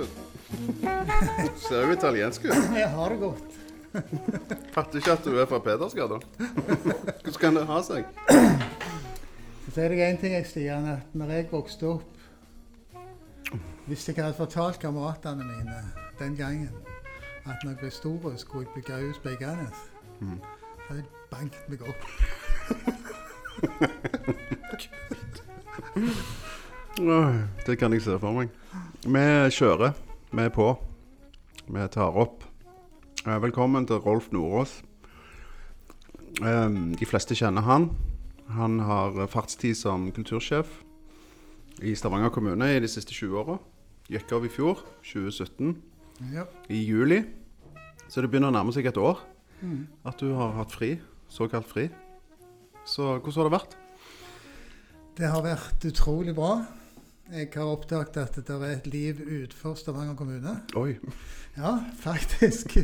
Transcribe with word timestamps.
ut. 0.00 0.14
Ser 1.62 1.84
jo 1.86 1.92
italiensk 1.94 2.44
ut. 2.48 2.54
Jeg 2.76 2.88
har 2.94 3.08
det 3.14 3.18
godt. 3.22 3.48
Fatter 4.74 4.98
ikke 5.00 5.12
at 5.16 5.24
du 5.26 5.32
er 5.42 5.46
fra 5.50 5.58
Pedersgata. 5.64 6.18
Hvordan 6.38 7.40
kan 7.42 7.54
det 7.58 7.64
ha 7.70 7.78
seg? 7.82 8.04
Så 9.64 9.74
sier 9.76 9.90
jeg 9.98 10.10
en 10.14 10.18
ting, 10.22 10.32
jeg, 10.34 10.46
Stian, 10.46 10.86
at 10.96 11.14
når 11.14 11.28
jeg 11.36 11.48
vokste 11.50 11.84
opp 11.86 12.06
Hvis 13.86 14.06
jeg 14.08 14.16
hadde 14.20 14.34
fortalt 14.38 14.78
kameratene 14.82 15.44
mine 15.46 15.78
den 16.20 16.34
gangen 16.38 16.70
at 17.48 17.56
når 17.64 17.70
jeg 17.72 17.78
ble 17.80 17.90
stor, 17.90 18.34
skulle 18.38 18.66
jeg 18.66 18.74
bygge 18.76 18.98
hus 19.08 19.18
på 19.22 19.28
Eiganes, 19.32 19.78
Mm. 20.20 20.36
så 20.36 20.88
hadde 20.88 21.00
jeg 21.00 21.08
banket 21.30 21.64
meg 21.72 21.80
opp. 21.88 22.02
Det 26.96 27.76
kan 27.78 27.92
jeg 27.94 28.02
se 28.02 28.16
for 28.20 28.34
meg. 28.34 28.50
Vi 29.06 29.22
kjører. 29.54 29.94
Vi 30.34 30.42
er 30.42 30.52
på. 30.54 30.66
Vi 31.70 31.86
tar 31.94 32.16
opp. 32.18 32.42
Eh, 33.26 33.36
Velkommen 33.42 33.86
til 33.86 33.96
Rolf 34.02 34.30
Nordås. 34.32 34.82
Eh, 36.42 36.68
De 36.98 37.06
fleste 37.06 37.34
kjenner 37.38 37.62
han. 37.62 37.90
Han 38.50 38.80
har 38.80 39.26
fartstid 39.30 39.76
som 39.76 40.10
kultursjef 40.12 40.66
i 41.82 41.94
Stavanger 41.94 42.30
kommune 42.34 42.66
i 42.76 42.80
de 42.80 42.88
siste 42.88 43.12
20 43.14 43.38
åra. 43.38 43.58
Gikk 44.10 44.32
av 44.32 44.44
i 44.44 44.48
fjor, 44.48 44.78
2017, 45.04 45.76
Ja. 46.32 46.44
i 46.68 46.84
juli. 46.84 47.22
Så 48.08 48.20
det 48.20 48.30
begynner 48.30 48.50
å 48.50 48.52
nærme 48.52 48.72
seg 48.72 48.86
et 48.86 48.96
år 48.96 49.18
Mm. 49.62 49.86
at 50.04 50.18
du 50.18 50.34
har 50.34 50.52
hatt 50.52 50.72
fri. 50.72 50.98
Såkalt 51.30 51.66
fri. 51.66 51.88
Så 52.84 53.20
hvordan 53.20 53.34
har 53.34 53.48
det 53.48 53.60
vært? 53.60 53.76
Det 55.16 55.28
har 55.30 55.42
vært 55.42 55.84
utrolig 55.84 56.34
bra. 56.34 56.66
Jeg 57.30 57.48
har 57.54 57.68
oppdaget 57.70 58.16
at 58.16 58.36
det 58.36 58.54
er 58.56 58.64
et 58.72 58.86
liv 58.90 59.20
utenfor 59.22 59.74
Stavanger 59.78 60.16
kommune. 60.18 60.56
Oi. 60.76 60.96
Ja, 61.56 61.76
faktisk. 61.98 62.76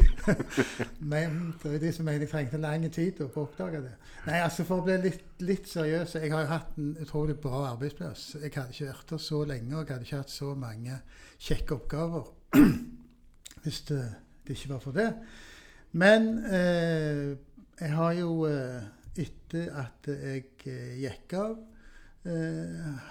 Men 1.13 1.55
det 1.63 1.75
er 1.75 1.79
de 1.83 1.93
som 1.93 2.05
mener 2.05 2.27
jeg 2.27 2.31
trengte 2.31 2.61
lang 2.63 2.87
tid 2.93 3.21
å 3.25 3.29
få 3.33 3.47
oppdage 3.49 3.81
det. 3.83 3.93
Nei, 4.27 4.39
altså 4.43 4.67
For 4.67 4.83
å 4.83 4.87
bli 4.87 4.97
litt, 5.03 5.25
litt 5.47 5.69
seriøs 5.71 6.17
Jeg 6.19 6.33
har 6.33 6.45
jo 6.45 6.51
hatt 6.51 6.79
en 6.79 6.95
utrolig 7.03 7.37
bra 7.43 7.65
arbeidsplass. 7.73 8.29
Jeg 8.41 8.55
hadde 8.55 8.75
ikke 8.75 8.91
vært 8.93 9.13
der 9.15 9.23
så 9.27 9.43
lenge, 9.47 9.73
og 9.75 9.83
jeg 9.83 9.95
hadde 9.95 10.09
ikke 10.09 10.23
hatt 10.23 10.35
så 10.35 10.55
mange 10.59 11.01
kjekke 11.49 11.79
oppgaver 11.81 12.31
hvis 13.63 13.81
det, 13.91 14.03
det 14.47 14.57
ikke 14.57 14.75
var 14.75 14.83
for 14.83 14.99
det. 14.99 15.09
Men 15.99 16.29
eh, 16.45 17.37
jeg 17.81 17.95
har 17.99 18.13
jo 18.19 18.45
eh, 18.51 18.85
etter 19.23 19.73
at 19.83 20.11
jeg 20.11 20.45
eh, 20.69 20.99
gikk 21.03 21.35
av, 21.39 21.57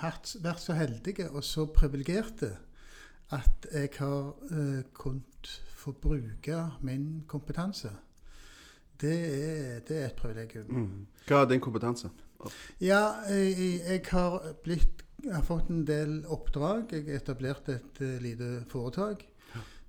hatt, 0.01 0.35
vært 0.43 0.63
så 0.63 0.75
heldige 0.77 1.29
og 1.31 1.43
så 1.43 1.67
privilegerte 1.71 2.51
at 3.33 3.67
jeg 3.73 3.89
har 3.97 4.33
eh, 4.51 4.81
kunnet 4.93 5.51
få 5.75 5.91
bruke 6.01 6.59
min 6.81 7.23
kompetanse. 7.27 7.89
Det 9.01 9.15
er, 9.15 9.79
det 9.87 9.97
er 10.01 10.05
et 10.05 10.19
privilegium. 10.19 10.67
Mm. 10.69 11.07
Hva 11.27 11.41
er 11.41 11.49
din 11.49 11.63
kompetanse? 11.63 12.09
Ja, 12.81 13.25
jeg, 13.29 13.81
jeg 13.87 14.03
har 14.11 14.41
blitt 14.63 15.01
jeg 15.25 15.33
har 15.33 15.45
fått 15.47 15.71
en 15.73 15.85
del 15.87 16.19
oppdrag. 16.29 16.91
Jeg 16.93 17.07
har 17.07 17.17
etablert 17.17 17.69
et 17.73 18.01
eh, 18.03 18.19
lite 18.21 18.49
foretak. 18.69 19.23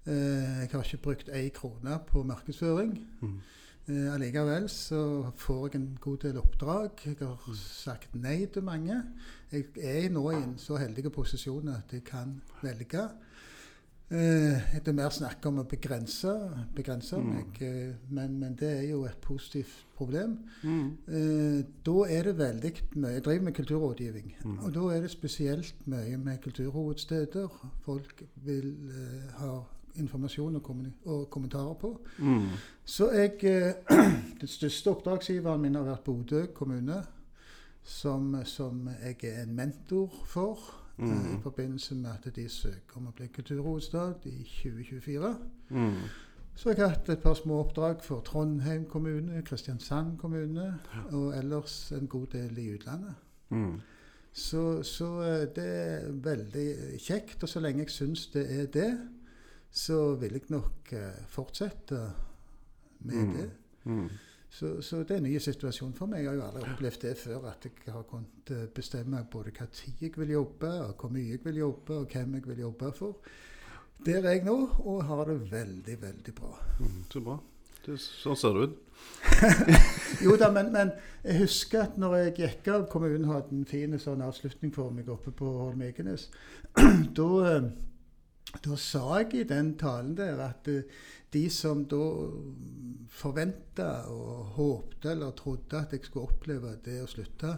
Eh, 0.07 0.63
jeg 0.63 0.71
har 0.73 0.85
ikke 0.87 1.03
brukt 1.03 1.29
ei 1.35 1.51
krone 1.53 1.99
på 2.09 2.23
markedsføring. 2.25 2.95
Mm. 3.21 3.41
Eh, 3.89 4.09
allikevel 4.15 4.67
så 4.73 5.31
får 5.39 5.69
jeg 5.69 5.81
en 5.81 5.99
god 6.03 6.17
del 6.25 6.41
oppdrag. 6.41 6.91
Jeg 7.07 7.17
har 7.21 7.55
sagt 7.55 8.15
nei 8.19 8.41
til 8.51 8.65
mange. 8.67 8.97
Jeg 9.53 9.69
er 9.79 10.09
nå 10.11 10.25
i 10.33 10.41
en 10.43 10.57
så 10.59 10.79
heldig 10.83 11.13
posisjon 11.15 11.69
at 11.71 11.93
jeg 11.95 12.03
kan 12.09 12.41
velge. 12.65 13.05
Eh, 14.11 14.67
det 14.79 14.87
er 14.91 14.95
mer 14.95 15.11
snakk 15.11 15.47
om 15.49 15.57
å 15.59 15.65
begrense, 15.67 16.31
begrense 16.75 17.17
Mm. 17.19 17.27
meg, 17.35 17.63
eh, 17.63 17.95
men, 18.11 18.37
men 18.39 18.55
det 18.55 18.69
er 18.79 18.89
jo 18.91 19.05
et 19.05 19.21
positivt 19.21 19.85
problem. 19.97 20.37
Mm. 20.63 20.91
Eh, 21.09 21.63
da 21.87 21.97
er 22.09 22.23
det 22.29 22.37
veldig 22.39 22.73
mye 22.97 23.13
Jeg 23.15 23.25
driver 23.25 23.43
med 23.45 23.55
kulturrådgivning. 23.55 24.35
Mm. 24.45 24.59
Og 24.65 24.75
da 24.75 24.81
er 24.97 25.01
det 25.01 25.11
spesielt 25.11 25.75
mye 25.87 26.17
med 26.19 26.39
kulturhovedsteder. 26.43 27.49
Folk 27.85 28.23
vil 28.45 28.69
eh, 28.91 29.33
ha 29.41 29.65
informasjon 29.99 30.57
og, 30.57 30.63
kommun 30.63 30.95
og 31.05 31.31
kommentarer 31.31 31.75
på. 31.75 31.93
Mm. 32.19 32.49
Så 32.85 33.11
jeg 33.13 33.45
eh, 33.45 33.75
Den 34.41 34.49
største 34.49 34.91
oppdragsgiveren 34.91 35.61
min 35.61 35.75
har 35.75 35.87
vært 35.87 36.05
Bodø 36.05 36.47
kommune, 36.55 37.03
som, 37.83 38.35
som 38.45 38.89
jeg 39.03 39.17
er 39.25 39.43
en 39.43 39.55
mentor 39.57 40.13
for. 40.27 40.61
Mm. 40.99 41.37
I 41.37 41.41
forbindelse 41.43 41.95
med 41.95 42.11
at 42.11 42.37
de 42.37 42.49
søker 42.49 42.97
om 42.97 43.11
å 43.11 43.17
bli 43.17 43.27
kulturhovedstad 43.29 44.25
i 44.31 44.39
2024. 44.45 45.35
Mm. 45.71 45.99
Så 46.57 46.73
jeg 46.73 46.81
har 46.81 46.95
hatt 46.95 47.09
et 47.13 47.21
par 47.21 47.35
små 47.37 47.61
oppdrag 47.61 48.01
for 48.05 48.25
Trondheim 48.25 48.87
kommune, 48.89 49.43
Kristiansand 49.45 50.17
kommune 50.19 50.79
og 51.13 51.37
ellers 51.37 51.93
en 51.93 52.09
god 52.09 52.27
del 52.33 52.59
i 52.59 52.71
utlandet. 52.73 53.15
Mm. 53.51 53.75
Så, 54.33 54.83
så 54.83 55.23
eh, 55.23 55.45
det 55.57 55.67
er 55.67 56.09
veldig 56.13 56.69
kjekt. 57.01 57.43
Og 57.43 57.49
så 57.49 57.61
lenge 57.61 57.85
jeg 57.85 57.93
syns 57.93 58.27
det 58.35 58.47
er 58.61 58.67
det, 58.73 58.91
så 59.77 59.99
vil 60.21 60.39
jeg 60.39 60.49
nok 60.55 60.93
eh, 60.97 61.19
fortsette 61.29 61.99
med 63.07 63.15
Mm. 63.27 63.35
det. 63.37 63.51
Mm. 63.85 64.09
Så, 64.57 64.71
så 64.83 65.03
det 65.05 65.11
er 65.11 65.19
en 65.21 65.27
ny 65.29 65.39
situasjon 65.43 65.93
for 65.95 66.09
meg. 66.09 66.23
Jeg 66.25 66.31
har 66.31 66.37
jo 66.39 66.45
aldri 66.47 66.63
opplevd 66.73 67.03
det 67.03 67.17
før. 67.21 67.43
At 67.51 67.67
jeg 67.67 67.93
har 67.93 68.07
kunnet 68.09 68.51
eh, 68.55 68.63
bestemme 68.75 69.21
både 69.31 69.53
hva 69.53 69.67
tid 69.73 70.01
jeg 70.01 70.15
vil 70.17 70.31
jobbe, 70.33 70.71
og 70.87 70.95
hvor 71.03 71.13
mye 71.13 71.35
jeg 71.35 71.43
vil 71.45 71.59
jobbe, 71.61 71.99
og 71.99 72.07
hvem 72.15 72.35
jeg 72.39 72.47
vil 72.49 72.63
jobbe 72.65 72.93
for. 72.97 73.19
Der 74.07 74.23
er 74.25 74.31
jeg 74.39 74.45
nå, 74.47 74.57
og 74.87 75.05
har 75.09 75.25
det 75.29 75.37
veldig, 75.53 75.99
veldig 76.03 76.35
bra. 76.35 76.55
Mm. 76.81 77.03
Så 77.13 77.21
bra. 77.21 77.37
Det, 77.87 77.99
sånn 78.01 78.37
ser 78.41 78.57
det 78.57 78.65
ut. 78.71 78.79
Jo 80.25 80.37
da, 80.41 80.49
men, 80.51 80.71
men 80.73 80.91
jeg 81.23 81.43
husker 81.43 81.83
at 81.85 81.99
når 82.01 82.15
jeg 82.17 82.33
gikk 82.41 82.69
av 82.73 82.87
kommunen 82.91 83.29
hadde 83.29 83.53
en 83.55 83.67
fin 83.69 83.93
sånn 84.01 84.23
avslutning 84.25 84.73
for 84.75 84.91
meg 84.95 85.09
oppe 85.13 85.31
på 85.37 85.51
Holm 85.59 85.83
Ekenes, 85.85 86.31
da, 87.19 87.29
eh, 87.51 87.69
da 88.65 88.77
sa 88.77 89.19
jeg 89.21 89.35
i 89.41 89.45
den 89.49 89.75
talen 89.79 90.15
der 90.17 90.41
at 90.45 90.69
eh, 90.69 90.83
de 91.33 91.49
som 91.51 91.85
da 91.91 91.99
forventa 93.13 93.89
og 94.13 94.53
håpte 94.57 95.11
eller 95.13 95.35
trodde 95.37 95.79
at 95.81 95.93
jeg 95.93 96.05
skulle 96.07 96.29
oppleve 96.31 96.77
det 96.85 97.01
å 97.03 97.09
slutte 97.11 97.57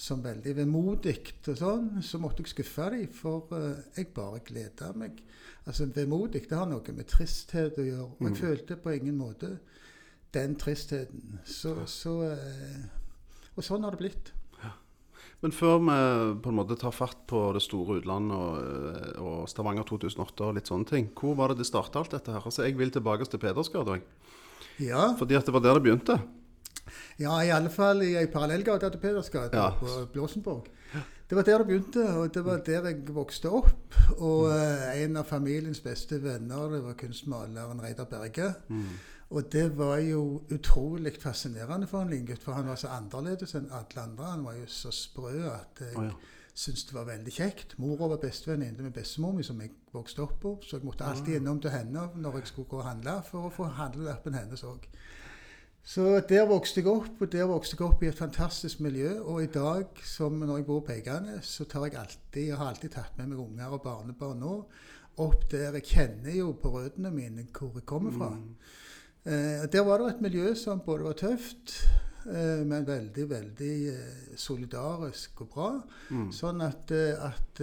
som 0.00 0.22
veldig 0.24 0.52
vemodig 0.56 1.16
og 1.50 1.56
sånn, 1.58 1.88
så 2.06 2.20
måtte 2.22 2.44
jeg 2.44 2.52
skuffe 2.54 2.86
dem, 2.94 3.08
for 3.12 3.50
eh, 3.58 3.82
jeg 3.98 4.12
bare 4.16 4.40
gleda 4.46 4.92
meg. 4.96 5.18
Altså 5.66 5.88
Vemodig 5.92 6.46
det 6.48 6.56
har 6.56 6.68
noe 6.70 6.94
med 6.96 7.08
tristhet 7.10 7.76
å 7.78 7.84
gjøre. 7.84 8.06
Og 8.16 8.22
jeg 8.24 8.30
Mm. 8.30 8.40
følte 8.40 8.76
på 8.76 8.94
ingen 8.94 9.18
måte 9.18 9.58
den 10.32 10.54
tristheten. 10.56 11.40
Så, 11.44 11.74
så 11.86 12.14
eh, 12.30 12.84
Og 13.56 13.64
sånn 13.66 13.82
har 13.84 13.90
det 13.90 13.98
blitt. 13.98 14.32
Men 15.40 15.54
før 15.56 15.78
vi 15.80 15.94
på 16.44 16.50
en 16.52 16.58
måte 16.58 16.76
tar 16.76 16.92
fatt 16.92 17.22
på 17.30 17.38
det 17.56 17.62
store 17.64 18.00
utlandet 18.00 18.36
og, 18.36 18.56
eh, 18.60 19.20
og 19.24 19.46
Stavanger 19.48 19.86
2008 19.88 20.48
og 20.50 20.58
litt 20.58 20.68
sånne 20.68 20.88
ting, 20.90 21.08
hvor 21.16 21.36
var 21.38 21.48
det 21.54 21.62
det 21.62 21.68
starta 21.70 22.02
alt 22.02 22.12
dette 22.12 22.34
her? 22.34 22.44
Altså, 22.44 22.66
Jeg 22.66 22.76
vil 22.76 22.90
tilbake 22.90 23.24
til 23.24 23.40
Pedersgata. 23.40 24.00
Ja, 24.80 25.14
Fordi 25.16 25.34
at 25.36 25.46
det 25.46 25.54
var 25.54 25.60
der 25.60 25.74
det 25.74 25.82
begynte. 25.82 26.20
ja 27.18 27.38
i 27.44 27.50
alle 27.50 27.70
fall 27.70 28.02
i 28.02 28.16
ei 28.16 28.26
parallellgate 28.26 28.90
til 28.90 29.00
Pedersgata 29.00 29.56
Ja. 29.56 29.70
på 29.80 30.06
Blåsenborg. 30.12 30.66
Det 31.30 31.36
var 31.36 31.42
der 31.46 31.58
det 31.58 31.66
begynte, 31.68 32.04
og 32.18 32.34
det 32.34 32.44
var 32.44 32.58
der 32.66 32.86
jeg 32.88 33.14
vokste 33.14 33.48
opp. 33.48 33.94
Og 34.18 34.48
mm. 34.50 35.04
en 35.04 35.16
av 35.16 35.24
familiens 35.24 35.80
beste 35.80 36.18
venner 36.22 36.68
det 36.72 36.82
var 36.82 36.94
kunstmaleren 36.98 37.80
Reidar 37.80 38.08
Berge. 38.10 38.54
Mm. 38.68 38.88
Og 39.30 39.52
det 39.52 39.78
var 39.78 40.00
jo 40.02 40.42
utrolig 40.50 41.12
fascinerende 41.22 41.86
for 41.86 42.02
en 42.02 42.10
liten 42.10 42.26
gutt, 42.26 42.42
for 42.42 42.58
han 42.58 42.66
var 42.66 42.78
så 42.80 42.90
annerledes 42.96 43.54
enn 43.54 43.68
alle 43.70 44.02
andre. 44.02 44.30
Han 44.32 44.44
var 44.44 44.56
jo 44.58 44.66
så 44.66 44.90
sprø 44.90 45.44
at 45.52 45.82
jeg 45.84 45.98
oh, 45.98 46.08
ja. 46.08 46.16
syntes 46.54 46.88
det 46.88 46.96
var 46.96 47.06
veldig 47.06 47.34
kjekt. 47.36 47.76
Mora 47.78 48.08
var 48.10 48.18
bestevenninne 48.24 48.82
med 48.82 48.96
bestemor 48.96 49.36
mi, 49.36 49.46
som 49.46 49.60
jeg 49.62 49.70
vokste 49.94 50.24
opp 50.26 50.34
på. 50.42 50.56
Så 50.66 50.80
jeg 50.80 50.88
måtte 50.88 51.06
alltid 51.06 51.38
innom 51.38 51.62
til 51.62 51.70
henne 51.70 52.08
når 52.16 52.40
jeg 52.40 52.50
skulle 52.50 52.72
gå 52.72 52.82
og 52.82 52.88
handle, 52.88 53.20
for 53.30 53.46
å 53.46 53.54
få 53.54 53.70
handlelappen 53.78 54.34
hennes 54.34 54.66
òg. 54.66 54.90
Så 55.86 56.20
der 56.28 56.44
vokste 56.50 56.82
jeg 56.82 56.90
opp, 56.90 57.22
og 57.22 57.32
der 57.32 57.46
vokste 57.48 57.78
jeg 57.78 57.86
opp 57.86 58.02
i 58.02 58.10
et 58.10 58.18
fantastisk 58.18 58.82
miljø. 58.82 59.14
Og 59.22 59.44
i 59.44 59.52
dag, 59.54 59.94
som 60.04 60.42
når 60.42 60.56
jeg 60.56 60.66
bor 60.66 60.82
på 60.84 60.92
Eiganes, 60.98 61.54
så 61.54 61.70
tar 61.70 61.86
jeg 61.86 62.00
alltid, 62.02 62.42
jeg 62.50 62.58
har 62.58 62.74
alltid 62.74 62.98
tatt 62.98 63.16
med 63.18 63.30
meg 63.30 63.46
unger 63.46 63.78
og 63.78 63.82
barnebarn 63.86 64.42
nå, 64.42 64.58
opp 65.22 65.46
der 65.52 65.78
jeg 65.78 65.86
kjenner 65.86 66.34
jo 66.34 66.52
på 66.58 66.74
røttene 66.74 67.14
mine 67.14 67.46
hvor 67.54 67.78
jeg 67.78 67.86
kommer 67.86 68.10
fra. 68.14 68.34
Mm. 68.34 68.54
Eh, 69.26 69.72
der 69.72 69.80
var 69.84 69.98
det 69.98 70.14
et 70.14 70.20
miljø 70.20 70.54
som 70.54 70.80
både 70.80 71.04
var 71.04 71.12
tøft, 71.12 71.74
eh, 72.26 72.66
men 72.66 72.86
veldig, 72.86 73.30
veldig 73.30 73.88
eh, 73.88 74.36
solidarisk 74.36 75.40
og 75.40 75.48
bra. 75.48 75.70
Mm. 76.10 76.32
Sånn 76.32 76.60
at, 76.64 76.92
at 77.20 77.62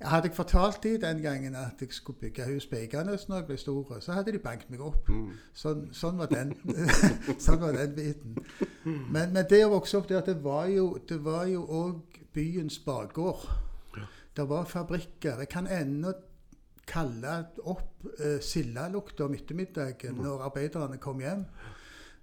Hadde 0.00 0.30
jeg 0.30 0.36
fortalt 0.36 0.82
dem 0.82 1.00
den 1.00 1.18
gangen 1.22 1.54
at 1.54 1.80
jeg 1.80 1.92
skulle 1.92 2.18
bygge 2.18 2.46
hus 2.48 2.66
på 2.66 2.78
Eiganes 2.78 3.26
når 3.28 3.36
jeg 3.36 3.46
ble 3.46 3.56
stor, 3.60 3.90
så 4.00 4.14
hadde 4.16 4.32
de 4.32 4.38
banket 4.40 4.70
meg 4.72 4.80
opp. 4.80 5.10
Mm. 5.12 5.34
Sånn, 5.52 5.82
sånn, 5.92 6.16
var, 6.16 6.30
den, 6.32 6.54
sånn 7.44 7.60
var 7.60 7.76
den 7.76 7.92
biten. 7.92 8.38
Men, 8.84 9.34
men 9.34 9.44
det 9.50 9.60
å 9.66 9.74
vokse 9.74 9.98
opp 9.98 10.08
der, 10.08 10.22
det 10.24 10.38
var 10.40 10.70
jo 10.72 10.94
det 11.04 11.20
var 11.20 11.44
jo 11.52 11.66
òg 11.68 12.16
byens 12.32 12.80
bakgård. 12.80 13.44
Det 14.36 14.48
var 14.48 14.64
fabrikker. 14.64 15.44
Jeg 15.44 15.52
kan 15.52 15.68
ennå 15.68 16.14
kalle 16.90 17.36
opp 17.70 18.06
eh, 18.18 18.40
sildelukta 18.42 19.26
om 19.26 19.36
ettermiddagen 19.36 20.18
når 20.20 20.48
arbeiderne 20.48 20.98
kom 21.02 21.22
hjem. 21.22 21.44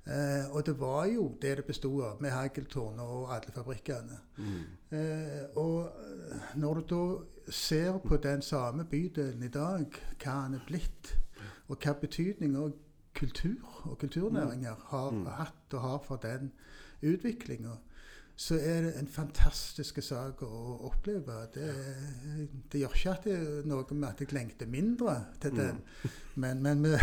Eh, 0.08 0.56
og 0.56 0.66
det 0.66 0.80
var 0.80 1.06
jo 1.12 1.28
det 1.42 1.58
det 1.58 1.66
bestod 1.68 2.04
av, 2.04 2.22
med 2.24 2.32
hageltårn 2.32 3.00
og 3.04 3.32
alle 3.36 3.52
fabrikkene. 3.52 4.20
Eh, 4.92 5.58
og 5.60 5.88
eh, 5.88 6.54
når 6.56 6.80
du 6.80 6.84
da 6.94 7.52
ser 7.52 7.98
på 8.04 8.18
den 8.24 8.42
samme 8.42 8.86
bydelen 8.86 9.44
i 9.44 9.52
dag, 9.52 10.00
hva 10.24 10.36
den 10.46 10.60
er 10.60 10.68
blitt, 10.68 11.12
og 11.68 11.84
hva 11.84 11.96
betydning 12.00 12.56
og 12.60 12.78
kultur 13.18 13.84
og 13.90 13.98
kulturnæringer 14.00 14.88
har 14.92 15.12
hatt 15.42 15.74
og 15.74 15.82
har 15.82 16.02
for 16.06 16.24
den 16.24 16.52
utviklinga, 17.02 17.76
så 18.38 18.56
er 18.62 18.82
det 18.86 18.92
en 19.00 19.08
fantastisk 19.10 19.98
sak 20.06 20.44
å 20.46 20.76
oppleve. 20.92 21.38
Det, 21.56 21.70
det 22.72 22.82
gjør 22.84 22.94
ikke 23.00 23.14
at 23.16 23.24
det 23.26 23.34
er 23.38 23.64
noe 23.66 23.86
med 23.98 24.10
at 24.12 24.22
jeg 24.22 24.36
lengter 24.38 24.70
mindre 24.70 25.16
til 25.42 25.56
den, 25.58 25.80
men, 26.36 26.62
men 26.62 26.84
med, 26.84 27.00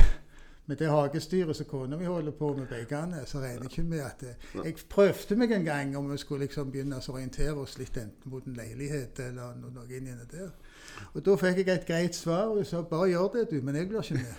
med 0.71 0.79
det 0.79 0.93
hagestyret 0.93 1.59
som 1.59 1.67
kona 1.73 1.99
mi 1.99 2.07
holder 2.07 2.37
på 2.39 2.53
med 2.57 2.71
begge, 2.71 3.03
så 3.27 3.43
regner 3.43 3.67
jeg 3.67 3.73
ikke 3.73 3.87
med 3.91 4.05
at 4.07 4.23
det, 4.23 4.35
Jeg 4.63 4.87
prøvde 4.95 5.37
meg 5.43 5.57
en 5.59 5.67
gang 5.67 5.97
om 5.99 6.07
vi 6.13 6.21
skulle 6.23 6.47
liksom 6.47 6.71
begynne 6.71 7.03
å 7.03 7.13
orientere 7.17 7.59
oss 7.67 7.75
litt 7.83 7.99
enten 7.99 8.31
mot 8.31 8.47
en 8.47 8.55
leilighet 8.63 9.19
eller 9.27 9.59
no- 9.59 9.75
noe 9.75 9.91
inn 9.91 10.07
i 10.07 10.17
det 10.23 10.31
der. 10.39 10.55
Og 11.15 11.25
da 11.27 11.35
fikk 11.43 11.65
jeg 11.67 11.75
et 11.81 11.89
greit 11.91 12.15
svar, 12.15 12.47
og 12.55 12.63
hun 12.63 12.71
sa 12.71 12.87
bare 12.87 13.11
gjør 13.11 13.33
det, 13.35 13.49
du, 13.51 13.59
men 13.67 13.75
jeg 13.83 13.91
blir 13.91 14.07
ikke 14.07 14.23
med. 14.23 14.35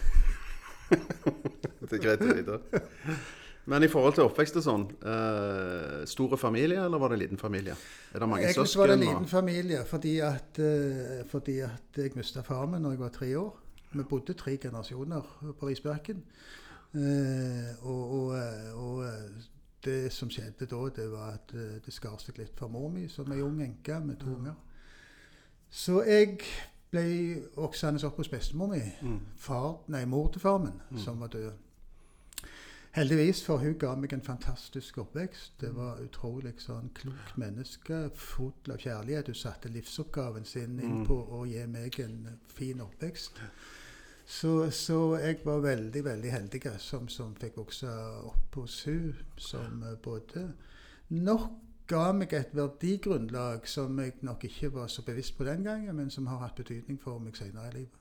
Det 1.86 2.00
er 2.00 2.02
greit 2.02 2.22
å 2.24 2.34
vite. 2.34 3.16
Men 3.66 3.84
i 3.84 3.88
forhold 3.90 4.14
til 4.14 4.28
oppvekst 4.28 4.60
og 4.62 4.64
sånn, 4.66 4.84
eh, 5.10 6.04
store 6.06 6.38
familie, 6.38 6.84
eller 6.86 7.02
var 7.02 7.10
det 7.10 7.20
liten 7.24 7.38
familie? 7.42 7.74
Er 8.14 8.20
det 8.20 8.30
mange 8.30 8.44
Egentlig 8.46 8.56
så 8.56 8.66
søsken? 8.66 8.80
var 8.80 8.88
det 8.88 8.94
en 8.94 9.06
liten 9.08 9.28
familie, 9.28 9.86
fordi 9.86 10.20
at, 10.20 10.60
eh, 10.60 11.24
fordi 11.30 11.60
at 11.66 11.98
jeg 11.98 12.12
mista 12.16 12.42
faren 12.42 12.72
min 12.72 12.84
da 12.84 12.90
jeg 12.90 13.00
var 13.00 13.10
tre 13.10 13.38
år. 13.38 13.56
Vi 13.92 14.04
bodde 14.04 14.34
tre 14.34 14.58
generasjoner 14.58 15.56
på 15.60 15.68
Risbergen. 15.68 16.24
Eh, 16.96 17.86
og, 17.86 18.12
og, 18.14 18.38
eh, 18.38 18.76
og 18.76 19.04
eh, 19.04 19.42
det 19.86 20.12
som 20.14 20.30
skjedde 20.32 20.66
da, 20.66 20.78
det 20.96 21.12
var 21.12 21.34
at 21.36 21.52
det 21.86 21.94
skar 21.94 22.16
seg 22.22 22.40
litt 22.40 22.56
for 22.58 22.72
mor 22.72 22.88
mi, 22.90 23.08
som 23.12 23.32
ei 23.32 23.42
ung 23.44 23.60
enke 23.62 24.00
med 24.02 24.18
to 24.22 24.32
unger. 24.32 24.56
Så 25.70 26.00
jeg 26.08 26.40
ble 26.92 27.04
voksende 27.58 28.02
opp 28.08 28.18
hos 28.18 28.32
bestemor 28.32 28.72
mi. 28.72 28.80
Mm. 29.02 29.20
Far, 29.38 29.84
nei, 29.92 30.06
mor 30.10 30.32
til 30.34 30.42
far 30.42 30.58
min, 30.64 30.80
som 30.98 31.20
var 31.22 31.34
død. 31.36 31.52
Heldigvis, 32.96 33.42
for 33.44 33.60
hun 33.60 33.74
ga 33.76 33.90
meg 34.00 34.14
en 34.16 34.22
fantastisk 34.24 35.02
oppvekst. 35.02 35.58
Det 35.60 35.74
var 35.76 35.98
utrolig 36.00 36.54
sånn 36.64 36.94
klok 36.96 37.34
menneske, 37.42 37.98
full 38.16 38.72
av 38.72 38.80
kjærlighet. 38.80 39.28
Hun 39.28 39.36
satte 39.36 39.72
livsoppgaven 39.74 40.48
sin 40.48 40.78
inn 40.80 41.02
på 41.04 41.18
å 41.36 41.42
gi 41.50 41.66
meg 41.68 41.98
en 42.00 42.38
fin 42.56 42.80
oppvekst. 42.86 43.42
Så, 44.26 44.54
så 44.72 45.00
jeg 45.20 45.42
var 45.44 45.60
veldig, 45.66 46.06
veldig 46.08 46.32
heldig 46.38 46.62
som, 46.80 47.10
som 47.12 47.36
fikk 47.36 47.60
vokse 47.60 47.92
opp 48.32 48.56
hos 48.62 48.78
hun, 48.88 49.12
som 49.38 49.84
både 50.06 50.46
nok 51.12 51.52
ga 51.92 52.06
meg 52.16 52.32
et 52.34 52.56
verdigrunnlag 52.56 53.68
som 53.70 54.00
jeg 54.00 54.16
nok 54.24 54.48
ikke 54.48 54.72
var 54.74 54.88
så 54.88 55.04
bevisst 55.06 55.36
på 55.38 55.44
den 55.44 55.68
gangen, 55.68 56.00
men 56.00 56.10
som 56.10 56.32
har 56.32 56.46
hatt 56.48 56.56
betydning 56.64 56.98
for 57.04 57.20
meg 57.20 57.36
senere 57.36 57.74
i 57.74 57.78
livet. 57.82 58.00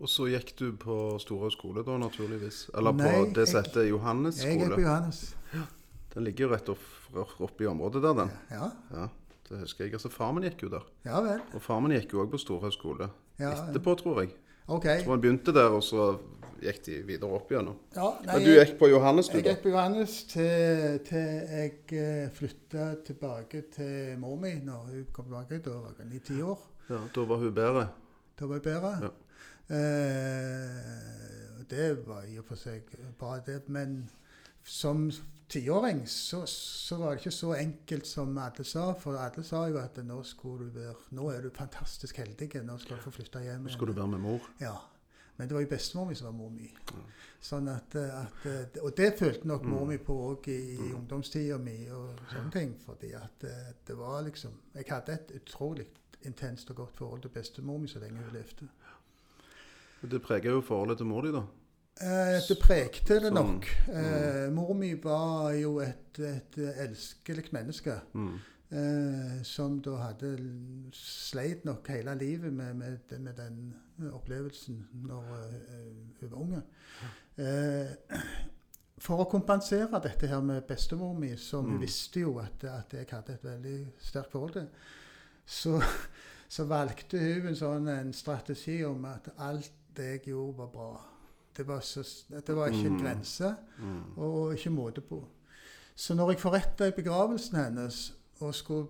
Og 0.00 0.08
så 0.12 0.26
gikk 0.28 0.50
du 0.58 0.66
på 0.76 0.94
Storhaug 1.22 1.52
skole, 1.54 1.82
da, 1.86 1.94
naturligvis? 1.96 2.66
Eller 2.76 2.92
på 2.92 3.04
Nei, 3.06 3.20
det 3.36 3.46
som 3.48 3.62
heter 3.64 3.86
Johannes 3.88 4.42
Jeg 4.44 4.58
er 4.60 4.74
på 4.74 4.80
Johannes. 4.82 5.20
Johannes. 5.54 5.72
Den 6.12 6.24
ligger 6.24 6.46
jo 6.46 6.50
rett 6.52 6.68
oppe 6.72 7.24
opp 7.44 7.60
i 7.64 7.66
området 7.70 8.02
der, 8.04 8.14
den. 8.18 8.30
Ja, 8.52 8.68
Ja, 8.92 9.06
det 9.48 9.60
husker 9.62 9.84
jeg. 9.86 9.94
Altså, 9.96 10.10
Far 10.12 10.32
min 10.36 10.44
gikk 10.44 10.62
jo 10.66 10.68
der. 10.68 10.84
ja 11.06 11.20
vel. 11.24 11.40
Og 11.54 11.62
far 11.62 11.80
min 11.80 11.92
gikk 11.96 12.12
jo 12.12 12.24
òg 12.24 12.30
på 12.34 12.40
Storhaug 12.42 12.72
skole. 12.76 13.08
Ja, 13.40 13.52
Etterpå, 13.68 13.94
tror 14.00 14.20
jeg. 14.24 14.34
OK. 14.68 14.84
Så 15.04 15.10
han 15.12 15.20
begynte 15.22 15.52
der, 15.54 15.70
og 15.70 15.82
så 15.86 16.18
gikk 16.60 16.80
de 16.86 17.00
videre 17.06 17.30
opp 17.36 17.50
igjennom. 17.52 17.76
Ja, 17.94 18.08
nei, 18.24 18.34
Men 18.34 18.44
du 18.44 18.52
gikk 18.56 18.78
på 18.80 18.88
Johannes, 18.90 19.28
du, 19.28 19.36
Jeg 19.38 19.44
gikk 19.48 19.62
på 19.62 19.72
Johannes 19.72 20.16
til, 20.32 20.98
til 21.08 21.28
jeg 21.56 22.32
flytta 22.36 22.88
tilbake 23.06 23.62
til 23.76 24.16
mor 24.18 24.36
mi 24.40 24.54
når 24.64 24.88
hun 24.90 25.06
kom 25.12 25.28
tilbake. 25.28 25.60
Da 25.64 25.76
var 25.78 25.94
jeg 26.00 26.08
ni-ti 26.10 26.40
år. 26.42 26.58
Ja, 26.90 27.00
Da 27.14 27.24
var 27.24 27.36
hun 27.44 27.54
bedre. 27.54 27.88
Da 28.40 28.46
var 28.46 28.60
hun 28.60 28.66
bedre. 28.66 28.92
Ja. 29.06 29.12
Eh, 29.68 31.64
det 31.70 32.06
var 32.06 32.26
i 32.28 32.38
og 32.38 32.46
for 32.46 32.60
seg 32.60 32.86
bra, 33.18 33.38
det. 33.46 33.64
Men 33.68 34.04
som 34.66 35.10
tiåring 35.48 36.06
så, 36.06 36.46
så 36.46 36.96
var 36.96 37.14
det 37.14 37.24
ikke 37.24 37.34
så 37.34 37.54
enkelt 37.54 38.06
som 38.06 38.38
alle 38.38 38.64
sa. 38.64 38.90
For 38.98 39.18
alle 39.18 39.44
sa 39.46 39.66
jo 39.70 39.78
at 39.82 39.98
nå, 40.02 40.20
du 40.22 40.68
være, 40.74 40.94
nå 41.18 41.30
er 41.30 41.46
du 41.46 41.50
fantastisk 41.54 42.18
heldig, 42.22 42.50
nå 42.66 42.78
skal 42.82 42.98
du 42.98 43.06
få 43.06 43.14
flytte 43.18 43.42
hjem. 43.42 43.66
Nå 43.66 43.74
skal 43.74 43.90
du 43.90 43.96
være 43.98 44.14
med 44.14 44.24
mor. 44.26 44.52
Ja. 44.60 44.76
Men 45.36 45.48
det 45.48 45.54
var 45.54 45.66
jo 45.66 45.68
bestemor 45.68 46.06
mi 46.08 46.14
som 46.16 46.30
var 46.30 46.36
mor 46.38 46.50
mi. 46.50 46.70
Sånn 47.44 47.68
at, 47.68 47.92
at, 47.96 48.78
og 48.80 48.94
det 48.96 49.10
følte 49.18 49.48
nok 49.48 49.66
mor 49.68 49.84
mi 49.84 49.98
på 50.00 50.14
òg 50.30 50.48
i, 50.48 50.60
i 50.86 50.92
ungdomstida 50.96 51.58
mi 51.60 51.76
og 51.92 52.22
sånne 52.30 52.52
ting. 52.54 52.72
Fordi 52.86 53.12
at 53.18 53.44
eh, 53.44 53.74
det 53.86 53.98
var 53.98 54.22
liksom 54.24 54.54
Jeg 54.74 54.88
hadde 54.88 55.18
et 55.18 55.34
utrolig 55.36 55.86
intenst 56.26 56.70
og 56.72 56.80
godt 56.80 56.96
forhold 56.96 57.22
til 57.26 57.34
bestemor 57.34 57.78
mi 57.78 57.88
så 57.88 58.00
lenge 58.00 58.24
hun 58.24 58.32
levde. 58.32 58.70
Det 60.02 60.20
preger 60.22 60.50
jo 60.52 60.60
forholdet 60.60 60.98
til 61.00 61.06
mor 61.06 61.22
di, 61.24 61.32
da. 61.32 61.44
Eh, 62.00 62.36
det 62.48 62.58
pregte 62.60 63.14
det 63.22 63.30
Sånn, 63.32 63.38
nok. 63.38 63.66
Eh, 63.88 64.50
mor 64.52 64.74
mi 64.76 64.92
var 65.00 65.54
jo 65.56 65.78
et, 65.80 66.18
et 66.20 66.58
elskelig 66.84 67.48
menneske. 67.56 67.94
Mm. 68.14 68.34
Eh, 68.76 69.42
som 69.46 69.78
da 69.80 69.94
hadde 70.02 70.32
sleit 70.92 71.64
nok 71.64 71.86
hele 71.88 72.14
livet 72.18 72.52
med, 72.52 72.74
med, 72.74 73.12
med 73.22 73.34
den 73.38 74.10
opplevelsen 74.12 74.80
når 75.06 75.28
eh, 75.46 75.94
hun 76.20 76.30
var 76.32 76.42
unge. 76.42 76.62
Eh, 77.38 78.26
for 78.98 79.22
å 79.22 79.28
kompensere 79.30 80.00
dette 80.02 80.26
her 80.30 80.40
med 80.44 80.62
bestemor 80.68 81.14
mi, 81.14 81.34
som 81.36 81.66
Mm. 81.70 81.80
visste 81.80 82.20
jo 82.20 82.38
at, 82.42 82.64
at 82.64 82.92
jeg 82.92 83.06
hadde 83.10 83.32
et 83.34 83.44
veldig 83.44 83.78
sterkt 83.98 84.32
forhold 84.32 84.52
til, 84.52 84.68
så, 85.46 85.80
så 86.48 86.64
valgte 86.64 87.18
hun 87.22 87.46
en 87.52 87.56
sånn 87.58 87.88
en 87.92 88.12
strategi 88.12 88.82
om 88.84 89.04
at 89.04 89.28
alt 89.38 89.72
det 89.96 90.04
jeg 90.10 90.20
gjorde, 90.30 90.58
var 90.58 90.66
bra. 90.66 90.90
Det 91.56 91.66
var, 91.68 91.80
så, 91.80 92.02
det 92.46 92.56
var 92.56 92.66
ikke 92.66 92.86
en 92.86 92.96
Mm. 92.96 93.02
grense, 93.02 93.54
Mm. 93.78 94.18
og 94.18 94.52
ikke 94.54 94.70
måte 94.70 95.00
på. 95.00 95.24
Så 95.94 96.14
når 96.14 96.30
jeg 96.30 96.40
forretta 96.40 96.90
begravelsen 96.90 97.56
hennes 97.64 98.14
og 98.40 98.54
skulle 98.54 98.88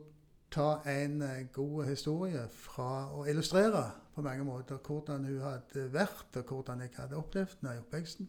ta 0.50 0.78
en 0.86 1.22
eh, 1.22 1.46
god 1.52 1.84
historie 1.84 2.48
fra 2.50 3.06
å 3.14 3.24
illustrere 3.28 3.90
på 4.14 4.22
mange 4.22 4.44
måter 4.44 4.76
hvordan 4.86 5.24
hun 5.24 5.40
hadde 5.40 5.92
vært, 5.92 6.36
og 6.36 6.44
hvordan 6.44 6.80
jeg 6.80 6.90
hadde 6.96 7.16
opplevd 7.16 7.56
henne 7.60 7.74
i 7.74 7.78
oppveksten, 7.78 8.28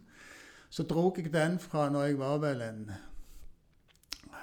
så 0.70 0.84
dro 0.84 1.14
jeg 1.18 1.34
den 1.34 1.60
fra 1.60 1.90
når 1.90 2.04
jeg 2.04 2.20
var 2.20 2.38
vel 2.38 2.62
en 2.62 2.92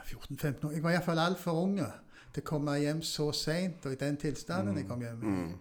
14-15 0.04 0.66
år. 0.66 0.72
Jeg 0.72 0.82
var 0.82 0.90
iallfall 0.90 1.18
altfor 1.18 1.52
unge 1.64 1.86
til 2.34 2.42
å 2.42 2.46
komme 2.48 2.74
hjem 2.80 3.02
så 3.06 3.28
seint 3.36 3.86
og 3.86 3.92
i 3.94 4.00
den 4.00 4.16
tilstanden 4.20 4.76
jeg 4.80 4.88
kom 4.88 5.00
hjem 5.04 5.22
i. 5.22 5.54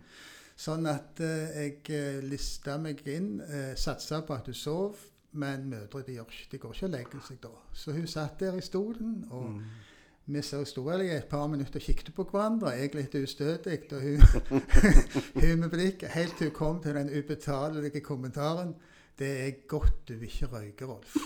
Sånn 0.55 0.85
at 0.87 1.19
eh, 1.19 1.55
jeg 1.63 1.89
eh, 1.89 2.19
lista 2.23 2.77
meg 2.77 3.01
inn, 3.09 3.39
eh, 3.41 3.73
satsa 3.75 4.21
på 4.21 4.33
at 4.35 4.45
hun 4.45 4.53
sov, 4.57 4.95
men 5.33 5.65
mødre 5.69 6.03
de, 6.05 6.19
ikke- 6.21 6.47
de 6.51 6.57
går 6.61 6.73
ikke 6.75 6.85
og 6.85 6.91
legger 6.93 7.19
seg 7.27 7.39
da. 7.41 7.49
Så 7.73 7.91
hun 7.91 8.07
satt 8.07 8.39
der 8.39 8.57
i 8.57 8.61
stolen, 8.61 9.25
og 9.31 9.49
Mm. 9.49 9.63
vi 10.27 10.41
sto 10.41 10.63
i 11.01 11.09
et 11.17 11.25
par 11.29 11.47
minutter 11.47 11.79
og 11.79 11.81
kikket 11.81 12.13
på 12.15 12.23
hverandre, 12.29 12.69
jeg 12.77 12.93
litt 12.95 13.15
ustødig, 13.15 13.91
og 13.91 14.01
hun, 14.01 14.21
hun 15.41 15.59
med 15.59 15.69
blikket, 15.69 16.09
helt 16.09 16.37
til 16.37 16.47
hun 16.47 16.55
kom 16.55 16.81
til 16.83 16.93
den 16.93 17.09
ubetalelige 17.09 18.01
kommentaren 18.01 18.75
det 19.19 19.27
er 19.47 19.51
godt 19.67 20.07
du 20.07 20.13
ikke 20.21 20.45
røyker, 20.47 20.85
Rolf. 20.85 21.15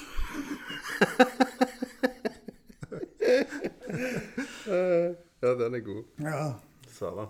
Ja, 5.41 5.53
den 5.53 5.75
er 5.75 5.79
god. 5.85 6.03
Ja. 6.21 6.53
Sara. 6.91 7.27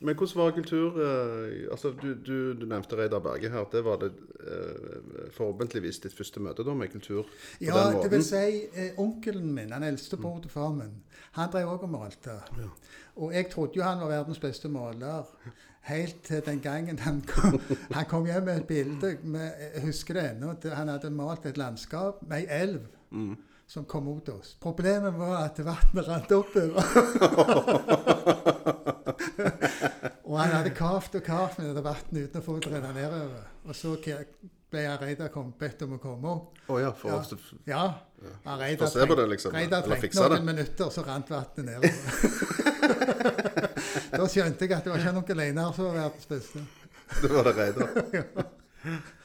Men 0.00 0.16
hvordan 0.16 0.36
var 0.40 0.50
kultur 0.56 0.96
eh, 1.04 1.68
altså 1.72 1.90
du, 2.02 2.14
du, 2.26 2.52
du 2.56 2.66
nevnte 2.66 2.96
Reidar 2.96 3.20
Berge 3.24 3.50
her. 3.52 3.64
Det 3.72 3.82
var 3.84 3.96
det 4.00 4.10
eh, 4.40 5.30
forhåpentligvis 5.36 5.98
ditt 6.06 6.14
første 6.16 6.40
møte 6.40 6.64
da 6.64 6.72
med 6.74 6.88
kultur 6.92 7.26
Ja, 7.60 7.90
det 8.02 8.10
vil 8.12 8.24
si 8.24 8.64
eh, 8.72 8.94
onkelen 9.00 9.52
min, 9.56 9.72
han 9.72 9.84
eldste 9.84 10.16
bror 10.20 10.38
til 10.40 10.50
far 10.52 10.72
min, 10.76 10.94
han 11.36 11.50
drev 11.52 11.68
òg 11.74 11.84
og 11.84 11.92
malte. 11.92 12.38
Og 13.20 13.34
jeg 13.36 13.50
trodde 13.52 13.76
jo 13.76 13.82
han 13.84 14.00
var 14.00 14.08
verdens 14.14 14.40
beste 14.40 14.68
maler. 14.72 15.28
Helt 15.88 16.22
til 16.24 16.42
den 16.44 16.60
gangen 16.60 16.98
han 17.00 17.20
kom, 17.28 17.60
han 17.92 18.04
kom 18.08 18.26
hjem 18.28 18.44
med 18.48 18.56
et 18.60 18.66
bilde 18.68 19.14
med, 19.22 19.52
Jeg 19.74 19.84
husker 19.86 20.14
det 20.16 20.24
ennå. 20.30 20.54
Han 20.76 20.88
hadde 20.92 21.10
malt 21.10 21.46
et 21.48 21.56
landskap 21.60 22.20
med 22.28 22.40
ei 22.42 22.62
elv 22.62 22.80
Mm. 23.10 23.36
som 23.66 23.84
kom 23.84 24.04
mot 24.06 24.28
oss. 24.28 24.56
Problemet 24.62 25.16
var 25.18 25.44
at 25.44 25.58
vannet 25.66 26.08
rant 26.08 26.32
oppover. 26.32 26.84
og 30.24 30.36
han 30.38 30.54
hadde 30.54 30.72
kavt 30.76 31.14
og 31.18 31.24
kavt 31.24 31.58
med 31.60 31.74
det 31.76 31.84
vannet 31.84 32.16
uten 32.24 32.40
å 32.40 32.44
få 32.44 32.56
det 32.58 32.72
renne 32.72 32.92
nedover. 32.96 33.48
Og 33.66 33.76
så 33.76 33.94
ble 34.70 34.84
Reidar 35.00 35.34
bedt 35.58 35.82
om 35.86 35.96
å 35.96 36.00
komme 36.02 36.30
opp. 36.30 36.58
Oh, 36.68 36.78
ja, 36.80 36.92
for 36.96 37.10
Ja. 37.10 37.20
ja. 37.66 37.84
Ja. 38.46 38.56
Reidar 38.60 38.90
trengte 38.92 39.26
liksom. 39.32 40.30
Noen 40.30 40.50
minutter, 40.50 40.90
så 40.94 41.04
rant 41.06 41.30
vannet 41.32 41.64
nedover. 41.66 41.94
da 44.18 44.26
skjønte 44.28 44.66
jeg 44.66 44.76
at 44.76 44.84
det 44.84 44.92
var 44.92 45.00
ikke 45.00 45.16
noen 45.16 45.32
alene 45.36 45.64
her 45.66 45.72
som 45.76 45.88
var 45.88 45.96
verdens 46.04 46.28
beste. 46.30 46.66
Det 47.20 47.32
var 47.32 47.48
det 47.48 47.56
Reidar. 47.58 47.88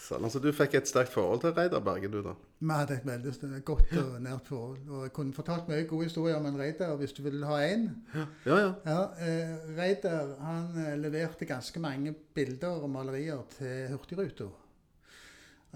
Sånn, 0.00 0.24
altså 0.24 0.40
du 0.40 0.48
fikk 0.56 0.78
et 0.78 0.88
sterkt 0.88 1.12
forhold 1.12 1.42
til 1.42 1.52
Reidar 1.54 1.82
Bergen, 1.84 2.14
du 2.14 2.22
da? 2.24 2.32
Vi 2.60 2.72
hadde 2.72 2.96
et 2.96 3.04
veldig 3.06 3.60
godt 3.68 3.92
og 4.00 4.14
nært 4.24 4.48
forhold. 4.48 4.78
Og 4.88 5.04
jeg 5.04 5.12
kunne 5.16 5.36
fortalt 5.36 5.68
mye 5.68 5.84
gode 5.90 6.08
historier 6.08 6.38
om 6.38 6.48
en 6.48 6.56
Reidar 6.58 6.94
hvis 7.00 7.12
du 7.16 7.20
vil 7.26 7.44
ha 7.44 7.58
én. 7.66 7.84
Ja, 8.14 8.24
ja. 8.48 8.70
Ja, 8.86 9.02
eh, 9.26 9.52
Reidar 9.76 10.32
han 10.40 10.80
eh, 10.80 10.96
leverte 10.98 11.48
ganske 11.48 11.82
mange 11.84 12.14
bilder 12.34 12.80
og 12.80 12.88
malerier 12.90 13.44
til 13.58 13.92
Hurtigruta. 13.92 14.48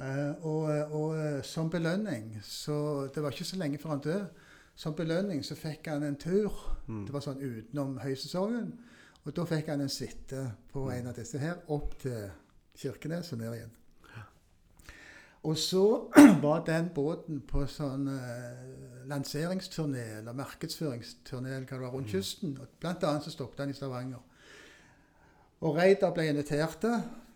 Eh, 0.01 0.33
og, 0.41 0.73
og 0.97 1.15
eh, 1.21 1.39
som 1.47 1.69
belønning 1.71 2.33
så 2.43 3.07
Det 3.15 3.23
var 3.23 3.31
ikke 3.31 3.47
så 3.47 3.61
lenge 3.61 3.79
før 3.79 3.95
han 3.95 4.03
døde. 4.09 4.27
Som 4.75 4.97
belønning 4.99 5.45
så 5.47 5.55
fikk 5.55 5.93
han 5.93 6.03
en 6.03 6.17
tur. 6.19 6.51
Mm. 6.89 7.05
Det 7.07 7.15
var 7.15 7.29
sånn 7.29 7.45
utenom 7.45 7.99
høysesongen. 8.03 8.73
Og 9.25 9.37
da 9.37 9.45
fikk 9.53 9.71
han 9.71 9.85
en 9.85 9.93
suite 9.93 10.49
på 10.73 10.89
en 10.91 11.13
av 11.13 11.17
disse 11.21 11.39
her 11.39 11.61
opp 11.73 11.95
til 12.03 12.31
Kirkenes 12.75 13.31
og 13.33 13.45
ned 13.45 13.55
igjen. 13.55 13.81
Og 15.45 15.59
så 15.61 15.85
var 16.45 16.65
den 16.65 16.89
båten 16.95 17.43
på 17.49 17.67
sånn 17.69 18.09
eh, 18.09 18.63
lanseringsturné 19.11 20.05
eller 20.21 20.37
markedsføringsturné 20.37 21.51
eller 21.53 21.67
hva 21.69 21.77
det 21.77 21.85
var, 21.85 21.93
rundt 21.93 22.13
kysten. 22.15 22.55
Og 22.61 22.79
blant 22.81 23.05
annet 23.05 23.27
så 23.27 23.35
stoppet 23.35 23.65
han 23.65 23.73
i 23.73 23.77
Stavanger. 23.77 24.23
Og 25.65 25.77
Reidar 25.77 26.13
ble 26.17 26.29
invitert 26.31 26.85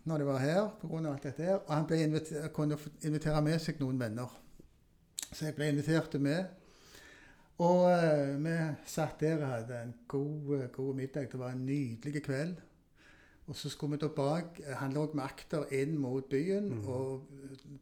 når 0.09 0.21
de 0.21 0.25
var 0.25 0.41
her 0.41 0.61
pga. 0.81 1.01
alt 1.11 1.23
dette 1.23 1.43
her. 1.43 1.59
Og 1.59 1.73
han 1.73 1.85
ble 1.89 2.03
inviter, 2.03 2.47
kunne 2.53 2.77
invitere 3.05 3.41
med 3.45 3.59
seg 3.61 3.81
noen 3.81 3.99
venner. 3.99 4.33
Så 5.29 5.45
jeg 5.45 5.55
ble 5.57 5.69
invitert 5.69 6.17
med. 6.21 6.45
Og 7.59 7.85
uh, 7.91 8.37
vi 8.39 8.55
satt 8.87 9.19
der 9.19 9.41
og 9.43 9.51
hadde 9.51 9.81
en 9.83 9.93
god, 10.07 10.55
eh, 10.57 10.69
god 10.71 10.95
middag. 10.95 11.27
Det 11.31 11.39
var 11.39 11.51
en 11.51 11.65
nydelig 11.65 12.23
kveld. 12.23 12.55
Og 13.49 13.55
så 13.57 13.69
skulle 13.69 13.97
vi 13.97 14.03
da 14.03 14.07
bak 14.13 14.59
Han 14.77 14.93
lå 14.93 15.07
med 15.13 15.23
akter 15.25 15.71
inn 15.73 15.95
mot 15.97 16.25
byen, 16.29 16.69
mm. 16.69 16.87
og 16.87 17.23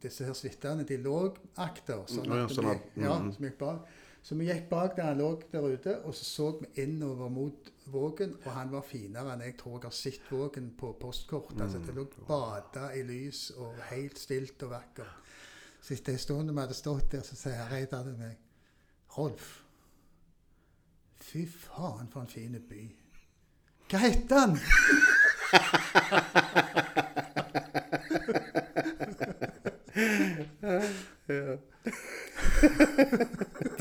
disse 0.02 0.24
her 0.24 0.36
suitene 0.36 0.86
de 0.88 0.96
lå 0.96 1.18
akter. 1.60 2.06
Sånn 2.08 2.28
Ja, 2.28 2.38
ja, 2.40 2.46
at 2.46 2.54
sånn 2.56 2.70
vi, 2.70 3.02
ja, 3.04 3.16
mhm. 3.18 3.32
som 3.36 3.44
gikk 3.44 3.58
bak. 3.60 3.90
Så 4.24 4.36
vi 4.36 4.48
gikk 4.48 4.68
bak 4.70 4.96
der 4.96 5.10
han 5.10 5.20
lå 5.20 5.28
der 5.52 5.66
ute, 5.68 5.98
og 6.04 6.16
så 6.16 6.24
så 6.24 6.48
vi 6.60 6.70
innover 6.82 7.28
mot 7.32 7.72
Vågen. 7.88 8.34
Og 8.44 8.50
han 8.52 8.72
var 8.72 8.84
finere 8.84 9.32
enn 9.32 9.44
jeg 9.44 9.56
tror 9.60 9.78
jeg 9.78 9.88
har 9.88 9.96
sett 9.96 10.32
Vågen 10.32 10.72
på 10.76 10.92
postkort. 11.00 11.54
Altså, 11.60 11.80
det 11.84 11.94
lå 11.96 12.06
bada 12.28 12.90
i 12.96 13.04
lys 13.08 13.50
og 13.56 13.76
helt 13.92 14.18
stilt 14.18 14.62
og 14.66 14.72
vakkert. 14.72 15.32
Så 15.80 15.94
etter 15.94 16.16
en 16.16 16.18
stund 16.24 16.50
vi 16.50 16.60
hadde 16.60 16.76
stått 16.76 17.12
der, 17.12 17.24
så 17.24 17.36
sier 17.38 17.68
Reidar 17.70 18.04
til 18.04 18.16
meg 18.18 18.36
Rolf, 19.16 19.62
fy 21.24 21.46
faen 21.48 22.10
for 22.12 22.24
en 22.24 22.32
fin 22.32 22.58
by. 22.68 22.82
Hva 23.88 24.02
heter 24.04 24.42
han? 24.44 25.06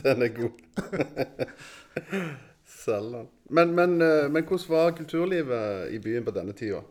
Den 0.03 0.21
er 0.21 0.27
god. 0.35 0.51
Selland. 2.65 3.27
Men, 3.49 3.75
men, 3.75 4.01
eh, 4.01 4.31
men 4.31 4.43
hvordan 4.43 4.69
var 4.69 4.91
kulturlivet 4.95 5.91
i 5.91 5.99
byen 5.99 6.25
på 6.25 6.31
denne 6.35 6.53
tida? 6.53 6.81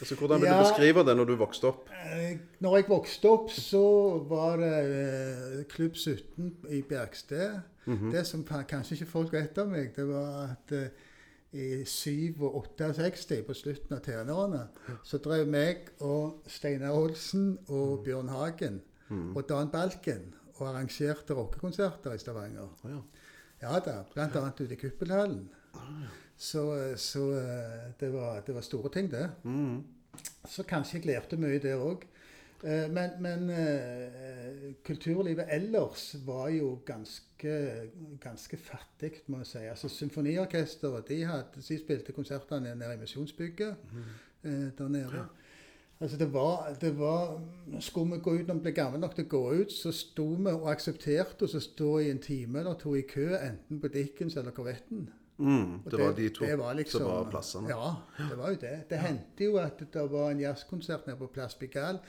Altså, 0.00 0.14
hvordan 0.14 0.40
vil 0.40 0.48
du 0.48 0.54
Ja. 0.54 0.62
beskrive 0.62 1.04
det 1.08 1.16
når 1.16 1.24
du 1.24 1.34
vokste 1.36 1.64
opp? 1.66 1.88
Eh, 1.90 2.38
Når 2.60 2.76
jeg 2.76 2.84
vokste 2.88 3.28
opp, 3.28 3.50
så 3.50 4.18
var 4.28 4.56
det 4.56 4.74
eh, 4.84 5.64
Klubb 5.68 5.94
17 5.96 6.56
i 6.70 6.82
Bjergsted. 6.82 7.60
Mhm. 7.86 8.10
Det 8.12 8.26
som 8.26 8.44
ka- 8.50 8.62
kanskje 8.62 8.92
ikke 8.94 9.06
folk 9.10 9.32
vet 9.32 9.58
om 9.58 9.68
meg, 9.68 9.92
det 9.96 10.06
var 10.08 10.42
at 10.50 10.72
eh, 10.76 10.88
i 11.52 11.84
67 11.84 12.42
og 12.46 12.66
68, 12.78 13.40
på 13.46 13.54
slutten 13.58 13.96
av 13.96 14.02
tenårene, 14.04 14.66
så 15.04 15.18
drev 15.18 15.48
meg 15.50 15.88
og 16.06 16.44
Steinar 16.46 16.94
Olsen 16.94 17.56
og 17.68 18.04
Bjørn 18.06 18.30
Hagen 18.30 18.80
og 19.10 19.42
Dan 19.48 19.72
Balken 19.72 20.28
og 20.60 20.68
arrangerte 20.68 21.34
rockekonserter 21.34 22.14
i 22.14 22.20
Stavanger. 22.22 22.68
Oh, 22.84 22.90
ja. 22.90 23.00
Ja 23.60 23.78
da, 23.84 24.00
blant 24.14 24.36
annet 24.38 24.60
ute 24.62 24.76
i 24.76 24.80
Kuppelhallen. 24.80 25.42
Så, 26.40 26.62
så 26.96 27.26
eh, 27.36 27.90
det, 28.00 28.08
var, 28.14 28.40
det 28.46 28.54
var 28.56 28.64
store 28.64 28.88
ting, 28.92 29.10
det. 29.12 29.26
Mm. 29.44 29.82
Så 30.48 30.64
kanskje 30.68 30.98
jeg 30.98 31.10
lærte 31.10 31.36
mye 31.40 31.60
der 31.60 31.82
òg. 31.84 32.06
Men, 32.62 33.14
men 33.24 33.50
eh, 33.50 34.74
kulturlivet 34.84 35.48
ellers 35.48 36.10
var 36.26 36.50
jo 36.52 36.74
ganske, 36.84 37.54
ganske 38.20 38.56
fattig, 38.60 39.22
må 39.32 39.40
jeg 39.40 39.46
si. 39.46 39.62
Altså 39.64 39.88
Symfoniorkesteret 39.88 41.08
de, 41.08 41.22
hadde, 41.24 41.62
de 41.68 41.78
spilte 41.80 42.12
konsertene 42.12 42.74
nede 42.74 42.94
i 42.94 43.00
Misjonsbygget 43.00 43.76
mm. 43.92 44.70
der 44.76 44.88
nede. 44.88 45.24
Altså 46.00 46.16
det 46.16 46.32
var, 46.32 46.76
det 46.80 46.98
var 46.98 47.40
Skulle 47.80 48.14
vi 48.14 48.20
gå 48.20 48.34
ut 48.34 48.46
når 48.46 48.54
vi 48.54 48.60
ble 48.60 48.72
gamle 48.72 49.00
nok 49.00 49.14
til 49.14 49.26
å 49.26 49.32
gå 49.34 49.42
ut, 49.60 49.72
så 49.72 49.92
sto 49.92 50.24
vi 50.32 50.52
og 50.52 50.68
aksepterte 50.72 51.44
oss 51.44 51.56
å 51.58 51.60
stå 51.64 51.90
i 52.00 52.10
en 52.12 52.22
time 52.24 52.62
eller 52.62 52.78
to 52.80 52.94
i 52.96 53.04
kø, 53.08 53.34
enten 53.36 53.80
på 53.80 53.88
Dickens 53.92 54.36
eller 54.40 54.56
Korvetten. 54.56 55.10
Mm, 55.40 55.80
det, 55.84 55.90
det 55.90 56.00
var 56.04 56.12
de 56.16 56.28
to 56.36 56.44
var 56.60 56.74
liksom- 56.74 57.00
som 57.00 57.08
var 57.10 57.30
plassene. 57.32 57.68
Ja, 57.72 57.94
det 58.28 58.38
var 58.38 58.50
jo 58.50 58.58
det. 58.60 58.74
Det 58.90 58.98
hendte 58.98 59.44
jo 59.44 59.56
at 59.56 59.78
det 59.92 60.04
var 60.12 60.30
en 60.30 60.40
jazzkonsert 60.40 61.06
nede 61.06 61.18
på 61.18 61.26
Plass 61.32 61.54
Pigalle. 61.54 62.00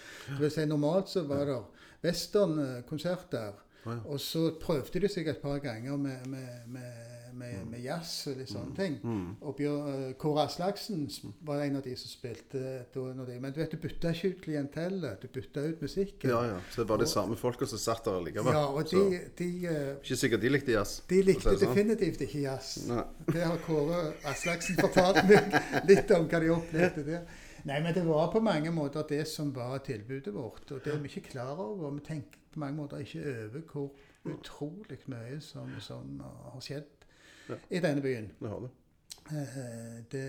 Si, 0.49 0.65
normalt 0.65 1.09
så 1.09 1.23
var 1.27 1.45
det 1.45 1.57
westernkonserter. 2.03 3.53
Å, 3.85 3.89
ja. 3.89 3.97
Og 4.13 4.19
så 4.21 4.43
prøvde 4.61 4.99
de 5.01 5.09
seg 5.09 5.27
et 5.31 5.41
par 5.41 5.57
ganger 5.63 5.97
med, 5.97 6.27
med, 6.29 6.67
med, 6.67 7.20
med, 7.37 7.65
med 7.71 7.83
jazz 7.83 8.27
og 8.31 8.39
litt 8.39 8.51
sånne 8.51 8.75
ting. 8.77 8.97
Mm. 9.03 9.27
Og 9.41 9.55
Bjør, 9.57 9.89
eh, 9.91 10.13
Kåre 10.19 10.45
Aslaksen 10.47 11.05
var 11.47 11.63
en 11.65 11.79
av 11.79 11.83
de 11.85 11.95
som 11.99 12.11
spilte 12.11 12.61
da. 12.93 13.03
Når 13.17 13.29
de, 13.29 13.37
men 13.43 13.53
du 13.53 13.59
vet, 13.61 13.73
du 13.73 13.81
bytta 13.81 14.13
ikke 14.15 14.33
ut 14.33 14.41
klientellet. 14.45 15.21
Du 15.21 15.27
bytta 15.31 15.65
ut 15.67 15.83
musikken. 15.83 16.33
Ja, 16.33 16.41
ja. 16.53 16.57
Så 16.71 16.83
det 16.83 16.89
var 16.89 17.01
de 17.01 17.07
samme 17.09 17.37
folka 17.39 17.67
som 17.69 17.81
satt 17.81 18.05
der 18.07 18.19
likevel. 18.25 18.57
Ja, 18.57 18.65
og 18.69 18.91
de, 18.91 19.21
de, 19.39 19.51
eh, 19.67 19.93
Ikke 20.01 20.19
sikkert 20.23 20.43
de 20.43 20.53
likte 20.53 20.75
jazz. 20.75 20.97
de 21.09 21.21
likte 21.25 21.55
sånn. 21.55 21.61
definitivt 21.65 22.25
ikke 22.27 22.43
jazz. 22.45 22.73
Nei. 22.89 23.05
Det 23.31 23.45
har 23.45 23.63
Kåre 23.67 24.03
Aslaksen 24.31 24.79
fortalt 24.81 25.23
meg 25.29 25.55
litt 25.91 26.11
om 26.17 26.27
hva 26.27 26.43
de 26.43 26.53
opplevde 26.57 27.07
der. 27.07 27.25
Nei, 27.63 27.77
men 27.81 27.93
det 27.93 28.03
var 28.07 28.31
på 28.33 28.39
mange 28.41 28.71
måter 28.73 29.05
det 29.09 29.27
som 29.29 29.51
var 29.53 29.83
tilbudet 29.85 30.33
vårt. 30.33 30.65
Og 30.71 30.79
det 30.83 30.93
er 30.93 31.01
vi 31.01 31.11
ikke 31.11 31.29
klar 31.35 31.59
over. 31.59 31.91
Vi 31.99 32.05
tenker 32.07 32.41
på 32.51 32.59
mange 32.59 32.77
måter 32.77 33.03
ikke 33.03 33.21
over 33.21 33.61
hvor 33.71 33.91
utrolig 34.25 34.99
mye 35.09 35.39
som, 35.41 35.69
som 35.79 36.21
har 36.21 36.61
skjedd 36.61 37.00
Ja. 37.51 37.59
i 37.69 37.81
denne 37.83 38.03
byen. 38.03 38.31
Det 38.39 38.49
har. 38.51 38.69
Eh, 39.31 39.97
det, 40.11 40.23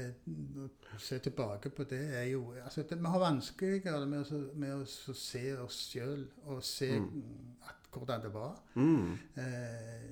å 0.94 0.98
se 1.00 1.18
tilbake 1.24 1.72
på 1.74 1.86
det 1.90 2.02
er 2.20 2.26
jo 2.30 2.52
altså 2.60 2.84
det, 2.86 2.98
Vi 3.00 3.10
har 3.10 3.22
vanskeligere 3.22 4.06
med, 4.06 4.20
å, 4.30 4.40
med 4.54 4.74
å 4.76 5.14
se 5.16 5.46
oss 5.58 5.78
sjøl 5.90 6.26
og 6.44 6.60
se 6.66 6.90
at, 7.00 7.88
hvordan 7.92 8.22
det 8.22 8.32
var. 8.34 8.60
Mm. 8.74 9.16
Eh, 9.42 10.04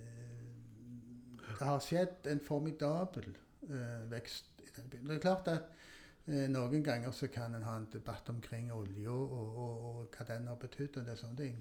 det 1.61 1.69
har 1.69 1.85
skjedd 1.85 2.31
en 2.33 2.41
formidabel 2.41 3.29
eh, 3.69 4.03
vekst 4.11 4.65
i 4.65 4.73
den 4.77 4.91
byen. 4.91 5.07
Det 5.09 5.19
er 5.19 5.23
klart 5.27 5.53
at 5.53 5.71
eh, 6.27 6.47
noen 6.51 6.85
ganger 6.85 7.15
så 7.15 7.29
kan 7.33 7.55
en 7.55 7.67
ha 7.69 7.77
en 7.77 7.89
debatt 7.93 8.29
omkring 8.33 8.73
olja 8.73 9.13
og, 9.13 9.37
og, 9.37 9.85
og 9.91 10.17
hva 10.17 10.27
den 10.33 10.49
har 10.49 10.61
betydd 10.61 11.03
og 11.03 11.09
det 11.09 11.19
sånne 11.21 11.41
ting. 11.45 11.61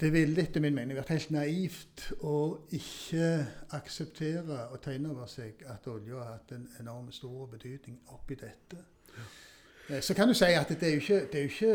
Det 0.00 0.12
ville 0.14 0.42
etter 0.42 0.62
min 0.62 0.76
mening 0.76 0.94
vært 0.94 1.10
helt 1.10 1.30
naivt 1.34 2.04
å 2.22 2.34
ikke 2.76 3.30
akseptere 3.74 4.68
og 4.70 4.78
ta 4.82 4.94
inn 4.94 5.08
over 5.10 5.26
seg 5.30 5.64
at 5.66 5.88
olja 5.90 6.20
har 6.20 6.36
hatt 6.36 6.52
en 6.54 6.68
enorm 6.78 7.08
stor 7.12 7.48
betydning 7.50 7.96
oppi 8.14 8.38
dette. 8.38 8.78
Ja. 9.88 10.00
Så 10.00 10.14
kan 10.14 10.28
du 10.30 10.36
si 10.38 10.52
at 10.54 10.70
det 10.70 10.86
er 10.86 10.94
jo 10.94 11.02
ikke, 11.02 11.20
det 11.32 11.40
er 11.40 11.48
jo 11.48 11.50
ikke, 11.50 11.72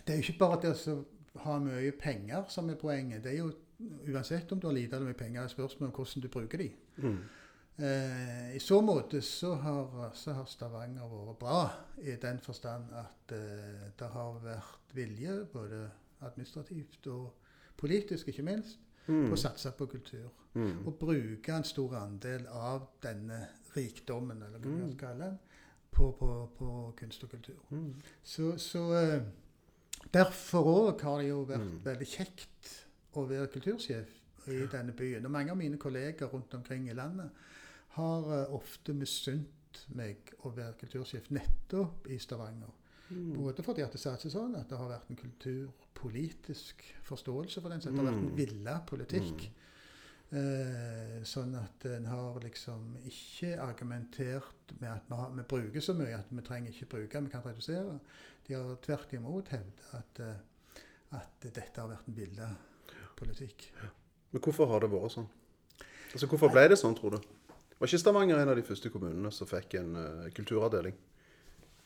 det 0.00 0.12
er 0.14 0.18
jo 0.18 0.24
ikke 0.24 0.38
bare 0.40 0.58
det 0.64 0.74
å 0.74 0.96
ha 1.44 1.58
mye 1.62 1.92
penger 2.00 2.50
som 2.50 2.70
er 2.72 2.80
poenget. 2.80 3.22
Det 3.22 3.34
er 3.34 3.38
jo 3.44 3.52
uansett 4.10 4.52
om 4.52 4.60
du 4.60 4.66
har 4.66 4.74
lite 4.74 4.96
eller 4.96 5.12
mye 5.12 5.18
penger, 5.18 5.42
er 5.42 5.52
spørsmål 5.52 5.90
om 5.90 5.94
hvordan 5.98 6.24
du 6.24 6.28
bruker 6.32 6.58
de. 6.58 6.70
Mm. 7.04 7.18
Eh, 7.76 8.56
I 8.56 8.60
så 8.64 8.80
måte 8.80 9.20
så 9.22 9.52
har, 9.60 10.10
så 10.16 10.32
har 10.32 10.48
Stavanger 10.48 11.10
vært 11.12 11.38
bra 11.38 11.60
i 12.02 12.16
den 12.22 12.40
forstand 12.42 12.90
at 12.96 13.36
eh, 13.36 13.90
det 13.98 14.10
har 14.14 14.38
vært 14.42 14.96
vilje, 14.96 15.36
både 15.52 15.84
administrativt 16.22 17.06
og 17.06 17.34
politisk 17.76 18.28
ikke 18.28 18.42
minst, 18.42 18.78
Mm. 19.08 19.28
på 19.28 19.32
å 19.32 19.38
satse 19.38 19.70
på 19.78 19.86
kultur. 19.86 20.30
Mm. 20.54 20.86
Og 20.86 20.94
bruke 20.98 21.52
en 21.56 21.64
stor 21.64 21.92
andel 21.96 22.46
av 22.50 22.88
denne 23.02 23.46
rikdommen, 23.76 24.42
eller 24.42 24.58
hva 24.58 24.66
Mm. 24.68 24.80
man 24.80 24.92
skal 24.92 25.08
kalle 25.08 25.24
den, 25.24 25.38
på, 25.92 26.10
på, 26.18 26.50
på 26.58 26.94
kunst 26.96 27.22
og 27.24 27.30
kultur. 27.30 27.54
Mm. 27.70 27.94
Så, 28.24 28.58
så 28.58 28.92
eh, 28.94 29.22
derfor 30.12 30.64
òg 30.90 31.00
har 31.02 31.18
det 31.18 31.28
jo 31.28 31.44
vært 31.44 31.60
Mm. 31.66 31.84
veldig 31.84 32.06
kjekt 32.06 32.86
å 33.14 33.26
være 33.28 33.46
kultursjef 33.46 34.08
i 34.48 34.66
denne 34.72 34.92
byen. 34.92 35.24
Og 35.24 35.30
mange 35.30 35.50
av 35.50 35.56
mine 35.56 35.78
kolleger 35.78 36.26
rundt 36.26 36.54
omkring 36.54 36.88
i 36.90 36.92
landet 36.94 37.30
har 37.88 38.22
eh, 38.42 38.54
ofte 38.54 38.92
misunt 38.92 39.86
meg 39.94 40.16
å 40.44 40.50
være 40.56 40.74
kultursjef 40.80 41.30
nettopp 41.30 42.06
i 42.10 42.18
Stavanger. 42.18 42.70
Mm. 43.10 43.36
Både 43.38 43.62
fordi 43.62 43.84
at 43.84 43.92
det 43.94 44.00
satser 44.02 44.32
sånn 44.32 44.56
at 44.58 44.68
det 44.70 44.78
har 44.80 44.90
vært 44.90 45.10
en 45.12 45.20
kulturpolitisk 45.20 46.82
forståelse 47.06 47.62
for 47.62 47.70
den, 47.70 47.80
så 47.80 47.92
det 47.92 48.00
har 48.00 48.08
vært 48.08 48.18
en 48.18 48.30
Mm. 48.30 48.36
villa 48.36 48.80
politikk. 48.86 49.50
Eh, 50.32 51.22
sånn 51.22 51.54
at 51.54 51.84
en 51.86 52.06
har 52.10 52.40
liksom 52.42 52.96
ikke 53.06 53.60
argumentert 53.62 54.72
med 54.80 54.90
at 54.90 55.04
vi, 55.08 55.14
har, 55.14 55.30
vi, 55.30 55.42
bruker 55.42 55.80
så 55.80 55.94
mye 55.94 56.18
at 56.18 56.26
vi 56.30 56.42
trenger 56.42 56.72
ikke 56.72 56.88
bruke, 56.96 57.20
vi 57.22 57.30
kan 57.30 57.44
redusere. 57.44 58.00
De 58.48 58.54
har 58.54 58.76
tvert 58.82 59.12
imot 59.12 59.48
hevdet 59.54 59.94
at, 59.94 60.20
eh, 60.20 60.80
at 61.12 61.46
dette 61.46 61.80
har 61.80 61.88
vært 61.88 62.08
en 62.08 62.14
bildepolitikk. 62.18 63.70
Ja. 63.82 63.88
Men 64.32 64.42
hvorfor 64.42 64.66
har 64.66 64.80
det 64.80 64.90
vært 64.90 65.14
sånn? 65.14 65.28
Altså 66.12 66.26
Hvorfor 66.26 66.50
ble 66.50 66.68
det 66.68 66.78
sånn, 66.80 66.96
tror 66.98 67.10
du? 67.10 67.18
Var 67.78 67.86
ikke 67.86 67.98
Stavanger 68.00 68.40
en 68.40 68.48
av 68.48 68.56
de 68.56 68.62
første 68.66 68.90
kommunene 68.90 69.30
som 69.32 69.46
fikk 69.46 69.74
en 69.78 69.94
uh, 69.94 70.28
kulturavdeling 70.34 70.94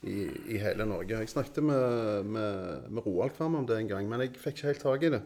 i, 0.01 0.29
i, 0.47 0.57
hele 0.57 0.85
Norge? 0.85 1.19
Jeg 1.19 1.29
snakket 1.29 1.63
med, 1.63 2.23
med, 2.25 2.87
med 2.89 3.05
Roald 3.05 3.35
Kvam 3.37 3.55
om 3.59 3.67
det 3.67 3.77
en 3.77 3.91
gang, 3.91 4.09
men 4.09 4.25
jeg 4.25 4.33
fikk 4.37 4.57
ikke 4.57 4.71
helt 4.71 4.85
tak 4.87 5.05
i 5.05 5.13
det. 5.13 5.21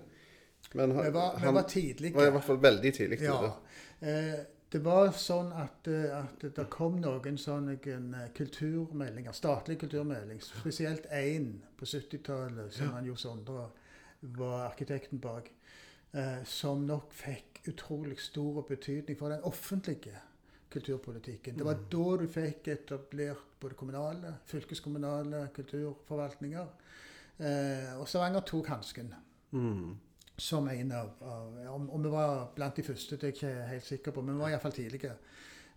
Men 0.74 0.92
han, 0.92 1.06
vi 1.06 1.14
var, 1.14 1.40
vi 1.40 1.54
var 1.54 1.70
tidlige. 1.70 2.16
var 2.16 2.28
i 2.28 2.36
hvert 2.36 2.44
fall 2.44 2.62
veldig 2.62 2.94
tidlig. 2.94 3.22
Ja. 3.22 3.38
Det. 4.02 4.46
det 4.74 4.82
var 4.84 5.12
sånn 5.16 5.54
at, 5.56 5.88
eh, 5.88 6.12
at 6.18 6.44
det 6.58 6.68
kom 6.74 6.98
noen 7.00 7.38
sånne 7.40 7.78
eh, 7.80 8.28
kulturmeldinger, 8.36 9.36
statlige 9.38 9.86
kulturmeldinger, 9.86 10.44
spesielt 10.44 11.08
én 11.14 11.54
på 11.78 11.88
70-tallet, 11.88 12.74
som 12.76 12.90
ja. 12.90 12.96
han 12.98 13.08
Jo 13.08 13.16
Sondre 13.20 13.70
var 14.36 14.66
arkitekten 14.66 15.22
bak, 15.24 15.52
eh, 16.12 16.42
som 16.44 16.84
nok 16.88 17.14
fikk 17.16 17.62
utrolig 17.70 18.20
stor 18.20 18.66
betydning 18.68 19.18
for 19.18 19.32
den 19.32 19.46
offentlige 19.48 20.20
kulturpolitikken. 20.72 21.58
Det 21.58 21.66
var 21.66 21.78
mm. 21.80 21.86
da 21.92 22.08
du 22.22 22.26
fikk 22.32 22.72
etablert 22.74 23.60
både 23.62 23.78
kommunale, 23.80 24.34
fylkeskommunale 24.50 25.48
kulturforvaltninger. 25.56 26.74
Eh, 27.38 27.94
og 28.00 28.08
Stavanger 28.10 28.46
tok 28.48 28.74
hansken. 28.74 29.14
Mm 29.56 29.96
som 30.38 30.68
en 30.68 30.92
av, 30.92 31.12
av 31.22 31.76
om, 31.76 31.90
om, 31.90 32.04
vi 32.04 32.10
var 32.10 32.50
blant 32.56 32.76
de 32.76 32.84
første, 32.84 33.16
det 33.16 33.24
er 33.24 33.32
jeg 33.32 33.38
ikke 33.38 33.68
helt 33.70 33.86
sikker 33.88 34.16
på, 34.16 34.24
men 34.24 34.36
vi 34.36 34.44
var 34.44 34.52
iallfall 34.52 34.76
tidlige. 34.76 35.14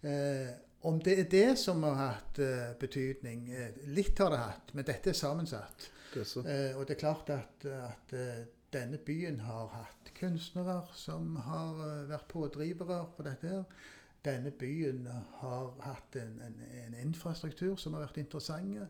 Eh, 0.01 0.51
om 0.89 0.99
det 1.03 1.15
er 1.19 1.29
det 1.31 1.59
som 1.59 1.83
har 1.87 1.99
hatt 1.99 2.39
eh, 2.43 2.73
betydning 2.79 3.49
eh, 3.51 3.81
Litt 3.95 4.19
har 4.23 4.31
det 4.35 4.41
hatt, 4.43 4.73
men 4.75 4.87
dette 4.87 5.13
er 5.13 5.19
sammensatt. 5.19 5.89
Det 6.15 6.25
er 6.25 6.51
eh, 6.55 6.79
og 6.79 6.87
det 6.87 6.97
er 6.97 7.03
klart 7.03 7.31
at, 7.35 7.67
at 7.67 8.15
eh, 8.19 8.45
denne 8.75 8.99
byen 9.03 9.41
har 9.47 9.71
hatt 9.75 10.13
kunstnere 10.19 10.81
som 10.99 11.37
har 11.47 11.79
vært 12.11 12.27
pådrivere 12.31 12.99
for 13.15 13.27
dette. 13.27 13.49
her. 13.49 13.87
Denne 14.25 14.51
byen 14.51 15.07
har 15.41 15.75
hatt 15.81 16.17
en, 16.19 16.41
en, 16.43 16.57
en 16.85 16.97
infrastruktur 17.07 17.77
som 17.77 17.95
har 17.95 18.07
vært 18.09 18.19
interessant. 18.25 18.89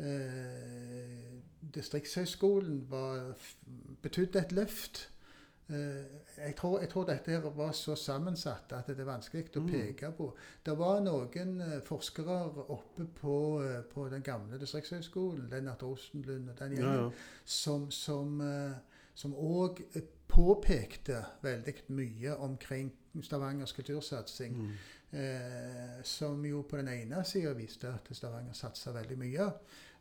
Eh, 0.00 1.40
Distriktshøgskolen 1.74 2.86
betydde 4.02 4.38
et 4.38 4.52
løft. 4.52 5.10
Eh, 5.68 5.76
jeg 6.38 6.54
tror, 6.56 6.80
jeg 6.80 6.88
tror, 6.88 7.04
dette 7.04 7.30
her 7.30 7.40
var 7.40 7.72
så 7.72 7.94
sammensatt 7.94 8.72
at 8.72 8.88
det 8.88 8.98
er 8.98 9.10
vanskelig 9.10 9.50
å 9.56 9.62
mm. 9.62 9.68
peke 9.70 10.12
på. 10.16 10.30
Det 10.66 10.76
var 10.78 11.02
noen 11.04 11.60
eh, 11.66 11.76
forskere 11.86 12.38
oppe 12.72 13.06
på, 13.20 13.36
på 13.92 14.06
den 14.08 14.22
gamle 14.22 14.58
distriktshøgskolen, 14.58 15.50
Lennart 15.50 15.82
Ostenlund 15.86 16.48
og 16.48 16.58
den 16.58 16.78
gjengen, 16.78 16.94
ja, 16.94 17.04
ja. 17.10 17.44
som, 17.44 17.90
som, 17.90 18.40
som 19.14 19.36
òg 19.36 19.84
påpekte 20.30 21.24
veldig 21.42 21.74
mye 21.96 22.36
omkring 22.36 22.92
Stavangers 23.22 23.72
kultursatsing. 23.74 24.56
Mm. 24.56 24.72
Eh, 25.12 26.02
som 26.02 26.44
jo 26.46 26.62
på 26.62 26.76
den 26.76 26.88
ene 26.88 27.24
sida 27.24 27.50
viste 27.58 27.88
at 27.90 28.16
Stavanger 28.16 28.54
satsa 28.54 28.92
veldig 28.94 29.18
mye. 29.18 29.50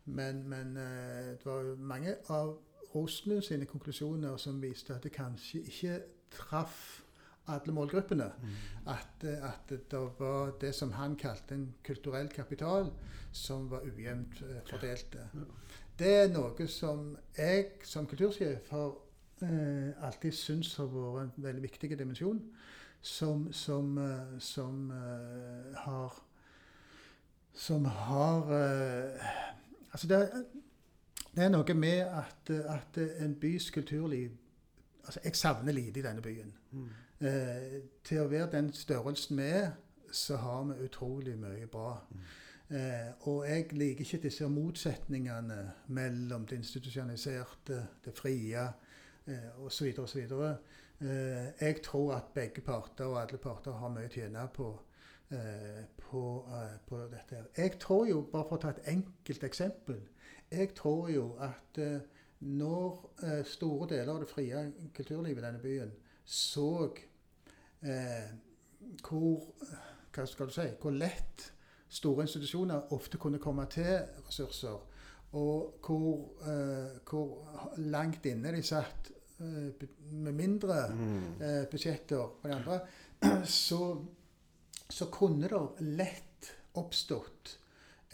Men, 0.06 0.43
men 0.49 0.77
eh, 0.77 1.32
det 1.34 1.45
var 1.45 1.75
mange 1.75 2.15
av 2.30 2.58
Rosenlund 2.95 3.41
sine 3.45 3.65
konklusjoner 3.65 4.38
som 4.38 4.62
viste 4.62 4.93
at 4.93 5.03
det 5.03 5.13
kanskje 5.13 5.63
ikke 5.65 5.99
traff 6.34 7.01
alle 7.49 7.73
målgruppene. 7.73 8.30
Mm. 8.41 8.56
At, 8.93 9.25
eh, 9.25 9.49
at, 9.49 9.69
det 9.69 10.03
var 10.19 10.53
det 10.62 10.75
som 10.75 10.91
han 10.91 11.15
kalte 11.15 11.58
en 11.58 11.73
kulturell 11.84 12.30
kapital, 12.30 12.91
som 13.32 13.69
var 13.71 13.82
ujevnt 13.86 14.41
uh, 14.41 14.58
fordelt. 14.69 15.17
Det 15.99 16.13
er 16.23 16.32
noe 16.34 16.67
som 16.67 17.17
jeg 17.38 17.82
som 17.84 18.08
kultursjef 18.08 18.69
har 18.69 18.93
uh, 19.43 20.06
alltid 20.06 20.32
syntes 20.36 20.75
har 20.80 20.89
vært 20.93 21.23
en 21.38 21.43
veldig 21.43 21.63
viktig 21.63 21.91
dimensjon, 21.99 22.41
som, 23.02 23.47
som, 23.54 23.97
uh, 23.97 24.39
som 24.39 24.89
har 25.75 26.25
Som 27.54 27.86
har 27.86 28.52
Altså 29.91 30.08
det, 30.08 30.17
det, 31.36 31.43
er 31.43 31.49
noe 31.49 31.73
med 31.73 31.99
at, 31.99 32.49
at, 32.49 32.97
en 33.19 33.36
bys 33.36 33.69
kulturliv 33.71 34.32
altså 35.06 35.19
Jeg 35.23 35.36
savner 35.36 35.71
lite 35.71 35.99
i 35.99 36.04
denne 36.04 36.21
byen. 36.21 36.54
Mm. 36.71 36.89
Eh, 37.19 37.80
til 38.04 38.21
å 38.23 38.30
være 38.32 38.52
den 38.54 38.69
størrelsen 38.73 39.39
vi 39.41 39.47
er, 39.52 39.71
så 40.12 40.38
har 40.39 40.62
vi 40.69 40.86
utrolig 40.86 41.34
mye 41.38 41.67
bra. 41.67 41.97
Mm. 42.10 42.21
Eh, 42.78 43.10
og 43.28 43.41
jeg 43.49 43.65
liker 43.73 44.06
ikke 44.06 44.21
disse 44.23 44.47
motsetningene 44.47 45.58
mellom 45.88 46.45
det 46.47 46.62
institusjonaliserte, 46.62 47.82
det 48.06 48.13
frie 48.15 48.62
eh, 48.62 48.88
osv. 49.65 49.93
osv. 49.99 50.19
Eh, 50.99 51.47
jeg 51.61 51.81
tror 51.83 52.13
at 52.15 52.31
begge 52.35 52.61
parter 52.61 53.05
og 53.05 53.21
alle 53.21 53.37
parter 53.37 53.71
har 53.71 53.91
mye 53.93 54.09
å 54.09 54.13
tjene 54.13 54.45
på 54.53 54.69
Eh, 55.31 55.83
på, 55.97 56.45
eh, 56.49 56.77
på, 56.89 56.97
dette. 56.97 57.43
Jeg 57.57 57.75
tror 57.79 58.07
jo, 58.09 58.21
bare 58.31 58.47
for 58.49 58.57
å 58.57 58.61
ta 58.63 58.71
et 58.73 58.87
enkelt 58.89 59.43
eksempel 59.45 59.99
Jeg 60.49 60.71
tror 60.73 61.11
jo 61.13 61.35
at 61.45 61.77
eh, 61.77 61.99
når 62.39 63.43
store 63.45 63.89
deler 63.91 64.09
av 64.15 64.23
det 64.23 64.29
frie 64.31 64.63
kulturlivet 64.97 65.43
i 65.43 65.45
denne 65.45 65.61
byen 65.61 65.91
så 66.25 66.89
eh, 67.85 68.33
hvor 69.05 69.45
hva 70.15 70.25
skal 70.25 70.49
du 70.49 70.55
si, 70.55 70.65
hvor 70.81 70.97
lett 70.97 71.45
store 71.89 72.25
institusjoner 72.25 72.93
ofte 72.93 73.21
kunne 73.21 73.41
komme 73.41 73.65
til 73.69 73.99
ressurser, 74.27 74.81
og 75.31 75.85
hvor, 75.85 76.41
eh, 76.41 76.97
hvor 77.09 77.77
langt 77.77 78.25
inne 78.25 78.53
de 78.55 78.63
satt 78.65 79.11
eh, 79.11 79.18
med 79.39 80.34
mindre 80.36 80.82
mm. 80.91 81.21
budsjetter 81.71 82.34
på 82.41 82.47
de 82.47 82.56
andre, 82.56 82.80
så 83.63 83.80
så 84.89 85.06
kunne 85.06 85.47
det 85.47 85.86
lett 85.86 86.54
oppstått 86.73 87.58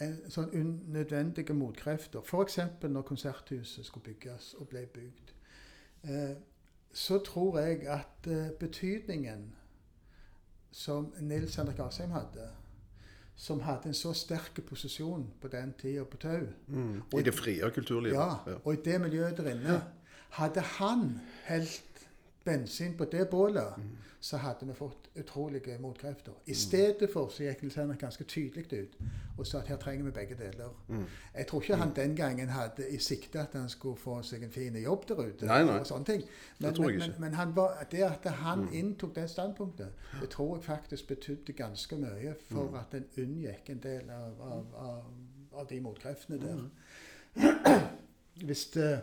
en 0.04 0.18
sånn 0.28 0.50
unødvendige 0.52 1.54
motkrefter. 1.56 2.20
F.eks. 2.20 2.58
når 2.82 3.06
Konserthuset 3.08 3.86
skulle 3.86 4.10
bygges 4.10 4.52
og 4.60 4.68
ble 4.68 4.84
bygd. 4.92 5.32
Eh, 6.04 6.34
så 6.92 7.20
tror 7.24 7.60
jeg 7.62 7.86
at 7.88 8.28
eh, 8.28 8.52
betydningen 8.60 9.48
som 10.72 11.08
Nils 11.24 11.56
Henrik 11.56 11.80
Asheim 11.80 12.12
hadde, 12.12 12.50
som 13.36 13.62
hadde 13.64 13.88
en 13.88 13.96
så 13.96 14.12
sterk 14.16 14.60
posisjon 14.68 15.30
på 15.40 15.48
den 15.52 15.72
tida 15.80 16.04
på 16.08 16.20
Tau 16.20 16.44
mm, 16.66 17.02
I 17.16 17.24
det 17.24 17.34
frie 17.36 17.70
kulturlivet. 17.72 18.16
Ja, 18.16 18.58
og 18.62 18.74
i 18.74 18.82
det 18.84 19.00
miljøet 19.00 19.36
der 19.40 19.50
inne. 19.54 19.80
Hadde 20.30 20.60
han 20.60 21.20
helt 21.44 21.96
bensin 22.46 22.96
på 22.96 23.04
det 23.04 23.30
bålet, 23.30 23.76
mm. 23.76 23.96
så 24.20 24.36
hadde 24.36 24.66
vi 24.66 24.74
fått 24.74 25.10
utrolige 25.14 25.78
motkrefter. 25.78 26.32
I 26.44 26.50
mm. 26.50 26.54
stedet 26.54 27.08
for 27.12 27.28
så 27.28 27.42
gikk 27.42 27.62
Nils 27.62 27.74
Henrik 27.74 28.00
ganske 28.00 28.24
tydelig 28.24 28.66
ut 28.72 28.94
og 29.36 29.46
sa 29.46 29.58
at 29.58 29.70
her 29.72 29.76
trenger 29.82 30.04
vi 30.04 30.12
begge 30.14 30.36
deler. 30.38 30.76
Mm. 30.88 31.04
Jeg 31.34 31.46
tror 31.46 31.62
ikke 31.62 31.76
han 31.76 31.88
mm. 31.88 31.94
den 31.94 32.16
gangen 32.16 32.48
hadde 32.48 32.86
i 32.90 32.98
sikte 32.98 33.40
at 33.40 33.56
han 33.58 33.68
skulle 33.68 33.96
få 33.96 34.20
seg 34.22 34.44
en 34.46 34.52
fin 34.54 34.76
jobb 34.82 35.08
der 35.08 35.22
ute. 35.24 35.46
Nei, 35.46 35.64
nei. 35.64 35.78
og 35.80 35.86
sånne 35.86 36.08
ting. 36.12 36.22
Men, 36.58 36.74
det, 36.74 36.86
men, 36.98 37.14
men, 37.18 37.34
han 37.34 37.56
var, 37.56 37.82
det 37.90 38.04
at 38.06 38.30
han 38.30 38.68
mm. 38.68 38.72
inntok 38.72 39.16
det 39.16 39.26
standpunktet, 39.30 40.06
det 40.20 40.30
tror 40.30 40.56
jeg 40.56 40.64
faktisk 40.64 41.08
betydde 41.08 41.52
ganske 41.52 41.96
mye 41.96 42.36
for 42.46 42.70
mm. 42.70 42.78
at 42.80 42.94
en 43.00 43.10
unngikk 43.24 43.74
en 43.74 43.82
del 43.82 44.10
av, 44.10 44.40
av, 44.52 44.64
av, 44.86 45.02
av 45.52 45.68
de 45.70 45.80
motkreftene 45.80 46.40
der. 46.46 46.64
Hvis 48.46 48.66
det 48.76 49.00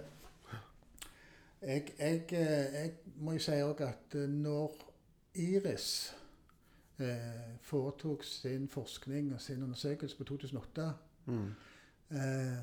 jeg, 1.68 1.94
jeg, 2.00 2.24
eh, 2.32 2.74
jeg 2.74 2.92
må 3.16 3.32
jo 3.38 3.40
si 3.40 3.52
òg 3.52 3.82
at 3.86 4.16
eh, 4.16 4.30
når 4.30 4.76
Iris 5.36 6.16
eh, 7.00 7.58
foretok 7.62 8.24
sin 8.24 8.68
forskning 8.68 9.34
og 9.34 9.42
sin 9.42 9.64
undersøkelse 9.64 10.18
på 10.18 10.24
2008 10.24 10.92
mm. 11.26 11.50
eh, 12.12 12.58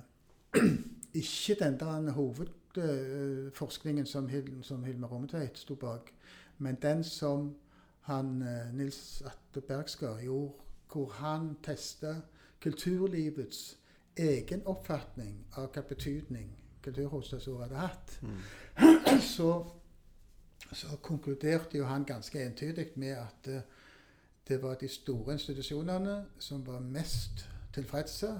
Ikke 1.14 1.56
den 1.64 1.80
der 1.80 2.12
hovedforskningen 2.12 4.06
som, 4.06 4.28
Hil, 4.28 4.58
som 4.62 4.84
Hilmar 4.84 5.08
Rommetveit 5.08 5.58
sto 5.58 5.74
bak, 5.74 6.12
men 6.58 6.74
den 6.82 7.04
som 7.04 7.56
han, 8.00 8.42
eh, 8.42 8.74
Nils 8.74 9.22
Atte 9.26 9.60
Bergsgaard 9.60 10.22
gjorde, 10.22 10.52
hvor 10.92 11.08
han 11.08 11.56
testa 11.62 12.14
kulturlivets 12.60 13.78
egen 14.16 14.62
oppfatning 14.66 15.46
av 15.56 15.70
hva 15.74 15.82
betydning 15.82 16.59
kulturhovedstadsåret 16.82 17.68
hadde 17.68 17.76
hatt. 17.80 18.20
Mm. 18.22 19.20
så, 19.34 19.50
så, 20.72 20.96
konkluderte 21.02 21.78
jo 21.78 21.84
han 21.84 22.04
ganske 22.04 22.42
entydig 22.46 22.86
med 22.96 23.16
at 23.18 23.48
uh, 23.48 23.60
det 24.48 24.62
var 24.62 24.74
de 24.74 24.88
store 24.88 25.32
institusjonene 25.32 26.24
som 26.38 26.66
var 26.66 26.80
mest 26.80 27.46
tilfredse, 27.74 28.32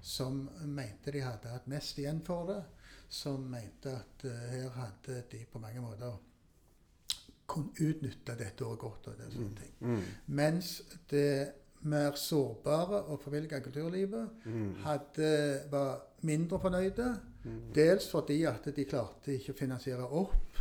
som 0.00 0.48
mente 0.62 1.12
de 1.12 1.24
hadde 1.24 1.50
hatt 1.50 1.66
mest 1.66 1.98
igjen 1.98 2.20
for 2.24 2.46
det, 2.46 2.62
som 3.08 3.40
mente 3.50 3.90
at 3.90 4.24
uh, 4.24 4.30
her 4.30 4.70
hadde 4.78 5.22
de 5.32 5.44
på 5.52 5.58
mange 5.58 5.80
måter 5.80 6.16
kunne 7.46 7.70
utnytte 7.80 8.34
dette 8.38 8.64
året 8.64 8.78
godt. 8.78 9.06
og 9.06 9.18
det, 9.18 9.30
sånne 9.32 9.54
ting. 9.60 9.72
Mm. 9.80 10.02
Mens 10.26 10.82
det 11.10 11.52
mer 11.86 12.16
sårbare 12.18 13.02
og 13.06 13.20
forvilga 13.22 13.60
kulturlivet 13.64 14.28
Mm. 14.44 14.74
hadde, 14.84 15.60
var 15.70 16.00
mindre 16.22 16.60
fornøyde. 16.60 17.10
Dels 17.74 18.10
fordi 18.10 18.42
at 18.42 18.64
de 18.76 18.84
klarte 18.84 19.34
ikke 19.36 19.52
å 19.54 19.58
finansiere 19.58 20.06
opp 20.06 20.58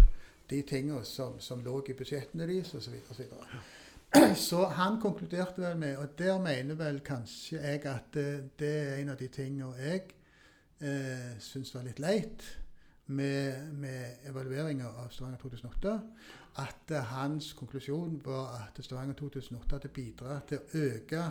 de 0.49 0.61
tingene 0.61 1.03
som, 1.05 1.39
som 1.39 1.63
lå 1.65 1.79
i 1.89 1.95
budsjettene 1.97 2.45
deres 2.47 2.73
osv. 2.77 2.99
Så, 3.07 3.23
videre. 3.23 4.35
så 4.49 4.67
han 4.77 4.99
konkluderte 5.01 5.61
vel 5.61 5.77
med, 5.77 5.97
og 5.97 6.13
der 6.19 6.38
mener 6.41 6.77
vel 6.79 7.01
kanskje 7.05 7.57
jeg 7.57 7.81
at 7.89 8.13
det, 8.13 8.27
det 8.59 8.75
er 8.83 9.01
en 9.01 9.09
av 9.15 9.17
de 9.19 9.27
tingene 9.33 9.73
jeg 9.81 10.03
eh, 10.79 11.33
syns 11.41 11.73
var 11.75 11.88
litt 11.88 11.99
leit 12.03 12.45
med, 13.05 13.73
med 13.73 14.29
evalueringa 14.29 14.89
av 15.01 15.09
Stavanger 15.13 15.41
2008, 15.41 15.97
at 16.57 16.91
eh, 16.91 17.03
hans 17.03 17.53
konklusjon 17.53 18.21
var 18.25 18.67
at 18.67 18.83
Stavanger 18.85 19.13
2008 19.13 19.75
hadde 19.75 19.87
bidratt 19.87 20.47
til 20.47 20.57
å 20.57 20.77
øke 20.85 21.23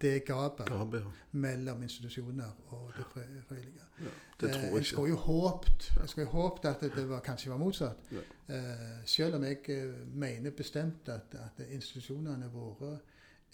det 0.00 0.24
gapet 0.24 0.68
Ja, 0.70 0.84
mellom 1.32 1.82
institusjoner 1.82 2.50
og 2.70 2.92
det 2.96 3.04
fri- 3.12 3.40
frivillige. 3.48 3.86
Ja, 4.00 4.04
det 4.40 4.48
Eh, 4.48 4.54
tror 4.54 4.76
jeg 4.76 4.84
skulle 4.86 5.08
ikke. 5.12 6.00
jeg 6.00 6.08
skulle 6.08 6.26
jo 6.26 6.30
håpt 6.30 6.64
at 6.64 6.80
det, 6.80 7.08
var, 7.08 7.20
kanskje 7.20 7.50
var 7.50 7.56
motsatt. 7.58 7.96
Ja. 8.12 8.20
Eh, 8.54 9.02
selv 9.04 9.34
om 9.34 9.44
jeg 9.44 9.58
eh, 9.68 9.94
mener 10.14 10.50
bestemt 10.50 11.08
at, 11.08 11.34
at 11.34 11.64
institusjonene 11.70 12.50
våre 12.52 12.98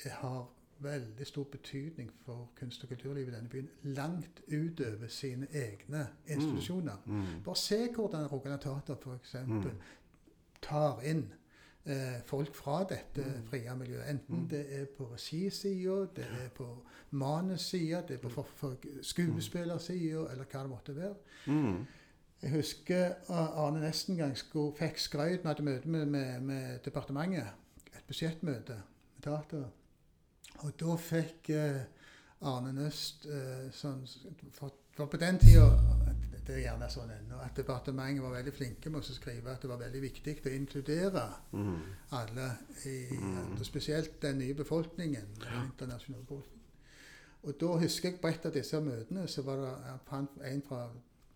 eh, 0.05 0.11
har 0.13 0.47
veldig 0.81 1.27
stor 1.27 1.45
betydning 1.45 2.11
for 2.27 2.51
kunst- 2.61 2.83
og 2.83 2.89
kulturlivet 2.89 3.33
i 3.33 3.37
denne 3.37 3.49
byen. 3.49 3.69
Langt 3.83 4.41
utover 4.53 5.09
sine 5.09 5.47
egne 5.53 6.07
institusjoner. 6.27 6.97
Mm. 7.07 7.23
Bare 7.45 7.57
se 7.57 7.89
hvordan 7.95 8.27
Rogaland 8.27 8.61
Teater 8.61 8.95
f.eks. 8.95 9.35
Mm. 9.47 9.63
Tar 10.65 11.03
inn 11.05 11.27
eh, 11.87 12.21
folk 12.27 12.55
fra 12.57 12.79
dette 12.89 13.25
Mm. 13.25 13.47
frie 13.51 13.75
miljøet. 13.77 14.07
Enten 14.11 14.47
det 14.51 14.63
er 14.81 14.87
på 14.99 15.05
regisida, 15.13 16.07
det 16.17 16.25
er 16.25 16.49
på 16.55 16.69
manussida, 17.11 18.01
det 18.09 18.17
er 18.17 18.23
på 18.23 18.29
for, 18.33 18.47
for 18.57 18.77
skuespillersida, 19.03 20.25
eller 20.33 20.45
hva 20.45 20.63
det 20.63 20.71
måtte 20.71 20.97
være. 20.97 21.15
Mm. 21.47 21.85
Jeg 22.43 22.51
husker 22.51 23.15
uh, 23.31 23.65
Arne 23.65 23.81
nesten 23.81 24.17
gang 24.17 24.37
skulle, 24.37 24.75
fikk 24.77 24.99
skrøyt. 24.99 25.43
Vi 25.45 25.49
hadde 25.49 25.63
møte 25.65 25.89
med, 25.89 26.07
med, 26.07 26.41
med 26.41 26.79
departementet. 26.85 27.47
Et 27.95 28.05
budsjettmøte 28.07 28.77
med 29.17 29.23
teateret. 29.23 29.67
Og 30.59 30.73
da 30.81 30.97
fikk 30.97 31.51
eh, 31.51 31.81
Arne 32.45 32.73
Nøst 32.77 33.27
eh, 33.27 33.71
sånn 33.73 34.05
for, 34.53 34.73
for 34.97 35.07
på 35.11 35.17
den 35.17 35.39
tida 35.41 35.71
Det 36.45 36.55
er 36.59 36.61
gjerne 36.67 36.89
sånn 36.93 37.11
ennå 37.15 37.39
at 37.41 37.57
departementet 37.57 38.21
var 38.23 38.35
veldig 38.35 38.53
flinke 38.53 38.91
med 38.93 39.01
å 39.01 39.15
skrive 39.17 39.53
at 39.55 39.63
det 39.65 39.71
var 39.71 39.81
veldig 39.81 40.01
viktig 40.03 40.35
å 40.45 40.53
inkludere 40.53 41.23
Mm. 41.53 41.79
alle, 42.11 42.49
i, 42.85 42.97
og 43.57 43.65
spesielt 43.65 44.21
den 44.23 44.39
nye 44.39 44.55
befolkningen. 44.55 45.27
Den 45.41 45.65
internasjonale 45.71 46.25
befolkningen. 46.25 46.61
Og 47.45 47.57
da 47.61 47.67
husker 47.81 48.11
jeg 48.11 48.21
på 48.21 48.29
et 48.29 48.47
av 48.47 48.53
disse 48.53 48.81
møtene 48.81 49.27
så 49.29 49.43
var 49.43 49.57
det 49.61 50.53
en 50.53 50.63
fra 50.69 50.91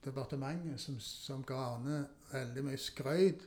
departementet 0.05 0.81
som, 0.81 1.01
som 1.01 1.43
ga 1.45 1.55
Arne 1.75 2.07
veldig 2.33 2.65
mye 2.65 2.79
skrøyt 2.81 3.43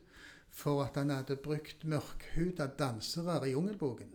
for 0.51 0.83
at 0.83 0.97
han 0.99 1.09
hadde 1.09 1.37
brukt 1.41 1.83
mørkhuda 1.87 2.67
dansere 2.77 3.39
i 3.47 3.53
Jungelboken. 3.53 4.11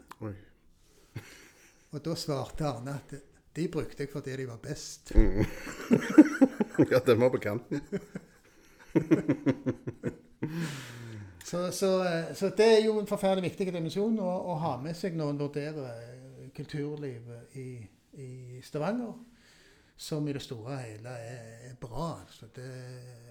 Og 1.90 2.04
da 2.04 2.14
svarte 2.14 2.66
Arne 2.68 2.98
at 3.00 3.14
de 3.56 3.68
brukte 3.72 4.02
jeg 4.04 4.10
fordi 4.12 4.36
de 4.36 4.46
var 4.48 4.58
best. 4.62 5.14
Mm. 5.14 5.44
ja, 6.92 7.00
den 7.06 7.20
var 7.20 7.30
på 7.34 7.38
kanten. 7.38 7.80
Så, 11.46 11.72
så, 11.72 12.04
eh, 12.04 12.34
så 12.34 12.48
det 12.58 12.66
er 12.66 12.80
jo 12.84 12.96
en 12.98 13.06
forferdelig 13.06 13.52
viktig 13.52 13.68
dimensjon 13.70 14.16
å, 14.18 14.30
å 14.50 14.54
ha 14.58 14.72
med 14.82 14.96
seg 14.98 15.14
når 15.14 15.28
en 15.30 15.38
vurderer 15.38 15.92
eh, 15.92 16.48
kulturlivet 16.56 17.54
i, 17.60 17.68
i 18.18 18.58
Stavanger. 18.66 19.12
Som 19.96 20.26
i 20.26 20.34
det 20.34 20.42
store 20.42 20.74
og 20.74 20.82
hele 20.82 21.12
er, 21.22 21.44
er 21.70 21.76
bra. 21.80 22.08
Så 22.34 22.50
det, 22.56 22.66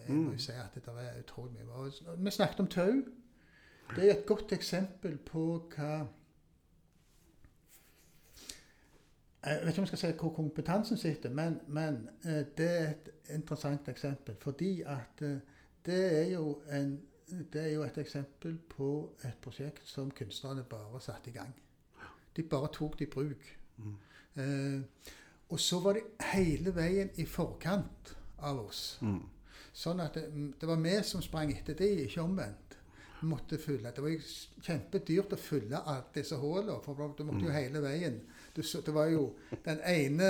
jeg 0.07 0.15
må 0.15 0.31
jo 0.31 0.39
si 0.41 0.55
at 0.55 0.79
det 0.79 0.95
er 0.95 1.19
utrolig 1.19 1.59
mye 1.59 1.67
bra. 1.67 2.15
Vi 2.15 2.33
snakket 2.33 2.63
om 2.63 2.71
tau. 2.71 3.03
Det 3.91 4.05
er 4.05 4.13
et 4.13 4.25
godt 4.25 4.55
eksempel 4.55 5.19
på 5.27 5.43
hva 5.75 6.05
Jeg 9.45 9.59
vet 9.61 9.67
ikke 9.67 9.81
om 9.81 9.87
jeg 9.87 9.87
skal 9.87 9.99
si 10.01 10.17
hvor 10.19 10.33
kompetansen 10.33 10.97
sitter, 10.97 11.29
men, 11.29 11.59
men 11.67 12.09
eh, 12.25 12.45
det 12.57 12.69
er 12.69 12.87
et 12.89 13.11
interessant 13.35 13.89
eksempel. 13.89 14.35
Fordi 14.41 14.81
at 14.81 15.21
eh, 15.21 15.37
det 15.85 15.99
er 16.21 16.31
jo 16.31 16.61
en 16.71 16.95
det 17.25 17.61
er 17.61 17.71
jo 17.73 17.83
et 17.83 17.97
eksempel 17.97 18.57
på 18.69 18.87
et 19.25 19.37
prosjekt 19.41 19.87
som 19.89 20.11
kunstnerne 20.11 20.63
bare 20.69 21.01
satte 21.01 21.29
i 21.29 21.33
gang. 21.33 21.53
De 22.37 22.43
bare 22.43 22.69
tok 22.73 22.99
det 22.99 23.07
i 23.07 23.09
bruk. 23.09 23.47
Mm. 23.77 23.95
Eh, 24.35 24.81
og 25.49 25.59
så 25.59 25.79
var 25.79 25.93
de 25.93 26.03
hele 26.33 26.75
veien 26.75 27.09
i 27.15 27.25
forkant 27.25 28.15
av 28.37 28.59
oss. 28.65 28.97
Mm. 29.01 29.23
Sånn 29.73 30.01
at 30.03 30.17
det, 30.17 30.27
det 30.59 30.69
var 30.69 30.81
vi 30.81 30.95
som 31.03 31.23
sprang 31.23 31.51
etter 31.53 31.77
de, 31.79 31.89
ikke 32.05 32.23
omvendt. 32.23 32.77
Vi 33.21 33.29
måtte 33.29 33.57
fylle. 33.57 33.91
Det 33.95 34.03
var 34.03 34.13
jo 34.13 34.21
kjempedyrt 34.61 35.33
å 35.33 35.39
fylle 35.39 35.81
alle 35.81 36.11
disse 36.13 36.37
hullene, 36.39 36.77
for 36.83 37.15
du 37.17 37.23
måtte 37.25 37.47
jo 37.47 37.55
hele 37.55 37.81
veien. 37.83 38.19
Det 38.55 38.93
var 38.95 39.05
jo 39.11 39.35
Den 39.65 39.79
ene 39.85 40.29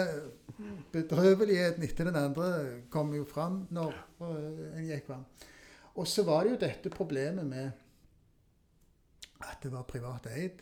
bedrøveligheten 0.91 1.83
etter 1.83 2.07
den 2.09 2.15
andre 2.19 2.49
kom 2.89 3.13
jo 3.13 3.25
fram 3.29 3.67
når 3.75 3.93
øh, 4.21 4.77
en 4.79 4.87
gikk 4.87 5.05
fram. 5.07 5.25
Og 5.95 6.07
så 6.07 6.23
var 6.27 6.43
det 6.43 6.51
jo 6.55 6.61
dette 6.65 6.89
problemet 6.89 7.45
med 7.47 7.71
at 9.45 9.57
det 9.63 9.71
var 9.71 9.83
privat 9.87 10.27
eid. 10.31 10.61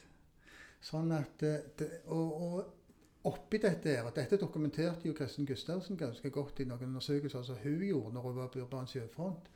Sånn 0.83 1.11
at 1.15 1.37
det, 1.39 1.53
det, 1.79 1.87
og, 2.11 2.41
og 2.43 3.29
oppi 3.29 3.57
dette 3.63 3.93
her, 3.93 4.03
og 4.09 4.15
dette 4.17 4.37
dokumenterte 4.41 5.07
jo 5.07 5.13
Kristin 5.15 5.47
Gustavsen 5.47 5.97
ganske 5.97 6.29
godt 6.33 6.59
i 6.59 6.65
noen 6.67 6.89
undersøkelser 6.89 7.45
som 7.47 7.61
hun 7.63 7.79
gjorde 7.87 8.13
når 8.17 8.27
hun 8.27 8.35
var 8.41 8.49
på 8.51 8.59
Urban 8.65 8.89
Sjøfront. 8.91 9.47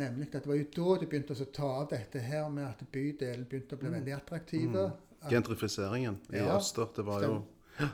Nemlig 0.00 0.30
at 0.30 0.38
det 0.40 0.48
var 0.48 0.56
jo 0.56 0.68
da 0.72 0.94
de 1.02 1.06
begynte 1.10 1.36
å 1.36 1.48
ta 1.52 1.68
av 1.82 1.88
dette 1.90 2.22
her 2.24 2.46
med 2.48 2.64
at 2.64 2.80
bydelen 2.92 3.44
begynte 3.50 3.76
å 3.76 3.82
bli 3.82 3.90
Mm. 3.90 3.96
veldig 3.98 4.14
attraktive. 4.16 4.84
At, 4.86 5.11
Gentrifiseringen 5.30 6.18
i 6.32 6.36
Ja, 6.36 6.56
Øster, 6.56 6.88
det 6.96 7.06
var 7.06 7.22
jo 7.22 7.42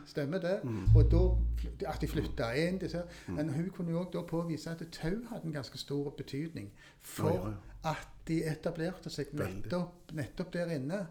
stemmer 0.06 0.38
det. 0.38 0.60
Mm. 0.64 0.96
Og 0.96 1.10
da 1.10 1.90
at 1.90 2.00
de 2.00 2.08
flytta 2.08 2.50
inn 2.58 2.78
disse, 2.80 3.02
Men 3.26 3.48
hun 3.54 3.70
kunne 3.70 3.92
jo 3.92 4.04
da 4.12 4.22
påvise 4.26 4.70
at 4.70 4.82
tau 4.92 5.22
hadde 5.30 5.46
en 5.46 5.52
ganske 5.52 5.78
stor 5.78 6.10
betydning 6.10 6.72
for 7.00 7.32
Ja, 7.34 7.48
ja, 7.48 7.92
at 7.92 8.08
de 8.28 8.42
etablerte 8.44 9.10
seg 9.10 9.32
nettopp, 9.32 10.12
nettopp 10.12 10.52
der 10.52 10.74
inne. 10.74 11.06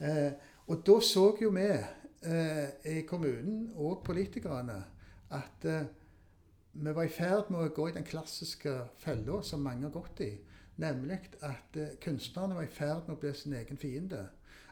Eh, 0.00 0.32
og 0.66 0.82
da 0.86 1.00
så 1.00 1.36
jo 1.42 1.50
vi 1.50 1.68
eh, 2.22 2.68
i 2.84 3.00
kommunen 3.06 3.70
og 3.76 4.02
politikerne 4.04 4.84
at 5.30 5.64
eh, 5.64 5.86
vi 6.72 6.94
var 6.94 7.02
i 7.02 7.12
ferd 7.12 7.50
med 7.50 7.60
å 7.60 7.74
gå 7.74 7.88
i 7.88 7.94
den 7.96 8.06
klassiske 8.06 8.74
fella 8.98 9.42
som 9.42 9.62
mange 9.62 9.86
har 9.86 9.94
gått 9.94 10.20
i. 10.20 10.32
Nemlig 10.78 11.18
at 11.42 11.76
eh, 11.76 11.96
kunstnerne 12.02 12.54
var 12.54 12.66
i 12.66 12.72
ferd 12.72 13.08
med 13.08 13.16
å 13.16 13.20
bli 13.20 13.34
sin 13.34 13.56
egen 13.58 13.80
fiende. 13.80 14.28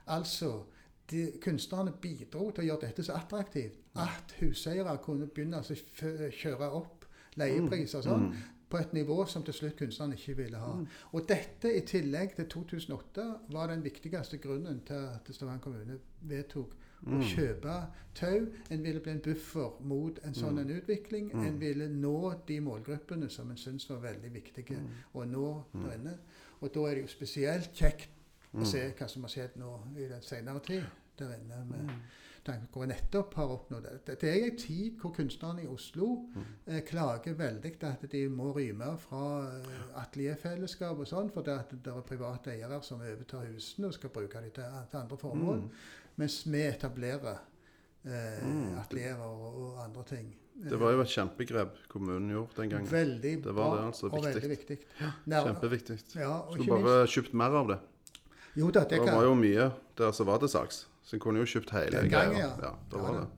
Altså, 0.07 0.66
de, 1.11 1.33
kunstnerne 1.42 1.92
bidro 2.03 2.51
til 2.51 2.64
å 2.64 2.66
gjøre 2.66 2.81
dette 2.87 3.03
så 3.07 3.12
attraktivt 3.16 3.79
at 3.97 4.35
huseiere 4.40 4.99
kunne 5.05 5.27
begynne 5.27 5.61
å 5.62 6.31
kjøre 6.31 6.71
opp 6.73 7.05
leiepriser 7.37 7.99
og 7.99 8.05
sånn 8.05 8.29
Mm. 8.31 8.35
på 8.71 8.79
et 8.79 8.92
nivå 8.92 9.27
som 9.29 9.42
til 9.47 9.55
slutt 9.55 9.77
kunstnerne 9.79 10.16
ikke 10.16 10.35
ville 10.37 10.59
ha. 10.59 10.73
Og 11.12 11.29
dette 11.29 11.71
i 11.77 11.81
tillegg 11.87 12.35
til 12.37 12.47
2008 12.47 13.27
var 13.53 13.66
den 13.69 13.85
viktigste 13.85 14.38
grunnen 14.42 14.81
til 14.87 14.95
at 14.95 15.29
Stavanger 15.31 15.61
kommune 15.62 15.99
vedtok 16.23 16.73
å 17.07 17.11
Mm. 17.11 17.23
kjøpe 17.23 17.87
tau. 18.14 18.47
En 18.71 18.83
ville 18.83 19.01
bli 19.01 19.12
en 19.12 19.21
buffer 19.21 19.71
mot 19.85 20.19
en 20.25 20.35
sånn 20.35 20.59
en 20.59 20.71
utvikling. 20.81 21.31
Mm. 21.33 21.47
En 21.47 21.59
ville 21.61 21.88
nå 21.88 22.35
de 22.49 22.61
målgruppene 22.61 23.31
som 23.31 23.51
en 23.51 23.57
syntes 23.57 23.88
var 23.90 24.01
veldig 24.01 24.33
viktige 24.33 24.81
å 25.14 25.25
nå 25.25 25.64
der 25.75 25.95
inne. 25.99 26.19
Og 26.62 26.73
da 26.75 26.81
er 26.87 26.95
det 26.95 27.03
jo 27.03 27.07
spesielt 27.09 27.73
kjekt 27.75 28.09
å 28.62 28.66
se 28.66 28.85
hva 28.99 29.09
som 29.09 29.23
har 29.23 29.31
skjedd 29.31 29.57
nå 29.61 29.73
i 29.97 30.07
den 30.09 30.23
senere 30.23 30.61
tid 30.61 30.85
der 31.19 31.35
inne. 31.38 31.64
med 31.71 31.90
tanke 32.47 32.69
hvor 32.71 32.85
jeg 32.85 32.92
nettopp 32.92 33.33
har 33.35 33.49
oppnådd 33.51 33.83
det. 33.83 34.19
Det- 34.21 34.29
er 34.31 34.45
en 34.47 34.57
tid 34.57 34.99
hvor 35.01 35.11
kunstnerne 35.16 35.64
i 35.64 35.66
Oslo 35.66 36.29
eh, 36.69 36.81
klager 36.87 37.35
veldig 37.35 37.73
at 37.83 38.05
de 38.12 38.29
må 38.29 38.53
rømme 38.55 38.92
fra 38.99 39.23
eh, 39.49 40.01
atelierfellesskap 40.03 40.99
og 40.99 41.07
sånn, 41.11 41.31
fordi 41.35 41.57
det, 41.71 41.81
det 41.85 41.92
er 41.92 42.01
private 42.07 42.53
eiere 42.55 42.79
som 42.83 43.01
overtar 43.01 43.47
husene 43.51 43.87
og 43.90 43.95
skal 43.95 44.11
bruke 44.14 44.40
dem 44.40 44.51
til, 44.55 44.62
til 44.90 44.99
andre 45.01 45.16
formål. 45.19 45.57
Mm. 45.64 45.71
Mens 46.16 46.38
vi 46.47 46.62
etablerer 46.62 47.38
eh, 48.05 48.45
Mm. 48.47 48.79
atelierer 48.79 49.19
og, 49.27 49.57
og 49.62 49.85
andre 49.85 50.05
ting. 50.05 50.29
Det 50.57 50.79
var 50.81 50.92
jo 50.95 51.01
et 51.03 51.09
kjempegrep 51.12 51.75
kommunen 51.88 52.31
gjorde 52.31 52.57
den 52.62 52.71
gangen. 52.71 52.87
Veldig 52.92 53.33
Det 53.42 53.42
bra 53.42 53.53
var 53.69 53.77
det, 53.77 53.87
altså, 53.90 54.07
og 54.07 54.25
veldig 54.25 54.51
viktig. 54.51 54.79
Ja, 55.01 55.42
Kjempeviktig. 55.45 55.99
Ja, 56.14 56.37
Skulle 56.53 56.79
bare 56.87 57.07
kjøpt 57.11 57.35
mer 57.35 57.51
av 57.61 57.69
det. 57.69 57.79
Jo 58.57 58.71
da, 58.73 58.85
det 58.88 58.97
Det 58.99 59.05
kan 59.05 59.16
var 59.19 59.27
jo 59.29 59.35
mye 59.38 59.71
der 59.99 60.12
som 60.16 60.27
var 60.29 60.38
til 60.42 60.49
salgs. 60.53 60.87
Så 61.07 61.16
en 61.16 61.23
kunne 61.23 61.38
jo 61.42 61.47
kjøpt 61.47 61.71
hele 61.77 62.01
Den 62.01 62.11
gangen, 62.11 62.35
greia. 62.35 62.49
ja. 62.49 62.71
Ja, 62.71 62.73
det 62.90 63.03
var 63.03 63.14
ja, 63.14 63.21
det. 63.21 63.29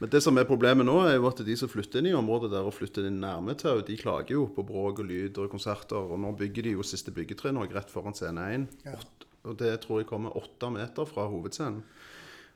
Men 0.00 0.10
det 0.10 0.20
som 0.24 0.36
er 0.40 0.44
problemet 0.48 0.84
nå, 0.88 0.96
er 1.06 1.14
jo 1.16 1.28
at 1.28 1.38
de 1.46 1.54
som 1.56 1.70
flytter 1.70 2.00
inn 2.02 2.08
i 2.10 2.14
området 2.18 2.50
der 2.50 2.66
og 2.66 2.74
flytter 2.74 3.06
inn 3.06 3.20
nærme 3.22 3.54
Tau, 3.56 3.78
de 3.86 3.96
klager 3.96 4.34
jo 4.34 4.48
på 4.50 4.64
bråk 4.66 4.98
og 5.04 5.06
lyd 5.06 5.38
og 5.38 5.52
konserter. 5.52 5.96
Og 6.10 6.18
nå 6.20 6.32
bygger 6.36 6.66
de 6.66 6.72
jo 6.74 6.82
siste 6.82 7.14
byggetrinn 7.14 7.60
også 7.60 7.76
rett 7.76 7.92
foran 7.94 8.16
scene 8.18 8.48
1. 8.56 8.66
Ja. 8.88 8.96
Og 9.44 9.56
det 9.60 9.70
tror 9.84 10.00
jeg 10.00 10.08
kommer 10.10 10.34
åtte 10.40 10.70
meter 10.72 11.06
fra 11.06 11.28
hovedscenen. 11.30 11.84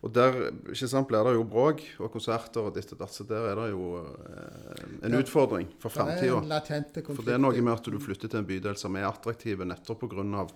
Og 0.06 0.12
der 0.14 0.36
sant, 0.78 1.08
blir 1.10 1.24
det 1.26 1.32
jo 1.34 1.42
bråk 1.42 1.80
og 1.98 2.12
konserter 2.14 2.68
og 2.68 2.74
ditt 2.76 2.92
og 2.94 3.00
datt, 3.00 3.10
så 3.10 3.24
der 3.26 3.48
er 3.50 3.56
det 3.58 3.70
jo 3.72 3.88
eh, 3.98 4.82
en 5.02 5.12
Ja. 5.16 5.18
utfordring 5.24 5.66
for 5.82 5.90
framtida. 5.90 6.38
For 7.16 7.22
det 7.26 7.34
er 7.34 7.38
noe 7.42 7.60
med 7.60 7.72
at 7.74 7.82
du 7.90 7.98
flytter 7.98 8.30
til 8.30 8.38
en 8.38 8.46
bydel 8.46 8.76
som 8.78 8.94
er 8.94 9.08
attraktiv 9.08 9.58
nettopp 9.66 10.04
pga. 10.06 10.46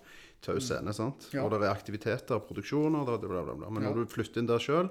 taus 0.42 0.64
scene. 0.66 0.92
sant? 0.94 1.28
Ja. 1.32 1.42
Og 1.44 1.50
det 1.50 1.62
er 1.62 1.74
aktiviteter, 1.74 2.34
og 2.38 2.46
produksjoner, 2.48 3.04
det, 3.06 3.28
bla, 3.28 3.42
bla, 3.42 3.54
bla. 3.54 3.68
men 3.70 3.82
når 3.82 3.94
du 3.94 4.06
flytter 4.10 4.38
inn 4.42 4.46
der 4.46 4.58
sjøl, 4.62 4.88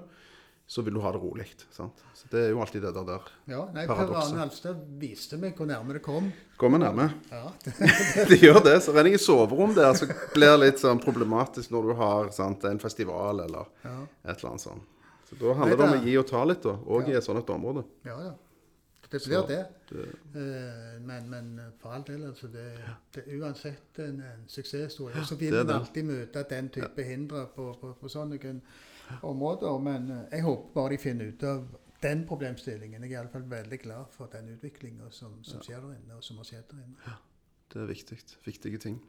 så 0.66 0.82
vil 0.82 0.94
du 0.94 1.00
ha 1.00 1.10
det 1.12 1.18
rolig. 1.20 1.46
sant? 1.70 1.98
Så 2.14 2.28
det 2.30 2.44
er 2.46 2.50
jo 2.54 2.60
alltid 2.60 2.82
det 2.82 2.92
der. 2.94 3.04
der. 3.04 3.26
Ja, 3.50 3.64
nei, 3.74 3.86
Per 3.86 3.94
Paradokset. 3.94 4.32
Arne 4.32 4.42
Alstad 4.46 4.84
viste 5.00 5.36
meg 5.36 5.56
hvor 5.58 5.66
nærme 5.68 5.92
det 5.98 6.02
kom. 6.02 6.30
Kommer 6.56 6.78
nærme. 6.80 7.10
Ja, 7.30 7.50
det 8.30 8.38
gjør 8.40 8.62
det. 8.64 8.76
Så 8.82 8.94
renner 8.94 9.10
jeg 9.12 9.20
i 9.20 9.24
soverom 9.24 9.74
der, 9.76 9.92
så 9.98 10.06
blir 10.34 10.54
det 10.54 10.60
litt 10.62 10.80
sånn 10.80 11.02
problematisk 11.02 11.74
når 11.74 11.90
du 11.90 11.92
har 11.98 12.30
sant, 12.32 12.64
en 12.64 12.80
festival 12.80 13.44
eller 13.44 13.68
ja, 13.84 13.98
et 14.24 14.36
eller 14.38 14.54
annet 14.54 14.64
sånt. 14.68 14.88
Så 15.28 15.36
da 15.40 15.52
handler 15.58 15.76
det 15.80 15.84
om 15.90 15.98
å 15.98 16.00
gi 16.06 16.16
og 16.20 16.26
ta 16.28 16.44
litt, 16.48 16.62
da, 16.64 16.76
òg 16.92 17.08
i 17.08 17.18
et 17.18 17.24
sånt 17.24 17.50
område. 17.52 17.84
ja. 18.08 18.16
ja. 18.30 18.32
Det 19.12 19.18
blir 19.26 19.42
Så 19.42 19.46
det. 19.46 19.56
det- 19.90 20.18
Eh, 20.34 21.00
men, 21.04 21.26
men 21.28 21.48
for 21.82 21.92
all 21.92 22.00
del, 22.06 22.22
altså. 22.30 22.46
Det, 22.48 22.62
det 23.12 23.24
er 23.26 23.42
uansett 23.42 23.98
en, 24.00 24.22
en 24.24 24.46
suksesshistorie. 24.48 25.20
Så 25.28 25.36
vil 25.36 25.52
det 25.52 25.66
det. 25.68 25.74
alltid 25.74 26.04
møte 26.08 26.44
den 26.48 26.70
type 26.72 27.04
hindre 27.04 27.42
på, 27.54 27.66
på, 27.80 27.90
på 28.00 28.08
sånne 28.08 28.38
kun- 28.40 28.62
områder. 29.22 29.78
Men 29.82 30.10
eh, 30.10 30.24
jeg 30.38 30.46
håper 30.46 30.74
bare 30.74 30.94
de 30.94 31.00
finner 31.02 31.32
ut 31.32 31.42
av 31.48 31.64
den 32.02 32.24
problemstillingen. 32.26 33.02
Jeg 33.04 33.12
er 33.12 33.20
iallfall 33.20 33.44
veldig 33.50 33.78
glad 33.84 34.10
for 34.14 34.30
den 34.32 34.48
utviklinga 34.56 35.10
som, 35.14 35.38
som 35.46 35.62
skjer 35.62 35.80
der 35.80 35.98
inne, 36.00 36.18
og 36.18 36.24
som 36.26 36.40
har 36.42 36.48
skjedd 36.48 36.70
der 36.72 36.82
inne. 36.82 36.96
Ja, 37.06 37.18
Det 37.72 37.82
er 37.82 37.90
viktig. 37.92 38.18
Viktige 38.44 38.78
ting. 38.82 39.00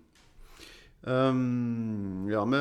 Um, 1.04 2.30
ja, 2.32 2.46
vi, 2.48 2.60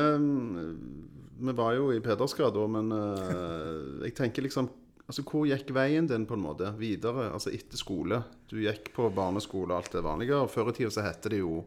vi 1.47 1.53
var 1.55 1.77
jo 1.77 1.91
i 1.95 2.01
Pedersgrad 2.03 2.51
da, 2.57 2.65
men 2.67 2.91
uh, 2.91 4.01
jeg 4.03 4.15
tenker 4.17 4.43
liksom 4.43 4.71
Altså, 5.03 5.19
Hvor 5.27 5.43
gikk 5.43 5.73
veien 5.75 6.05
din 6.07 6.23
på 6.23 6.37
en 6.37 6.43
måte 6.45 6.69
videre? 6.79 7.25
Altså 7.35 7.51
etter 7.51 7.75
skole? 7.75 8.21
Du 8.47 8.55
gikk 8.63 8.93
på 8.95 9.09
barneskole 9.11 9.73
og 9.73 9.81
alt 9.81 9.97
det 9.97 10.03
vanlige. 10.05 10.37
og 10.39 10.47
Før 10.51 10.71
i 10.71 10.75
tida 10.77 10.93
så 10.95 11.03
heter 11.03 11.33
det 11.35 11.41
jo 11.41 11.57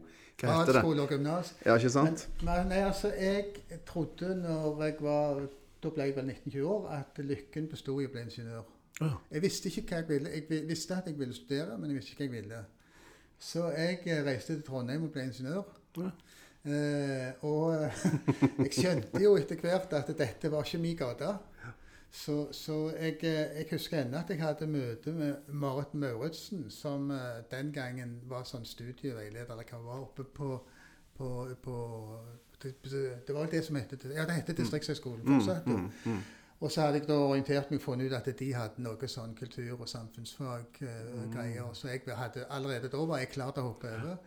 Hva 0.41 0.55
heter 0.55 0.71
det? 0.73 0.81
Barneskole 0.81 1.03
og 1.03 1.13
gymnas. 1.13 1.51
Ja, 1.61 1.75
ikke 1.77 1.91
Men, 1.91 2.17
sant? 2.17 2.23
men 2.41 2.71
nei, 2.73 2.79
altså, 2.87 3.11
jeg 3.13 3.83
trodde 3.85 4.31
når 4.41 4.81
jeg 4.87 4.97
var 5.05 5.43
Da 5.83 5.91
ble 5.93 6.07
jeg 6.09 6.15
vel 6.17 6.31
19-20 6.31 6.63
år, 6.65 6.89
at 6.97 7.21
lykken 7.21 7.69
bestod 7.71 8.01
i 8.01 8.07
å 8.09 8.13
bli 8.13 8.23
ingeniør. 8.25 8.73
Ja. 9.01 9.11
Jeg 9.31 9.43
visste 9.43 9.69
ikke 9.69 9.83
hva 9.87 9.99
jeg 10.01 10.09
ville. 10.09 10.33
Jeg 10.33 10.67
visste 10.69 10.97
at 10.97 11.09
jeg 11.09 11.19
ville 11.19 11.35
studere, 11.37 11.77
men 11.77 11.91
jeg 11.91 11.99
visste 11.99 12.15
ikke 12.15 12.23
hva 12.23 12.29
jeg 12.29 12.35
ville. 12.41 12.63
Så 13.37 13.67
jeg 13.75 13.99
eh, 14.05 14.23
reiste 14.25 14.55
til 14.55 14.63
Trondheim 14.65 15.05
og 15.05 15.13
ble 15.13 15.27
ingeniør. 15.29 15.67
Ja. 16.01 16.09
Eh, 16.67 17.45
og 17.47 17.75
jeg 18.65 18.73
skjønte 18.73 19.21
jo 19.21 19.35
etter 19.37 19.61
hvert 19.61 19.93
at 19.93 20.09
dette 20.17 20.51
var 20.51 20.65
ikke 20.65 20.81
min 20.81 20.97
gate. 20.97 21.35
Så, 22.11 22.47
så 22.51 22.89
jeg, 22.99 23.19
eh, 23.21 23.57
jeg 23.59 23.67
husker 23.71 24.01
ennå 24.01 24.17
at 24.17 24.29
jeg 24.29 24.41
hadde 24.41 24.67
møte 24.67 25.11
med 25.13 25.35
Marit 25.47 25.93
Mauritsen, 25.93 26.69
som 26.71 27.11
eh, 27.11 27.43
den 27.51 27.71
gangen 27.75 28.17
var 28.25 28.47
sånn 28.47 28.65
studieveileder, 28.65 29.53
eller 29.53 29.67
hva 29.69 29.81
var, 29.83 30.03
oppe 30.07 30.23
på, 30.23 30.49
på, 31.17 31.29
på 31.63 31.77
det, 32.63 32.73
det 33.27 33.35
var 33.35 33.45
det 33.51 33.63
som 33.65 33.75
het 33.75 33.93
Ja, 34.15 34.25
det 34.25 34.39
heter 34.39 34.53
Distriktshøgskolen 34.53 35.25
fortsatt. 35.27 35.65
Mm, 35.65 35.91
mm. 36.05 36.21
Og 36.59 36.71
så 36.71 36.81
hadde 36.81 36.97
jeg 36.97 37.07
da 37.07 37.13
orientert 37.13 37.69
meg 37.71 37.79
og 37.79 37.83
funnet 37.83 38.09
ut 38.09 38.17
at 38.17 38.39
de 38.39 38.47
hadde 38.53 38.81
noe 38.81 39.07
sånn 39.07 39.35
kultur- 39.37 39.77
og 39.77 39.89
samfunnsfaggreier. 39.89 41.73
så 41.73 41.87
jeg 41.87 42.01
hadde, 42.17 42.45
allerede 42.49 42.89
da 42.89 43.05
var 43.05 43.17
jeg 43.21 43.29
klar 43.29 43.51
til 43.51 43.63
å 43.63 43.71
hoppe 43.71 43.93
over. 43.93 44.17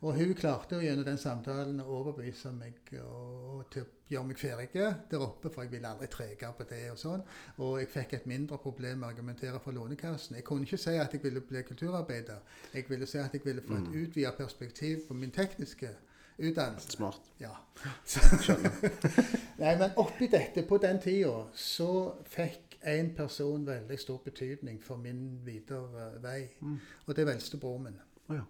Og 0.00 0.14
hun 0.16 0.30
klarte 0.34 0.78
jo 0.78 0.80
gjennom 0.80 1.04
den 1.04 1.18
samtalen 1.20 1.80
å 1.82 1.86
overbevise 1.98 2.52
meg 2.56 2.94
og, 3.02 3.56
og 3.56 3.66
til 3.72 3.82
å 3.82 3.88
gjøre 4.08 4.28
meg 4.30 4.38
ferdig 4.40 4.68
der 5.10 5.20
oppe, 5.20 5.50
for 5.52 5.66
jeg 5.66 5.74
ville 5.74 5.90
aldri 5.90 6.08
trege 6.08 6.52
på 6.56 6.64
det 6.70 6.86
og 6.92 7.00
sånn. 7.02 7.24
Og 7.60 7.74
jeg 7.82 7.90
fikk 7.92 8.14
et 8.16 8.30
mindre 8.30 8.56
problem 8.62 9.02
med 9.02 9.08
å 9.08 9.10
argumentere 9.10 9.60
for 9.60 9.76
Lånekassen. 9.76 10.38
Jeg 10.38 10.46
kunne 10.48 10.64
ikke 10.64 10.80
si 10.80 10.94
at 10.96 11.12
jeg 11.12 11.20
ville 11.26 11.42
bli 11.44 11.62
kulturarbeider. 11.68 12.40
Jeg 12.72 12.88
ville 12.88 13.10
si 13.10 13.20
at 13.20 13.36
jeg 13.36 13.44
ville 13.44 13.66
få 13.66 13.76
et 13.76 13.92
utvidet 13.92 14.32
perspektiv 14.38 15.04
på 15.08 15.18
min 15.20 15.34
tekniske 15.36 15.92
utdannelse. 16.40 16.90
Smart. 16.96 17.30
Ja. 17.40 17.54
Nei, 19.62 19.76
men 19.78 19.94
oppi 20.00 20.28
dette, 20.32 20.64
på 20.68 20.78
den 20.82 21.00
tida, 21.00 21.46
så 21.56 21.90
fikk 22.28 22.78
en 22.90 23.12
person 23.16 23.66
veldig 23.66 23.98
stor 24.00 24.20
betydning 24.24 24.80
for 24.84 25.00
min 25.00 25.40
videre 25.44 26.10
vei. 26.22 26.46
vei. 26.60 26.76
Og 27.06 27.16
det 27.16 27.26
er 27.26 27.34
eldstebroren 27.34 27.88
min. 27.88 28.00
Oh, 28.28 28.36
ja. 28.36 28.44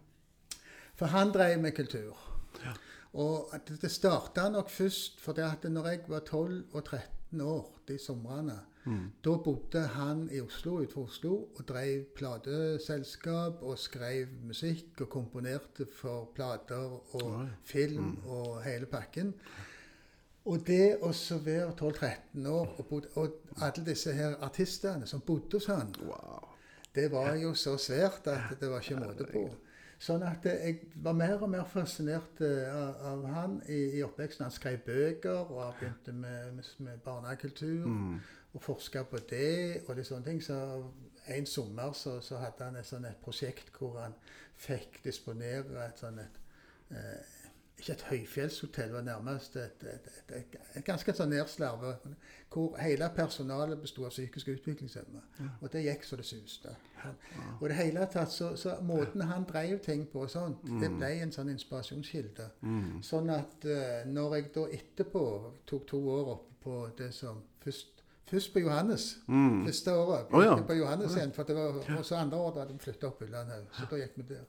For 0.98 1.10
han 1.10 1.32
drev 1.32 1.58
med 1.60 1.74
kultur. 1.74 2.18
Og 3.18 3.54
det 3.66 3.90
starta 3.90 4.48
nok 4.52 4.70
først 4.70 5.20
fordi 5.20 5.42
at 5.42 5.64
når 5.70 5.86
jeg 5.88 6.02
var 6.08 6.20
12 6.20 6.64
og 6.72 6.84
13 6.84 7.40
år 7.40 7.80
de 7.88 7.98
somrene, 7.98 8.58
da 9.24 9.36
bodde 9.44 9.80
han 9.94 10.28
i 10.32 10.40
Oslo, 10.40 10.78
utenfor 10.80 11.02
Oslo 11.08 11.32
og 11.56 11.64
drev 11.68 12.04
plateselskap 12.16 13.62
og 13.62 13.78
skrev 13.78 14.26
musikk 14.48 15.00
og 15.00 15.08
komponerte 15.12 15.86
for 15.96 16.30
plater 16.34 16.76
og 17.14 17.22
Oi. 17.40 17.46
film 17.64 18.16
og 18.26 18.62
hele 18.64 18.86
pakken. 18.86 19.34
Og 20.44 20.62
det 20.66 20.96
å 21.04 21.12
så 21.12 21.36
være 21.44 21.72
12-13 21.76 22.46
år 22.48 22.70
og, 22.78 22.86
bodde, 22.88 23.08
og 23.20 23.56
alle 23.60 23.84
disse 23.86 24.12
her 24.16 24.38
artistene 24.42 25.06
som 25.06 25.20
bodde 25.20 25.58
hos 25.58 25.66
han, 25.68 25.92
Wow. 26.06 26.48
det 26.94 27.10
var 27.12 27.34
jo 27.36 27.54
så 27.54 27.76
svært 27.78 28.26
at 28.26 28.56
det 28.60 28.70
var 28.70 28.80
ikke 28.80 29.00
måte 29.02 29.26
på. 29.28 29.44
Sånn 30.00 30.22
at 30.24 30.46
jeg 30.48 30.78
var 31.04 31.12
mer 31.12 31.42
og 31.44 31.50
mer 31.52 31.66
fascinert 31.68 32.40
eh, 32.40 32.70
av, 32.72 32.94
av 33.04 33.24
han 33.34 33.58
i, 33.68 33.98
i 33.98 34.02
oppveksten. 34.02 34.46
Han 34.46 34.54
skrev 34.54 34.78
bøker, 34.86 35.42
og 35.52 35.58
han 35.60 35.74
begynte 35.76 36.14
med, 36.16 36.54
med, 36.56 36.70
med 36.86 37.02
barnekultur. 37.04 37.84
Og 38.52 38.62
forska 38.62 39.04
på 39.06 39.18
det 39.30 39.82
og 39.86 39.94
litt 39.96 40.08
sånne 40.08 40.26
ting. 40.26 40.40
Så 40.42 40.56
en 41.30 41.46
sommer 41.46 41.92
så, 41.92 42.20
så 42.20 42.40
hadde 42.42 42.66
han 42.66 42.78
et, 42.80 42.86
sånn 42.86 43.06
et 43.08 43.20
prosjekt 43.22 43.70
hvor 43.78 44.00
han 44.00 44.16
fikk 44.60 45.02
disponere 45.04 45.84
et 45.86 46.00
sånn 46.02 46.18
et 46.22 46.40
eh, 46.90 47.36
Ikke 47.80 47.94
et 47.94 48.02
høyfjellshotell, 48.10 48.90
det 48.90 48.94
var 48.94 49.04
nærmest 49.06 49.54
et, 49.56 49.84
et, 49.88 50.08
et, 50.36 50.56
et, 50.76 50.82
ganske 50.84 51.14
sånn 51.16 51.30
nedslarve. 51.32 51.94
Hvor 52.52 52.74
hele 52.76 53.06
personalet 53.16 53.80
bestod 53.80 54.10
av 54.10 54.12
psykisk 54.12 54.50
utviklingshemmede. 54.52 55.22
Og 55.62 55.72
det 55.72 55.86
gikk 55.86 56.04
så 56.04 56.18
det 56.20 56.26
suste. 56.28 56.74
Ja. 57.00 57.14
og 57.60 57.62
det 57.70 57.78
hele 57.78 58.04
tatt 58.12 58.28
så, 58.34 58.50
så 58.60 58.74
måten 58.84 59.22
han 59.24 59.46
drev 59.48 59.78
ting 59.80 60.02
på 60.12 60.26
og 60.26 60.28
sånt, 60.28 60.66
det 60.82 60.90
ble 60.92 61.08
en 61.22 61.32
sånn 61.32 61.48
inspirasjonskilde. 61.54 62.50
Sånn 63.06 63.32
at 63.32 63.64
eh, 63.64 64.04
når 64.12 64.36
jeg 64.36 64.50
da 64.58 64.66
etterpå 64.76 65.24
tok 65.70 65.88
to 65.88 66.02
år 66.18 66.34
oppe 66.34 66.60
på 66.60 66.76
det 66.98 67.08
som 67.16 67.40
først 67.64 67.99
Først 68.30 68.52
på 68.52 68.62
Johannes. 68.62 69.18
Mm. 69.26 69.64
Første 69.66 69.94
året. 69.94 70.26
Oh, 70.30 70.44
ja. 70.44 70.56
På 70.66 70.74
Johannes 70.78 71.16
igjen. 71.16 71.32
For 71.34 71.42
det 71.42 71.56
var, 71.56 71.80
også 71.98 72.16
andre 72.16 72.38
året 72.38 72.60
da 72.60 72.66
de 72.72 72.78
flytta 72.78 73.10
opp 73.10 73.22
Ullandhaug. 73.26 73.66
Så 73.74 73.88
da 73.90 73.98
gikk 73.98 74.20
vi 74.20 74.28
der. 74.28 74.44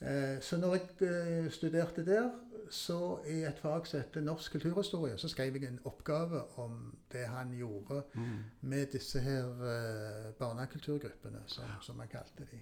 Eh, 0.00 0.40
så 0.42 0.58
når 0.58 0.74
jeg 0.74 1.08
eh, 1.08 1.50
studerte 1.54 2.04
der, 2.06 2.28
så 2.70 3.18
i 3.30 3.42
et 3.46 3.58
fag 3.62 3.86
som 3.86 4.00
heter 4.00 4.24
norsk 4.24 4.52
kulturhistorie, 4.52 5.18
så 5.18 5.28
skrev 5.28 5.56
jeg 5.56 5.68
en 5.68 5.78
oppgave 5.84 6.40
om 6.58 6.94
det 7.12 7.26
han 7.28 7.52
gjorde 7.54 8.02
med 8.60 8.86
disse 8.92 9.20
her 9.20 9.44
eh, 9.44 10.32
barnekulturgruppene, 10.38 11.44
som, 11.46 11.64
som 11.80 11.96
man 11.96 12.08
kalte 12.08 12.48
de. 12.50 12.60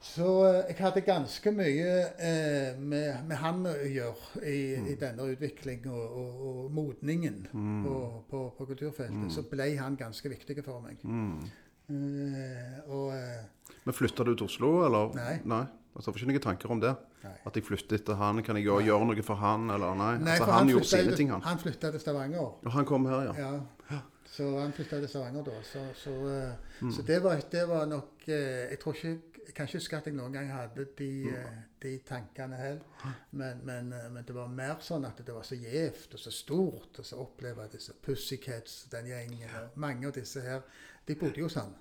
Så 0.00 0.26
eh, 0.48 0.70
jeg 0.70 0.78
hadde 0.80 1.02
ganske 1.04 1.50
mye 1.52 1.88
eh, 2.16 2.78
med, 2.80 3.18
med 3.28 3.36
han 3.36 3.66
å 3.68 3.74
gjøre 3.84 4.44
i, 4.48 4.60
i 4.92 4.94
denne 5.00 5.26
utviklingen 5.28 5.90
og, 5.92 6.14
og, 6.22 6.38
og 6.50 6.70
modningen 6.72 7.42
på, 7.52 7.96
på, 8.30 8.44
på 8.56 8.68
kulturfeltet. 8.70 9.28
Så 9.34 9.44
ble 9.50 9.66
han 9.76 9.98
ganske 10.00 10.32
viktig 10.32 10.56
for 10.64 10.80
meg. 10.86 11.02
Mm. 11.04 11.42
Eh, 11.90 12.78
og 12.88 13.12
eh, 13.12 13.76
Men 13.84 13.96
flytta 13.96 14.24
du 14.24 14.32
til 14.34 14.46
Oslo, 14.48 14.72
eller? 14.86 15.12
Nei. 15.18 15.36
Nei. 15.44 15.66
Altså, 15.90 16.12
får 16.14 16.22
ikke 16.22 16.30
noen 16.30 16.44
tanker 16.44 16.72
om 16.72 16.80
det? 16.80 16.94
Nei. 17.24 17.34
At 17.50 17.56
jeg 17.58 17.66
flytter 17.66 17.98
etter 17.98 18.16
han? 18.16 18.40
Kan 18.46 18.56
jeg 18.56 18.68
gjøre, 18.68 18.86
gjøre 18.86 19.08
noe 19.10 19.24
for 19.26 19.40
han, 19.42 19.68
eller 19.74 19.98
nei? 19.98 20.12
Nei, 20.22 20.36
altså, 20.38 20.46
han, 20.52 20.62
han, 20.62 20.72
gjorde 20.72 20.88
sine 20.94 21.16
ting, 21.18 21.32
han. 21.34 21.42
Han 21.44 21.60
flytta 21.60 21.90
til 21.92 22.00
Stavanger. 22.00 22.52
Og 22.62 22.72
han 22.72 22.88
kom 22.88 23.08
her, 23.10 23.32
ja. 23.32 23.50
Ja. 23.90 24.00
Så 24.30 24.46
han 24.54 24.70
flytta 24.72 25.00
til 25.02 25.10
Stavanger 25.10 25.44
da. 25.50 25.56
Så, 25.66 25.84
så, 25.98 26.16
eh, 26.30 26.66
Mm. 26.80 26.92
så 26.96 27.02
det, 27.04 27.18
var, 27.20 27.36
det 27.52 27.68
var 27.68 27.82
nok 27.84 28.22
eh, 28.24 28.70
Jeg 28.70 28.78
tror 28.80 28.94
ikke 28.96 29.10
jeg 29.46 29.54
kan 29.54 29.66
ikke 29.66 29.78
huske 29.78 29.96
at 29.96 30.06
jeg 30.06 30.14
noen 30.14 30.32
gang 30.32 30.50
hadde 30.52 30.84
de, 30.98 31.08
Mm. 31.24 31.34
eh, 31.34 31.62
de 31.82 31.98
tankene 32.06 32.56
heller. 32.56 33.14
Men, 33.32 33.60
men, 33.64 33.92
eh, 33.92 34.10
men 34.12 34.24
det 34.24 34.34
var 34.34 34.48
mer 34.48 34.76
sånn 34.80 35.04
at 35.06 35.18
det 35.26 35.34
var 35.34 35.42
så 35.42 35.54
gjevt 35.56 36.14
og 36.14 36.20
så 36.20 36.30
stort. 36.30 36.98
Og 36.98 37.04
så 37.04 37.16
oppleve 37.16 37.68
disse 37.72 37.92
Pussycats, 38.02 38.84
den 38.92 39.06
gjengen, 39.06 39.48
og 39.62 39.78
mange 39.80 40.06
av 40.06 40.12
disse 40.14 40.40
her. 40.40 40.60
De 41.08 41.14
bodde 41.14 41.40
jo 41.40 41.48
sånn. 41.48 41.74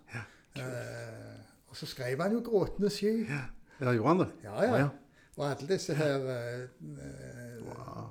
Eh, 0.56 1.40
og 1.70 1.76
så 1.78 1.86
skrev 1.86 2.22
han 2.22 2.32
jo 2.34 2.42
'Gråtende 2.42 2.90
sky'. 2.90 3.28
Ja, 3.80 3.92
gjorde 3.94 4.08
han 4.08 4.20
det? 4.20 4.30
Ja, 4.44 4.64
ja. 4.64 4.78
ja. 4.78 4.90
Og 5.38 5.46
alle 5.52 5.68
disse 5.68 5.94
her 5.96 6.16
eh, 6.16 6.68
wow. 7.64 8.10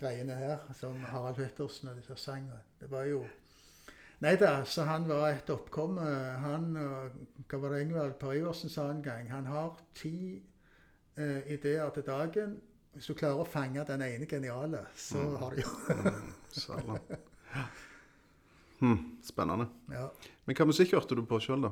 greiene 0.00 0.34
her 0.34 0.58
som 0.74 0.96
Harald 1.00 1.36
Pettersen 1.36 1.88
og 1.88 1.96
disse 1.96 2.16
sangene. 2.16 2.60
Det 2.80 2.90
var 2.90 3.04
jo 3.04 3.24
Nei 4.24 4.34
da, 4.40 4.54
så 4.64 4.86
han 4.88 5.04
var 5.08 5.26
et 5.34 5.50
oppkomme. 5.52 6.04
Han 6.44 6.70
og 6.80 7.16
hva 7.50 7.58
var 7.60 7.74
det 7.74 7.82
Ingvald 7.84 8.14
Per 8.20 8.32
Iversen 8.38 8.70
sa 8.72 8.86
en 8.90 9.02
gang? 9.04 9.26
Han 9.30 9.46
har 9.50 9.74
ti 9.94 10.14
eh, 11.18 11.42
ideer 11.52 11.90
til 11.94 12.06
dagen, 12.06 12.60
Hvis 12.94 13.08
du 13.10 13.14
klarer 13.18 13.40
å 13.42 13.46
fange 13.50 13.82
den 13.88 14.02
ene 14.06 14.26
geniale, 14.30 14.84
så 14.96 15.18
Mm. 15.18 15.36
har 15.40 15.50
du 15.50 15.60
jo 15.60 15.70
Sala. 16.54 16.98
hmm, 18.80 19.18
spennende. 19.22 19.66
ja. 19.90 20.08
Men 20.46 20.56
hva 20.56 20.66
musikk 20.68 20.92
hørte 20.94 21.16
du 21.18 21.24
på 21.26 21.40
sjøl, 21.42 21.62
da? 21.66 21.70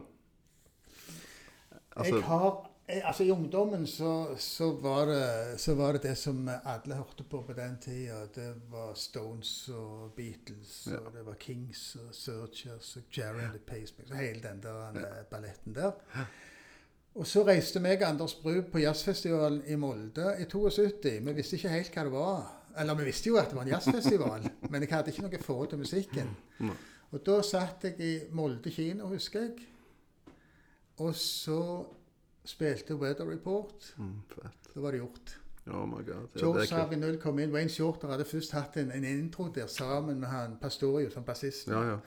Altså, 1.97 2.17
jeg 2.17 2.25
har, 2.25 2.71
altså 2.89 3.25
I 3.25 3.31
ungdommen 3.31 3.87
så, 3.87 4.35
så, 4.39 4.73
var 4.73 5.07
det, 5.07 5.61
så 5.61 5.75
var 5.75 5.93
det 5.93 6.03
det 6.03 6.17
som 6.19 6.49
alle 6.49 6.95
hørte 6.99 7.25
på 7.25 7.43
på 7.47 7.53
den 7.57 7.77
tida. 7.81 8.27
Det 8.35 8.49
var 8.71 8.95
Stones 8.95 9.69
og 9.69 10.13
Beatles, 10.17 10.89
Ja. 10.91 10.99
og 10.99 11.13
det 11.13 11.27
var 11.27 11.35
Kings 11.41 11.97
og 11.97 12.15
Searchers 12.15 12.97
og 12.97 13.03
Jerry 13.19 13.41
and 13.41 13.53
the 13.53 13.59
Pacemakers. 13.59 14.19
Hele 14.19 14.43
den 14.43 14.63
der 14.63 14.91
ja. 14.95 15.23
balletten 15.31 15.75
der. 15.75 15.93
Og 17.15 17.27
så 17.27 17.45
reiste 17.47 17.81
meg 17.81 18.03
og 18.03 18.09
Anders 18.09 18.35
Bru 18.35 18.63
på 18.73 18.81
jazzfestivalen 18.81 19.63
i 19.69 19.77
Molde 19.77 20.31
i 20.41 20.45
72. 20.49 21.21
Vi 21.27 21.33
visste 21.37 21.57
ikke 21.57 21.69
helt 21.69 21.95
hva 21.95 22.05
det 22.05 22.13
var. 22.13 22.47
Eller 22.81 22.95
vi 22.95 23.05
visste 23.05 23.29
jo 23.29 23.37
at 23.37 23.51
det 23.51 23.57
var 23.57 23.67
en 23.67 23.75
jazzfestival, 23.75 24.47
men 24.71 24.83
jeg 24.83 24.91
hadde 24.95 25.13
ikke 25.13 25.23
noe 25.27 25.43
forhold 25.45 25.69
til 25.69 25.79
musikken. 25.79 26.31
Og 27.13 27.21
da 27.27 27.43
satt 27.45 27.85
jeg 27.85 28.01
i 28.01 28.13
Molde 28.33 28.71
kino, 28.73 29.11
husker 29.13 29.41
jeg. 29.41 29.67
Og 31.05 31.15
så 31.17 31.59
spilte 32.45 32.97
Weather 32.97 33.31
Report. 33.31 33.95
mm. 33.97 34.23
Da 34.75 34.81
var 34.81 34.91
det 34.91 34.99
gjort. 34.99 35.39
Oh 35.67 35.87
my 35.87 36.03
god. 36.03 36.29
Ja, 36.35 36.41
George 36.41 36.97
Null 36.97 37.19
kom 37.21 37.39
inn. 37.39 37.53
Wayne 37.53 37.71
Shorter 37.71 38.09
hadde 38.11 38.25
først 38.25 38.53
hatt 38.53 38.77
en, 38.77 38.91
en 38.91 39.05
intro 39.05 39.49
der 39.55 39.67
sammen 39.67 40.21
med 40.21 40.29
han 40.29 40.57
Pastorio 40.61 41.11
som 41.11 41.25
bassist. 41.25 41.69
Ja, 41.69 41.83
ja. 41.83 41.99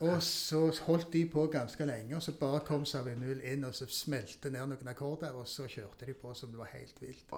Og 0.00 0.22
så 0.22 0.80
holdt 0.86 1.12
de 1.12 1.26
på 1.30 1.46
ganske 1.46 1.84
lenge, 1.86 2.16
og 2.16 2.22
så 2.22 2.32
bare 2.32 2.60
kom 2.66 2.84
Savinul 2.84 3.40
inn 3.46 3.64
og 3.64 3.74
så 3.74 3.86
smelte 3.88 4.50
ned 4.50 4.66
noen 4.66 4.90
akkorder, 4.90 5.36
og 5.38 5.46
så 5.48 5.68
kjørte 5.70 6.08
de 6.08 6.14
på 6.18 6.32
som 6.34 6.50
det 6.50 6.58
var 6.58 6.72
helt 6.72 6.98
vilt. 7.00 7.30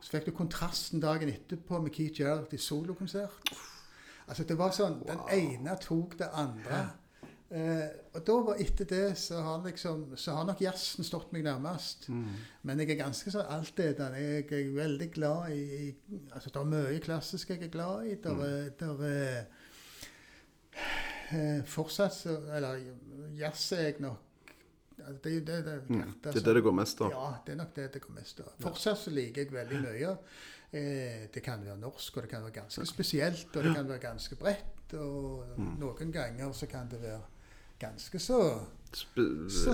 Så 0.00 0.12
fikk 0.12 0.28
du 0.28 0.30
kontrasten 0.36 1.02
dagen 1.02 1.28
etterpå 1.32 1.80
med 1.82 1.90
Keith 1.90 2.20
Jarrett 2.20 2.54
i 2.54 2.60
solokonsert. 2.62 3.52
Altså 4.28 4.44
det 4.44 4.58
var 4.58 4.72
sånn, 4.76 5.00
Den 5.08 5.24
ene 5.32 5.76
tok 5.82 6.18
det 6.20 6.30
andre. 6.32 6.84
Eh, 7.50 7.88
og 8.14 8.26
da 8.26 8.34
var 8.44 8.58
etter 8.60 8.84
det 8.84 9.16
så 9.16 9.38
har, 9.40 9.62
liksom, 9.64 10.02
så 10.20 10.34
har 10.36 10.44
nok 10.44 10.60
jazzen 10.60 11.04
stått 11.04 11.30
meg 11.32 11.44
nærmest. 11.46 12.08
Mm. 12.12 12.26
Men 12.68 12.78
jeg 12.82 12.90
er 12.90 12.98
ganske 13.06 13.30
sånn 13.32 13.46
altetende. 13.54 14.18
Jeg 14.20 14.44
er 14.52 14.74
veldig 14.76 15.10
glad 15.14 15.50
i, 15.54 15.62
i 15.88 16.18
altså 16.32 16.50
Det 16.52 16.60
er 16.60 16.64
mye 16.74 17.00
klassisk 17.00 17.48
jeg 17.54 17.62
er 17.62 17.72
glad 17.72 18.04
i. 18.04 18.14
Der, 18.20 18.34
mm. 18.34 18.74
der 18.78 18.96
der 19.00 19.44
eh, 21.32 21.62
fortsatt 21.66 22.14
så 22.14 22.36
Eller 22.56 22.78
jazz 23.38 23.72
er 23.72 23.82
jeg 23.88 23.96
nok 24.00 24.52
altså, 24.98 25.14
Det 25.24 25.32
er 25.32 25.34
jo 25.38 25.44
det 25.46 25.64
det 25.64 25.78
Mm. 25.88 25.98
Det 26.22 26.26
er 26.26 26.32
som- 26.32 26.44
det 26.44 26.54
det 26.54 26.62
går 26.64 26.72
mest 26.72 27.00
av. 27.00 27.10
ja, 27.10 27.32
det 27.46 27.52
er 27.52 27.56
nok 27.56 27.74
det 27.76 27.92
det 27.94 28.02
går 28.02 28.14
mest 28.14 28.40
av. 28.40 28.52
Fortsatt 28.60 28.98
så 28.98 29.10
liker 29.10 29.42
jeg 29.42 29.52
veldig 29.52 29.80
mye. 29.82 30.16
Eh, 30.72 31.26
det 31.34 31.42
kan 31.42 31.64
være 31.64 31.78
norsk, 31.80 32.16
og 32.16 32.22
det 32.22 32.30
kan 32.30 32.42
være 32.42 32.52
ganske 32.52 32.86
spesielt, 32.86 33.56
og 33.56 33.64
det 33.64 33.74
kan 33.74 33.88
være 33.88 33.98
ganske 33.98 34.36
bredt. 34.36 34.92
Og 34.94 35.44
Mm. 35.56 35.78
noen 35.78 36.12
ganger 36.12 36.52
så 36.52 36.66
kan 36.66 36.88
det 36.88 37.00
være 37.02 37.20
ganske 37.80 38.18
så 38.18 38.40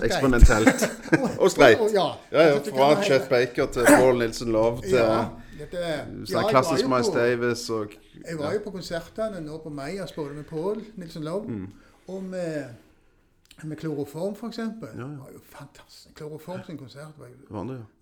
Eksponentelt. 0.03 0.81
Så. 0.81 0.89
Og 1.43 1.51
streit. 1.51 1.79
Ja, 1.95 2.07
Ja, 2.33 2.43
ja. 2.49 2.59
Fra 2.59 3.03
Chet 3.03 3.29
Baker 3.29 3.67
til 3.67 3.85
Paul 3.87 4.19
Nilsen 4.19 4.53
Love 4.53 4.83
til 4.83 4.97
ja, 4.99 5.29
det, 5.59 5.69
det, 5.73 5.91
sånn 6.29 6.49
klassisk 6.51 6.89
Miles 6.91 7.11
Davis 7.15 7.63
og 7.71 7.95
Jeg 8.25 8.39
var 8.41 8.57
jo 8.57 8.63
på 8.65 8.73
konsertene 8.75 9.41
nå 9.45 9.59
på 9.63 9.71
Meyers, 9.71 10.13
både 10.17 10.35
med 10.35 10.49
Paul 10.51 10.83
Nilsen 10.99 11.23
Love 11.25 11.47
Mm. 11.47 11.69
og 12.09 12.23
med, 12.23 12.65
med 13.63 13.77
Kloroform, 13.79 14.35
f.eks. 14.35 14.59
Ja, 14.59 14.65
ja. 14.65 15.07
Det 15.07 15.21
var 15.21 15.31
jo 15.33 15.41
fantastisk. 15.53 16.15
Kloroform 16.19 16.65
sin 16.67 16.79
konsert 16.79 17.15
var 17.19 17.31
jo 17.31 17.37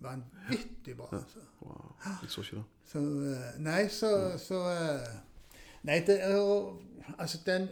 vanvittig 0.01 0.97
bra. 0.97 1.07
altså. 1.11 1.45
Wow. 1.61 1.93
Jeg 2.23 2.29
så 2.29 2.41
ikke 2.41 2.55
det. 2.55 2.63
Så 2.91 2.99
eh, 2.99 3.61
Nei, 3.63 3.87
så, 3.89 4.09
så 4.37 4.63
eh, 4.73 5.13
Nei, 5.83 6.01
det 6.07 6.17
er 6.23 6.35
jo 6.37 6.79
Altså, 7.19 7.37
den 7.45 7.69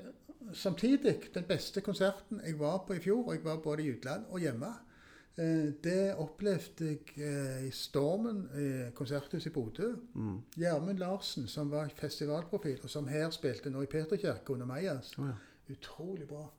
Samtidig, 0.54 1.16
den 1.34 1.44
beste 1.44 1.82
konserten 1.82 2.42
jeg 2.46 2.60
var 2.60 2.84
på 2.88 2.94
i 2.94 3.00
fjor, 3.00 3.28
og 3.28 3.36
jeg 3.36 3.44
var 3.46 3.58
både 3.64 3.84
i 3.84 3.92
utlandet 3.92 4.30
og 4.30 4.40
hjemme, 4.40 4.72
eh, 5.38 5.74
det 5.84 6.16
opplevde 6.20 6.88
jeg 6.88 7.00
eh, 7.18 7.68
i 7.68 7.72
Stormen, 7.72 8.48
i 8.56 8.92
konserthuset 8.96 9.52
i 9.52 9.54
Bodø. 9.54 9.94
Mm. 10.14 10.40
Gjermund 10.58 10.98
Larsen, 10.98 11.48
som 11.48 11.72
var 11.72 11.92
festivalprofil, 11.96 12.80
og 12.84 12.90
som 12.90 13.08
her 13.08 13.30
spilte 13.30 13.70
nå 13.70 13.82
i 13.82 13.92
Peterkirke 13.92 14.54
under 14.54 14.66
Meyers. 14.66 15.14
Oh, 15.18 15.28
ja. 15.28 15.38
Utrolig 15.72 16.28
bra. 16.28 16.50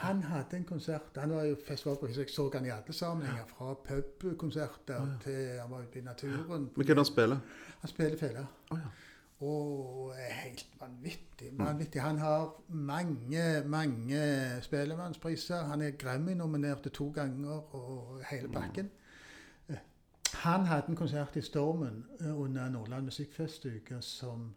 Han 0.00 0.22
hadde 0.22 0.56
en 0.56 0.64
konsert 0.64 1.16
Han 1.16 1.32
var 1.34 1.44
jo 1.44 1.56
festivalprofil, 1.66 2.14
så 2.14 2.20
jeg 2.20 2.30
så 2.30 2.50
han 2.54 2.66
i 2.66 2.70
alle 2.70 2.92
sammenhenger. 2.92 3.44
Fra 3.46 3.74
pubkonserter 4.18 5.06
til 5.24 5.60
han 5.60 5.70
var 5.70 5.82
ute 5.82 5.98
i 5.98 6.02
naturen. 6.02 6.46
Men 6.48 6.70
hva 6.76 6.82
er 6.82 6.94
det 6.94 6.96
han 6.96 7.08
spiller? 7.08 7.40
Han 7.80 7.90
spiller 7.90 8.18
fele. 8.18 8.46
Oh, 8.70 8.78
ja. 8.78 9.09
Er 9.40 10.32
helt 10.32 10.66
vanvittig. 10.80 11.58
vanvittig. 11.58 12.02
Han 12.02 12.18
har 12.18 12.62
mange, 12.68 13.62
mange 13.66 14.20
spelemannspriser. 14.62 15.64
Han 15.64 15.80
er 15.82 15.90
Grammy-nominert 15.90 16.90
to 16.92 17.10
ganger 17.10 17.74
og 17.74 18.20
hele 18.30 18.48
pakken. 18.52 18.90
Eh, 19.68 19.76
Han 20.34 20.66
hadde 20.66 20.88
en 20.88 20.96
konsert 20.96 21.36
i 21.36 21.40
Stormen 21.40 22.04
eh, 22.20 22.40
under 22.40 22.68
Nordland 22.68 23.04
Musikkfestuke 23.04 24.02
som 24.02 24.54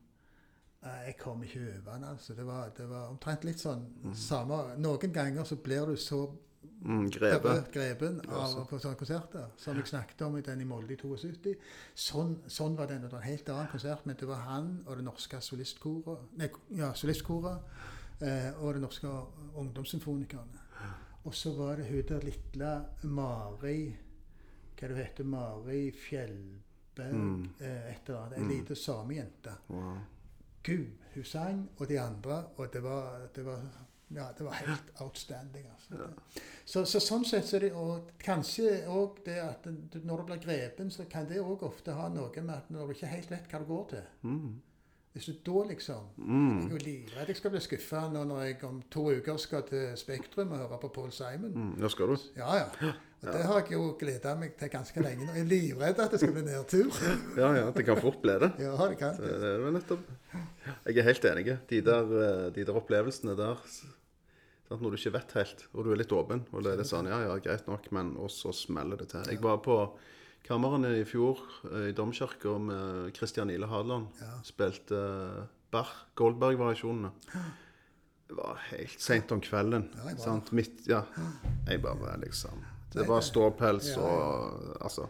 eh, 0.84 1.06
Jeg 1.06 1.18
kom 1.20 1.44
ikke 1.44 1.60
over 1.60 1.94
den, 1.94 2.04
altså. 2.04 2.34
Det 2.34 2.46
var, 2.46 2.70
det 2.78 2.90
var 2.90 3.08
omtrent 3.08 3.44
litt 3.44 3.60
sånn 3.60 3.86
samme 4.14 4.76
Noen 4.78 5.14
ganger 5.14 5.44
så 5.44 5.56
blir 5.56 5.86
du 5.86 5.96
så 5.96 6.26
Mm, 6.86 7.10
Greve. 7.10 7.64
grepen 7.72 8.22
av 8.30 8.66
konserter, 8.98 9.46
som 9.58 9.76
jeg 9.78 9.88
snakket 9.88 10.22
om 10.22 10.38
i 10.38 10.42
den 10.42 10.62
i 10.62 10.66
Molde 10.68 10.94
i 10.94 10.98
72. 10.98 11.56
Sånn, 11.96 12.34
sånn 12.48 12.76
var 12.78 12.88
den. 12.88 13.02
Det 13.02 13.12
var 13.12 13.20
en 13.20 13.24
helt 13.30 13.50
annen 13.50 13.68
konsert, 13.72 14.06
men 14.06 14.16
det 14.20 14.28
var 14.28 14.36
han 14.36 14.84
og 14.88 14.98
det 14.98 15.06
norske 15.06 15.40
solistkoret, 15.42 16.20
ja, 16.76 16.92
solistkoret 16.94 17.60
eh, 18.22 18.52
og 18.62 18.74
det 18.74 18.82
norske 18.82 19.08
ungdomssymfonikerne. 19.56 20.60
Og 21.26 21.34
så 21.34 21.54
var 21.56 21.76
det 21.80 21.86
hun 21.88 22.04
der 22.08 22.20
lille 22.20 22.86
Mari 23.04 23.96
Hva 24.76 24.88
det 24.90 24.98
heter 24.98 25.24
Mari 25.24 25.92
Fjellberg 25.92 27.14
Mm. 27.14 27.50
eh, 27.62 27.92
et 27.92 28.10
eller 28.10 28.20
annet. 28.26 28.38
Ei 28.38 28.44
Mm. 28.44 28.50
lita 28.50 28.76
samejente. 28.76 29.52
Wow. 29.70 29.98
Gud, 30.64 30.88
hun 31.16 31.24
sang, 31.24 31.70
og 31.78 31.88
de 31.88 32.00
andre, 32.00 32.44
og 32.58 32.74
det 32.74 32.84
var, 32.84 33.28
det 33.36 33.46
var 33.46 33.60
ja, 34.16 34.28
det 34.38 34.46
var 34.46 34.54
helt 34.60 34.92
outstanding. 35.02 35.66
altså. 35.74 36.10
Så, 36.66 36.86
så 36.86 37.00
sånn 37.04 37.26
sett 37.26 37.46
så 37.50 37.56
er 37.58 37.66
det 37.68 37.72
og 37.76 38.12
kanskje 38.24 38.84
òg 38.88 39.24
det 39.26 39.40
at 39.44 39.66
når 40.04 40.18
du 40.18 40.24
blir 40.32 40.44
grepen, 40.46 40.92
så 40.92 41.06
kan 41.10 41.28
det 41.30 41.42
òg 41.44 41.64
ofte 41.68 41.92
ha 41.98 42.10
noe 42.10 42.42
med 42.42 42.56
at 42.56 42.70
når 42.72 42.88
du 42.88 42.94
ikke 42.98 43.08
helt 43.16 43.32
vet 43.32 43.50
hva 43.52 43.60
du 43.60 43.66
går 43.74 43.90
til 43.96 44.06
Mm. 44.24 44.54
Hvis 45.14 45.26
du 45.30 45.34
da 45.46 45.64
liksom 45.70 46.06
Jeg 46.18 46.26
er 46.26 46.74
Mm. 46.74 46.78
livredd 46.82 47.28
jeg 47.28 47.36
skal 47.38 47.52
bli 47.52 47.60
skuffa 47.62 48.08
når 48.10 48.40
jeg 48.48 48.64
om 48.64 48.80
to 48.90 49.12
uker 49.12 49.38
skal 49.38 49.62
til 49.62 49.92
Spektrum 49.96 50.52
og 50.52 50.58
høre 50.58 50.80
på 50.82 50.90
Paul 50.96 51.12
Simon. 51.12 51.52
Mm. 51.54 51.76
Ja, 51.84 51.88
skal 51.90 52.08
du? 52.08 52.16
Ja, 52.36 52.56
ja. 52.56 52.94
Og 53.24 53.30
det 53.34 53.44
har 53.46 53.60
jeg 53.62 53.72
jo 53.72 53.96
gleda 54.00 54.34
meg 54.36 54.58
til 54.58 54.70
ganske 54.74 55.00
lenge 55.06 55.26
nå. 55.28 55.34
Jeg 55.38 55.42
er 55.46 55.52
livredd 55.52 56.00
at 56.00 56.12
det 56.12 56.20
skal 56.20 56.34
bli 56.34 56.42
nedtur. 56.42 56.90
Ja, 57.38 57.54
ja. 57.56 57.70
Det 57.72 57.86
kan 57.86 58.02
fort 58.02 58.18
bli 58.24 58.34
det. 58.42 58.52
Ja, 58.60 58.74
det 58.90 58.98
kan 58.98 59.14
Det 59.16 59.30
det. 59.42 59.54
er 59.54 59.72
nettopp. 59.72 60.00
Jeg 60.88 60.98
er 60.98 61.04
helt 61.04 61.26
enig. 61.26 61.60
De 61.70 61.82
der, 61.82 62.04
eh, 62.24 62.50
de 62.56 62.66
der 62.66 62.74
opplevelsene 62.82 63.38
der 63.38 63.62
Når 64.82 64.94
du 64.94 64.98
ikke 64.98 65.14
vet 65.18 65.36
helt, 65.38 65.66
og 65.74 65.86
du 65.86 65.92
er 65.94 66.00
litt 66.02 66.14
åpen, 66.16 66.46
og 66.52 66.64
det 66.66 66.74
er 66.74 66.82
litt 66.82 66.90
sånn 66.90 67.10
Ja, 67.12 67.20
ja, 67.28 67.38
greit 67.44 67.68
nok, 67.70 67.90
men 67.96 68.16
og 68.18 68.32
så 68.34 68.54
smeller 68.56 68.98
det 68.98 69.12
til. 69.14 69.26
Jeg 69.30 69.42
var 69.44 69.60
på 69.66 69.78
Kammerene 70.44 70.90
i 71.00 71.04
fjor 71.08 71.40
eh, 71.72 71.90
i 71.92 71.94
Domkirka 71.96 72.58
med 72.60 73.14
Christian 73.16 73.52
Ile 73.54 73.70
Hadeland. 73.72 74.10
Ja. 74.20 74.34
Spilte 74.44 74.98
eh, 75.00 75.44
Bach, 75.72 75.94
Goldberg-variasjonene. 76.20 77.14
Det 78.28 78.36
var 78.38 78.60
helt 78.72 79.00
seint 79.02 79.32
om 79.32 79.42
kvelden. 79.44 79.88
Ja, 79.96 80.10
jeg 80.12 80.20
sant? 80.20 80.52
Midt, 80.56 80.84
ja. 80.90 81.04
Jeg 81.68 81.82
bare 81.84 82.18
liksom 82.24 82.64
Det 82.94 83.08
var 83.08 83.22
ståpels 83.26 83.96
og 83.98 84.78
Altså. 84.82 85.08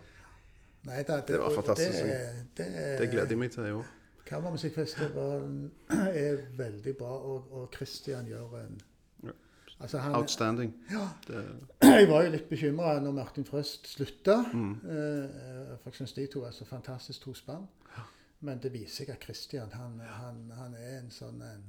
Nei, 0.83 1.01
det, 1.07 1.23
Det 1.27 1.39
var 1.39 1.51
fantastisk. 1.55 1.99
Det, 2.03 2.47
det, 2.57 2.71
Det 2.99 3.09
gleder 3.11 3.29
jeg 3.31 3.39
meg 3.39 3.51
til 3.51 3.67
i 3.69 3.75
år. 3.77 3.91
Kammermusikkfestivalen 4.27 5.71
er 6.25 6.41
veldig 6.57 6.95
bra, 6.99 7.11
og, 7.31 7.51
og 7.51 7.69
Christian 7.75 8.27
gjør 8.27 8.57
en. 8.63 8.81
Altså 9.83 9.99
han, 9.99 10.15
Outstanding. 10.15 10.73
ja, 10.91 11.07
jeg 11.99 12.07
var 12.09 12.23
jo 12.23 12.29
litt 12.31 12.49
bekymra 12.49 12.93
når 13.03 13.15
Martin 13.17 13.45
Frøst 13.45 13.89
slutta. 13.91 14.37
mm. 14.53 14.71
Eh, 14.71 15.73
for 15.83 15.91
jeg 15.91 15.97
syns 15.99 16.13
de 16.15 16.27
to 16.31 16.43
er 16.47 16.55
så 16.55 16.65
fantastisk 16.65 17.27
tospann. 17.27 17.67
Men 18.43 18.59
det 18.63 18.73
viser 18.73 19.05
seg 19.05 19.09
at 19.13 19.23
Christian 19.23 19.71
han, 19.71 19.99
han, 20.03 20.39
han 20.57 20.73
er 20.75 20.97
en 20.99 21.11
sånn 21.11 21.41
en 21.43 21.61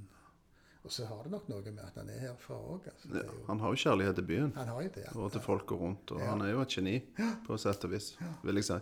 Og 0.85 0.93
så 0.93 1.07
har 1.09 1.23
det 1.25 1.31
nok 1.33 1.47
noe 1.49 1.63
med 1.65 1.81
at 1.81 1.95
han 1.97 2.09
er 2.13 2.19
herfra 2.27 2.57
òg. 2.61 2.83
Altså. 2.91 3.09
Ja, 3.17 3.23
han 3.47 3.61
har 3.63 3.71
jo 3.73 3.79
kjærlighet 3.81 4.15
til 4.19 4.25
byen. 4.29 4.51
han 4.57 4.67
har 4.69 4.83
jo 4.83 4.89
det. 4.95 5.05
og 5.17 5.31
til 5.33 5.41
folka 5.41 5.75
rundt. 5.81 6.11
Og 6.13 6.21
Ja. 6.21 6.27
han 6.27 6.43
er 6.45 6.51
jo 6.51 6.61
et 6.61 6.69
geni, 6.69 6.99
på 7.47 7.57
sett 7.59 7.85
og 7.85 7.91
vis, 7.95 8.11
vil 8.45 8.55
jeg 8.61 8.65
si. 8.65 8.77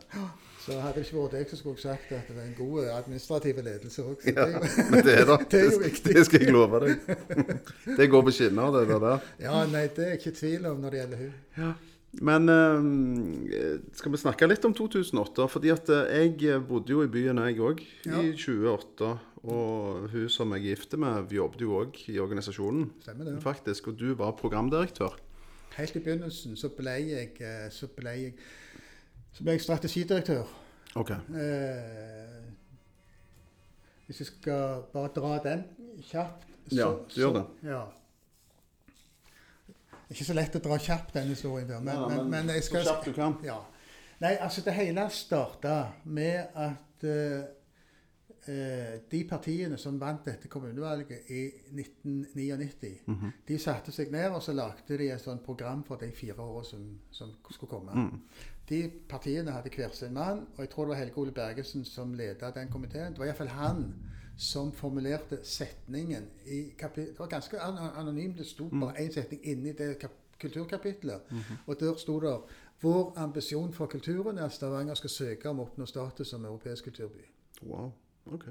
Så 0.66 0.80
hadde 0.80 0.94
det 0.98 1.04
ikke 1.06 1.16
vært 1.20 1.30
deg, 1.36 1.46
så 1.50 1.56
skulle 1.60 1.78
sagt 1.78 2.10
at 2.10 2.26
det 2.28 2.36
er 2.36 2.42
en 2.48 2.56
god 2.58 2.88
administrativ 2.96 3.62
ledelse 3.62 4.02
òg. 4.02 4.26
Ja, 4.26 4.46
men 4.90 5.04
det 5.06 5.14
er 5.20 5.24
det. 5.30 5.38
Det 5.52 5.60
er 5.62 5.78
viktig. 5.84 6.14
Det 6.18 6.26
skal 6.26 6.40
jeg 6.42 6.52
love 6.52 6.80
deg. 6.80 6.98
Det 7.98 8.10
går 8.10 8.22
på 8.26 8.34
skinner, 8.34 8.74
det 8.82 9.00
der. 9.00 9.18
Ja, 9.38 9.64
nei, 9.66 9.86
det 9.86 9.98
er 10.04 10.10
jeg 10.16 10.18
ikke 10.26 10.34
tvil 10.42 10.66
om 10.66 10.80
når 10.82 10.90
det 10.90 10.98
gjelder 11.04 11.16
hun. 11.22 11.32
Ja. 11.56 11.72
Men 12.20 12.48
øh, 12.52 13.80
skal 13.96 14.12
vi 14.12 14.18
snakke 14.20 14.46
litt 14.50 14.64
om 14.68 14.74
2008? 14.74 15.46
Fordi 15.48 15.70
at 15.72 15.88
eh, 15.88 16.34
jeg 16.42 16.60
bodde 16.68 16.92
jo 16.92 17.02
i 17.02 17.08
byen, 17.08 17.38
jeg 17.46 17.58
òg, 17.62 17.80
Ja. 18.06 18.20
i 18.20 18.32
2008. 18.36 19.18
Og 19.42 20.08
hun 20.12 20.28
som 20.30 20.52
jeg 20.54 20.62
er 20.62 20.68
gift 20.70 20.92
med, 20.98 21.32
jobbet 21.34 21.64
jo 21.64 21.74
òg 21.80 21.96
i 22.12 22.18
organisasjonen. 22.22 22.92
Stemmer 23.02 23.24
det. 23.26 23.42
Faktisk, 23.42 23.88
Og 23.88 23.98
du 23.98 24.14
var 24.14 24.36
programdirektør. 24.38 25.16
Helt 25.76 25.96
i 25.96 26.02
begynnelsen 26.04 26.56
så 26.56 26.68
ble 26.68 26.90
jeg, 26.90 27.32
eh, 27.40 27.70
så 27.70 27.88
ble 27.88 28.10
jeg, 28.10 28.34
så 29.32 29.42
ble 29.42 29.56
jeg 29.56 29.64
strategidirektør. 29.64 30.44
Ok. 30.94 31.10
Eh, 31.10 32.44
hvis 34.06 34.20
jeg 34.20 34.26
skal 34.26 34.82
bare 34.92 35.08
dra 35.16 35.38
den 35.42 35.64
kjapt 36.04 36.48
så, 36.68 36.76
Ja, 36.76 36.90
du 36.92 37.20
gjør 37.20 37.32
det. 37.32 37.44
Ja. 37.70 37.82
Ikke 40.12 40.26
så 40.28 40.34
lett 40.36 40.54
å 40.56 40.60
dra 40.62 40.76
kjapt 40.78 41.14
denne 41.16 41.32
historien, 41.32 41.68
der, 41.68 41.80
men, 41.80 41.94
Ja, 41.96 42.08
men, 42.08 42.30
men 42.30 42.48
jeg 42.54 42.62
skal 42.66 42.84
Så 42.84 42.92
kjapt 42.92 43.08
du 43.08 43.12
kan. 43.16 43.36
Ja. 43.46 43.58
Nei, 44.20 44.36
altså 44.38 44.62
det 44.62 44.74
hele 44.76 45.08
starta 45.10 45.76
med 46.04 46.52
at 46.54 47.06
eh, 47.08 47.48
de 49.10 49.24
partiene 49.28 49.76
som 49.78 50.00
vant 50.00 50.24
dette 50.26 50.48
kommunevalget 50.48 51.30
i 51.30 51.50
1999, 51.72 52.98
Mhm. 53.06 53.30
de 53.48 53.58
satte 53.58 53.92
seg 53.92 54.10
ned 54.10 54.30
og 54.30 54.42
så 54.42 54.52
lagde 54.52 54.98
de 54.98 55.10
et 55.10 55.20
sånt 55.20 55.42
program 55.44 55.84
for 55.84 55.96
de 55.96 56.10
fire 56.12 56.34
årene 56.38 56.64
som, 56.64 56.98
som 57.10 57.28
skulle 57.50 57.70
komme. 57.70 57.92
Mm. 57.94 58.20
De 58.68 58.90
partiene 59.08 59.50
hadde 59.50 59.70
hver 59.76 59.88
sin 59.92 60.14
mann, 60.14 60.38
og 60.56 60.58
jeg 60.58 60.70
tror 60.70 60.84
det 60.84 60.88
var 60.88 60.94
Helge 60.96 61.18
Ole 61.18 61.32
Bergesen 61.32 61.84
som 61.84 62.14
ledet 62.14 62.54
den 62.54 62.68
komiteen. 62.68 63.12
Det 63.12 63.18
var 63.18 63.26
iallfall 63.26 63.48
han 63.48 63.94
som 64.36 64.72
formulerte 64.72 65.38
setningen 65.42 66.24
i 66.46 66.72
kapitlet 66.78 67.08
Det 67.12 67.18
var 67.18 67.26
ganske 67.26 67.60
an- 67.60 67.78
anonymt. 67.96 68.38
Det 68.38 68.46
sto 68.46 68.68
bare 68.68 68.96
én 69.00 69.12
setning 69.12 69.40
inni 69.46 69.72
det 69.72 69.98
kap 69.98 70.10
kulturkapitlet. 70.40 71.20
Og 71.66 71.80
der 71.80 71.94
sto 71.96 72.20
det 72.20 72.38
Vår 72.82 73.12
ambisjon 73.16 73.72
for 73.72 73.86
kulturen 73.86 74.38
er 74.38 74.44
at 74.44 74.52
Stavanger 74.52 74.94
skal 74.94 75.10
søke 75.10 75.48
om 75.48 75.58
å 75.60 75.62
oppnå 75.68 75.86
status 75.86 76.28
som 76.28 76.44
europeisk 76.44 76.84
kulturby. 76.84 77.20
Wow. 77.62 77.92
Ok. 78.30 78.44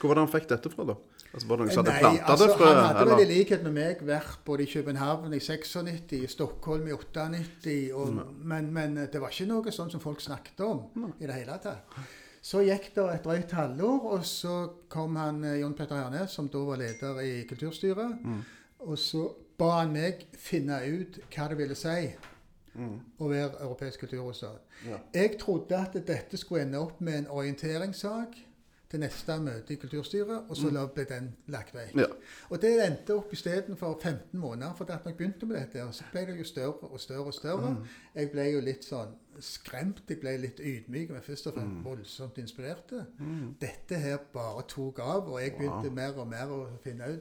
Hvor 0.00 0.10
var 0.10 0.18
det 0.18 0.24
han 0.24 0.32
fikk 0.32 0.48
dette 0.50 0.70
fra, 0.72 0.84
da? 0.88 0.96
Altså, 1.34 1.48
Var 1.48 1.56
det 1.56 1.64
noen 1.64 1.74
som 1.74 1.86
hadde 1.86 1.94
planta 1.98 2.32
altså, 2.32 2.46
det 2.46 2.56
fra? 2.58 2.66
Han 2.70 2.96
hadde 2.98 3.04
vel 3.10 3.22
i 3.24 3.28
likhet 3.30 3.62
med 3.66 3.74
meg 3.74 4.02
vært 4.06 4.42
både 4.46 4.62
i 4.64 4.70
København 4.70 5.32
i 5.34 5.40
96, 5.42 6.12
i 6.18 6.20
Stockholm 6.30 6.86
i 6.86 6.92
98, 6.94 7.78
og, 7.98 8.20
men, 8.52 8.68
men 8.74 9.00
det 9.10 9.22
var 9.22 9.34
ikke 9.34 9.48
noe 9.50 9.74
sånn 9.74 9.90
som 9.90 10.02
folk 10.02 10.22
snakket 10.22 10.62
om 10.66 11.08
i 11.18 11.26
det 11.26 11.38
hele 11.40 11.56
tatt. 11.62 11.96
Så 12.44 12.60
gikk 12.60 12.90
det 12.94 13.06
et 13.08 13.24
drøyt 13.24 13.54
halvår, 13.56 14.06
og 14.18 14.26
så 14.28 14.54
kom 14.92 15.16
han 15.16 15.40
eh, 15.48 15.56
Jon 15.62 15.74
Petter 15.74 15.96
Hernes, 16.02 16.34
som 16.36 16.50
da 16.52 16.60
var 16.66 16.82
leder 16.82 17.22
i 17.24 17.32
kulturstyret, 17.48 18.20
og 18.84 18.98
så 19.00 19.30
ba 19.58 19.78
han 19.80 19.94
meg 19.94 20.26
finne 20.36 20.82
ut 20.84 21.18
hva 21.32 21.48
det 21.50 21.58
ville 21.62 21.78
si 21.78 21.98
å 22.74 23.28
være 23.30 23.62
europeisk 23.62 24.02
kulturhovedstad. 24.02 24.58
Ja. 24.90 24.98
Jeg 25.14 25.38
trodde 25.40 25.78
at 25.78 25.94
dette 25.94 26.38
skulle 26.38 26.66
ende 26.66 26.82
opp 26.82 27.00
med 27.00 27.22
en 27.22 27.30
orienteringssak 27.30 28.34
til 28.90 29.00
neste 29.00 29.34
møte 29.40 29.72
i 29.72 29.76
kulturstyret, 29.76 30.44
og 30.48 30.56
så 30.56 30.70
la- 30.70 30.86
ble 30.86 31.04
den 31.08 31.30
lagt 31.48 31.74
vekk. 31.74 31.96
Ja. 31.96 32.04
Og 32.50 32.60
det 32.62 32.72
endte 32.86 33.14
opp 33.16 33.32
istedenfor 33.32 33.98
15 34.02 34.38
måneder. 34.38 34.74
For 34.76 34.84
da 34.84 34.98
jeg 35.04 35.16
begynte 35.16 35.46
med 35.46 35.56
dette, 35.56 35.86
så 35.92 36.04
ble 36.12 36.26
det 36.26 36.38
jo 36.38 36.44
større 36.44 36.72
og 36.90 37.00
større 37.00 37.24
og 37.26 37.34
større. 37.34 37.76
Jeg 38.14 38.30
ble 38.30 38.44
jo 38.52 38.60
litt 38.60 38.84
sånn 38.84 39.14
skremt, 39.40 40.02
jeg 40.08 40.20
ble 40.20 40.36
litt 40.38 40.60
ydmyk, 40.60 41.10
men 41.10 41.22
først 41.22 41.46
og 41.46 41.54
fremst 41.54 41.84
voldsomt 41.84 42.38
inspirert. 42.38 42.92
Dette 43.60 43.98
her 43.98 44.18
bare 44.32 44.62
tok 44.68 44.98
av, 44.98 45.28
og 45.32 45.40
jeg 45.42 45.56
begynte 45.58 45.90
mer 45.90 46.12
og 46.18 46.28
mer 46.28 46.46
å 46.54 46.66
finne 46.84 47.08
ut. 47.16 47.20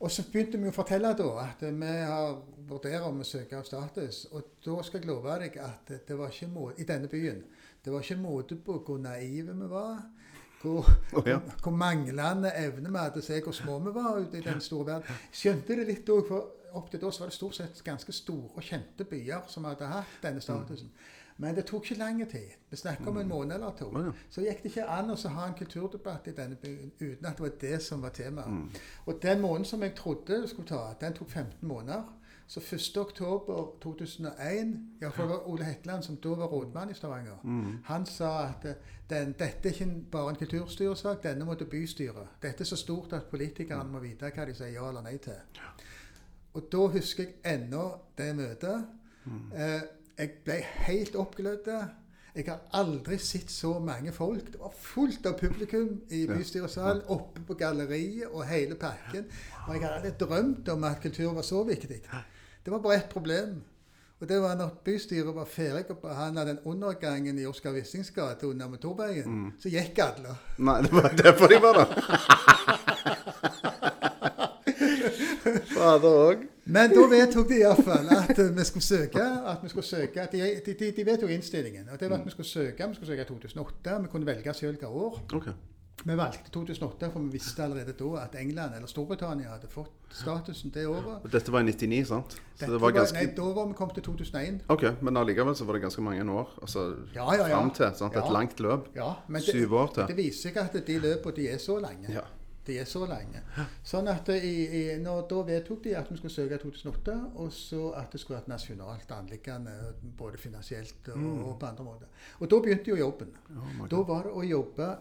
Og 0.00 0.10
så 0.14 0.22
begynte 0.30 0.58
vi 0.62 0.68
å 0.68 0.72
fortelle 0.76 1.10
da 1.18 1.28
at 1.42 1.60
vi 1.74 1.86
har 2.06 2.36
vurderer 2.68 3.02
om 3.08 3.18
å 3.20 3.24
søke 3.26 3.56
av 3.58 3.64
status. 3.66 4.26
Og 4.30 4.42
da 4.64 4.82
skal 4.82 5.00
jeg 5.00 5.08
love 5.08 5.38
deg 5.40 5.56
at 5.58 5.90
det 6.06 6.18
var 6.18 6.28
ikke 6.30 6.46
måte, 6.52 6.78
i 6.80 6.84
denne 6.84 7.08
byen 7.08 7.42
det 7.84 7.92
var 7.92 8.00
ikke 8.02 8.20
måte 8.20 8.56
på 8.56 8.78
hvor 8.84 8.98
naive 8.98 9.54
vi 9.58 9.68
var. 9.70 10.02
Hvor, 10.62 10.86
oh, 11.12 11.28
ja. 11.28 11.38
hvor 11.62 11.70
manglende 11.70 12.50
evne 12.58 12.90
vi 12.90 12.98
hadde 12.98 13.20
å 13.22 13.24
se 13.24 13.36
hvor 13.44 13.54
små 13.54 13.78
vi 13.84 13.92
var 13.94 14.16
ute 14.18 14.40
i 14.40 14.42
den 14.42 14.60
store 14.60 14.86
verden. 14.92 15.20
Skjønte 15.30 15.76
det 15.78 15.86
litt 15.86 16.10
òg, 16.10 16.24
for 16.26 16.74
opp 16.78 16.90
til 16.90 17.00
da 17.00 17.12
så 17.14 17.22
var 17.22 17.30
det 17.30 17.36
stort 17.36 17.56
sett 17.56 17.84
ganske 17.84 18.12
store 18.12 18.50
og 18.54 18.64
kjente 18.64 19.06
byer 19.08 19.46
som 19.48 19.68
hadde 19.68 19.86
hatt 19.88 20.18
denne 20.22 20.42
statusen. 20.42 20.90
Men 21.38 21.54
det 21.54 21.68
tok 21.68 21.84
ikke 21.86 22.00
lang 22.00 22.18
tid. 22.30 22.54
Vi 22.70 22.76
snakker 22.76 23.08
om 23.08 23.18
en 23.18 23.28
måned 23.28 23.54
eller 23.54 23.74
to. 23.78 23.92
Ja. 23.94 24.10
Så 24.30 24.42
gikk 24.42 24.62
det 24.62 24.72
ikke 24.72 24.88
an 24.90 25.12
å 25.14 25.16
ha 25.36 25.44
en 25.46 25.54
kulturdebatt 25.54 26.26
i 26.26 26.34
denne 26.34 26.58
byen 26.58 26.90
uten 26.98 27.26
at 27.26 27.38
det 27.38 27.44
var 27.44 27.52
det 27.60 27.78
som 27.82 28.02
var 28.02 28.10
temaet. 28.16 28.80
Og 29.06 29.20
den 29.22 29.40
måneden 29.40 29.64
som 29.64 29.82
jeg 29.86 29.94
trodde 29.94 30.40
det 30.42 30.50
skulle 30.50 30.68
ta, 30.68 30.80
den 31.00 31.14
tok 31.14 31.30
15 31.30 31.68
måneder. 31.68 32.02
Så 32.48 32.60
1. 32.60 32.96
oktober 32.96 33.72
2001, 33.82 34.78
det 35.00 35.10
var 35.18 35.48
Ole 35.48 35.64
Hetland, 35.64 36.02
som 36.02 36.16
da 36.16 36.28
var 36.28 36.46
rådmann 36.46 36.90
i 36.90 36.94
Stavanger, 36.94 37.36
han 37.84 38.06
sa 38.06 38.30
at 38.46 38.64
eh, 38.64 38.74
den, 39.10 39.34
dette 39.38 39.68
er 39.68 39.72
ikke 39.72 39.90
bare 40.10 40.30
en 40.30 40.36
kulturstyresak, 40.36 41.22
denne 41.22 41.44
må 41.44 41.54
til 41.54 41.66
bystyret. 41.66 42.28
Dette 42.42 42.64
er 42.64 42.64
så 42.64 42.76
stort 42.76 43.12
at 43.12 43.28
politikerne 43.30 43.92
må 43.92 44.00
vite 44.00 44.30
hva 44.34 44.46
de 44.48 44.54
sier 44.56 44.72
ja 44.78 44.88
eller 44.88 45.04
nei 45.04 45.18
til. 45.18 45.36
Og 46.54 46.68
da 46.72 46.86
husker 46.96 47.24
jeg 47.24 47.54
ennå 47.54 47.84
det 48.18 48.30
møtet. 48.36 48.86
Eh, 49.54 49.80
jeg 50.18 50.30
ble 50.44 50.56
helt 50.88 51.16
oppglødd. 51.16 51.68
Jeg 52.34 52.44
har 52.48 52.60
aldri 52.72 53.18
sett 53.18 53.50
så 53.50 53.78
mange 53.78 54.12
folk. 54.12 54.52
Det 54.52 54.60
var 54.60 54.72
fullt 54.78 55.26
av 55.26 55.36
publikum 55.38 56.00
i 56.10 56.24
bystyresalen, 56.26 57.02
oppe 57.08 57.40
på 57.46 57.54
galleriet 57.54 58.26
og 58.30 58.46
hele 58.48 58.74
pakken. 58.74 59.26
Og 59.66 59.74
jeg 59.74 59.84
hadde 59.84 60.16
drømt 60.20 60.68
om 60.68 60.84
at 60.84 61.00
kultur 61.02 61.32
var 61.34 61.42
så 61.42 61.62
viktig. 61.64 62.00
Det 62.64 62.72
var 62.72 62.78
bare 62.84 62.96
ett 62.96 63.08
problem. 63.08 63.62
Og 64.20 64.28
det 64.28 64.40
var 64.42 64.54
når 64.58 64.72
bystyret 64.84 65.34
var 65.34 65.46
ferdig 65.46 65.92
å 65.94 65.96
behandle 66.02 66.42
den 66.48 66.58
undergangen 66.66 67.38
i 67.38 67.46
Oskar 67.46 67.70
Wissings 67.76 68.10
gate 68.10 68.46
under 68.48 68.66
motorveien, 68.68 69.52
så 69.62 69.70
gikk 69.70 69.98
alle. 70.02 70.34
Nei, 70.58 70.80
det 70.82 70.90
var 70.92 71.14
derfor 71.22 71.46
de 71.52 71.60
var 71.62 71.78
der. 71.78 71.88
Fader 75.78 76.08
òg. 76.10 76.42
Men 76.68 76.90
da 76.92 77.04
vedtok 77.08 77.46
de 77.48 77.60
iallfall 77.62 78.10
at 78.12 78.40
vi 78.56 78.64
skulle 78.68 78.84
søke. 78.84 79.22
at 79.22 79.62
vi 79.62 79.70
skulle 79.72 79.86
søke, 79.86 80.20
at 80.20 80.32
De, 80.32 80.38
de, 80.66 80.90
de, 80.96 81.04
vedtok 81.06 81.30
innstillingen. 81.30 81.88
og 81.92 82.00
det 82.00 82.10
var 82.10 82.18
at 82.18 82.26
Vi 82.26 82.30
skulle 82.30 82.48
søke 82.48 82.88
vi 82.88 82.94
skulle 82.94 83.12
søke 83.16 83.24
2008. 83.24 83.98
Vi 84.02 84.08
kunne 84.12 84.26
velge 84.26 84.54
selv 84.54 84.70
hvilket 84.72 84.88
år. 84.88 85.22
Ok. 85.32 85.48
Vi 86.04 86.14
valgte 86.16 86.50
2008, 86.54 87.08
for 87.12 87.20
vi 87.20 87.32
visste 87.32 87.62
allerede 87.64 87.92
da 87.98 88.20
at 88.22 88.34
England 88.38 88.74
eller 88.76 88.86
Storbritannia 88.86 89.48
hadde 89.50 89.66
fått 89.68 89.90
statusen 90.14 90.70
det 90.74 90.84
året. 90.86 91.24
Og 91.24 91.32
Dette 91.32 91.50
var 91.52 91.60
i 91.60 91.66
99, 91.72 92.04
sant? 92.06 92.36
Så 92.56 92.68
det 92.70 92.80
var 92.80 92.94
nei, 92.94 93.26
da 93.36 93.48
var 93.56 93.66
vi 93.66 93.74
kommet 93.74 93.94
til 93.98 94.04
2001. 94.06 94.60
Ok, 94.70 94.84
men 95.02 95.16
allikevel 95.16 95.56
så 95.58 95.66
var 95.66 95.74
det 95.74 95.82
ganske 95.82 96.02
mange 96.06 96.22
år. 96.30 96.54
Altså 96.62 96.84
Ja, 97.14 97.26
ja, 97.34 97.48
ja. 97.48 97.56
fram 97.58 97.70
til. 97.74 97.90
sant? 97.98 98.14
Et 98.16 98.22
Ja. 98.24 98.32
langt 98.32 98.60
løp. 98.60 98.88
Ja, 98.94 99.12
men 99.28 99.42
Syv 99.42 99.72
år 99.74 99.86
til. 99.94 100.06
Det 100.06 100.16
viser 100.16 100.50
seg 100.52 100.56
at 100.56 100.86
de 100.86 100.98
løpene 100.98 101.34
de 101.36 101.48
er 101.48 101.58
så 101.58 101.78
lange. 101.80 102.12
Ja. 102.12 102.20
De 102.66 102.78
er 102.78 102.84
så 102.84 103.06
lange. 103.08 103.42
Sånn 103.82 104.08
at 104.08 104.28
i, 104.28 104.92
i, 104.92 104.98
når, 105.00 105.26
Da 105.28 105.34
vedtok 105.42 105.82
de 105.84 105.94
at 105.96 106.10
vi 106.10 106.16
skulle 106.16 106.30
søke 106.34 106.54
i 106.54 106.58
2008, 106.58 107.30
og 107.36 107.50
så 107.52 107.92
at 107.96 108.12
det 108.12 108.20
skulle 108.20 108.36
være 108.36 108.42
et 108.44 108.48
nasjonalt 108.48 109.10
anliggende, 109.10 109.94
både 110.18 110.36
finansielt 110.38 111.08
og, 111.08 111.16
Mm. 111.18 111.44
og 111.44 111.58
på 111.58 111.66
andre 111.66 111.84
måter. 111.84 112.06
Og 112.40 112.48
da 112.50 112.56
begynte 112.60 112.88
jo 112.90 112.96
jobben. 112.96 113.28
Oh 113.56 113.88
Da 113.88 113.96
var 114.02 114.22
det 114.22 114.32
å 114.32 114.42
jobbe 114.48 114.96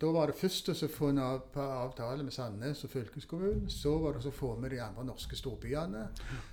da 0.00 0.10
var 0.12 0.30
det 0.30 0.36
først 0.38 0.68
å 0.72 0.88
få 0.92 1.10
en 1.12 1.20
avtale 1.22 2.24
med 2.24 2.34
Sandnes 2.34 2.84
og 2.84 2.92
fylkeskommunen. 2.92 3.68
Så 3.72 3.94
var 4.02 4.16
det 4.16 4.28
å 4.28 4.34
få 4.34 4.54
med 4.60 4.74
de 4.74 4.80
andre 4.84 5.06
norske 5.08 5.38
storbyene. 5.38 6.04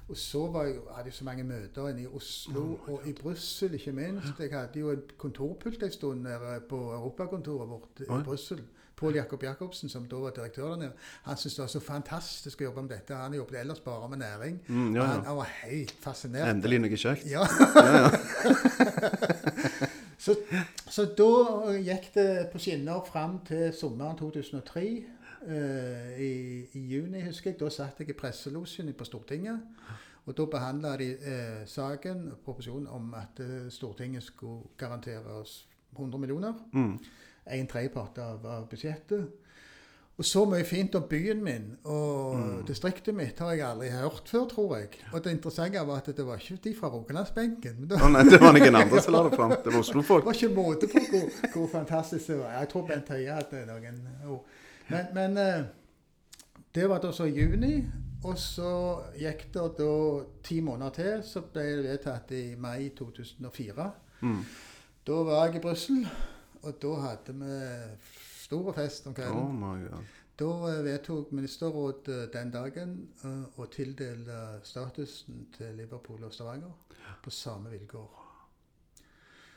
Og 0.10 0.18
så 0.20 0.46
var 0.54 0.70
jo, 0.70 0.86
hadde 0.96 1.12
jeg 1.12 1.18
så 1.20 1.28
mange 1.28 1.44
møter 1.48 1.90
inne 1.92 2.06
i 2.06 2.08
Oslo 2.08 2.66
og 2.88 3.08
i 3.10 3.14
Brussel, 3.18 3.76
ikke 3.78 3.96
minst. 3.96 4.40
Jeg 4.40 4.54
hadde 4.54 4.80
jo 4.80 4.94
et 4.96 5.16
kontorpult 5.22 5.84
en 5.84 5.94
stund 5.94 6.24
nede 6.26 6.60
på 6.70 6.80
europakontoret 6.96 7.70
vårt 7.70 8.04
i. 8.06 8.10
Brussel. 8.26 8.64
Pål 8.96 9.18
Jakob 9.18 9.42
Jacobsen, 9.44 9.90
som 9.92 10.06
da 10.08 10.16
var 10.16 10.32
direktør 10.32 10.70
der 10.70 10.78
nede, 10.86 10.94
han 11.26 11.36
syntes 11.38 11.58
det 11.58 11.64
var 11.66 11.72
så 11.74 11.82
fantastisk 11.84 12.62
å 12.62 12.70
jobbe 12.70 12.86
med 12.86 12.94
dette. 12.96 13.18
Han 13.20 13.36
jobbet 13.36 13.60
ellers 13.60 13.84
bare 13.84 14.08
med 14.14 14.22
næring. 14.24 14.62
Mm, 14.70 14.96
ja, 14.96 15.02
ja. 15.02 15.10
Han, 15.10 15.26
han 15.28 15.38
var 15.42 15.52
helt 15.66 16.00
fascinert. 16.00 16.48
Endelig 16.54 16.80
noe 16.86 17.02
kjekt. 17.04 17.28
Ja. 17.28 17.44
Ja, 17.76 18.08
ja. 18.08 19.92
så, 20.18 20.36
så 20.90 21.06
da 21.18 21.76
gikk 21.76 22.10
det 22.16 22.30
på 22.52 22.62
skinner 22.62 23.04
fram 23.08 23.40
til 23.48 23.74
sommeren 23.76 24.18
2003. 24.18 24.88
Uh, 25.46 26.16
i, 26.18 26.66
I 26.74 26.82
juni, 26.90 27.22
husker 27.28 27.52
jeg. 27.52 27.60
Da 27.60 27.70
satt 27.70 28.00
jeg 28.02 28.10
i 28.10 28.18
presselosjen 28.18 28.90
på 28.98 29.06
Stortinget. 29.06 29.62
Og 30.26 30.34
da 30.38 30.48
behandla 30.50 30.96
de 30.98 31.12
uh, 31.22 31.60
saken, 31.70 32.32
proposisjonen, 32.46 32.88
om 32.90 33.14
at 33.14 33.40
eh, 33.44 33.68
Stortinget 33.70 34.24
skulle 34.24 34.72
garantere 34.78 35.38
oss 35.38 35.68
100 35.98 36.18
millioner. 36.18 36.54
Mm. 36.74 36.98
En 37.54 37.68
tredjepart 37.68 38.18
av, 38.18 38.46
av 38.46 38.66
budsjettet. 38.70 39.45
Og 40.18 40.24
så 40.26 40.46
mye 40.48 40.64
fint 40.64 40.96
om 40.96 41.04
byen 41.10 41.42
min 41.44 41.64
og 41.84 42.36
Mm. 42.38 42.66
distriktet 42.68 43.16
mitt 43.16 43.40
har 43.40 43.52
jeg 43.52 43.66
aldri 43.68 43.90
hørt 43.90 44.30
før, 44.32 44.46
tror 44.48 44.76
jeg. 44.78 44.88
Og 45.14 45.24
det 45.24 45.32
interessante 45.32 45.82
var 45.88 45.98
at 45.98 46.06
det 46.18 46.26
var 46.26 46.36
ikke 46.38 46.58
de 46.64 46.76
fra 46.76 46.88
Rogalandsbenken. 46.88 47.76
men 47.80 47.90
det 47.90 48.00
nei, 48.12 48.24
det 48.24 48.40
var 48.42 48.54
noen 48.56 48.76
andre 48.76 49.02
som 49.02 49.14
la 49.14 49.24
det 49.24 49.34
fram. 49.36 49.50
Det 49.50 49.66
var 49.66 49.72
det 49.72 49.80
Oslo-folk. 49.80 50.26
var 50.26 50.34
ikke 50.34 50.56
måte 50.56 50.88
på 50.88 51.00
hvor, 51.12 51.50
hvor 51.54 51.68
fantastisk 51.68 52.28
det 52.28 52.38
var. 52.40 52.52
Jeg 52.60 52.70
tror 52.70 52.88
Bent 52.88 53.10
Høie 53.10 53.34
hadde 53.34 53.66
noen 53.68 54.00
ord. 54.30 54.46
Men, 54.90 55.06
men 55.14 55.38
eh, 55.38 55.64
det 56.76 56.90
var 56.90 57.00
da 57.04 57.12
så 57.12 57.26
juni. 57.26 57.84
Og 58.24 58.38
så 58.40 58.72
gikk 59.20 59.44
det 59.54 59.66
da 59.78 59.90
ti 60.44 60.60
måneder 60.62 60.90
til, 60.96 61.24
så 61.24 61.42
ble 61.42 61.62
det 61.76 61.84
vedtatt 61.90 62.32
i 62.32 62.56
mai 62.58 62.90
2004. 62.98 63.92
Mm. 64.22 64.40
Da 65.08 65.12
var 65.28 65.46
jeg 65.46 65.56
i 65.56 65.60
Brussel, 65.60 66.08
og 66.64 66.80
da 66.82 66.94
hadde 67.04 67.34
vi 67.34 67.60
stor 68.46 68.72
fest 68.78 69.08
om 69.10 69.14
Oh 69.14 69.18
kvelden. 69.18 69.60
my 69.60 69.88
god. 69.88 70.14
Da 70.40 70.52
eh, 70.70 70.84
vedtok 70.86 71.32
ministerrådet 71.32 72.30
den 72.34 72.52
dagen 72.52 72.96
eh, 73.24 73.44
å 73.60 73.68
tildele 73.72 74.40
statusen 74.68 75.48
til 75.56 75.76
Liverpool 75.80 76.24
og 76.28 76.34
Stavanger 76.34 76.74
på 77.24 77.34
samme 77.34 77.72
vilkår. 77.74 78.24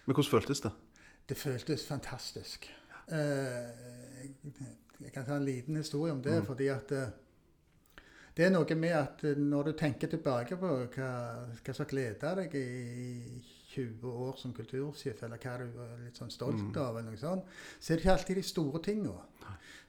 Men 0.07 0.15
hvordan 0.15 0.31
føltes 0.31 0.61
det? 0.65 0.71
Det 1.29 1.37
føltes 1.37 1.87
fantastisk. 1.87 2.69
Eh, 3.13 3.19
jeg, 4.23 4.35
jeg 5.01 5.13
kan 5.13 5.25
ta 5.27 5.37
en 5.37 5.45
liten 5.45 5.77
historie 5.77 6.13
om 6.13 6.23
det. 6.23 6.39
Mm. 6.41 6.47
fordi 6.47 6.69
at 6.73 6.93
eh, 6.93 7.11
det 8.37 8.47
er 8.47 8.53
noe 8.55 8.75
med 8.79 8.95
at 8.95 9.25
eh, 9.27 9.37
når 9.37 9.63
du 9.63 9.73
tenker 9.79 10.09
tilbake 10.09 10.57
på 10.57 10.75
hva, 10.95 11.13
hva 11.59 11.75
som 11.75 11.89
gleda 11.91 12.37
deg 12.39 12.55
i 12.55 12.69
20 13.79 14.13
år 14.27 14.37
som 14.41 14.53
kultursjef, 14.57 15.23
eller 15.27 15.39
hva 15.43 15.57
du 15.63 15.67
var 15.79 15.97
litt 16.05 16.19
sånn 16.19 16.31
stolt 16.35 16.59
Mm. 16.61 16.77
av, 16.83 16.97
eller 16.99 17.11
noe 17.11 17.21
sånt, 17.21 17.45
så 17.81 17.93
er 17.93 17.97
det 17.97 18.05
ikke 18.05 18.13
alltid 18.17 18.37
de 18.37 18.43
store 18.43 18.83
tinga. 18.83 19.15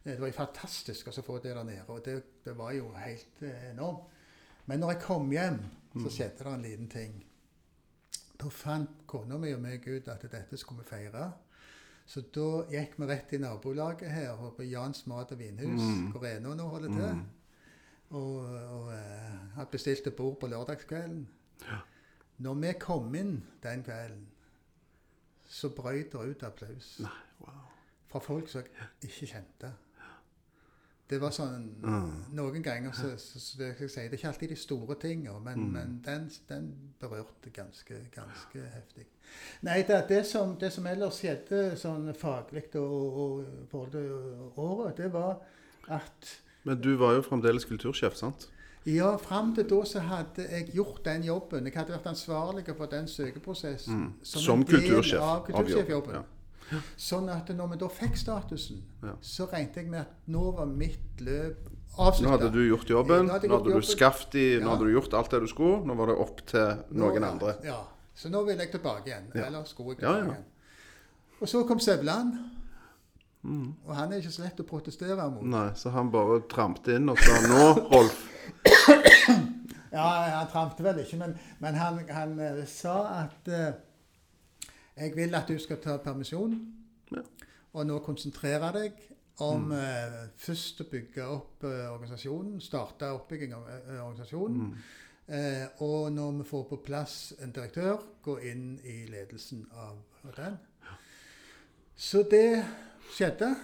Det 0.03 0.19
var 0.19 0.27
jo 0.31 0.33
fantastisk 0.37 1.07
å 1.11 1.21
få 1.25 1.39
det 1.43 1.55
der 1.55 1.63
nede, 1.63 1.83
og 1.89 2.03
det, 2.05 2.23
det 2.45 2.53
var 2.57 2.71
jo 2.71 2.91
helt 2.95 3.41
eh, 3.43 3.71
enormt. 3.71 4.07
Men 4.65 4.79
når 4.79 4.93
jeg 4.93 5.01
kom 5.01 5.31
hjem, 5.31 5.59
så 5.93 5.99
Mm. 6.05 6.09
skjedde 6.09 6.37
det 6.43 6.53
en 6.53 6.61
liten 6.61 6.87
ting. 6.89 7.23
Da 8.39 8.47
fant 8.49 8.89
kona 9.07 9.37
mi 9.37 9.51
og 9.53 9.59
meg 9.61 9.87
ut 9.87 10.07
at 10.07 10.21
dette 10.21 10.57
skulle 10.57 10.83
vi 10.83 10.89
feire. 10.89 11.31
Så 12.07 12.21
da 12.33 12.63
gikk 12.71 12.93
vi 12.97 13.05
rett 13.05 13.33
i 13.33 13.37
nabolaget 13.37 14.09
her, 14.11 14.31
og 14.31 14.55
på 14.57 14.63
Jans 14.69 15.05
mat 15.07 15.31
og 15.31 15.37
vinhus, 15.39 15.81
Mm. 15.81 16.11
hvor 16.11 16.21
Rena 16.23 16.55
nå 16.55 16.69
holder 16.69 16.87
til. 16.87 17.13
Mm. 17.15 17.25
Og, 18.11 18.45
og 18.45 18.87
uh, 18.87 19.55
hadde 19.55 19.69
bestilt 19.71 20.07
et 20.07 20.15
bord 20.15 20.39
på 20.39 20.47
lørdagskvelden. 20.47 21.27
Når 22.39 22.53
vi 22.63 22.73
kom 22.79 23.15
inn 23.15 23.35
den 23.63 23.83
kvelden, 23.83 24.25
så 25.49 25.69
brøt 25.75 26.11
det 26.13 26.29
ut 26.29 26.43
applaus 26.45 26.99
Nei, 27.03 27.11
wow. 27.41 27.61
fra 28.07 28.19
folk 28.21 28.47
som 28.51 28.61
jeg 28.63 29.09
ikke 29.09 29.27
kjente. 29.33 29.71
Det 31.09 31.17
var 31.21 31.31
sånn 31.33 31.63
Mm. 31.81 32.09
Noen 32.37 32.61
ganger 32.63 32.91
så, 32.93 33.15
så, 33.17 33.39
så 33.41 33.57
det, 33.57 33.71
skal 33.73 33.83
jeg 33.87 33.89
si, 33.89 34.01
det 34.01 34.13
er 34.13 34.17
ikke 34.19 34.27
alltid 34.29 34.49
de 34.49 34.55
store 34.55 34.95
tingene, 35.01 35.39
men, 35.41 35.59
Mm. 35.63 35.71
men 35.73 35.95
den, 36.05 36.27
den 36.49 36.67
berørte 37.01 37.49
ganske, 37.49 37.97
ganske 38.13 38.61
heftig. 38.75 39.07
Nei, 39.65 39.81
det, 39.87 40.03
det, 40.09 40.19
som, 40.29 40.53
det 40.61 40.69
som 40.73 40.85
ellers 40.85 41.17
skjedde 41.17 41.75
sånn 41.81 42.13
faglig 42.13 42.67
og, 42.75 43.17
og 43.23 43.41
i 43.41 43.65
forhold 43.71 44.53
året, 44.55 44.97
det 44.97 45.09
var 45.13 45.41
at 45.89 46.35
Men 46.63 46.81
du 46.81 46.95
var 47.01 47.15
jo 47.17 47.21
fremdeles 47.25 47.65
kultursjef, 47.65 48.13
sant? 48.15 48.49
Ja, 48.85 49.17
fram 49.17 49.53
til 49.55 49.67
da 49.69 49.83
så 49.85 49.99
hadde 49.99 50.45
jeg 50.49 50.71
gjort 50.73 51.03
den 51.05 51.23
jobben. 51.23 51.65
Jeg 51.65 51.73
hadde 51.75 51.91
vært 51.93 52.07
ansvarlig 52.13 52.65
for 52.77 52.85
den 52.87 53.07
søkeprosessen 53.07 53.95
Mm. 53.95 54.13
som, 54.23 54.41
Som 54.41 54.63
kultursjef 54.65 55.21
av 55.21 55.45
kultursjefjobben. 55.45 56.13
Ja. 56.71 56.79
Sånn 56.97 57.29
at 57.33 57.49
når 57.49 57.67
vi 57.71 57.77
da 57.77 57.87
fikk 57.89 58.15
statusen, 58.17 58.83
Ja. 59.03 59.13
så 59.21 59.45
regnet 59.51 59.75
jeg 59.75 59.87
med 59.89 59.99
at 60.01 60.11
nå 60.27 60.51
var 60.55 60.65
mitt 60.65 61.19
løp 61.19 61.57
Nå 61.97 62.29
hadde 62.29 62.51
du 62.53 62.59
gjort 62.69 62.87
jobben, 62.87 63.25
Nå 63.25 63.31
hadde 63.33 63.47
nå 63.49 63.57
hadde 63.57 63.73
du 63.73 63.81
skaffet 63.81 64.31
de, 64.31 64.59
nå 64.61 64.69
hadde 64.69 64.85
du 64.85 64.93
gjort 64.93 65.13
alt 65.13 65.31
det 65.31 65.39
du 65.41 65.47
skulle. 65.47 65.83
Nå 65.85 65.95
var 65.97 66.05
det 66.07 66.15
opp 66.17 66.45
til 66.47 66.77
noen 66.91 67.19
Nå- 67.21 67.27
andre. 67.31 67.55
Ja. 67.65 67.81
Så 68.15 68.29
nå 68.29 68.45
vil 68.45 68.57
jeg 68.57 68.71
tilbake 68.71 69.07
igjen. 69.07 69.31
Eller 69.35 69.63
skulle 69.65 69.89
jeg 69.89 69.97
tilbake 69.97 70.17
ja. 70.19 70.23
igjen. 70.31 70.45
Og 71.41 71.47
så 71.47 71.67
kom 71.67 71.79
Sevland. 71.79 72.37
Mm. 73.43 73.73
Og 73.87 73.95
han 73.95 74.11
er 74.13 74.17
ikke 74.21 74.31
så 74.31 74.41
lett 74.43 74.59
å 74.59 74.63
protestere 74.63 75.29
mot. 75.31 75.43
Nei, 75.43 75.69
så 75.75 75.89
han 75.91 76.11
bare 76.11 76.41
trampte 76.47 76.95
inn 76.95 77.09
og 77.09 77.17
sa 77.17 77.41
nå, 77.47 77.89
Rolf. 77.91 78.28
Ja, 79.91 80.05
han 80.37 80.49
trampte 80.51 80.83
vel 80.85 80.99
ikke, 81.01 81.17
men, 81.17 81.31
men 81.59 81.75
han, 81.79 81.95
han 82.13 82.35
eh, 82.45 82.59
sa 82.69 82.97
at 83.23 83.47
eh, 83.49 83.71
jeg 84.99 85.15
vil 85.17 85.33
at 85.35 85.47
du 85.49 85.57
skal 85.59 85.79
ta 85.81 85.95
permisjon, 86.03 86.59
Ja. 87.15 87.23
og 87.73 87.87
nå 87.89 87.97
konsentrere 88.05 88.69
deg 88.75 88.99
om 89.41 89.71
eh, 89.73 90.17
først 90.37 90.83
å 90.83 90.87
bygge 90.91 91.25
opp 91.33 91.63
eh, 91.65 91.87
organisasjonen, 91.89 92.59
starte 92.61 93.09
oppbygging 93.15 93.55
av 93.57 93.65
eh, 93.71 93.95
organisasjonen. 94.03 94.67
Mm. 94.67 94.75
Eh, 95.29 95.65
og 95.85 96.11
når 96.13 96.37
vi 96.41 96.45
får 96.51 96.63
på 96.69 96.79
plass 96.85 97.15
en 97.41 97.51
direktør, 97.55 97.97
gå 98.25 98.37
inn 98.51 98.75
i 98.85 98.99
ledelsen 99.09 99.65
av 99.73 99.97
den. 100.37 100.59
Ja. 100.85 100.97
Så 101.95 102.23
det 102.29 102.61
skjedde, 103.15 103.55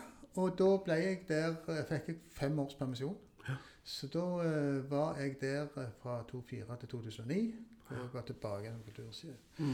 og 0.41 0.57
da 0.57 0.71
ble 0.87 0.97
jeg 1.03 1.21
der 1.29 1.53
eh, 1.69 1.85
fikk 1.91 2.09
jeg 2.15 2.19
fem 2.41 2.57
års 2.65 2.73
permisjon. 2.81 3.13
Så 3.85 4.07
da 4.09 4.25
eh, 4.41 4.91
var 4.91 5.19
jeg 5.21 5.35
der 5.41 5.67
eh, 5.77 5.89
fra 6.01 6.23
2004 6.31 6.77
til 6.81 6.89
2009 6.89 7.55
og 7.89 8.13
var 8.13 8.21
tilbake 8.25 8.71
som 8.71 8.81
kultursjef. 8.85 9.35
Mm. 9.57 9.73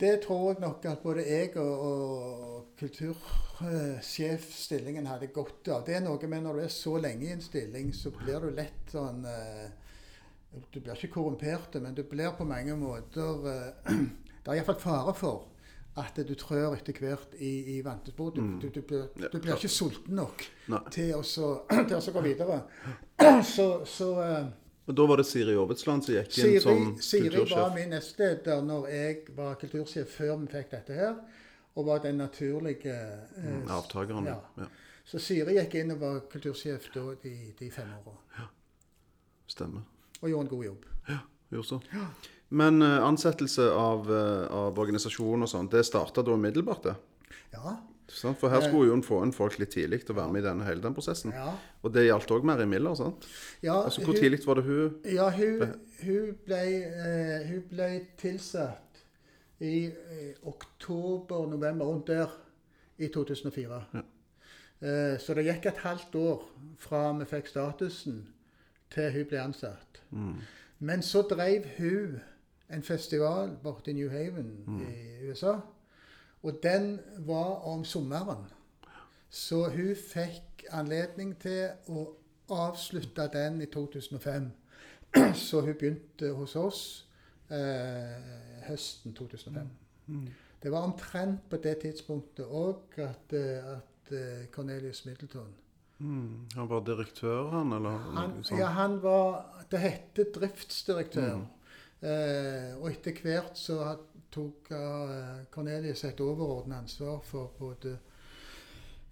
Det 0.00 0.20
tror 0.26 0.52
jeg 0.52 0.60
nok 0.60 0.84
at 0.84 0.98
både 1.02 1.22
jeg 1.24 1.56
og, 1.56 1.80
og 1.80 2.66
kultursjefstillingen 2.78 5.06
hadde 5.06 5.26
godt 5.32 5.68
av. 5.72 5.86
Det 5.86 5.94
er 5.96 6.00
noe 6.04 6.26
med 6.28 6.42
når 6.44 6.52
du 6.52 6.60
er 6.66 6.72
så 6.74 6.96
lenge 7.00 7.24
i 7.24 7.32
en 7.32 7.40
stilling, 7.40 7.94
så 7.96 8.10
blir 8.12 8.40
du 8.44 8.50
lett 8.52 8.90
sånn 8.92 9.24
eh, 9.24 9.70
Du 10.72 10.80
blir 10.80 10.94
ikke 10.94 11.12
korrumpert, 11.16 11.74
men 11.80 11.94
du 11.96 12.02
blir 12.04 12.30
på 12.36 12.44
mange 12.44 12.76
måter 12.76 13.48
eh, 13.52 13.68
Det 14.44 14.52
er 14.52 14.56
iallfall 14.60 14.78
fare 14.78 15.14
for 15.16 15.55
at 15.96 16.18
du 16.28 16.34
trør 16.36 16.74
etter 16.76 16.92
hvert 17.00 17.34
i, 17.40 17.76
i 17.76 17.80
vantespor. 17.84 18.30
Du, 18.36 18.40
Mm. 18.42 18.58
du, 18.60 18.68
du, 18.68 18.82
blir, 18.82 19.06
Ja, 19.20 19.28
du 19.32 19.38
blir 19.40 19.54
ikke 19.56 19.68
sulten 19.72 20.14
nok 20.14 20.44
Nei. 20.68 20.80
til 20.90 21.14
å 21.16 21.22
så, 21.24 21.62
til 21.88 21.96
å 21.96 22.00
så 22.04 22.12
gå 22.12 22.20
videre. 22.26 22.62
Så, 23.56 23.84
så 23.88 24.10
eh, 24.22 24.46
Og 24.86 24.94
da 24.96 25.06
var 25.08 25.16
det 25.16 25.24
Siri 25.26 25.54
Aavitsland 25.56 26.04
som 26.04 26.14
gikk 26.14 26.36
inn 26.38 26.44
Siri, 26.44 26.60
som 26.60 26.90
Siri 27.02 27.44
var 27.50 27.72
min 27.74 27.88
nestleder 27.90 28.60
når 28.62 28.88
jeg 28.92 29.16
var 29.36 29.56
kultursjef 29.60 30.12
før 30.18 30.36
vi 30.42 30.46
fikk 30.52 30.70
dette 30.76 30.94
her, 30.94 31.16
og 31.76 31.86
var 31.88 31.98
den 32.04 32.20
naturlige 32.20 32.92
eh, 32.92 33.40
Mm, 33.42 33.64
Avtakeren, 33.68 34.26
ja. 34.30 34.36
ja. 34.60 34.68
Så 35.06 35.18
Siri 35.22 35.56
gikk 35.58 35.74
inn 35.80 35.90
og 35.96 36.00
var 36.04 36.20
kultursjef 36.32 36.90
da 36.94 37.06
de, 37.22 37.32
de 37.58 37.70
fem 37.70 37.88
åra, 38.02 38.46
Stemmer. 39.46 39.82
og 40.20 40.28
gjorde 40.30 40.44
en 40.46 40.52
god 40.56 40.64
jobb. 40.64 40.86
Gjorde 41.08 41.22
så. 41.64 41.80
Men 42.48 42.82
eh, 42.82 43.02
ansettelse 43.04 43.70
av, 43.70 44.06
eh, 44.14 44.46
av 44.54 44.78
organisasjon 44.78 45.42
og 45.42 45.50
sånn, 45.50 45.70
det 45.70 45.82
starta 45.86 46.22
da 46.22 46.34
umiddelbart, 46.36 46.86
det? 46.86 46.96
Ja. 47.54 47.76
Sånn, 48.06 48.36
For 48.38 48.52
her 48.52 48.62
skulle 48.62 48.86
jo 48.92 48.94
en 48.94 49.02
få 49.02 49.18
inn 49.24 49.32
folk 49.34 49.56
litt 49.58 49.72
tidlig 49.74 50.04
til 50.06 50.14
å 50.14 50.20
være 50.20 50.34
med 50.34 50.44
i 50.44 50.46
denne, 50.46 50.66
hele 50.68 50.82
den 50.84 50.94
prosessen. 50.94 51.32
ja. 51.34 51.56
Og 51.82 51.92
det 51.94 52.06
gjaldt 52.06 52.30
òg 52.30 52.46
Mary 52.46 52.66
Miller, 52.66 52.94
sant? 52.94 53.26
ja 53.62 53.80
Altså, 53.82 54.04
Hvor 54.06 54.14
tidlig 54.14 54.46
var 54.46 54.60
det 54.60 54.64
hun 54.66 54.94
Ja, 55.10 55.28
hun, 55.30 55.74
hun, 56.02 56.36
ble, 56.46 56.62
uh, 56.86 57.46
hun 57.50 57.64
ble 57.70 57.88
tilsatt 58.18 59.02
i 59.58 59.88
uh, 59.90 60.34
oktober-november, 60.46 61.86
rundt 61.86 62.06
der, 62.06 62.30
i 62.98 63.08
2004. 63.08 63.82
Ja. 63.94 64.04
Uh, 64.76 65.18
så 65.18 65.34
det 65.34 65.46
gikk 65.48 65.66
et 65.66 65.82
halvt 65.82 66.14
år 66.14 66.46
fra 66.78 67.10
vi 67.18 67.26
fikk 67.26 67.50
statusen 67.50 68.22
til 68.94 69.10
hun 69.12 69.26
ble 69.26 69.42
ansatt. 69.48 70.02
mm. 70.10 70.38
Men 70.78 71.02
så 71.02 71.22
drev 71.22 71.64
hun 71.78 72.20
en 72.72 72.82
festival 72.82 73.56
borte 73.62 73.90
i 73.90 73.94
New 73.94 74.10
Haven 74.10 74.64
i 74.82 75.28
USA. 75.28 75.58
Og 76.42 76.58
den 76.62 77.00
var 77.18 77.66
om 77.68 77.84
sommeren. 77.84 78.44
Så 79.30 79.68
hun 79.68 79.96
fikk 79.96 80.64
anledning 80.70 81.34
til 81.40 81.68
å 81.88 82.06
avslutte 82.50 83.28
den 83.32 83.60
i 83.62 83.66
2005. 83.66 84.50
Så 85.48 85.60
hun 85.60 85.74
begynte 85.74 86.30
hos 86.36 86.56
oss 86.56 86.80
eh, 87.50 88.66
høsten 88.68 89.14
2005. 89.14 89.68
Mm. 90.06 90.28
Det 90.62 90.72
var 90.72 90.86
omtrent 90.86 91.48
på 91.50 91.56
det 91.62 91.78
tidspunktet 91.82 92.46
òg 92.46 92.98
at, 93.02 93.32
eh, 93.32 93.72
at 93.76 94.12
eh, 94.12 94.46
Cornelius 94.52 95.04
Middleton 95.06 95.54
Mm. 95.98 96.46
Han 96.54 96.68
var 96.68 96.82
direktør, 96.84 97.50
han, 97.50 97.72
eller 97.72 98.02
han, 98.16 98.34
ja, 98.58 98.66
han 98.76 98.98
var 99.02 99.64
Det 99.70 99.78
hette 99.80 100.26
driftsdirektør. 100.34 101.36
Mm. 101.36 101.46
Eh, 102.06 102.74
og 102.76 102.90
etter 102.90 103.16
hvert 103.24 103.56
så 103.58 103.80
tok 104.30 104.68
uh, 104.70 105.46
Cornelius 105.50 106.04
et 106.04 106.20
overordnet 106.20 106.76
ansvar 106.84 107.22
for 107.24 107.54
både 107.58 107.96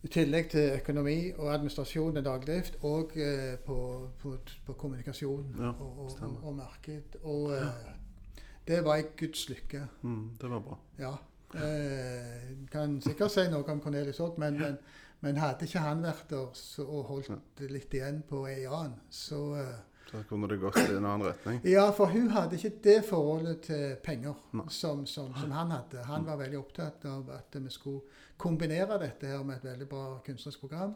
i 0.04 0.08
tillegg 0.12 0.50
til 0.52 0.74
økonomi 0.76 1.18
og 1.32 1.48
administrasjon 1.54 2.20
og 2.20 2.24
dagdrift, 2.24 2.76
og 2.84 3.14
eh, 3.16 3.54
på, 3.64 3.76
på, 4.20 4.34
på 4.66 4.72
kommunikasjon 4.72 5.54
Ja, 5.58 5.70
og, 5.70 5.98
og, 5.98 6.10
og, 6.20 6.34
og 6.42 6.56
marked. 6.58 7.16
Og 7.22 7.54
eh, 7.56 7.94
det 8.68 8.82
var 8.84 9.00
ei 9.00 9.06
Guds 9.16 9.46
lykke. 9.48 9.86
Mm, 10.02 10.26
det 10.40 10.50
var 10.50 10.60
bra. 10.66 10.76
Ja. 10.98 11.14
Eh, 11.54 12.68
kan 12.72 12.98
sikkert 13.00 13.32
si 13.32 13.46
noe 13.48 13.64
om 13.72 13.80
Cornelius 13.80 14.20
òg, 14.20 14.36
men, 14.42 14.60
men, 14.60 14.76
men 15.24 15.38
hadde 15.40 15.64
ikke 15.66 15.80
han 15.82 16.02
vært 16.04 16.28
der 16.30 16.46
så, 16.58 16.84
og 16.84 17.08
holdt 17.08 17.60
litt 17.72 17.94
igjen 17.96 18.20
på 18.28 18.42
EIA-en, 18.50 18.94
så 19.10 19.40
eh, 19.56 19.74
Så 20.10 20.20
kunne 20.28 20.46
det 20.50 20.60
gått 20.60 20.76
i 20.82 20.92
en 20.98 21.04
annen 21.08 21.24
retning. 21.26 21.60
Ja, 21.66 21.88
for 21.96 22.12
hun 22.12 22.28
hadde 22.30 22.58
ikke 22.60 22.76
det 22.84 22.98
forholdet 23.08 23.62
til 23.66 23.96
penger 24.04 24.36
som, 24.70 25.06
som, 25.08 25.32
som 25.34 25.50
han 25.56 25.72
hadde. 25.72 26.04
Han 26.06 26.26
var 26.28 26.36
veldig 26.38 26.58
opptatt 26.60 27.06
av 27.08 27.30
at 27.34 27.56
vi 27.56 27.72
skulle 27.72 28.04
kombinere 28.36 28.98
dette 29.00 29.26
her 29.32 29.42
med 29.42 29.56
et 29.56 29.64
veldig 29.72 29.88
bra 29.88 30.04
kunstnerisk 30.26 30.60
program. 30.60 30.94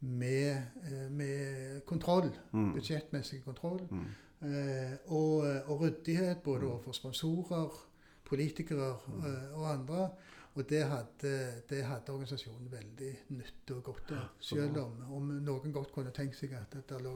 med, 0.00 0.56
eh, 0.88 1.10
med 1.12 1.80
kontroll. 1.86 2.30
Mm. 2.52 2.72
Budsjettmessig 2.74 3.42
kontroll. 3.44 3.80
Mm. 3.90 4.06
Eh, 4.42 4.94
og, 5.12 5.44
og 5.66 5.80
ryddighet 5.82 6.42
både 6.42 6.66
overfor 6.66 6.92
sponsorer, 6.96 7.74
politikere 8.24 8.94
Mm. 9.06 9.24
og 9.54 9.66
andre. 9.72 10.08
Og 10.60 10.66
det 10.68 10.82
hadde, 10.84 11.30
det 11.70 11.78
hadde 11.88 12.12
organisasjonen 12.12 12.66
veldig 12.72 13.10
nytte 13.32 13.78
og 13.78 13.82
godt 13.86 14.10
av. 14.12 14.26
Selv 14.44 14.76
om, 14.82 14.98
om 15.16 15.30
noen 15.40 15.72
godt 15.72 15.92
kunne 15.94 16.12
tenkt 16.12 16.36
seg 16.36 16.52
at 16.58 16.74
det 16.76 16.98
lå 17.00 17.14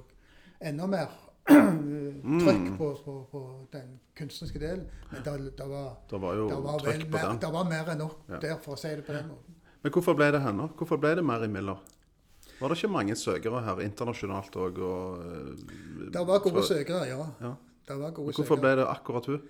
enda 0.64 0.86
mer 0.88 1.12
trykk 1.44 1.72
Mm. 2.24 2.76
på, 2.78 2.86
på, 3.04 3.14
på 3.30 3.40
den 3.72 3.98
kunstneriske 4.16 4.60
delen. 4.62 4.86
Men 5.10 5.24
det, 5.26 5.34
det 5.58 5.66
var, 5.68 5.90
Det 6.08 6.20
var 6.22 6.38
var, 6.40 6.78
trykk 6.80 7.02
vel, 7.02 7.10
mer, 7.12 7.34
det 7.42 7.50
var 7.52 7.66
mer 7.68 7.90
enn 7.92 8.00
nok 8.00 8.22
Ja. 8.32 8.38
der, 8.40 8.54
for 8.64 8.78
å 8.78 8.80
si 8.80 8.94
det 8.96 9.04
på 9.04 9.12
den 9.12 9.28
måten. 9.28 9.58
Men 9.84 9.92
hvorfor 9.92 10.16
ble 10.16 10.30
det 10.32 10.40
henne? 10.40 10.70
Hvorfor 10.78 10.96
ble 11.02 11.10
det 11.18 11.24
Mary 11.26 11.50
Miller? 11.52 11.82
Var 12.60 12.72
det 12.72 12.78
ikke 12.78 12.92
mange 12.94 13.16
søkere 13.18 13.60
her 13.66 13.82
internasjonalt 13.84 14.56
òg? 14.56 14.80
Det 16.14 16.22
var 16.32 16.40
gode 16.46 16.62
søkere, 16.64 17.04
ja. 17.10 17.26
Ja. 17.44 17.52
Det 17.88 17.96
var 18.00 18.10
gode 18.16 18.32
Hvorfor 18.32 18.56
ble 18.62 18.70
det 18.78 18.86
akkurat 18.88 19.26
hun? 19.28 19.42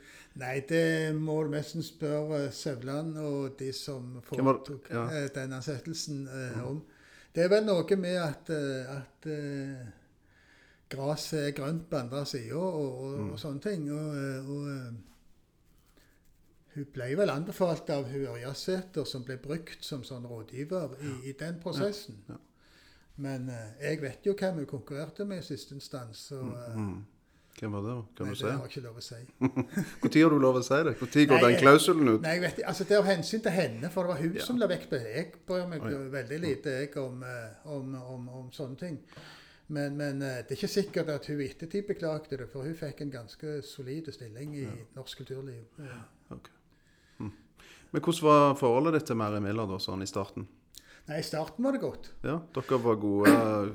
Nei, 0.42 0.60
det 0.68 1.14
må 1.14 1.36
du 1.44 1.50
nesten 1.52 1.82
spørre 1.86 2.48
Søvland 2.52 3.16
og 3.22 3.54
de 3.58 3.68
som 3.72 4.16
foretok 4.26 4.88
ja. 4.90 5.04
eh, 5.14 5.28
den 5.34 5.52
ansettelsen 5.54 6.24
eh, 6.26 6.58
om. 6.66 6.80
Det 7.34 7.44
er 7.44 7.48
vel 7.52 7.64
noe 7.66 7.96
med 7.96 8.16
at, 8.18 8.50
eh, 8.50 8.90
at 8.96 9.26
eh, 9.30 9.86
gresset 10.90 11.46
er 11.48 11.54
grønt 11.56 11.86
på 11.90 11.96
andre 12.02 12.24
sida 12.26 12.56
og, 12.58 12.90
og, 13.04 13.18
Mm. 13.20 13.30
og 13.32 13.38
sånne 13.38 13.60
ting. 13.62 13.86
Og, 13.92 14.08
og 14.50 14.94
hun 16.74 16.86
ble 16.92 17.08
vel 17.18 17.30
anbefalt 17.30 17.90
av 17.94 18.08
hun 18.10 18.26
Ørjasæter, 18.34 19.04
som 19.06 19.22
ble 19.26 19.36
brukt 19.38 19.84
som 19.86 20.02
sånn 20.06 20.26
rådgiver 20.26 20.96
i, 21.00 21.14
i 21.30 21.32
den 21.38 21.60
prosessen. 21.62 22.18
Ja. 22.28 22.40
Men 23.16 23.48
eh, 23.48 23.76
jeg 23.92 24.00
vet 24.02 24.26
jo 24.26 24.34
hvem 24.34 24.54
hun 24.64 24.66
konkurrerte 24.66 25.24
med 25.24 25.38
i 25.44 25.46
siste 25.52 25.74
instans. 25.78 26.32
og... 26.32 26.48
eh, 26.50 26.76
Mm. 26.76 27.04
Hvem 27.58 27.72
var 27.76 27.84
det? 27.86 27.92
Kan 28.18 28.26
nei, 28.26 28.32
du 28.34 28.38
si? 28.38 28.44
det 28.46 28.52
har 28.58 28.70
ikke 28.70 28.82
lov 28.82 28.96
å 28.98 29.02
si. 29.04 29.18
Når 30.02 30.16
har 30.24 30.32
du 30.34 30.38
lov 30.42 30.56
å 30.58 30.62
si 30.66 30.78
det? 30.88 30.94
Når 31.00 31.28
går 31.30 31.44
den 31.44 31.58
klausulen 31.60 32.08
ut? 32.10 32.24
Nei, 32.24 32.32
jeg 32.34 32.42
vet. 32.42 32.58
Altså, 32.66 32.84
Det 32.88 32.96
er 32.96 33.02
av 33.04 33.06
hensyn 33.12 33.44
til 33.44 33.54
henne, 33.54 33.90
for 33.94 34.02
det 34.02 34.10
var 34.14 34.22
hun 34.24 34.34
Ja. 34.34 34.44
som 34.48 34.58
la 34.58 34.66
vekk 34.70 34.88
på. 34.90 34.98
Jeg 35.04 35.30
bryr 35.46 35.68
meg 35.70 35.84
oh, 35.86 35.92
ja. 35.92 36.00
veldig 36.16 36.40
lite 36.42 36.74
jeg, 36.80 36.90
om, 36.98 37.22
eh, 37.22 37.68
om, 37.76 37.94
om, 38.16 38.26
om 38.40 38.50
sånne 38.54 38.76
ting. 38.80 38.98
Men, 39.68 39.96
men 39.96 40.20
eh, 40.22 40.42
det 40.42 40.56
er 40.56 40.58
ikke 40.58 40.72
sikkert 40.74 41.12
at 41.14 41.30
hun 41.30 41.40
i 41.40 41.46
ettertid 41.48 41.86
beklagte 41.88 42.36
det, 42.42 42.50
for 42.50 42.66
hun 42.66 42.74
fikk 42.76 43.00
en 43.06 43.14
ganske 43.14 43.54
solid 43.64 44.10
stilling 44.12 44.58
i 44.58 44.66
norsk 44.98 45.22
kulturliv. 45.22 45.62
Eh, 45.78 46.02
Ok. 46.34 46.48
Mm. 47.20 47.30
Men 47.92 48.02
hvordan 48.02 48.24
var 48.26 48.54
forholdet 48.58 48.98
ditt 48.98 49.06
til 49.12 49.16
Mary 49.20 49.38
Miller 49.44 49.68
da, 49.70 49.78
sånn 49.78 50.02
i 50.02 50.10
starten? 50.10 50.48
Nei, 51.04 51.18
i 51.20 51.22
starten 51.26 51.64
var 51.66 51.72
det 51.76 51.82
godt. 51.82 52.06
Ja, 52.24 52.38
Dere 52.56 52.78
var 52.80 52.94
gode, 52.96 53.32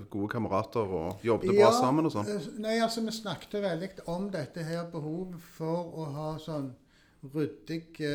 gode 0.10 0.30
kamerater 0.34 0.82
og 1.00 1.22
jobbet 1.26 1.52
bra 1.54 1.70
sammen 1.78 2.08
og 2.10 2.14
sånn? 2.16 2.26
eh, 2.26 2.48
Nei, 2.58 2.80
altså 2.82 3.04
Vi 3.06 3.14
snakket 3.14 3.60
veldig 3.62 3.90
om 4.10 4.32
dette 4.34 4.64
her 4.66 4.88
behovet 4.90 5.42
for 5.58 5.92
å 5.94 6.08
ha 6.16 6.30
sånn 6.42 6.72
ryddige 7.20 8.10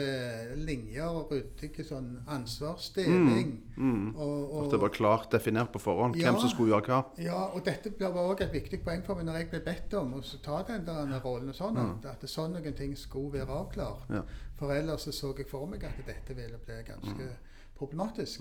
linjer 0.56 1.04
og 1.12 1.30
ryddige 1.30 1.84
sånn 1.84 2.22
ansvarsdeling. 2.26 3.50
Mm. 3.76 4.14
Og, 4.16 4.34
og, 4.54 4.64
At 4.64 4.70
det 4.74 4.80
var 4.80 4.92
klart 4.94 5.30
definert 5.34 5.70
på 5.74 5.78
forhånd 5.82 6.16
Ja. 6.16 6.30
hvem 6.30 6.40
som 6.40 6.50
skulle 6.50 6.72
gjøre 6.72 6.88
hva? 6.88 7.00
Ja, 7.20 7.40
og 7.54 7.64
dette 7.64 7.92
var 8.00 8.16
også 8.22 8.46
et 8.48 8.52
viktig 8.56 8.82
poeng 8.82 9.04
for 9.04 9.14
meg 9.20 9.26
når 9.28 9.38
jeg 9.42 9.50
ble 9.50 9.60
bedt 9.66 9.94
om 10.00 10.14
å 10.18 10.22
ta 10.42 10.62
den 10.62 10.86
der 10.88 11.20
rollen. 11.20 11.48
og 11.52 11.54
sånn, 11.54 11.76
at, 11.78 12.06
at 12.16 12.28
sånne 12.28 12.74
ting 12.76 12.96
skulle 12.96 13.32
være 13.38 13.52
avklart. 13.60 14.08
Ja. 14.10 14.22
For 14.56 14.72
ellers 14.72 15.04
så, 15.06 15.12
så 15.12 15.34
jeg 15.36 15.46
for 15.50 15.66
meg 15.66 15.84
at 15.84 16.00
dette 16.06 16.34
ville 16.34 16.58
bli 16.58 16.82
ganske 16.88 17.28
problematisk. 17.76 18.40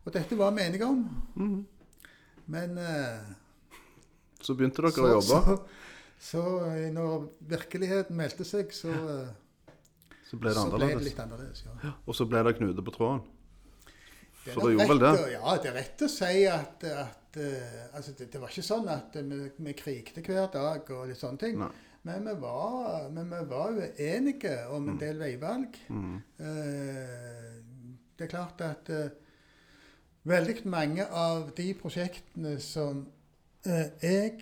Mm. 0.00 0.06
Og 0.06 0.12
dette 0.16 0.36
var 0.38 0.50
vi 0.56 0.62
enige 0.64 0.86
om. 0.88 1.02
Mhm. 1.36 1.66
Men 2.50 2.78
eh, 2.78 3.20
Så 4.42 4.54
begynte 4.56 4.82
dere 4.82 4.90
så, 4.96 5.04
å 5.04 5.10
jobbe. 5.20 5.40
så, 5.44 5.58
så 6.30 6.44
eh, 6.72 6.86
når 6.94 7.28
virkeligheten 7.52 8.16
meldte 8.16 8.44
seg, 8.48 8.72
så, 8.74 8.88
eh, 8.90 9.74
Så 10.30 10.38
ble 10.40 10.50
det 10.50 10.56
så 10.56 10.70
ble 10.72 10.88
det 10.94 11.04
litt 11.04 11.20
annerledes. 11.20 11.64
Ja. 11.84 11.92
Og 12.06 12.14
så 12.16 12.26
ble 12.26 12.42
det 12.48 12.56
knute 12.58 12.82
på 12.86 12.94
tråden. 12.96 13.20
Det 14.44 14.54
For 14.54 14.66
det 14.66 14.72
gjorde 14.78 14.88
vel 14.88 14.98
det? 15.04 15.12
å- 15.20 15.30
Ja, 15.34 15.56
det 15.60 15.68
er 15.70 15.74
rett 15.76 16.02
å 16.02 16.08
si 16.08 16.44
at, 16.48 16.84
at 16.84 17.36
uh, 17.36 17.94
altså 17.94 18.14
det, 18.16 18.30
det 18.32 18.40
var 18.40 18.48
ikke 18.48 18.64
sånn 18.64 18.88
at 18.88 19.16
eh, 19.20 19.22
vi, 19.28 19.50
vi 19.68 19.72
krigte 19.76 20.22
hver 20.24 20.48
dag 20.54 20.90
og 20.96 21.08
litt 21.10 21.20
sånne 21.20 21.38
ting. 21.38 21.58
Nei. 21.60 21.68
Men 22.08 22.24
vi 22.24 22.32
var, 22.40 23.10
men 23.12 23.28
vi 23.28 23.42
var 23.50 23.74
uenige 23.76 24.54
om 24.72 24.88
en 24.88 24.96
del 24.98 25.18
veivalg. 25.20 25.76
Mm. 25.92 26.14
Uh, 26.40 27.60
det 28.16 28.24
er 28.26 28.32
klart 28.32 28.60
at 28.64 28.88
eh, 28.90 29.10
veldig 30.24 30.66
mange 30.68 31.06
av 31.06 31.52
de 31.56 31.74
prosjektene 31.74 32.58
som 32.60 33.06
eh, 33.66 33.86
jeg 34.02 34.34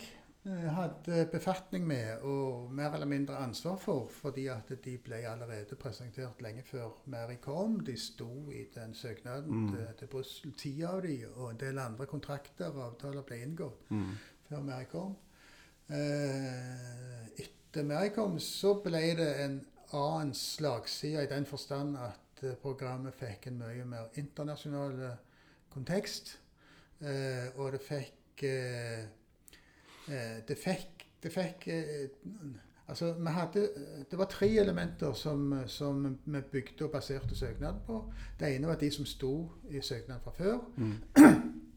eh, 0.47 0.64
hadde 0.74 1.26
befatning 1.33 1.87
med 1.87 2.22
og 2.26 2.72
mer 2.74 2.95
eller 2.97 3.07
mindre 3.07 3.37
ansvar 3.37 3.76
for, 3.79 4.09
fordi 4.11 4.47
at 4.51 4.72
de 4.85 4.97
ble 4.99 5.20
allerede 5.29 5.76
presentert 5.79 6.43
lenge 6.43 6.62
før 6.66 6.91
Mary 7.07 7.37
kom. 7.43 7.79
De 7.87 7.97
sto 7.97 8.51
i 8.51 8.64
den 8.74 8.95
søknaden 8.95 9.51
Mm. 9.51 9.68
til, 9.76 9.87
til 9.99 10.07
Brussel, 10.07 10.53
ti 10.59 10.83
av 10.83 11.03
de, 11.03 11.20
og 11.37 11.51
en 11.51 11.57
del 11.61 11.79
andre 11.79 12.07
kontrakter 12.07 12.68
og 12.74 12.85
avtaler 12.93 13.22
ble 13.22 13.43
inngått 13.43 13.91
Mm. 13.91 14.11
før 14.49 14.61
Mary 14.62 14.85
kom. 14.91 15.16
Eh, 15.91 17.29
etter 17.39 17.85
Mary 17.85 18.09
kom, 18.14 18.39
så 18.39 18.74
ble 18.85 19.14
det 19.16 19.31
en 19.45 19.61
annen 19.97 20.35
slagside 20.35 21.22
i 21.24 21.31
den 21.31 21.47
forstand 21.49 21.97
at 21.97 22.43
eh, 22.45 22.55
programmet 22.62 23.14
fikk 23.16 23.47
en 23.49 23.59
mye 23.62 23.85
mer 23.89 24.11
internasjonal 24.20 25.01
eh, 25.07 25.16
kontekst. 25.71 26.39
Eh, 27.01 27.49
og 27.57 27.73
det 27.73 27.81
fikk 27.85 28.43
eh, 28.43 29.05
eh, 30.09 30.39
Det 30.49 30.57
fikk, 30.59 31.05
det 31.23 31.31
fikk 31.33 31.69
eh, 31.71 32.09
Altså, 32.89 33.12
vi 33.12 33.31
hadde, 33.31 33.69
Det 34.11 34.19
var 34.19 34.25
tre 34.25 34.49
elementer 34.59 35.12
som, 35.12 35.55
som 35.66 36.19
vi 36.25 36.41
bygde 36.53 36.85
og 36.85 36.91
baserte 36.91 37.37
søknaden 37.37 37.81
på. 37.87 38.12
Det 38.41 38.55
ene 38.55 38.66
var 38.66 38.75
de 38.81 38.91
som 38.91 39.07
sto 39.07 39.51
i 39.71 39.81
søknaden 39.81 40.23
fra 40.25 40.33
før. 40.33 40.59
Mm. 40.77 40.95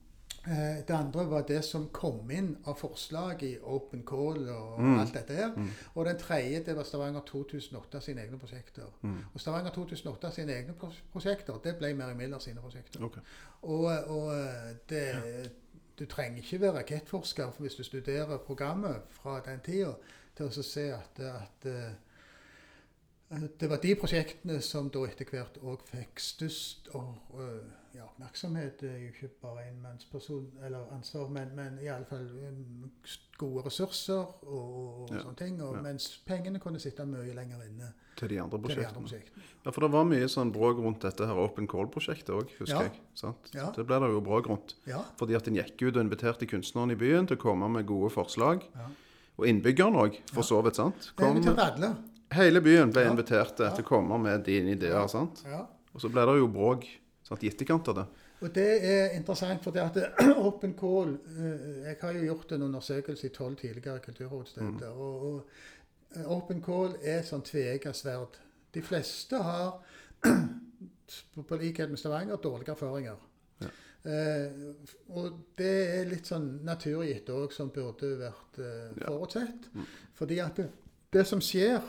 Eh, 0.47 0.77
Det 0.87 0.93
andre 0.93 1.29
var 1.29 1.41
det 1.41 1.63
som 1.63 1.89
kom 1.93 2.31
inn 2.31 2.57
av 2.65 2.77
forslag 2.79 3.43
i 3.43 3.57
Open 3.61 4.03
Call 4.05 4.49
og 4.49 4.79
Mm. 4.79 4.99
alt 4.99 5.13
dette 5.13 5.33
her. 5.33 5.51
Mm. 5.55 5.67
Og 5.95 6.05
den 6.05 6.17
tredje 6.17 6.63
det 6.65 6.75
var 6.75 6.83
Stavanger 6.83 7.21
2008 7.25 7.99
sine 8.01 8.21
egne 8.21 8.39
prosjekter. 8.39 8.83
Mm. 9.01 9.17
Og 9.33 9.39
Stavanger 9.39 9.69
2008 9.71 10.31
sine 10.31 10.51
egne 10.53 10.73
prosjekter, 11.11 11.53
det 11.63 11.75
ble 11.77 11.93
Mary 11.93 12.13
Miller 12.13 12.39
sine 12.39 12.59
prosjekter. 12.61 13.03
Okay. 13.03 13.21
Og, 13.61 13.83
og 14.07 14.33
det, 14.89 15.07
ja. 15.07 15.19
du 15.99 16.05
trenger 16.05 16.37
ikke 16.37 16.61
være 16.61 16.77
rakettforsker 16.77 17.47
hvis 17.59 17.75
du 17.75 17.83
studerer 17.83 18.37
programmet 18.37 18.95
fra 19.09 19.41
den 19.45 19.59
tida, 19.59 19.93
til 20.35 20.45
å 20.45 20.63
se 20.63 20.87
at, 20.93 21.19
at 21.19 21.65
eh, 21.65 21.91
det 23.59 23.69
var 23.69 23.77
de 23.81 23.93
prosjektene 23.95 24.57
som 24.61 24.89
da 24.91 25.05
etter 25.07 25.25
hvert 25.31 25.57
òg 25.63 25.83
fikk 25.87 26.19
størst 26.19 26.89
og, 26.95 27.13
øh, 27.39 27.61
ja, 27.95 28.03
oppmerksomhet. 28.03 28.77
Det 28.81 28.89
er 28.91 28.97
jo 29.05 29.11
ikke 29.13 29.29
bare 29.41 29.65
en 29.69 29.81
mannsperson 29.83 30.49
eller 30.65 30.91
ansvar, 30.95 31.29
men, 31.31 31.53
men 31.55 31.79
i 31.83 31.87
alle 31.87 32.05
fall 32.09 32.27
um, 32.27 32.89
gode 33.39 33.63
ressurser 33.65 34.19
og, 34.43 34.51
og 34.51 35.09
Ja, 35.15 35.21
sånne 35.23 35.35
ting. 35.39 35.61
Og, 35.63 35.75
ja. 35.75 35.81
Mens 35.81 36.09
pengene 36.27 36.59
kunne 36.59 36.79
sitte 36.79 37.05
mye 37.07 37.33
lenger 37.35 37.63
inne 37.69 37.93
Til 38.19 38.29
de 38.29 38.41
andre 38.41 38.59
prosjektene. 38.59 39.07
de 39.07 39.15
andre. 39.15 39.47
Ja, 39.65 39.71
for 39.71 39.81
det 39.85 39.91
var 39.95 40.03
mye 40.11 40.27
sånn 40.31 40.51
bråk 40.55 40.79
rundt 40.83 41.01
dette 41.07 41.27
her 41.27 41.39
Open 41.39 41.67
Call-prosjektet 41.71 42.35
òg, 42.35 42.51
husker 42.59 42.75
Ja. 42.75 42.81
jeg. 42.89 42.99
sant? 43.15 43.51
Det 43.53 43.85
ble 43.87 43.99
det 44.03 44.11
jo 44.11 44.21
bråk 44.21 44.47
rundt. 44.51 44.75
Fordi 45.19 45.35
at 45.39 45.47
en 45.47 45.55
gikk 45.55 45.81
ut 45.87 45.95
og 45.95 46.03
inviterte 46.03 46.47
kunstnerne 46.51 46.91
i 46.93 46.99
byen 46.99 47.27
til 47.27 47.37
å 47.37 47.41
komme 47.47 47.69
med 47.71 47.85
gode 47.87 48.11
forslag. 48.11 48.63
Og 49.39 49.47
innbyggerne 49.47 49.97
òg, 49.97 50.19
for 50.33 50.43
så 50.43 50.59
vidt. 50.63 50.75
sant? 50.75 51.13
Kom, 51.15 51.37
inviterte 51.37 51.73
alle. 51.79 51.95
Hele 52.31 52.61
byen 52.61 52.91
ble 52.93 53.01
Ja. 53.05 53.11
invitert 53.11 53.55
til 53.57 53.65
Ja. 53.65 53.71
å 53.75 53.83
komme 53.83 54.17
med 54.21 54.43
dine 54.45 54.71
ideer. 54.75 55.07
sant? 55.07 55.43
Ja. 55.45 55.65
Og 55.93 56.01
så 56.01 56.09
ble 56.09 56.21
det 56.25 56.37
jo 56.39 56.47
bråk 56.47 56.85
sant, 57.23 57.43
i 57.43 57.49
etterkant 57.49 57.87
av 57.89 57.95
det. 57.95 58.05
Og 58.41 58.53
det 58.53 58.83
er 58.83 59.09
interessant, 59.17 59.61
for 59.63 59.71
det 59.71 59.81
at 59.81 60.13
Open 60.37 60.73
Call 60.73 61.17
eh, 61.37 61.83
Jeg 61.89 61.97
har 62.01 62.13
jo 62.13 62.23
gjort 62.33 62.51
en 62.51 62.61
undersøkelse 62.63 63.25
i 63.27 63.29
tolv 63.29 63.55
tidligere 63.59 63.99
kulturhovedsteder. 63.99 64.89
Og, 64.89 65.23
og 65.23 65.45
eh, 66.15 66.25
Open 66.31 66.61
Call 66.61 66.95
er 67.03 67.21
sånn 67.21 67.43
tveegget 67.43 67.95
sverd. 67.95 68.39
De 68.73 68.81
fleste 68.81 69.37
har, 69.37 69.77
på, 71.47 71.55
likhet 71.61 71.89
med 71.89 71.99
Stavanger, 71.99 72.35
dårlige 72.41 72.71
erfaringer. 72.71 73.15
Ja. 73.61 73.67
Eh, 74.05 74.51
og 75.09 75.33
det 75.57 75.99
er 75.99 76.05
litt 76.09 76.25
sånn 76.25 76.63
naturgitt 76.65 77.29
òg, 77.29 77.51
som 77.53 77.69
burde 77.69 78.15
vært 78.17 78.57
eh, 78.59 78.91
Ja. 79.01 79.07
forutsett. 79.11 79.67
Mm. 79.75 79.85
Fordi 80.17 80.39
at 80.39 80.55
det, 80.57 80.69
det 81.13 81.27
som 81.27 81.39
skjer 81.43 81.81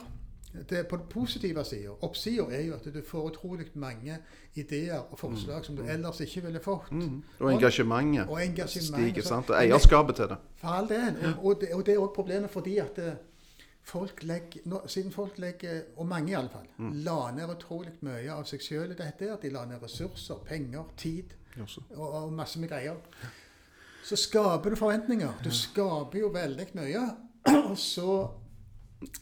det 0.52 0.86
på 0.86 0.96
den 0.96 1.06
positive 1.10 1.64
sida, 1.64 1.90
oppsida, 2.00 2.44
er 2.50 2.66
jo 2.66 2.74
at 2.74 2.94
du 2.94 3.02
får 3.08 3.30
utrolig 3.30 3.66
mange 3.74 4.18
ideer 4.54 4.98
og 4.98 5.18
forslag 5.18 5.64
som 5.64 5.76
du 5.76 5.82
ellers 5.82 6.20
ikke 6.20 6.42
ville 6.44 6.60
fått. 6.60 6.90
Mm. 6.92 7.22
Og 7.40 7.52
engasjementet 7.52 8.28
Og 8.28 8.44
engasjement. 8.44 9.02
stiger. 9.02 9.22
sant? 9.22 9.50
Og 9.50 9.56
eierskapet 9.56 10.16
til 10.16 10.28
det. 10.28 10.36
For 10.56 10.68
all 10.68 10.88
del. 10.88 11.16
Og, 11.42 11.44
og, 11.44 11.60
det, 11.86 11.94
er 11.94 11.98
òg 11.98 12.12
problemet 12.14 12.50
fordi 12.50 12.76
at 12.78 12.98
eh, 12.98 13.14
folk 13.82 14.22
legger, 14.22 14.60
nå, 14.64 14.82
siden 14.86 15.12
folk 15.12 15.38
legger, 15.38 15.82
og 15.96 16.06
mange 16.06 16.32
iallfall, 16.32 16.68
mm. 16.76 16.92
la 16.92 17.30
ned 17.32 17.54
utrolig 17.56 17.92
mye 18.00 18.32
av 18.32 18.44
seg 18.44 18.60
sjøl 18.60 18.92
i 18.92 18.98
dette. 18.98 19.32
At 19.32 19.42
De 19.42 19.50
la 19.50 19.64
ned 19.64 19.82
ressurser, 19.82 20.44
penger, 20.44 20.84
tid 20.96 21.32
og, 21.96 22.24
og 22.24 22.32
masse 22.32 22.60
med 22.60 22.68
greier. 22.68 23.00
så 24.04 24.16
skaper 24.16 24.70
du 24.70 24.76
forventninger. 24.76 25.32
Du 25.44 25.50
skaper 25.50 26.18
jo 26.18 26.28
veldig 26.28 26.66
mye. 26.74 27.08
Og 27.72 27.78
så 27.78 28.28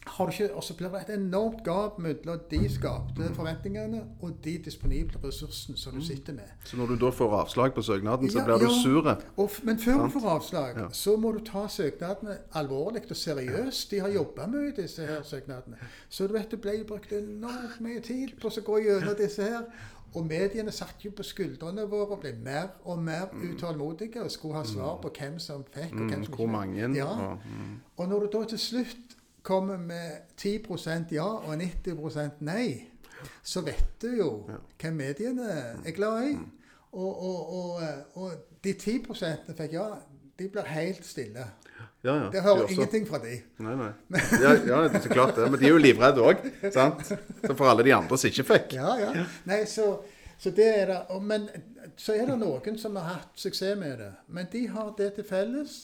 har 0.07 0.25
du 0.25 0.31
ikke, 0.31 0.53
og 0.55 0.63
så 0.63 0.73
blir 0.77 0.89
det 0.89 1.01
et 1.09 1.13
enormt 1.19 1.63
gap 1.65 1.99
mellom 1.99 2.39
de 2.51 2.69
skapte 2.69 3.29
forventningene 3.35 4.01
og 4.21 4.33
de 4.43 4.57
disponible 4.65 5.19
ressursene 5.23 5.77
som 5.77 5.93
du 5.93 6.01
sitter 6.05 6.33
med. 6.33 6.49
Så 6.65 6.77
når 6.77 6.85
du 6.87 6.95
da 7.05 7.09
får 7.11 7.35
avslag 7.41 7.73
på 7.73 7.81
søknaden, 7.81 8.29
så 8.31 8.39
Ja, 8.39 8.45
blir 8.45 8.57
du 8.57 8.65
ja. 8.65 8.81
sur? 8.83 9.61
Men 9.63 9.79
før 9.79 10.03
du 10.05 10.09
får 10.09 10.27
avslag, 10.29 10.77
Ja. 10.77 10.89
så 10.91 11.15
må 11.17 11.31
du 11.31 11.39
ta 11.45 11.67
søknadene 11.67 12.37
alvorlig 12.53 13.01
og 13.09 13.15
seriøst. 13.15 13.91
De 13.91 13.99
har 13.99 14.09
jobba 14.09 14.47
mye, 14.47 14.71
disse 14.75 15.05
her 15.05 15.23
søknadene. 15.23 15.77
Så 16.09 16.27
du 16.27 16.33
vet 16.33 16.51
det 16.51 16.61
ble 16.61 16.83
brukt 16.87 17.11
enormt 17.11 17.81
mye 17.81 17.99
tid 17.99 18.27
på 18.41 18.47
å 18.47 18.61
gå 18.63 18.77
gjennom 18.83 19.15
disse 19.17 19.43
her. 19.43 19.63
Og 20.13 20.25
mediene 20.27 20.71
satt 20.71 20.95
jo 21.05 21.11
på 21.15 21.23
skuldrene 21.23 21.85
våre 21.89 22.11
og 22.11 22.19
ble 22.19 22.33
mer 22.43 22.67
og 22.83 22.99
mer 22.99 23.29
utålmodige 23.31 24.21
og 24.23 24.31
skulle 24.31 24.55
ha 24.55 24.63
svar 24.63 24.97
på 25.01 25.09
hvem 25.09 25.39
som 25.39 25.63
fikk, 25.63 25.93
og 25.93 25.99
Mm, 25.99 26.09
hvem 26.09 26.23
som 26.25 26.33
ikke 26.33 26.87
fikk. 26.91 26.95
Ja. 26.97 27.15
Mm. 27.15 27.79
Og 27.97 28.09
når 28.09 28.19
du 28.19 28.27
da 28.39 28.43
til 28.45 28.57
slutt 28.59 29.15
kommer 29.43 29.77
med 29.77 30.21
10% 30.37 31.13
ja 31.15 31.25
og 31.25 31.53
90% 31.61 32.41
nei, 32.45 32.87
så 33.43 33.61
vet 33.65 34.01
du 34.01 34.09
jo 34.17 34.29
hvem 34.81 34.93
mediene 34.93 35.49
er 35.85 35.95
glad 35.95 36.29
i. 36.29 36.35
Og, 36.91 37.23
og, 37.23 37.53
og, 37.53 37.81
og 38.13 38.31
de 38.63 38.73
10 38.73 38.97
fikk 39.57 39.73
ja, 39.73 39.85
de 40.39 40.47
blir 40.49 40.67
helt 40.67 41.05
stille. 41.05 41.45
ja, 42.03 42.15
ja. 42.15 42.29
Det 42.33 42.41
hører 42.41 42.67
de 42.67 42.73
ingenting 42.73 43.07
fra 43.07 43.19
de. 43.23 43.37
Nei, 43.57 43.75
nei. 43.75 43.91
Ja, 44.41 44.53
ja, 44.53 44.81
det 44.87 44.99
er 44.99 45.05
så 45.05 45.09
klart 45.09 45.35
det. 45.35 45.51
Men 45.51 45.59
de 45.59 45.65
er 45.69 45.75
jo 45.75 45.81
livredde 45.81 46.25
òg, 46.25 46.41
sant? 46.73 47.05
Så 47.05 47.53
for 47.53 47.69
alle 47.69 47.85
de 47.85 47.93
andre 47.95 48.17
som 48.17 48.31
ikke 48.31 48.47
fikk. 48.53 48.75
Ja, 48.79 48.95
ja. 48.99 49.25
Nei, 49.49 49.63
så, 49.69 49.93
så 50.41 50.53
det 50.57 50.67
er 50.81 50.91
det. 50.91 51.21
Men 51.21 51.47
så 51.97 52.17
er 52.17 52.31
det 52.31 52.39
noen 52.41 52.79
som 52.81 52.97
har 52.99 53.07
hatt 53.13 53.39
suksess 53.39 53.77
med 53.79 54.01
det. 54.01 54.11
Men 54.27 54.49
de 54.51 54.65
har 54.73 54.93
det 54.97 55.13
til 55.19 55.27
felles 55.29 55.77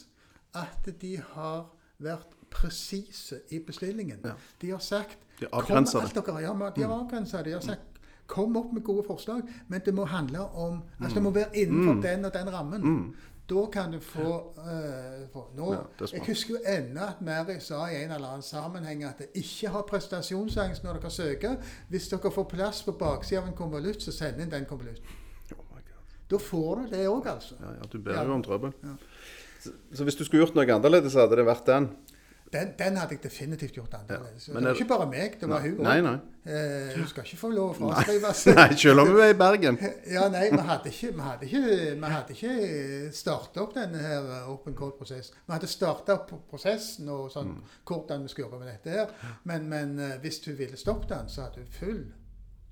at 0.56 0.90
de 1.00 1.16
har 1.34 1.68
vært 2.02 2.37
presise 2.50 3.40
i 3.50 3.58
bestillingen. 3.66 4.20
Ja. 4.24 4.34
De 4.60 4.70
har 4.70 4.78
sagt 4.78 5.18
De 5.40 5.46
Kom 5.46 5.60
avgrensa 5.60 6.00
det. 6.00 6.42
ja, 6.42 6.70
De 6.76 6.82
har 6.82 6.94
avgrensa 7.00 7.36
det. 7.38 7.44
De 7.44 7.52
har 7.52 7.60
sagt 7.60 7.80
Kom 8.26 8.56
opp 8.56 8.72
med 8.72 8.82
gode 8.84 9.06
forslag, 9.06 9.42
men 9.68 9.80
det 9.84 9.94
må 9.94 10.04
handle 10.04 10.40
om 10.40 10.82
Altså 11.00 11.14
det 11.14 11.22
må 11.22 11.30
være 11.30 11.56
innenfor 11.56 11.94
Mm. 11.94 12.02
den 12.02 12.24
og 12.24 12.32
den 12.34 12.52
rammen. 12.52 12.82
Mm. 12.82 13.14
Da 13.48 13.66
kan 13.72 13.92
du 13.92 14.00
få, 14.00 14.52
uh, 14.58 15.28
få 15.32 15.46
nå, 15.56 15.72
Ja. 15.72 16.06
Jeg 16.12 16.20
husker 16.26 16.54
jo 16.54 16.60
ennå 16.66 17.00
at 17.00 17.20
Mary 17.22 17.58
sa 17.60 17.86
i 17.86 18.04
en 18.04 18.10
eller 18.12 18.28
annen 18.28 18.42
sammenheng 18.42 19.04
at 19.04 19.18
det 19.18 19.26
ikke 19.34 19.68
har 19.72 19.82
prestasjonsangst 19.82 20.84
når 20.84 20.92
dere 21.00 21.10
søker. 21.10 21.56
Hvis 21.88 22.08
dere 22.08 22.30
får 22.30 22.44
plass 22.44 22.82
på 22.82 22.92
baksida 22.92 23.40
av 23.40 23.46
en 23.48 23.54
konvolutt, 23.54 24.02
så 24.02 24.12
send 24.12 24.40
inn 24.40 24.50
den 24.50 24.66
konvolutten. 24.66 25.04
Oh. 25.56 25.64
Da 26.30 26.36
får 26.36 26.76
du 26.76 26.90
det 26.90 27.06
òg, 27.08 27.26
altså. 27.26 27.54
Ja, 27.60 27.70
ja, 27.72 27.86
du 27.92 27.98
ber 27.98 28.24
jo 28.24 28.34
om 28.34 28.42
trøbbel. 28.42 28.72
Ja. 28.82 28.96
Så, 29.60 29.70
så 29.94 30.04
hvis 30.04 30.14
du 30.14 30.24
skulle 30.24 30.44
gjort 30.44 30.54
noe 30.54 30.66
annerledes, 30.74 31.14
hadde 31.14 31.36
det 31.36 31.46
vært 31.46 31.64
den? 31.66 31.88
Den, 32.52 32.70
den 32.78 32.96
hadde 32.96 33.12
jeg 33.14 33.22
definitivt 33.22 33.74
gjort 33.76 33.92
annerledes. 33.98 34.46
Ja, 34.48 34.54
det 34.54 34.64
var 34.64 34.74
ikke 34.78 34.88
bare 34.88 35.06
meg, 35.10 35.34
det 35.40 35.48
var 35.50 35.60
Nei, 35.60 35.98
hun 36.00 36.06
òg. 36.08 36.20
Eh, 36.48 36.94
hun 36.96 37.06
skal 37.10 37.26
ikke 37.26 37.36
få 37.42 37.50
lov 37.52 37.74
å 37.74 37.74
fraskrive 37.76 38.30
seg. 38.40 38.54
Nei, 38.56 38.68
selv 38.80 39.02
om 39.02 39.10
hun 39.12 39.20
er 39.20 39.32
i 39.34 39.36
Bergen. 39.36 39.76
Ja, 40.16 40.22
nei, 40.32 40.46
vi 40.54 40.62
hadde 40.70 40.88
ikke, 40.94 41.10
vi 41.18 41.26
hadde 41.26 41.48
ikke, 41.50 41.62
vi 42.00 42.12
hadde 42.14 42.36
ikke 42.38 42.54
starta 43.18 43.60
opp 43.66 43.74
denne 43.76 44.00
her 44.00 44.30
eh, 44.38 44.48
open 44.54 44.76
call-prosessen. 44.78 45.36
Vi 45.44 45.52
hadde 45.58 45.68
starta 45.68 46.16
opp 46.22 46.32
prosessen 46.48 47.10
og 47.12 47.28
sånn, 47.34 47.52
Mm. 47.58 47.74
hvordan 47.90 48.22
vi 48.24 48.32
skulle 48.32 48.48
jobbe 48.48 48.62
med 48.64 48.72
dette 48.72 48.96
her. 48.96 49.12
Men, 49.44 49.68
men 49.68 49.98
eh, 50.00 50.16
hvis 50.24 50.40
du 50.46 50.54
ville 50.56 50.76
stoppet 50.80 51.12
den, 51.12 51.28
så 51.28 51.44
hadde 51.50 51.66
du 51.66 51.76
full 51.76 52.00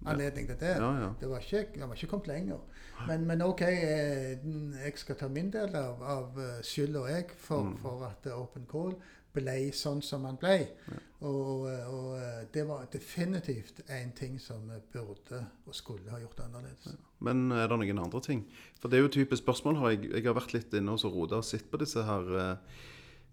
anledning 0.06 0.46
til 0.48 0.56
det. 0.60 0.72
Ja, 0.78 0.88
ja. 1.02 1.10
Det 1.20 1.28
var 1.30 1.38
ikke, 1.44 1.62
det 1.74 1.88
var 1.88 1.94
ikke 1.96 2.06
kommet 2.14 2.26
lenger. 2.32 2.58
Men, 3.08 3.24
men 3.28 3.42
OK, 3.44 3.60
eh, 3.62 4.38
jeg 4.84 4.92
skal 5.00 5.16
ta 5.20 5.28
min 5.28 5.50
del 5.52 5.74
av, 5.76 6.00
av 6.00 6.38
eh, 6.40 6.58
skylda, 6.64 7.04
jeg, 7.12 7.28
for, 7.36 7.62
Mm. 7.66 7.76
for 7.82 8.04
at 8.08 8.26
eh, 8.30 8.36
open 8.40 8.64
call 8.70 8.94
ble 9.36 9.54
sånn 9.76 10.02
som 10.04 10.24
han 10.28 10.38
ble. 10.40 10.56
Og, 11.24 11.66
eh, 11.70 11.86
og 11.88 12.10
eh, 12.18 12.42
det 12.52 12.66
var 12.68 12.88
definitivt 12.92 13.80
en 13.88 14.10
ting 14.16 14.38
som 14.42 14.66
vi 14.68 14.80
burde 14.96 15.42
og 15.66 15.74
skulle 15.76 16.10
ha 16.12 16.20
gjort 16.20 16.42
annerledes. 16.44 16.96
Men 17.24 17.46
er 17.56 17.68
det 17.72 17.78
noen 17.80 18.02
andre 18.04 18.20
ting? 18.24 18.42
For 18.80 18.92
det 18.92 18.98
er 18.98 19.06
jo 19.06 19.14
typisk 19.20 19.42
spørsmål. 19.46 19.78
Har 19.80 19.94
jeg, 19.94 20.10
jeg 20.12 20.26
har 20.28 20.36
vært 20.36 20.52
litt 20.56 20.76
inne 20.76 20.92
og 20.96 21.04
Roda 21.06 21.16
rota 21.16 21.40
og 21.40 21.48
sett 21.48 21.70
på 21.72 21.80
disse 21.80 22.04
her 22.04 22.28
eh, 22.42 22.82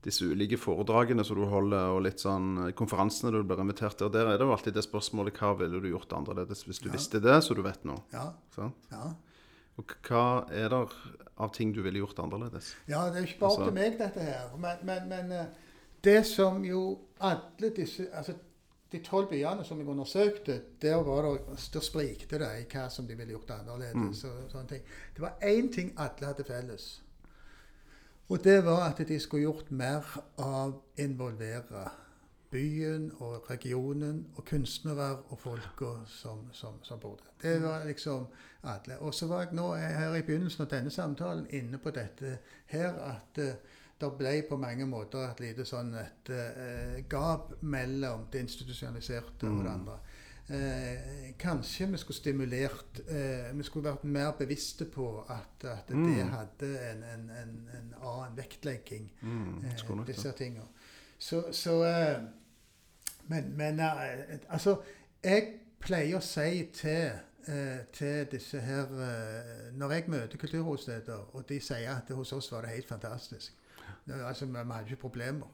disse 0.03 0.25
ulike 0.27 0.57
foredragene 0.59 1.23
som 1.23 1.37
du 1.39 1.45
holder, 1.47 1.93
og 1.95 2.01
litt 2.03 2.19
sånn 2.23 2.67
eh, 2.67 2.71
konferansene 2.75 3.31
du 3.35 3.41
blir 3.47 3.61
invitert 3.63 3.97
til. 3.99 4.07
Og 4.09 4.15
der 4.15 4.27
er 4.31 4.39
det 4.39 4.47
jo 4.47 4.55
alltid 4.55 4.75
det 4.75 4.83
spørsmålet 4.87 5.37
hva 5.39 5.53
ville 5.59 5.79
du 5.83 5.89
gjort 5.91 6.15
annerledes 6.17 6.65
hvis 6.67 6.81
du 6.83 6.89
Ja. 6.89 6.95
visste 6.97 7.21
det, 7.23 7.37
så 7.45 7.55
du 7.55 7.61
vet 7.63 7.83
nå. 7.87 7.95
Ja, 8.15 8.29
ja. 8.57 9.03
Og 9.79 9.89
hva 10.05 10.25
er 10.53 10.67
det 10.69 10.81
av 11.41 11.51
ting 11.55 11.71
du 11.73 11.81
ville 11.81 11.97
gjort 12.03 12.19
annerledes? 12.21 12.73
Ja, 12.87 13.07
det 13.09 13.17
er 13.17 13.23
jo 13.25 13.29
ikke 13.31 13.39
bare 13.39 13.51
opp 13.51 13.59
Altså- 13.59 13.71
til 13.71 13.79
meg, 13.79 13.97
dette 13.97 14.21
her. 14.27 14.51
Men, 14.59 14.83
men, 14.85 15.07
men 15.09 15.47
det 16.03 16.25
som 16.25 16.65
jo 16.65 16.99
alle 17.19 17.69
disse 17.75 18.07
altså 18.13 18.33
De 18.93 18.99
tolv 19.01 19.29
byene 19.29 19.63
som 19.65 19.79
jeg 19.79 19.87
undersøkte, 19.87 20.61
der 20.81 20.95
var 20.95 21.25
det, 21.25 21.69
der 21.73 21.79
sprikte 21.81 22.37
det 22.37 22.49
i 22.59 22.65
hva 22.69 22.83
som 22.93 23.07
de 23.07 23.15
ville 23.17 23.33
gjort 23.33 23.49
annerledes. 23.55 24.23
og 24.23 24.51
sånne 24.51 24.67
ting. 24.69 24.83
Det 25.15 25.21
var 25.21 25.39
én 25.41 25.71
ting 25.73 25.93
alle 25.97 26.27
hadde 26.27 26.43
felles. 26.43 27.01
Og 28.29 28.43
det 28.43 28.65
var 28.65 28.89
at 28.89 29.07
de 29.07 29.19
skulle 29.19 29.41
gjort 29.41 29.71
mer 29.71 30.21
av 30.37 30.81
involvere 30.97 31.89
byen 32.51 33.11
og 33.17 33.49
regionen 33.49 34.27
og 34.35 34.45
kunstnere 34.45 35.17
og 35.29 35.39
folka 35.39 35.85
som, 36.07 36.47
som, 36.51 36.73
som 36.83 36.99
bor 36.99 37.15
der. 37.15 37.31
Det 37.41 37.63
var 37.63 37.85
liksom 37.85 38.27
alle. 38.63 38.99
Og 38.99 39.13
så 39.13 39.27
var 39.27 39.41
jeg 39.41 39.53
nå 39.53 39.73
her 39.75 40.15
i 40.15 40.21
begynnelsen 40.21 40.61
av 40.61 40.69
denne 40.69 40.91
samtalen 40.91 41.47
inne 41.49 41.77
på 41.77 41.91
dette 41.91 42.37
her 42.65 42.93
at 42.93 43.41
uh, 43.41 43.72
det 44.01 44.09
ble 44.17 44.41
på 44.49 44.57
mange 44.57 44.85
måter 44.85 45.29
et 45.31 45.39
lite 45.39 45.65
sånn 45.65 45.93
et 45.95 46.29
uh, 46.29 46.97
gap 47.09 47.53
mellom 47.61 48.25
det 48.31 48.41
institusjonaliserte 48.41 49.47
og 49.47 49.63
det 49.63 49.71
andre. 49.71 49.99
Eh, 50.49 51.29
kanskje 51.39 51.85
vi 51.87 51.97
skulle 51.97 52.17
stimulert 52.17 52.97
eh, 53.07 53.53
Vi 53.55 53.63
skulle 53.63 53.85
vært 53.93 54.03
mer 54.03 54.33
bevisste 54.35 54.85
på 54.91 55.05
at, 55.31 55.63
at 55.63 55.87
det 55.87 55.95
Mm. 55.95 56.29
hadde 56.33 56.71
en, 56.91 57.03
en, 57.03 57.29
en, 57.29 57.53
en 57.77 57.93
annen 58.01 58.35
vektlegging, 58.37 59.05
Mm, 59.21 59.63
eh, 59.65 59.77
det. 59.97 60.07
disse 60.07 60.31
tingene. 60.31 60.65
Så, 61.17 61.45
så 61.51 61.83
eh, 61.85 62.19
Men, 63.29 63.53
men 63.57 63.79
eh, 63.79 64.39
altså 64.49 64.81
Jeg 65.23 65.47
pleier 65.79 66.17
å 66.17 66.21
si 66.21 66.65
til, 66.73 67.11
til 67.93 68.25
disse 68.31 68.59
her 68.59 68.91
Når 69.73 69.91
jeg 69.91 70.03
møter 70.07 70.37
kulturhovedsteder, 70.37 71.29
og 71.35 71.47
de 71.49 71.59
sier 71.61 71.95
at 71.95 72.11
hos 72.15 72.33
oss 72.33 72.51
var 72.51 72.61
det 72.61 72.69
helt 72.75 72.87
fantastisk 72.87 73.53
Det- 73.53 73.62
Altså, 74.27 74.45
Vi 74.45 74.53
hadde 74.57 74.83
ikke 74.89 74.95
problemer. 75.01 75.47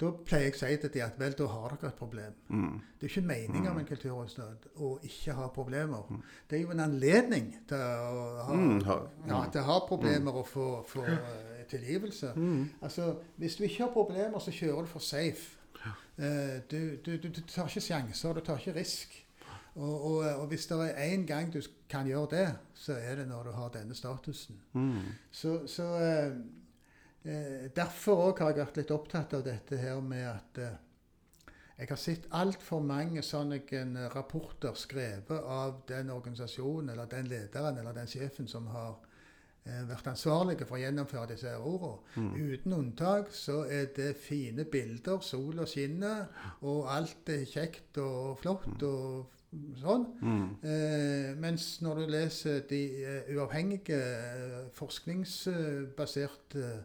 Da 0.00 0.10
pleier 0.26 0.44
jeg 0.44 0.54
å 0.54 0.58
si 0.58 0.76
til 0.76 0.90
dem 0.94 1.04
at 1.06 1.18
vel, 1.18 1.32
da 1.38 1.46
har 1.46 1.68
dere 1.80 1.88
et 1.88 1.94
problem. 1.98 2.32
Mm. 2.48 2.80
Det 3.00 3.06
er 3.06 3.12
ikke 3.14 3.26
meninga 3.28 3.72
med 3.72 3.80
en 3.82 3.86
kulturhovedstad 3.88 4.66
å 4.76 4.90
ikke 5.02 5.32
ha 5.38 5.46
problemer. 5.54 6.10
Det 6.50 6.58
er 6.58 6.62
jo 6.62 6.70
en 6.70 6.80
anledning 6.84 7.54
til 7.68 7.76
å 7.76 8.42
ha, 8.44 8.54
Mm, 8.54 8.82
ha- 8.84 8.98
ja, 9.28 9.44
til 9.52 9.60
å 9.60 9.64
ha 9.64 9.78
problemer 9.88 10.32
og 10.32 10.46
få, 10.48 10.66
få 10.88 11.00
uh, 11.06 11.64
tilgivelse. 11.70 12.32
Mm. 12.36 12.68
Altså, 12.82 13.14
Hvis 13.36 13.56
du 13.56 13.64
ikke 13.64 13.84
har 13.84 13.92
problemer, 13.92 14.38
så 14.38 14.50
kjører 14.50 14.80
du 14.80 14.86
for 14.86 14.98
safe. 14.98 15.54
Uh, 16.18 16.58
du, 16.70 16.96
du, 17.06 17.16
du, 17.16 17.28
du 17.28 17.40
tar 17.46 17.66
ikke 17.68 17.80
sjanser, 17.80 18.32
du 18.34 18.40
tar 18.40 18.58
ikke 18.58 18.74
risk. 18.80 19.24
Og, 19.78 20.04
og, 20.04 20.16
og 20.40 20.46
hvis 20.50 20.66
det 20.66 20.76
er 20.90 21.12
én 21.14 21.26
gang 21.26 21.52
du 21.54 21.60
kan 21.88 22.06
gjøre 22.06 22.26
det, 22.30 22.46
så 22.74 22.92
er 22.98 23.14
det 23.16 23.28
når 23.28 23.42
du 23.44 23.50
har 23.52 23.68
denne 23.68 23.94
statusen. 23.94 24.56
Mm. 24.72 24.96
Så, 25.30 25.66
så 25.70 25.84
eh, 26.02 26.32
Derfor 27.22 28.28
òg 28.28 28.40
har 28.40 28.54
jeg 28.54 28.62
vært 28.62 28.78
litt 28.78 28.92
opptatt 28.94 29.34
av 29.36 29.42
dette 29.44 29.76
her 29.76 29.98
med 30.00 30.22
at 30.30 30.60
eh, 30.62 30.76
jeg 31.78 31.92
har 31.92 31.98
sett 32.02 32.24
altfor 32.34 32.80
mange 32.82 33.22
sånne 33.22 33.60
eh, 33.62 34.08
rapporter 34.10 34.74
skrevet 34.74 35.30
av 35.30 35.84
den 35.86 36.10
organisasjonen 36.10 36.90
eller 36.90 37.06
den 37.06 37.30
lederen 37.30 37.78
eller 37.78 37.94
den 37.94 38.10
sjefen 38.10 38.50
som 38.50 38.66
har 38.74 38.96
eh, 39.62 39.86
vært 39.86 40.10
ansvarlige 40.10 40.66
for 40.66 40.74
å 40.74 40.82
gjennomføre 40.82 41.30
disse 41.30 41.54
ordene. 41.54 42.02
Mm. 42.18 42.34
Uten 42.34 42.74
unntak 42.80 43.30
så 43.30 43.62
er 43.70 43.94
det 43.94 44.18
fine 44.18 44.66
bilder, 44.66 45.22
sola 45.22 45.70
skinner, 45.70 46.26
og 46.66 46.90
alt 46.90 47.30
er 47.30 47.46
kjekt 47.46 47.94
og 48.02 48.42
flott 48.42 48.82
og 48.82 49.30
sånn. 49.78 50.10
Mm. 50.18 50.58
Eh, 50.58 51.30
mens 51.38 51.78
når 51.86 52.02
du 52.02 52.10
leser 52.10 52.66
de 52.68 52.82
uh, 53.06 53.30
uavhengige, 53.38 54.02
forskningsbaserte 54.74 54.74
forskningsbaserte 54.74 56.82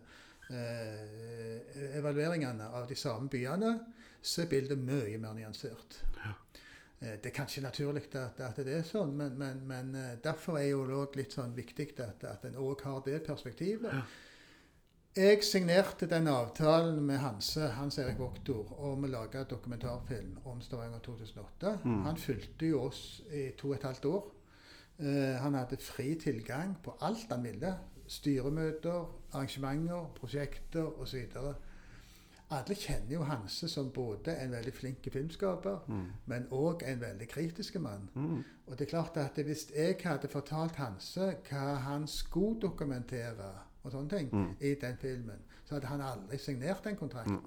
eh, 0.54 1.98
evalueringene 1.98 2.70
av 2.74 2.88
de 2.90 2.96
samme 2.96 3.30
byene, 3.30 3.76
så 4.22 4.44
er 4.44 4.52
bildet 4.52 4.80
mye 4.80 5.18
mer 5.20 5.36
nyansert. 5.38 6.00
Eh, 7.04 7.18
det 7.20 7.32
er 7.32 7.36
kanskje 7.36 7.64
naturlig 7.64 8.06
at, 8.16 8.40
at 8.40 8.60
det 8.64 8.78
er 8.78 8.86
sånn, 8.88 9.16
men, 9.18 9.34
men, 9.40 9.64
men 9.68 9.96
eh, 10.00 10.12
derfor 10.24 10.60
er 10.60 10.70
jo 10.72 10.86
det 10.88 11.20
litt 11.20 11.36
sånn 11.36 11.56
viktig 11.56 11.90
at, 12.00 12.24
at 12.30 12.46
en 12.48 12.60
òg 12.62 12.86
har 12.88 13.02
det 13.06 13.24
perspektivet. 13.26 14.06
Jeg 15.14 15.44
signerte 15.46 16.08
den 16.10 16.26
avtalen 16.32 16.98
med 17.06 17.20
Hanse, 17.22 17.68
Hans 17.76 18.00
Erik 18.02 18.18
Voktor 18.18 18.72
om 18.82 19.04
å 19.06 19.10
lage 19.12 19.44
dokumentarfilm 19.46 20.40
om 20.50 20.62
Stavanger 20.64 21.04
2008. 21.06 21.74
Mm. 21.84 22.00
Han 22.08 22.18
fulgte 22.18 22.72
jo 22.72 22.80
oss 22.88 23.04
i 23.30 23.52
to 23.60 23.70
og 23.70 23.76
et 23.76 23.86
halvt 23.86 24.08
år. 24.10 24.24
Uh, 24.98 25.36
han 25.42 25.54
hadde 25.58 25.78
fri 25.82 26.16
tilgang 26.18 26.74
på 26.82 26.96
alt 27.06 27.30
han 27.30 27.46
ville. 27.46 27.76
styremøter, 28.10 29.06
arrangementer, 29.34 30.10
prosjekter 30.16 31.00
osv. 31.02 31.26
Alle 32.54 32.76
kjenner 32.78 33.16
jo 33.16 33.24
Hanse 33.26 33.68
som 33.72 33.88
både 33.96 34.36
en 34.44 34.52
veldig 34.52 34.74
flink 34.74 35.08
filmskaper, 35.12 35.80
Mm. 35.88 36.06
men 36.26 36.48
òg 36.52 36.84
en 36.86 37.00
veldig 37.02 37.28
kritisk 37.30 37.80
mann. 37.80 38.10
Mm. 38.16 38.44
Og 38.68 38.78
det 38.80 38.82
er 38.88 38.90
klart 38.90 39.18
at 39.18 39.36
hvis 39.46 39.72
jeg 39.76 39.96
hadde 40.04 40.28
fortalt 40.28 40.76
Hanse 40.76 41.36
hva 41.50 41.76
han 41.76 42.08
skulle 42.08 42.60
dokumentere, 42.62 43.50
og 43.84 43.92
sånne 43.92 44.10
ting, 44.10 44.30
Mm. 44.32 44.56
i 44.62 44.76
den 44.76 44.98
filmen, 44.98 45.40
så 45.66 45.76
hadde 45.76 45.88
han 45.88 46.02
aldri 46.02 46.38
signert 46.38 46.84
den 46.84 46.96
kontrakten. 46.96 47.40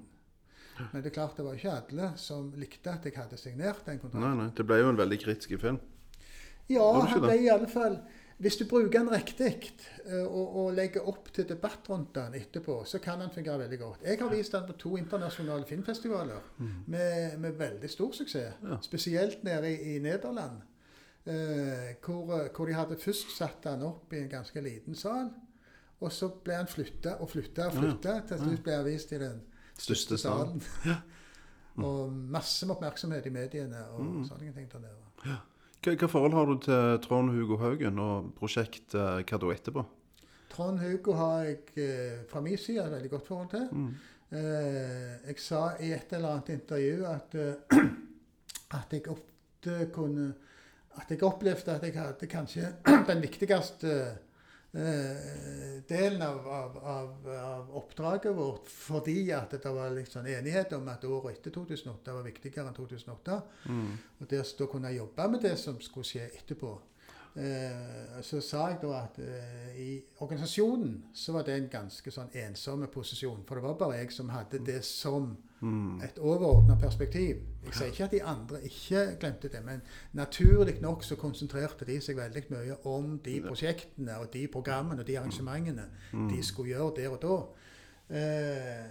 Men 0.93 1.03
det 1.03 1.07
er 1.07 1.15
klart 1.15 1.37
det 1.37 1.45
var 1.45 1.53
ikke 1.55 1.71
alle 1.73 2.13
som 2.17 2.53
likte 2.57 2.91
at 2.91 3.05
jeg 3.05 3.13
hadde 3.17 3.37
signert 3.37 3.87
den 3.87 3.99
kontrakten. 3.99 4.37
Nei, 4.37 4.45
nei. 4.45 4.51
Det 4.57 4.67
ble 4.67 4.77
jo 4.77 4.89
en 4.91 4.97
veldig 4.99 5.19
kritisk 5.21 5.61
film. 5.61 5.79
Ja, 6.69 6.93
han 7.01 7.21
ble 7.21 7.39
i 7.45 7.49
alle 7.49 7.69
fall 7.69 8.01
Hvis 8.39 8.57
du 8.61 8.65
bruker 8.69 8.99
den 8.99 9.09
riktig 9.09 9.47
eh, 10.05 10.27
og, 10.27 10.57
og 10.57 10.75
legger 10.77 11.07
opp 11.09 11.31
til 11.33 11.47
debatt 11.49 11.89
rundt 11.89 12.11
den 12.15 12.35
etterpå, 12.37 12.83
så 12.85 12.99
kan 13.01 13.21
den 13.21 13.31
fungere 13.33 13.59
veldig 13.63 13.79
godt. 13.81 14.03
Jeg 14.05 14.19
har 14.21 14.29
vist 14.35 14.53
den 14.53 14.67
på 14.69 14.73
to 14.83 14.97
internasjonale 15.01 15.65
filmfestivaler 15.67 16.43
med, 16.87 17.39
med 17.39 17.53
veldig 17.57 17.91
stor 17.91 18.13
suksess. 18.13 18.59
Mm. 18.61 18.71
Ja. 18.71 18.79
Spesielt 18.85 19.45
nede 19.45 19.71
i, 19.73 19.97
i 19.97 19.99
Nederland. 20.05 20.61
eh, 21.27 21.97
hvor, 22.05 22.49
hvor 22.57 22.67
de 22.67 22.75
hadde 22.77 22.99
først 23.01 23.33
satt 23.37 23.65
den 23.65 23.83
opp 23.83 24.13
i 24.13 24.21
en 24.21 24.29
ganske 24.29 24.61
liten 24.61 24.95
sal. 24.95 25.31
Og 26.01 26.13
så 26.13 26.29
ble 26.45 26.55
han 26.61 26.69
flytta 26.69 27.17
og 27.25 27.31
flytta 27.33 27.71
og 27.71 27.75
Ja, 27.75 27.81
flytta. 27.81 28.19
Til 28.29 28.39
slutt 28.45 28.63
ble 28.67 28.73
den 28.77 28.85
vist 28.93 29.13
i 29.13 29.19
den 29.19 29.41
Største 29.79 30.19
salen. 30.21 30.61
salen. 30.61 31.01
og 31.89 32.13
masse 32.13 32.69
oppmerksomhet 32.69 33.27
i 33.27 33.33
mediene 33.33 33.81
og 33.97 34.05
Mm. 34.05 34.25
sånne 34.29 34.53
ting 34.55 34.69
der 34.73 34.79
nede. 34.79 35.05
Hva, 35.25 35.39
hva 35.95 36.09
forhold 36.11 36.35
har 36.35 36.49
du 36.51 36.57
til 36.65 36.99
Trond 37.05 37.31
Hugo 37.31 37.61
Haugen 37.61 38.01
og 38.03 38.33
prosjekt 38.39 38.97
eh, 38.99 39.23
Hva 39.23 39.39
da 39.39 39.53
etterpå? 39.55 39.85
Trond 40.51 40.81
Hugo 40.81 41.15
har 41.19 41.45
jeg 41.45 41.59
eh, 41.85 42.19
fra 42.31 42.43
min 42.43 42.59
side 42.59 42.83
et 42.83 42.95
veldig 42.97 43.11
godt 43.13 43.27
forhold 43.29 43.51
til. 43.53 43.67
Mm. 43.71 43.93
Eh, 44.35 45.13
jeg 45.29 45.39
sa 45.39 45.63
i 45.79 45.93
et 45.95 46.13
eller 46.17 46.35
annet 46.35 46.55
intervju 46.57 47.07
at, 47.07 47.37
eh, 47.39 47.79
at 48.81 48.97
jeg 48.97 49.07
ofte 49.13 49.91
kunne 49.95 50.33
At 50.97 51.11
jeg 51.11 51.23
opplevde 51.23 51.75
at 51.75 51.83
jeg 51.85 51.93
hadde 51.93 52.27
kanskje 52.27 52.69
den 53.11 53.19
viktigste 53.21 53.91
eh, 54.77 55.83
delen 55.89 56.23
av, 56.23 56.49
av, 56.49 56.77
av, 56.79 57.29
av 57.43 57.71
oppdraget 57.81 58.35
vårt 58.37 58.69
fordi 58.71 59.31
at 59.35 59.55
det 59.57 59.73
var 59.73 59.97
sånn 60.11 60.29
enighet 60.31 60.75
om 60.77 60.89
at 60.93 61.05
året 61.09 61.39
etter 61.39 61.55
2008 61.55 62.17
var 62.19 62.27
viktigere 62.27 62.69
enn 62.69 62.77
2008. 62.77 63.39
Mm. 63.71 63.89
Og 64.21 64.29
der 64.31 64.53
da 64.59 64.69
kunne 64.71 64.93
jeg 64.93 65.03
jobbe 65.03 65.31
med 65.33 65.47
det 65.49 65.57
som 65.61 65.81
skulle 65.85 66.09
skje 66.09 66.29
etterpå. 66.29 66.75
Eh, 67.37 68.21
så 68.25 68.41
sa 68.41 68.71
jeg 68.71 68.81
da 68.81 68.95
at 69.03 69.19
eh, 69.21 69.73
i 69.77 69.91
organisasjonen 70.25 71.03
så 71.13 71.35
var 71.37 71.45
det 71.45 71.59
en 71.59 71.69
ganske 71.73 72.13
sånn 72.13 72.33
ensom 72.47 72.87
posisjon. 72.93 73.45
For 73.45 73.59
det 73.59 73.67
var 73.67 73.77
bare 73.81 74.01
jeg 74.01 74.15
som 74.17 74.33
hadde 74.33 74.63
det 74.65 74.81
som 74.89 75.35
Mm. 75.61 76.01
et 76.05 76.19
overordna 76.19 76.75
perspektiv. 76.81 77.37
Jeg 77.65 77.75
sier 77.75 77.87
ikke 77.87 78.05
at 78.05 78.11
de 78.13 78.23
andre 78.23 78.59
ikke 78.65 79.17
glemte 79.21 79.49
det, 79.49 79.63
men 79.65 79.81
naturlig 80.13 80.81
nok 80.81 81.05
så 81.05 81.17
konsentrerte 81.17 81.85
de 81.89 81.97
seg 82.01 82.17
veldig 82.17 82.43
mye 82.51 82.77
om 82.87 83.19
de 83.25 83.39
prosjektene 83.47 84.19
og 84.21 84.29
de 84.35 84.47
programmene 84.53 85.01
og 85.01 85.07
de 85.07 85.17
arrangementene 85.19 85.87
Mm. 86.13 86.29
de 86.29 86.43
skulle 86.43 86.69
gjøre 86.75 86.93
der 86.97 87.09
og 87.09 87.23
da. 87.23 87.39
Eh, 88.17 88.85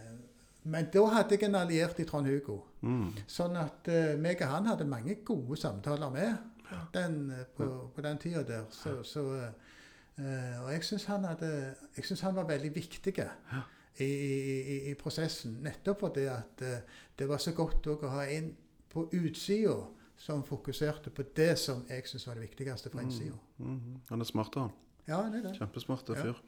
men 0.64 0.88
da 0.94 1.06
hadde 1.06 1.36
jeg 1.38 1.44
en 1.44 1.56
alliert 1.56 2.00
i 2.00 2.04
Trond 2.04 2.26
Hugo. 2.28 2.58
Mm. 2.82 3.12
Sånn 3.28 3.56
at 3.62 3.88
eh, 3.88 4.16
meg 4.18 4.42
og 4.42 4.50
han 4.50 4.66
hadde 4.66 4.86
mange 4.90 5.16
gode 5.26 5.58
samtaler 5.62 6.10
med 6.10 6.34
den, 6.94 7.30
eh, 7.32 7.46
på, 7.58 7.68
på 7.96 8.02
den 8.02 8.18
tida 8.18 8.42
der. 8.44 8.66
Så, 8.74 9.04
så, 9.04 9.24
eh, 10.18 10.64
og 10.64 10.72
jeg 10.74 10.84
syns 10.84 11.06
han, 11.06 11.26
han 12.26 12.36
var 12.36 12.50
veldig 12.50 12.74
viktig 12.76 13.14
i, 13.22 13.28
i, 13.98 14.06
i, 14.06 14.78
i 14.92 14.96
prosessen. 15.00 15.60
Nettopp 15.64 16.00
fordi 16.08 16.26
at 16.32 16.62
eh, 16.62 16.80
det 17.20 17.28
var 17.30 17.42
så 17.42 17.54
godt 17.56 17.88
å 17.88 17.98
ha 18.12 18.26
en 18.28 18.52
på 18.92 19.08
utsida 19.12 19.76
som 20.18 20.44
fokuserte 20.48 21.12
på 21.12 21.26
det 21.36 21.58
som 21.60 21.84
jeg 21.90 22.08
syns 22.08 22.28
var 22.28 22.38
det 22.40 22.48
viktigste 22.48 22.90
fra 22.90 23.04
innsida. 23.04 23.36
Mm. 23.58 24.02
Han 24.10 24.22
er 24.22 24.30
smart, 24.30 24.56
han. 24.56 24.72
Ja, 25.08 25.22
det 25.30 25.42
er 25.42 25.50
det. 25.50 25.58
Kjempesmart 25.60 26.10
Ja. 26.10 26.22
fyr. 26.24 26.42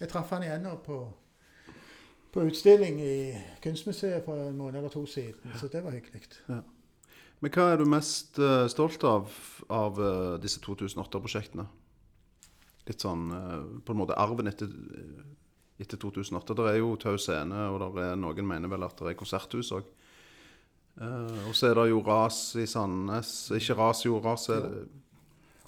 Jeg 0.00 0.08
traff 0.08 0.30
han 0.30 0.42
igjen 0.42 0.62
nå 0.62 0.74
på, 0.84 0.98
på 2.32 2.42
utstilling 2.48 3.00
i 3.00 3.38
Kunstmuseet 3.62 4.24
for 4.24 4.48
en 4.48 4.56
måned 4.56 4.78
eller 4.78 4.88
to 4.88 5.06
siden, 5.06 5.52
så 5.60 5.68
det 5.68 5.84
var 5.84 5.90
hyggelig. 5.90 6.26
Men 7.40 7.52
hva 7.54 7.72
er 7.72 7.76
du 7.80 7.84
mest 7.88 8.38
uh, 8.38 8.66
stolt 8.68 9.04
av 9.04 9.30
av 9.68 10.00
uh, 10.00 10.38
disse 10.40 10.60
2008-prosjektene? 10.60 11.66
Litt 12.88 13.00
sånn 13.00 13.30
uh, 13.32 13.80
på 13.84 13.92
en 13.92 14.00
måte 14.00 14.18
arven 14.18 14.50
etter, 14.50 14.68
etter 15.80 16.00
2008. 16.00 16.56
Det 16.58 16.68
er 16.70 16.78
jo 16.80 16.94
Tau 17.00 17.16
Scene, 17.20 17.66
og 17.72 17.80
der 17.82 18.02
er, 18.04 18.20
noen 18.20 18.46
mener 18.46 18.70
vel 18.70 18.86
at 18.86 18.98
det 19.00 19.12
er 19.14 19.18
konserthus 19.18 19.72
òg. 19.76 19.88
og 21.00 21.54
så 21.56 21.70
er 21.70 21.78
det 21.78 21.88
jo 21.90 22.02
Ras 22.06 22.40
i 22.60 22.66
Sandnes. 22.66 23.32
Ikke 23.56 23.76
Ras, 23.78 24.04
jo. 24.04 24.18
Ras 24.20 24.48
er 24.52 24.66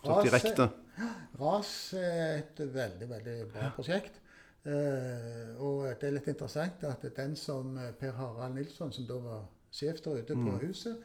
Ras- 0.04 0.24
direkte. 0.26 0.68
RAS 1.40 1.94
er 1.96 2.42
et 2.42 2.60
veldig, 2.74 3.08
veldig 3.08 3.38
bra 3.52 3.70
prosjekt. 3.76 4.18
Uh, 4.62 5.58
og 5.58 5.88
det 5.98 6.06
er 6.06 6.14
litt 6.14 6.28
interessant 6.30 6.84
at 6.86 7.02
den 7.16 7.32
som 7.34 7.72
eh, 7.82 7.88
Per 7.98 8.12
Harald 8.14 8.54
Nilsson, 8.54 8.92
som 8.94 9.08
da 9.08 9.16
var 9.18 9.40
sjef 9.74 9.98
der 10.04 10.20
ute 10.22 10.36
på 10.38 10.52
huset, 10.62 11.00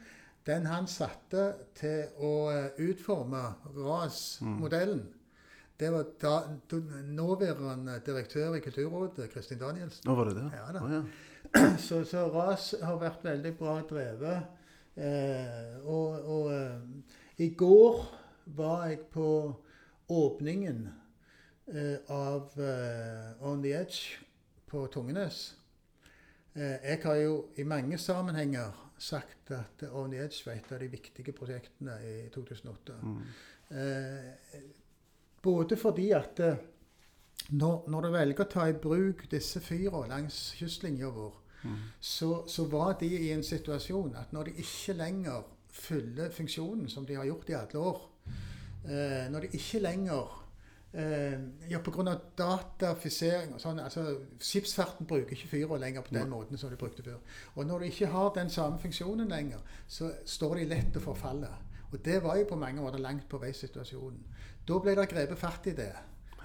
den 0.46 0.68
han 0.70 0.86
satte 0.86 1.48
til 1.74 2.22
å 2.22 2.32
eh, 2.52 2.78
utforme 2.86 3.40
RAS-modellen, 3.74 5.02
det 5.78 5.90
var 5.94 6.06
da, 6.20 6.32
nåværende 7.06 8.00
direktør 8.06 8.54
i 8.54 8.60
Kulturrådet, 8.60 9.30
Kristin 9.30 9.58
Danielsen. 9.58 10.02
Nå 10.08 10.14
var 10.14 10.24
det 10.24 10.36
det? 10.36 10.50
Ja 10.54 10.72
da. 10.74 10.84
Oh, 10.84 10.92
ja. 10.92 11.02
Så, 11.86 12.04
så 12.04 12.26
RAS 12.28 12.74
har 12.82 12.98
vært 13.00 13.22
veldig 13.24 13.54
bra 13.56 13.78
drevet. 13.88 14.42
Eh, 14.98 15.76
og 15.86 16.26
og 16.26 16.48
eh, 16.52 16.80
i 17.38 17.48
går 17.54 18.00
var 18.58 18.88
jeg 18.88 18.98
på 19.14 19.28
åpningen 20.08 20.88
eh, 21.72 21.96
av 22.10 22.58
eh, 22.58 23.46
On 23.46 23.62
the 23.62 23.72
Edge 23.78 24.18
på 24.66 24.86
Tungenes. 24.92 25.54
Eh, 26.52 26.82
jeg 26.82 27.00
har 27.04 27.14
jo 27.22 27.38
i 27.56 27.62
mange 27.62 27.98
sammenhenger 27.98 28.74
sagt 28.98 29.52
at 29.54 29.86
On 29.92 30.10
the 30.10 30.18
Edge 30.24 30.42
var 30.46 30.58
et 30.58 30.72
av 30.72 30.82
de 30.82 30.90
viktige 30.90 31.32
prosjektene 31.32 31.94
i 32.02 32.16
2008. 32.34 32.98
Mm. 33.02 33.22
Både 35.42 35.76
fordi 35.76 36.10
at 36.16 36.40
eh, 36.44 36.56
når, 37.50 37.84
når 37.88 38.06
du 38.06 38.10
velger 38.12 38.44
å 38.44 38.50
ta 38.52 38.66
i 38.68 38.76
bruk 38.76 39.26
disse 39.30 39.60
fyra 39.64 40.04
langs 40.08 40.40
kystlinja 40.58 41.10
vår, 41.14 41.36
så, 42.00 42.42
så 42.46 42.64
var 42.70 42.98
de 43.00 43.08
i 43.08 43.30
en 43.32 43.44
situasjon 43.44 44.16
at 44.18 44.32
når 44.32 44.50
de 44.50 44.58
ikke 44.62 44.98
lenger 44.98 45.46
fyller 45.78 46.30
funksjonen 46.34 46.88
som 46.90 47.06
de 47.06 47.16
har 47.18 47.26
gjort 47.28 47.50
i 47.50 47.56
alle 47.58 47.78
år, 47.78 48.04
eh, 48.84 49.24
når 49.32 49.46
de 49.46 49.58
ikke 49.58 49.80
lenger 49.82 50.34
eh, 50.92 51.38
ja, 51.70 51.80
Pga. 51.84 52.16
datafisering 52.38 53.54
og 53.54 53.62
sånn 53.62 53.80
altså 53.82 54.04
Skipsfarten 54.38 55.08
bruker 55.08 55.36
ikke 55.36 55.52
fyra 55.54 55.78
lenger 55.80 56.06
på 56.06 56.16
den 56.16 56.30
måten 56.32 56.58
som 56.58 56.72
de 56.72 56.80
brukte 56.80 57.04
før. 57.06 57.20
Og 57.56 57.66
når 57.66 57.84
de 57.84 57.92
ikke 57.92 58.12
har 58.14 58.34
den 58.36 58.50
samme 58.50 58.80
funksjonen 58.82 59.28
lenger, 59.28 59.62
så 59.86 60.12
står 60.24 60.60
de 60.60 60.70
lett 60.74 61.00
å 61.00 61.04
forfalle. 61.04 61.50
Og 61.88 62.00
det 62.04 62.20
var 62.22 62.36
jo 62.36 62.48
på 62.50 62.60
mange 62.60 62.82
måter 62.84 63.00
langt 63.00 63.28
på 63.28 63.40
vei 63.40 63.54
situasjonen. 63.56 64.20
Da 64.68 64.76
ble 64.84 64.92
det 64.98 65.08
grepet 65.08 65.40
fatt 65.40 65.66
i 65.70 65.72
det. 65.72 65.92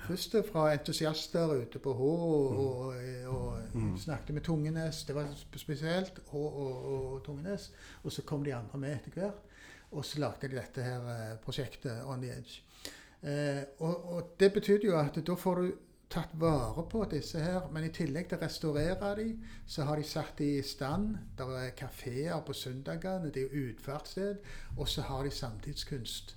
Først 0.03 0.35
fra 0.47 0.69
entusiaster 0.71 1.51
ute 1.59 1.79
på 1.79 1.93
Hå, 1.95 2.11
og, 2.55 2.93
og, 3.27 3.47
og 3.75 3.99
snakket 3.99 4.35
med 4.35 4.43
Tungenes. 4.43 5.03
Det 5.07 5.15
var 5.15 5.31
spesielt 5.59 6.21
Hå 6.31 6.43
og, 6.43 6.85
og, 6.93 7.23
Tungenes. 7.25 7.71
Og 8.03 8.11
så 8.11 8.23
kom 8.27 8.43
de 8.43 8.53
andre 8.55 8.79
med 8.79 8.95
etter 8.95 9.17
hvert. 9.17 9.41
Og 9.91 10.05
så 10.05 10.19
lagde 10.23 10.47
de 10.47 10.55
dette 10.55 10.83
her 10.83 11.07
eh, 11.11 11.33
prosjektet 11.43 12.05
On 12.07 12.21
the 12.21 12.31
Edge. 12.31 12.61
Eh, 13.23 13.63
og 13.79 14.35
det 14.39 14.53
betydde 14.53 14.87
jo 14.87 14.95
at 14.99 15.19
da 15.19 15.35
får 15.39 15.59
du 15.61 15.73
tatt 16.13 16.31
vare 16.39 16.85
på 16.89 17.03
disse 17.11 17.41
her, 17.41 17.67
men 17.73 17.87
i 17.87 17.91
tillegg 17.93 18.29
til 18.29 18.39
å 18.39 18.43
restaurere 18.43 19.11
de, 19.19 19.27
så 19.67 19.87
har 19.87 19.99
de 19.99 20.07
satt 20.07 20.37
de 20.39 20.49
i 20.59 20.63
stand. 20.63 21.17
Det 21.37 21.47
er 21.59 21.75
kafeer 21.77 22.39
på 22.45 22.55
søndagene, 22.55 23.31
det 23.33 23.47
er 23.47 23.59
utfartssted, 23.65 24.39
og 24.77 24.87
så 24.87 25.05
har 25.09 25.27
de 25.27 25.33
samtidskunst 25.33 26.35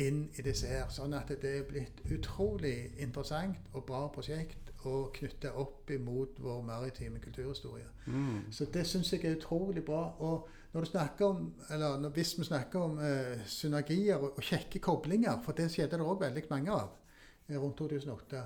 inn 0.00 0.30
i 0.38 0.42
disse 0.42 0.68
her. 0.70 0.88
Sånn 0.92 1.14
at 1.16 1.28
det 1.42 1.50
er 1.58 1.66
blitt 1.68 2.00
utrolig 2.12 2.92
interessant 3.02 3.72
og 3.72 3.84
bra 3.88 4.06
prosjekt 4.12 4.72
å 4.88 5.08
knytte 5.14 5.52
opp 5.60 5.90
imot 5.94 6.40
vår 6.42 6.62
maritime 6.66 7.20
kulturhistorie. 7.22 7.86
Mm. 8.06 8.50
Så 8.50 8.66
det 8.72 8.86
syns 8.88 9.12
jeg 9.12 9.24
er 9.26 9.36
utrolig 9.36 9.84
bra. 9.86 10.02
Og 10.24 10.48
når 10.72 10.80
du 10.86 10.90
snakker 10.90 11.26
om, 11.26 11.52
eller 11.70 12.00
når, 12.00 12.14
hvis 12.16 12.34
vi 12.38 12.48
snakker 12.48 12.88
om 12.88 12.98
eh, 12.98 13.44
synergier 13.46 14.16
og, 14.16 14.32
og 14.36 14.42
kjekke 14.42 14.82
koblinger, 14.82 15.38
for 15.44 15.56
det 15.58 15.70
skjedde 15.70 16.00
det 16.00 16.08
òg 16.08 16.24
veldig 16.24 16.44
mange 16.50 16.74
av 16.74 16.90
eh, 17.48 17.58
rundt 17.58 17.78
2008, 17.78 18.42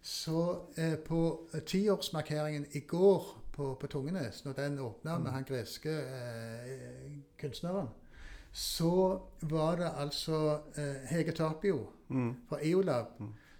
så 0.00 0.42
eh, 0.76 0.96
på 1.04 1.22
tiårsmarkeringen 1.66 2.66
i 2.78 2.84
går 2.88 3.26
på, 3.52 3.74
på 3.80 3.86
Tungenes, 3.86 4.44
når 4.44 4.52
den 4.56 4.78
åpna 4.78 5.18
med 5.18 5.32
han 5.32 5.44
greske 5.48 5.90
eh, 5.90 7.10
kunstneren, 7.40 7.90
så 8.52 9.20
var 9.40 9.76
det 9.76 9.90
altså 9.96 10.58
eh, 10.76 10.94
Hege 11.10 11.32
Tapio 11.32 11.86
Mm. 12.10 12.34
fra 12.48 12.58
EOLab 12.62 13.06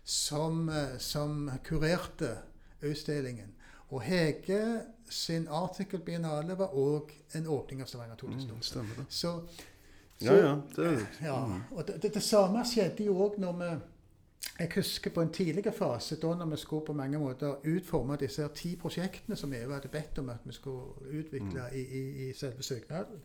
som, 0.05 0.69
eh, 0.69 0.99
som 0.99 1.51
kurerte 1.65 2.39
utstillingen. 2.83 3.53
Og 3.89 4.03
Hege 4.03 4.81
sin 5.11 5.49
artikkelbiennale 5.51 6.59
var 6.59 6.67
òg 6.75 7.11
en 7.35 7.47
åpning 7.47 7.83
av 7.83 7.87
Stavanger 7.87 8.17
2000. 8.17 8.51
Mm, 8.81 8.89
det. 8.97 9.05
Så, 9.09 9.41
Ja, 10.23 10.35
ja. 10.35 10.61
Det, 10.77 11.07
ja, 11.23 11.47
mm. 11.47 11.61
og 11.71 11.87
det, 11.87 12.03
det, 12.03 12.15
det 12.15 12.23
samme 12.23 12.65
skjedde 12.65 13.05
jo 13.05 13.15
òg 13.19 13.39
når 13.39 13.53
vi 13.53 13.71
Jeg 14.59 14.71
husker 14.75 15.11
på 15.11 15.23
en 15.23 15.33
tidligere 15.33 15.73
fase, 15.73 16.17
da 16.17 16.35
når 16.35 16.47
vi 16.51 16.57
skulle 16.57 16.87
på 16.87 16.93
mange 16.93 17.19
måter 17.19 17.55
utforme 17.65 18.17
disse 18.17 18.49
ti 18.55 18.77
prosjektene 18.77 19.37
som 19.37 19.53
EU 19.53 19.73
hadde 19.73 19.89
bedt 19.89 20.19
om 20.19 20.29
at 20.29 20.39
vi 20.45 20.53
skulle 20.53 21.21
utvikle 21.21 21.61
Mm. 21.71 21.75
i, 21.77 21.81
i, 21.81 22.29
i 22.29 22.33
selve 22.33 22.63
søknaden. 22.63 23.23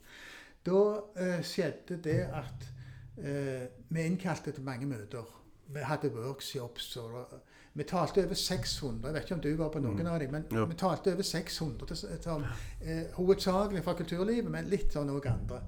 Da 0.65 0.79
eh, 1.17 1.41
skjedde 1.45 1.97
det 2.03 2.19
at 2.33 2.69
eh, 3.17 3.67
vi 3.89 4.01
innkalte 4.01 4.51
til 4.51 4.63
mange 4.63 4.85
møter. 4.85 5.25
Vi 5.67 5.79
hadde 5.79 6.11
workshops. 6.13 6.95
og 6.97 7.33
Vi 7.73 7.83
talte 7.83 8.23
over 8.25 8.33
600. 8.33 9.05
Jeg 9.05 9.13
vet 9.13 9.23
ikke 9.23 9.35
om 9.35 9.41
du 9.41 9.55
var 9.55 9.69
på 9.69 9.79
noen 9.79 9.97
Mm. 9.99 10.07
av 10.07 10.19
dem, 10.19 10.31
men 10.31 10.45
Ja. 10.51 10.65
vi 10.65 10.73
talte 10.75 11.13
over 11.13 11.21
600. 11.23 11.85
til- 11.87 12.19
til, 12.19 12.45
eh, 12.81 13.03
hovedsakelig 13.13 13.83
fra 13.83 13.93
kulturlivet, 13.93 14.51
men 14.51 14.65
litt 14.65 14.95
av 14.95 15.05
noen 15.05 15.27
andre. 15.27 15.61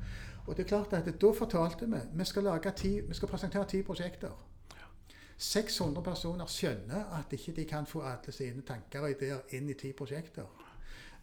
Og 0.47 0.55
det 0.57 0.63
er 0.65 0.77
klart 0.77 0.93
at 0.93 1.05
Da 1.19 1.31
fortalte 1.31 1.85
vi 1.85 1.97
vi 2.13 2.23
skal, 2.25 2.73
ti, 2.75 2.99
vi 3.01 3.13
skal 3.13 3.27
presentere 3.27 3.65
ti 3.67 3.81
prosjekter. 3.83 4.31
600 5.37 6.01
personer 6.03 6.45
skjønner 6.45 7.19
at 7.19 7.31
ikke 7.33 7.51
de 7.55 7.65
kan 7.65 7.85
få 7.85 8.01
alle 8.01 8.31
sine 8.31 8.61
tanker 8.61 9.01
og 9.01 9.09
ideer 9.11 9.39
inn 9.49 9.69
i 9.69 9.73
ti 9.73 9.91
prosjekter. 9.93 10.45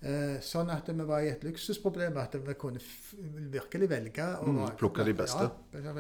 Eh, 0.04 0.36
sånn 0.44 0.68
at 0.68 0.88
vi 0.92 1.04
var 1.08 1.22
i 1.24 1.30
et 1.32 1.44
luksusproblem 1.46 2.16
at 2.20 2.34
vi 2.46 2.52
kunne 2.60 2.80
virkelig 3.52 3.86
velge 3.88 4.26
Mm, 4.44 4.66
plukke 4.76 5.04
de 5.04 5.14
beste. 5.14 5.46
Ja, 5.72 5.92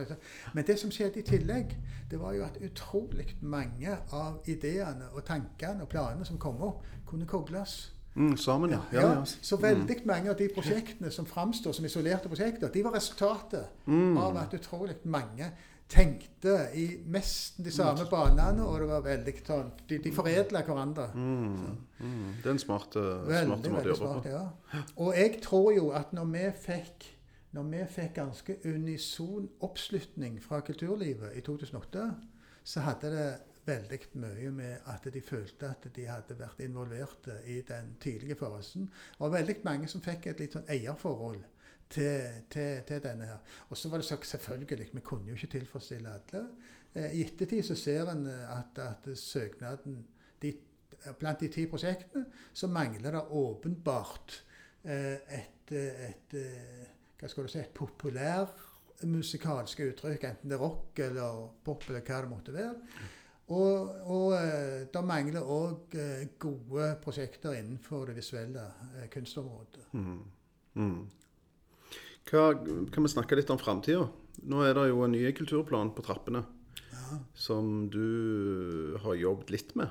men 0.54 0.64
det 0.66 0.78
som 0.78 0.90
skjedde 0.90 1.18
i 1.18 1.22
tillegg, 1.22 1.72
det 2.10 2.20
var 2.20 2.34
jo 2.36 2.44
at 2.44 2.58
utrolig 2.60 3.36
mange 3.40 3.96
av 4.12 4.42
ideene 4.46 5.08
og 5.14 5.24
tankene 5.24 5.82
og 5.82 5.88
planene 5.88 6.24
som 6.24 6.36
kom 6.38 6.60
opp, 6.62 6.82
kunne 7.06 7.26
kobles. 7.26 7.92
mm, 8.16 8.36
sammen, 8.36 8.70
ja. 8.70 8.78
ja, 8.92 9.00
Ja, 9.00 9.12
ja. 9.12 9.24
så 9.24 9.56
veldig 9.56 10.06
mange 10.06 10.30
av 10.30 10.36
de 10.38 10.48
prosjektene 10.54 11.10
som 11.10 11.26
framstår 11.26 11.72
som 11.74 11.84
isolerte 11.84 12.28
prosjekter, 12.28 12.68
de 12.68 12.82
var 12.84 12.92
resultatet 12.92 13.64
Mm. 13.86 14.16
av 14.18 14.36
at 14.36 14.52
utrolig 14.54 14.96
mange 15.04 15.50
tenkte 15.88 16.54
i 16.74 16.84
nesten 17.12 17.64
de 17.64 17.72
samme 17.72 18.06
banene, 18.10 18.64
og 18.64 18.80
det 18.80 18.88
var 18.88 19.02
veldig 19.04 19.34
sånn 19.44 19.72
De, 19.88 19.98
de 20.02 20.12
foredla 20.14 20.62
hverandre. 20.64 21.10
Mm, 21.14 21.74
mm. 21.98 22.30
Det 22.42 22.48
er 22.48 22.54
en 22.54 22.62
smart, 22.62 22.96
eh, 22.96 23.10
Veldig, 23.28 23.58
smart 23.58 23.68
måte 23.74 23.90
å 23.90 23.94
jobbe 23.94 24.14
på. 24.24 24.32
ja. 24.32 24.84
Og 24.96 25.18
jeg 25.18 25.40
tror 25.44 25.72
jo 25.76 25.90
at 25.96 26.14
når 26.16 26.30
vi 26.32 26.46
fikk 26.66 27.10
når 27.54 27.66
vi 27.70 27.80
fikk 27.86 28.14
ganske 28.16 28.54
unison 28.64 29.44
oppslutning 29.62 30.40
fra 30.42 30.58
kulturlivet 30.66 31.36
i 31.38 31.42
2008, 31.46 32.06
så 32.66 32.80
hadde 32.82 33.10
det 33.12 33.28
veldig 33.66 33.98
mye 34.20 34.50
med 34.50 34.88
at 34.90 35.06
de 35.14 35.20
følte 35.20 35.70
at 35.70 35.86
de 35.96 36.06
hadde 36.08 36.34
vært 36.38 36.60
involvert 36.64 37.28
i 37.46 37.60
den 37.68 37.94
tidlige 38.00 38.36
fasen. 38.40 38.90
Og 39.18 39.32
veldig 39.32 39.56
mange 39.64 39.88
som 39.88 40.02
fikk 40.02 40.26
et 40.26 40.42
litt 40.42 40.56
sånn 40.56 40.66
eierforhold 40.68 41.44
til, 41.94 42.42
til, 42.50 42.82
til 42.88 43.02
denne 43.04 43.24
her. 43.28 43.38
Og 43.68 43.76
så 43.78 43.88
var 43.88 43.96
det 44.02 44.08
sagt 44.08 44.26
selvfølgelig, 44.26 44.88
vi 44.92 45.00
kunne 45.00 45.28
jo 45.28 45.34
ikke 45.38 45.52
tilfredsstille 45.58 46.14
alle. 46.14 46.46
Eh, 46.94 47.14
I 47.18 47.20
ettertid 47.26 47.62
så 47.66 47.74
ser 47.78 48.10
en 48.12 48.26
eh, 48.30 48.58
at, 48.58 48.78
at 48.82 49.18
søknaden 49.18 50.06
de, 50.42 50.50
Blant 51.20 51.40
de 51.40 51.48
ti 51.52 51.66
prosjektene 51.68 52.24
så 52.56 52.66
mangler 52.72 53.10
det 53.12 53.20
åpenbart 53.36 54.44
eh, 54.88 55.18
et, 55.36 55.72
et 55.74 56.36
hva 57.20 57.28
skal 57.28 57.44
du 57.44 57.48
si, 57.52 57.60
et 57.60 57.76
populærmusikalsk 57.76 59.80
uttrykk, 59.84 60.24
enten 60.30 60.48
det 60.48 60.56
er 60.56 60.62
rock 60.62 60.98
eller 61.04 61.52
pop 61.64 61.84
eller 61.88 62.00
hva 62.06 62.18
det 62.24 62.30
måtte 62.30 62.54
være. 62.54 62.74
Og, 63.52 63.74
og 64.08 64.32
det 64.92 65.02
mangler 65.04 65.44
òg 65.44 65.92
gode 66.40 66.96
prosjekter 67.04 67.52
innenfor 67.58 68.06
det 68.08 68.16
visuelle 68.22 68.64
kunstområdet. 69.12 69.84
Mm. 69.92 70.24
Mm. 70.80 71.04
Hva, 72.30 72.44
kan 72.92 73.04
vi 73.04 73.10
snakke 73.12 73.36
litt 73.38 73.50
om 73.52 73.58
framtida? 73.60 74.06
Nå 74.48 74.62
er 74.66 74.74
det 74.76 74.88
jo 74.90 75.02
en 75.04 75.12
ny 75.14 75.24
kulturplan 75.36 75.92
på 75.96 76.02
trappene 76.06 76.44
Ja. 76.92 77.18
som 77.34 77.88
du 77.90 78.96
har 79.02 79.14
jobbet 79.14 79.50
litt 79.50 79.74
med. 79.76 79.88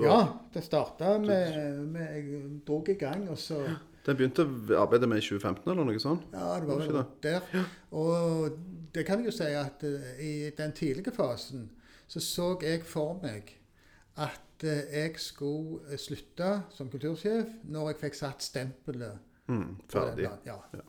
Ja, 0.00 0.38
det 0.52 0.60
starta 0.66 1.14
med, 1.18 1.78
med 1.88 2.10
Jeg 2.12 2.40
dro 2.66 2.82
i 2.88 2.94
gang, 3.00 3.28
og 3.32 3.38
så 3.40 3.62
Den 4.04 4.16
begynte 4.16 4.44
arbeidet 4.76 5.08
med 5.08 5.18
i 5.22 5.24
2015, 5.24 5.70
eller 5.72 5.84
noe 5.88 6.00
sånt? 6.00 6.22
Ja, 6.32 6.58
det 6.60 6.68
Var 6.68 6.82
vel 6.84 7.04
der. 7.22 7.64
Og 7.92 8.58
det 8.94 9.06
kan 9.06 9.20
jeg 9.20 9.30
jo 9.30 9.36
si 9.36 9.48
at 9.56 9.84
eh, 9.84 10.20
i 10.20 10.50
den 10.56 10.72
tidlige 10.72 11.12
fasen 11.12 11.68
så 12.10 12.20
så 12.20 12.46
jeg 12.62 12.82
for 12.84 13.20
meg 13.22 13.52
at 14.16 14.64
eh, 14.64 14.84
jeg 14.92 15.14
skulle 15.22 15.80
eh, 15.92 15.96
slutte 16.00 16.62
som 16.74 16.88
kultursjef 16.90 17.52
når 17.70 17.92
jeg 17.92 18.00
fikk 18.04 18.14
satt 18.24 18.42
stempelet 18.42 19.18
Mm, 19.50 19.80
ferdig. 19.90 20.28
Ja. 20.46 20.54
Ja. 20.72 20.82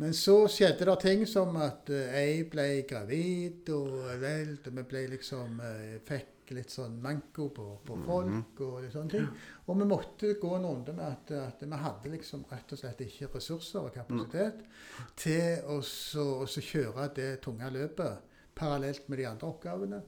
Men 0.00 0.14
så 0.16 0.34
skjedde 0.48 0.86
det 0.88 0.96
ting 1.02 1.22
som 1.28 1.56
at 1.60 1.90
eh, 1.92 2.14
jeg 2.16 2.44
ble 2.52 2.68
gravid, 2.88 3.68
og 3.76 3.96
vel, 4.22 4.54
vi 4.64 4.84
ble 4.88 5.06
liksom 5.12 5.58
eh, 5.66 5.98
Fikk 6.08 6.54
litt 6.56 6.72
sånn 6.72 6.96
manko 7.02 7.44
på, 7.54 7.64
på 7.86 7.96
folk 8.06 8.62
og 8.66 8.80
litt 8.82 8.94
sånne 8.94 9.12
ting. 9.12 9.26
Og 9.68 9.76
vi 9.78 9.86
måtte 9.86 10.32
gå 10.40 10.48
en 10.56 10.66
runde 10.66 10.94
med 10.96 11.04
at, 11.06 11.30
at 11.36 11.62
vi 11.62 11.78
hadde 11.84 12.10
liksom 12.16 12.42
rett 12.50 12.74
og 12.74 12.80
slett 12.80 13.04
ikke 13.04 13.28
ressurser 13.36 13.84
og 13.84 13.94
kapasitet 13.94 14.64
til 15.20 15.68
å 15.70 15.78
så, 15.86 16.26
så 16.50 16.64
kjøre 16.64 17.06
det 17.20 17.28
tunge 17.44 17.70
løpet 17.70 18.26
parallelt 18.58 19.06
med 19.08 19.22
de 19.22 19.28
andre 19.30 19.52
oppgavene. 19.52 20.00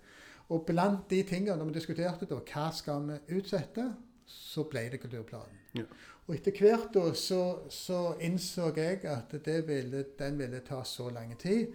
Og 0.53 0.66
blant 0.68 1.05
de 1.12 1.22
tingene 1.28 1.57
når 1.61 1.70
vi 1.70 1.78
diskuterte 1.78 2.28
da, 2.28 2.40
hva 2.43 2.66
skal 2.74 3.07
vi 3.07 3.38
utsette, 3.38 3.86
så 4.26 4.64
ble 4.68 4.88
det 4.93 5.01
kulturplanen. 5.03 5.61
Ja. 5.76 5.86
Og 6.29 6.37
etter 6.37 6.55
hvert 6.55 6.93
da, 6.95 7.09
så, 7.18 7.43
så 7.73 8.14
innså 8.23 8.70
jeg 8.77 9.03
at 9.11 9.35
det 9.45 9.59
ville, 9.66 10.05
den 10.18 10.39
ville 10.39 10.62
ta 10.66 10.85
så 10.87 11.11
lang 11.11 11.35
tid. 11.39 11.75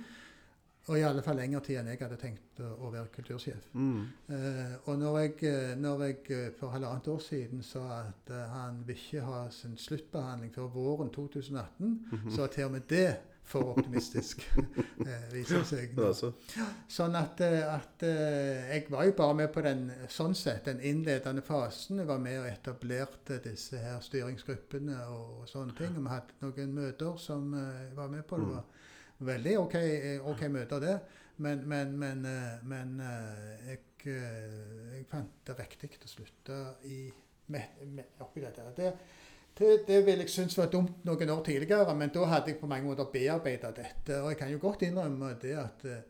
Og 0.88 0.96
i 0.96 1.04
alle 1.04 1.20
fall 1.24 1.36
lengre 1.36 1.60
tid 1.66 1.82
enn 1.82 1.90
jeg 1.92 2.00
hadde 2.00 2.18
tenkt 2.22 2.62
å 2.64 2.88
være 2.94 3.10
kultursjef. 3.12 3.66
Mm. 3.76 4.04
Eh, 4.32 4.76
og 4.88 5.02
når 5.02 5.18
jeg, 5.20 5.34
eh, 5.50 5.74
når 5.76 6.04
jeg 6.06 6.20
eh, 6.32 6.46
for 6.56 6.72
halvannet 6.72 7.10
år 7.12 7.20
siden 7.26 7.64
sa 7.66 7.84
at 8.06 8.32
eh, 8.32 8.54
han 8.54 8.80
vil 8.88 8.96
ikke 8.96 9.26
ha 9.28 9.42
sin 9.52 9.76
sluttbehandling 9.76 10.54
før 10.56 10.72
våren 10.72 11.12
2018, 11.12 11.98
så 12.30 12.46
var 12.46 12.54
til 12.56 12.70
og 12.70 12.72
med 12.78 12.88
det 12.88 13.10
for 13.48 13.78
optimistisk. 13.78 14.42
eh, 15.08 15.28
viser 15.32 15.64
seg 15.68 15.94
nå. 15.96 16.10
Altså, 16.10 16.34
Sånn 16.92 17.16
at, 17.16 17.42
eh, 17.46 17.64
at 17.64 18.04
eh, 18.06 18.74
jeg 18.74 18.88
var 18.92 19.08
jo 19.08 19.14
bare 19.18 19.38
med 19.42 19.52
på 19.56 19.64
den 19.66 19.86
sånn 20.12 20.36
sett, 20.36 20.66
den 20.68 20.82
innledende 20.84 21.44
fasen. 21.46 22.02
Jeg 22.02 22.10
var 22.10 22.20
med 22.24 22.42
og 22.42 22.50
etablerte 22.50 23.40
disse 23.46 23.80
her 23.82 24.02
styringsgruppene 24.04 25.00
og 25.14 25.46
sånne 25.50 25.78
ting. 25.80 25.96
Og 25.96 26.04
vi 26.04 26.14
hadde 26.16 26.42
noen 26.44 26.76
møter 26.76 27.22
som 27.24 27.54
jeg 27.56 27.94
var 27.98 28.12
med 28.12 28.28
på. 28.28 28.42
Det 28.42 28.52
var 28.52 29.32
veldig 29.32 29.56
OK, 29.64 29.78
okay 30.34 30.52
møter, 30.52 30.84
det. 30.84 30.98
Men, 31.38 31.64
men, 31.70 31.94
men, 32.02 32.26
men 32.66 32.98
jeg, 33.68 33.80
jeg 34.10 35.06
fant 35.12 35.40
det 35.46 35.56
riktig 35.62 35.92
å 36.04 36.10
slutte 36.10 36.58
i, 36.90 37.06
med, 37.54 37.84
med, 37.94 38.18
oppi 38.26 38.42
dette. 38.44 38.66
Det, 38.76 38.92
det, 39.60 39.72
det 39.88 40.02
vil 40.06 40.22
jeg 40.22 40.30
synes 40.30 40.58
var 40.58 40.70
dumt 40.74 41.06
noen 41.08 41.30
år 41.34 41.42
tidligere, 41.46 41.96
men 41.98 42.12
da 42.14 42.26
hadde 42.30 42.52
jeg 42.54 42.60
på 42.62 42.68
mange 42.70 42.86
måter 42.90 43.10
bearbeida 43.14 43.72
dette. 43.74 44.22
Og 44.22 44.30
jeg 44.32 44.38
kan 44.38 44.52
jo 44.54 44.60
godt 44.62 44.86
innrømme 44.86 45.32
det 45.42 45.56
at 45.58 45.86
eh, 45.90 46.04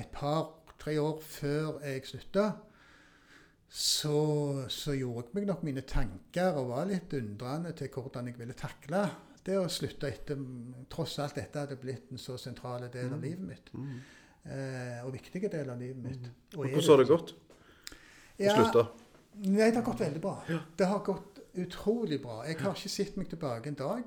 et 0.00 0.08
par-tre 0.14 0.94
år 1.02 1.20
før 1.24 1.80
jeg 1.84 2.04
slutta, 2.06 2.50
så, 3.68 4.18
så 4.70 4.94
gjorde 4.94 5.26
jeg 5.26 5.34
meg 5.40 5.46
nok 5.48 5.64
mine 5.66 5.82
tanker 5.88 6.54
og 6.60 6.68
var 6.70 6.86
litt 6.86 7.12
undrende 7.18 7.72
til 7.76 7.90
hvordan 7.92 8.28
jeg 8.30 8.38
ville 8.38 8.54
takle 8.56 9.00
det 9.46 9.56
å 9.58 9.66
slutte 9.70 10.08
etter 10.10 10.38
Tross 10.90 11.18
alt 11.22 11.36
dette 11.38 11.60
hadde 11.64 11.76
blitt 11.78 12.12
en 12.14 12.18
så 12.22 12.36
sentral 12.38 12.86
del 12.90 13.10
av 13.14 13.22
livet 13.22 13.46
mitt. 13.46 13.72
mm. 13.74 13.96
Eh, 14.46 15.00
og 15.02 15.10
viktige 15.10 15.48
del 15.50 15.70
av 15.72 15.80
livet 15.80 15.98
mitt. 16.04 16.26
Og 16.54 16.68
Hvordan 16.68 16.84
har 16.92 17.00
det 17.02 17.06
gått 17.10 17.32
å 17.34 18.44
Ja, 18.44 18.52
slutte? 18.54 18.84
Nei, 19.42 19.66
det 19.72 19.80
har 19.80 19.86
gått 19.88 20.04
veldig 20.04 20.20
bra. 20.22 20.34
Det 20.78 20.86
har 20.86 21.00
gått 21.04 21.35
utrolig 21.58 22.20
bra. 22.22 22.42
Jeg 22.46 22.56
har 22.60 22.74
ikke 22.74 22.88
sett 22.88 23.16
meg 23.16 23.28
tilbake 23.28 23.68
en 23.68 23.74
dag. 23.74 24.02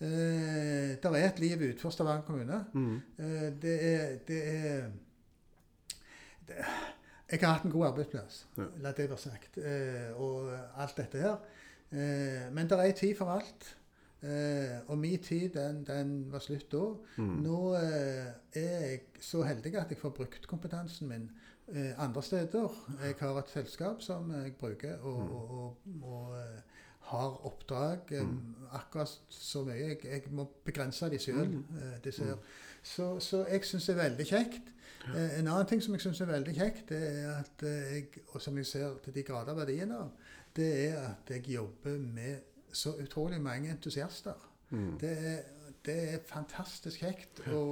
Eh, 0.00 0.96
det 1.02 1.04
er 1.04 1.26
et 1.28 1.38
liv 1.40 1.56
utenfor 1.68 1.90
Stavanger 1.90 2.22
kommune. 2.26 2.64
Mm. 2.72 2.96
Eh, 3.18 3.48
det 3.62 3.76
er, 3.94 4.16
det 4.28 4.40
er 4.54 4.90
det, 6.48 6.54
Jeg 7.32 7.40
har 7.40 7.54
hatt 7.54 7.64
en 7.64 7.70
god 7.72 7.86
arbeidsplass, 7.86 8.46
Ja. 8.58 8.64
la 8.84 8.92
det 8.92 9.08
være 9.10 9.18
sagt, 9.18 9.58
eh, 9.58 10.10
og 10.20 10.50
alt 10.76 10.96
dette 10.96 11.18
her. 11.18 11.36
Eh, 11.92 12.52
men 12.52 12.66
det 12.68 12.72
er 12.78 12.82
en 12.82 12.94
tid 12.94 13.14
for 13.16 13.30
alt. 13.32 13.76
Eh, 14.22 14.78
og 14.88 14.98
min 14.98 15.18
tid, 15.22 15.48
den, 15.54 15.84
den 15.84 16.32
var 16.32 16.38
slutt 16.38 16.68
da. 16.72 16.82
Mm. 17.16 17.38
Nå 17.42 17.74
eh, 17.74 18.26
er 18.54 18.84
jeg 18.90 19.00
så 19.20 19.42
heldig 19.42 19.74
at 19.80 19.90
jeg 19.90 19.98
får 19.98 20.10
brukt 20.10 20.46
kompetansen 20.46 21.08
min 21.08 21.30
andre 21.98 22.22
steder. 22.22 22.68
Jeg 23.04 23.14
har 23.20 23.38
et 23.38 23.48
selskap 23.48 24.02
som 24.02 24.30
jeg 24.34 24.52
bruker, 24.60 24.96
og, 25.00 25.22
Mm. 25.22 25.32
og, 25.32 25.50
og, 25.50 25.76
og 26.02 26.36
har 27.12 27.38
oppdrag. 27.46 28.10
mm. 28.10 28.68
Akkurat 28.72 29.14
så 29.28 29.64
mye. 29.68 29.88
Jeg, 29.92 29.98
jeg 30.04 30.34
må 30.34 30.48
begrense 30.64 31.10
de 31.12 31.20
sjøl. 31.20 31.46
Mm. 31.46 32.36
Så, 32.82 33.08
så 33.20 33.44
jeg 33.46 33.64
syns 33.68 33.86
det 33.86 33.96
er 33.96 34.02
veldig 34.02 34.26
kjekt. 34.26 34.72
Ja. 35.02 35.38
en 35.38 35.48
annen 35.48 35.66
ting 35.66 35.82
som 35.82 35.94
jeg 35.96 36.04
syns 36.04 36.20
er 36.22 36.30
veldig 36.30 36.52
kjekt, 36.54 36.88
det 36.92 36.98
er 37.02 37.30
at 37.34 37.64
eh, 37.66 37.94
jeg, 37.96 38.22
og 38.28 38.42
som 38.42 38.58
jeg 38.58 38.66
ser 38.66 39.00
til 39.04 39.14
de 39.16 39.24
grader 39.26 39.56
verdien 39.58 39.90
av, 39.96 40.12
det 40.56 40.68
er 40.84 41.00
at 41.08 41.30
jeg 41.30 41.48
jobber 41.56 41.98
med 41.98 42.36
så 42.72 42.94
utrolig 43.02 43.40
mange 43.42 43.70
entusiaster. 43.70 44.38
Mm. 44.70 44.98
Det 45.00 45.10
er, 45.32 45.40
det 45.84 45.96
er 46.14 46.22
fantastisk 46.26 47.02
kjekt 47.02 47.42
å, 47.50 47.64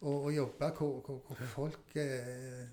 å, 0.00 0.12
å 0.12 0.34
jobbe 0.34 0.68
hvor, 0.76 1.00
hvor, 1.06 1.22
hvor 1.26 1.48
folk 1.54 1.96
eh, 1.96 2.68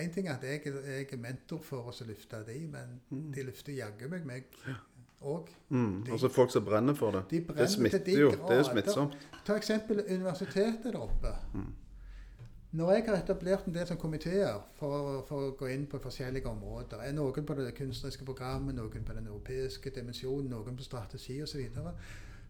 en 0.00 0.14
ting 0.14 0.28
er 0.28 0.38
at 0.38 0.46
jeg, 0.46 0.62
jeg 0.66 1.06
er 1.12 1.20
mentor 1.22 1.62
for 1.62 1.90
oss 1.90 2.02
å 2.02 2.08
løfte 2.08 2.40
de, 2.46 2.56
men 2.70 2.96
de 3.34 3.44
løfter 3.46 3.76
jaggu 3.76 4.08
meg 4.10 4.26
meg 4.26 4.48
òg. 5.24 5.48
Mm. 5.68 6.04
Altså 6.12 6.28
folk 6.28 6.52
som 6.52 6.64
brenner 6.64 6.94
for 6.94 7.10
det. 7.16 7.24
De 7.30 7.40
Det 7.54 7.70
smitter 7.70 8.04
de 8.04 8.18
jo. 8.18 8.30
Det 8.30 8.58
er 8.58 8.62
smittsomt. 8.68 9.16
Ta 9.46 9.56
eksempel 9.56 10.04
universitetet 10.08 10.92
der 10.92 11.00
oppe. 11.00 11.32
Når 12.74 12.92
jeg 12.92 13.04
har 13.06 13.20
etablert 13.22 13.66
en 13.66 13.74
del 13.74 13.86
som 13.86 13.98
komiteer 14.02 14.56
for, 14.74 15.20
for 15.28 15.46
å 15.46 15.50
gå 15.54 15.68
inn 15.70 15.84
på 15.86 16.00
forskjellige 16.02 16.50
områder, 16.50 17.04
er 17.06 17.12
noen 17.14 17.46
på 17.46 17.54
det 17.54 17.68
kunstneriske 17.78 18.26
programmet, 18.26 18.74
noen 18.74 19.04
på 19.06 19.14
den 19.14 19.28
europeiske 19.28 19.92
dimensjonen, 19.94 20.48
noen 20.50 20.74
på 20.74 20.82
strategi 20.82 21.36
osv., 21.44 21.52
så, 21.52 21.60
videre, 21.60 21.92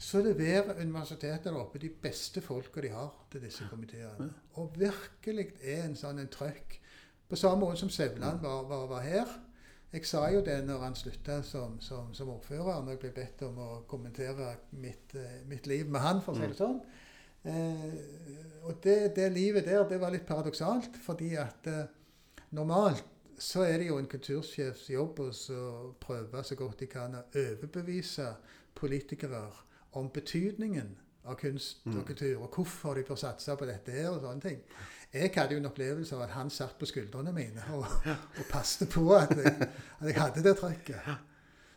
så 0.00 0.22
leverer 0.24 0.80
universitetet 0.80 1.44
der 1.44 1.58
oppe 1.60 1.82
de 1.82 1.90
beste 1.92 2.40
folka 2.40 2.80
de 2.80 2.94
har 2.94 3.12
til 3.30 3.44
disse 3.44 3.68
komiteene. 3.68 4.30
Og 4.62 4.72
virkelig 4.80 5.50
er 5.60 5.84
en 5.84 5.98
sånn 5.98 6.22
en 6.24 6.32
trøkk. 6.32 6.78
På 7.28 7.36
samme 7.36 7.66
måte 7.66 7.82
som 7.82 7.92
Sevland 7.92 8.40
var, 8.40 8.64
var, 8.70 8.88
var 8.94 9.04
her. 9.04 9.36
Jeg 9.94 10.08
sa 10.10 10.24
jo 10.32 10.40
det 10.42 10.56
når 10.66 10.80
han 10.82 10.96
slutta 10.98 11.38
som, 11.46 11.76
som, 11.80 12.08
som 12.14 12.30
ordfører, 12.34 12.80
når 12.82 12.96
jeg 12.96 13.00
ble 13.04 13.10
bedt 13.14 13.42
om 13.46 13.58
å 13.62 13.68
kommentere 13.86 14.48
mitt, 14.82 15.14
eh, 15.14 15.44
mitt 15.46 15.68
liv 15.70 15.86
med 15.86 16.02
han, 16.02 16.22
for 16.24 16.34
å 16.34 16.40
si 16.40 16.48
det 16.50 16.58
sånn. 16.58 16.80
Eh, 17.46 18.64
og 18.66 18.80
det, 18.82 19.12
det 19.14 19.28
livet 19.30 19.68
der, 19.68 19.84
det 19.86 20.00
var 20.02 20.10
litt 20.10 20.26
paradoksalt, 20.26 20.98
fordi 21.04 21.34
at 21.38 21.68
eh, 21.70 21.84
normalt 22.58 23.06
så 23.38 23.62
er 23.68 23.78
det 23.78 23.86
jo 23.92 24.00
en 24.00 24.10
kultursjefs 24.10 24.88
jobb 24.90 25.20
å 25.22 25.28
så 25.34 25.60
prøve 26.02 26.42
så 26.46 26.58
godt 26.58 26.82
de 26.82 26.90
kan 26.90 27.14
å 27.18 27.24
overbevise 27.30 28.32
politikere 28.74 29.44
om 29.98 30.10
betydningen 30.10 30.90
av 31.24 31.38
kunst 31.40 31.86
og 31.86 32.02
kultur, 32.06 32.42
og 32.42 32.50
hvorfor 32.58 32.98
de 32.98 33.06
bør 33.06 33.18
satse 33.18 33.54
på 33.56 33.66
dette 33.68 33.94
her 33.94 34.10
og 34.10 34.20
sånne 34.26 34.44
ting. 34.44 34.58
Jeg 35.14 35.30
hadde 35.36 35.54
jo 35.54 35.60
en 35.62 35.68
opplevelse 35.68 36.16
av 36.16 36.24
at 36.24 36.32
han 36.34 36.48
satt 36.50 36.74
på 36.78 36.88
skuldrene 36.90 37.30
mine 37.34 37.62
og, 37.76 37.86
og 38.40 38.48
passte 38.50 38.88
på 38.90 39.06
at 39.14 39.30
jeg, 39.38 39.68
at 40.00 40.08
jeg 40.10 40.18
hadde 40.18 40.42
det 40.42 40.56
trykket. 40.58 41.12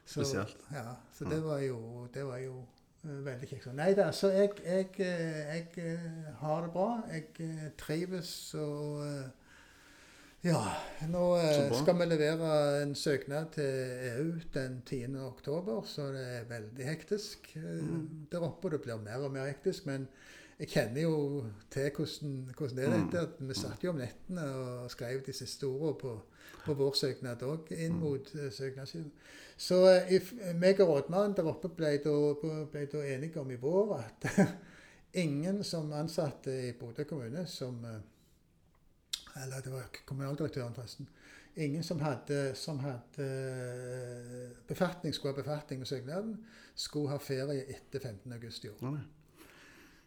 Så, 0.07 0.23
Spesielt. 0.23 0.57
Ja, 0.73 0.95
så 1.13 1.27
det 1.29 1.43
var 1.43 1.59
jo, 1.61 2.07
det 2.13 2.23
var 2.25 2.39
jo 2.41 2.55
uh, 3.03 3.17
veldig 3.25 3.49
kjekt. 3.49 3.67
Nei 3.77 3.91
da, 3.97 4.07
så 4.15 4.31
jeg, 4.33 4.55
jeg, 4.63 4.87
eh, 5.03 5.41
jeg 5.51 5.67
eh, 5.83 6.31
har 6.39 6.63
det 6.65 6.71
bra. 6.73 6.87
Jeg 7.11 7.73
trives 7.77 8.31
og 8.57 9.03
Ja, 10.45 10.61
nå 11.11 11.23
skal 11.75 11.97
vi 11.99 12.05
levere 12.07 12.49
en 12.81 12.95
søknad 12.95 13.51
til 13.57 14.01
EU 14.13 14.27
den 14.53 14.81
10. 14.85 15.17
oktober, 15.27 15.81
så 15.85 16.07
det 16.13 16.25
er 16.37 16.49
veldig 16.49 16.85
hektisk 16.87 17.51
mm. 17.55 18.27
der 18.31 18.45
oppe. 18.47 18.71
Det 18.71 18.81
blir 18.85 19.01
mer 19.03 19.27
og 19.27 19.33
mer 19.33 19.49
hektisk. 19.49 19.85
Men 19.85 20.07
jeg 20.59 20.67
kjenner 20.67 21.01
jo 21.01 21.43
til 21.71 21.91
hvordan, 21.95 22.37
hvordan 22.57 22.77
det 22.77 22.85
er 22.85 22.93
dette. 22.95 23.19
at 23.19 23.49
Vi 23.49 23.53
satt 23.53 23.83
jo 23.83 23.91
om 23.93 23.99
nettene 24.01 24.45
og 24.55 24.91
skrev 24.91 25.21
de 25.25 25.33
siste 25.33 25.67
ordene 25.69 25.97
på, 26.01 26.13
på 26.65 26.73
vår 26.73 26.95
søknad 26.97 27.43
òg, 27.45 27.69
inn 27.77 27.99
mot 28.01 28.31
uh, 28.35 28.47
søknadssiden. 28.51 29.11
Så 29.57 29.77
eh, 29.89 30.15
if, 30.17 30.33
meg 30.57 30.81
og 30.81 30.89
rådmannen 30.89 31.35
der 31.37 31.49
oppe 31.49 31.69
ble 31.73 31.95
da, 32.01 32.13
ble 32.71 32.83
da 32.91 33.03
enige 33.05 33.41
om 33.41 33.51
i 33.51 33.57
vår 33.61 33.93
at 33.97 34.27
ingen 35.23 35.63
som 35.65 35.93
ansatte 35.93 36.53
i 36.67 36.73
Bodø 36.77 37.05
kommune 37.09 37.45
som 37.49 37.79
eh, 37.85 38.01
Eller 39.43 39.61
det 39.61 39.71
var 39.71 39.89
kommunaldirektøren, 40.05 40.73
forresten. 40.73 41.09
Ingen 41.55 41.83
som 41.83 41.99
hadde, 42.01 42.55
som 42.55 42.79
hadde 42.79 43.25
eh, 43.25 44.57
befatning, 44.67 45.13
skulle 45.13 45.35
ha 45.35 45.41
befatning 45.41 45.79
med 45.79 45.87
søknaden, 45.87 46.33
skulle 46.75 47.09
ha 47.09 47.17
ferie 47.21 47.65
etter 47.69 47.99
15. 47.99 48.33
august 48.33 48.65
i 48.65 48.69
år. 48.69 48.81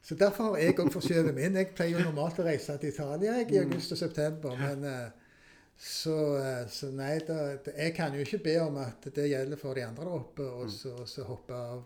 Så 0.03 0.17
derfor 0.17 0.51
har 0.51 0.63
jeg 0.63 0.79
òg 0.81 0.93
forskjøvet 0.95 1.37
min. 1.37 1.59
Jeg 1.61 1.73
pleier 1.77 1.99
jo 1.99 2.07
normalt 2.09 2.41
å 2.41 2.47
reise 2.47 2.77
til 2.81 2.93
Italia 2.95 3.37
jeg, 3.41 3.51
i 3.53 3.61
august 3.61 3.93
og 3.95 4.01
september. 4.01 4.57
Men 4.59 4.87
eh, 4.89 5.35
så, 5.77 6.17
eh, 6.41 6.65
så 6.73 6.89
nei, 6.95 7.19
da, 7.27 7.57
jeg 7.69 7.95
kan 7.97 8.17
jo 8.17 8.25
ikke 8.25 8.43
be 8.45 8.57
om 8.65 8.81
at 8.81 9.11
det 9.15 9.29
gjelder 9.31 9.61
for 9.61 9.77
de 9.77 9.85
andre 9.85 10.07
der 10.09 10.17
oppe, 10.17 10.49
og 10.49 10.73
så, 10.73 10.95
så 11.09 11.27
hoppe 11.29 11.57
av 11.57 11.85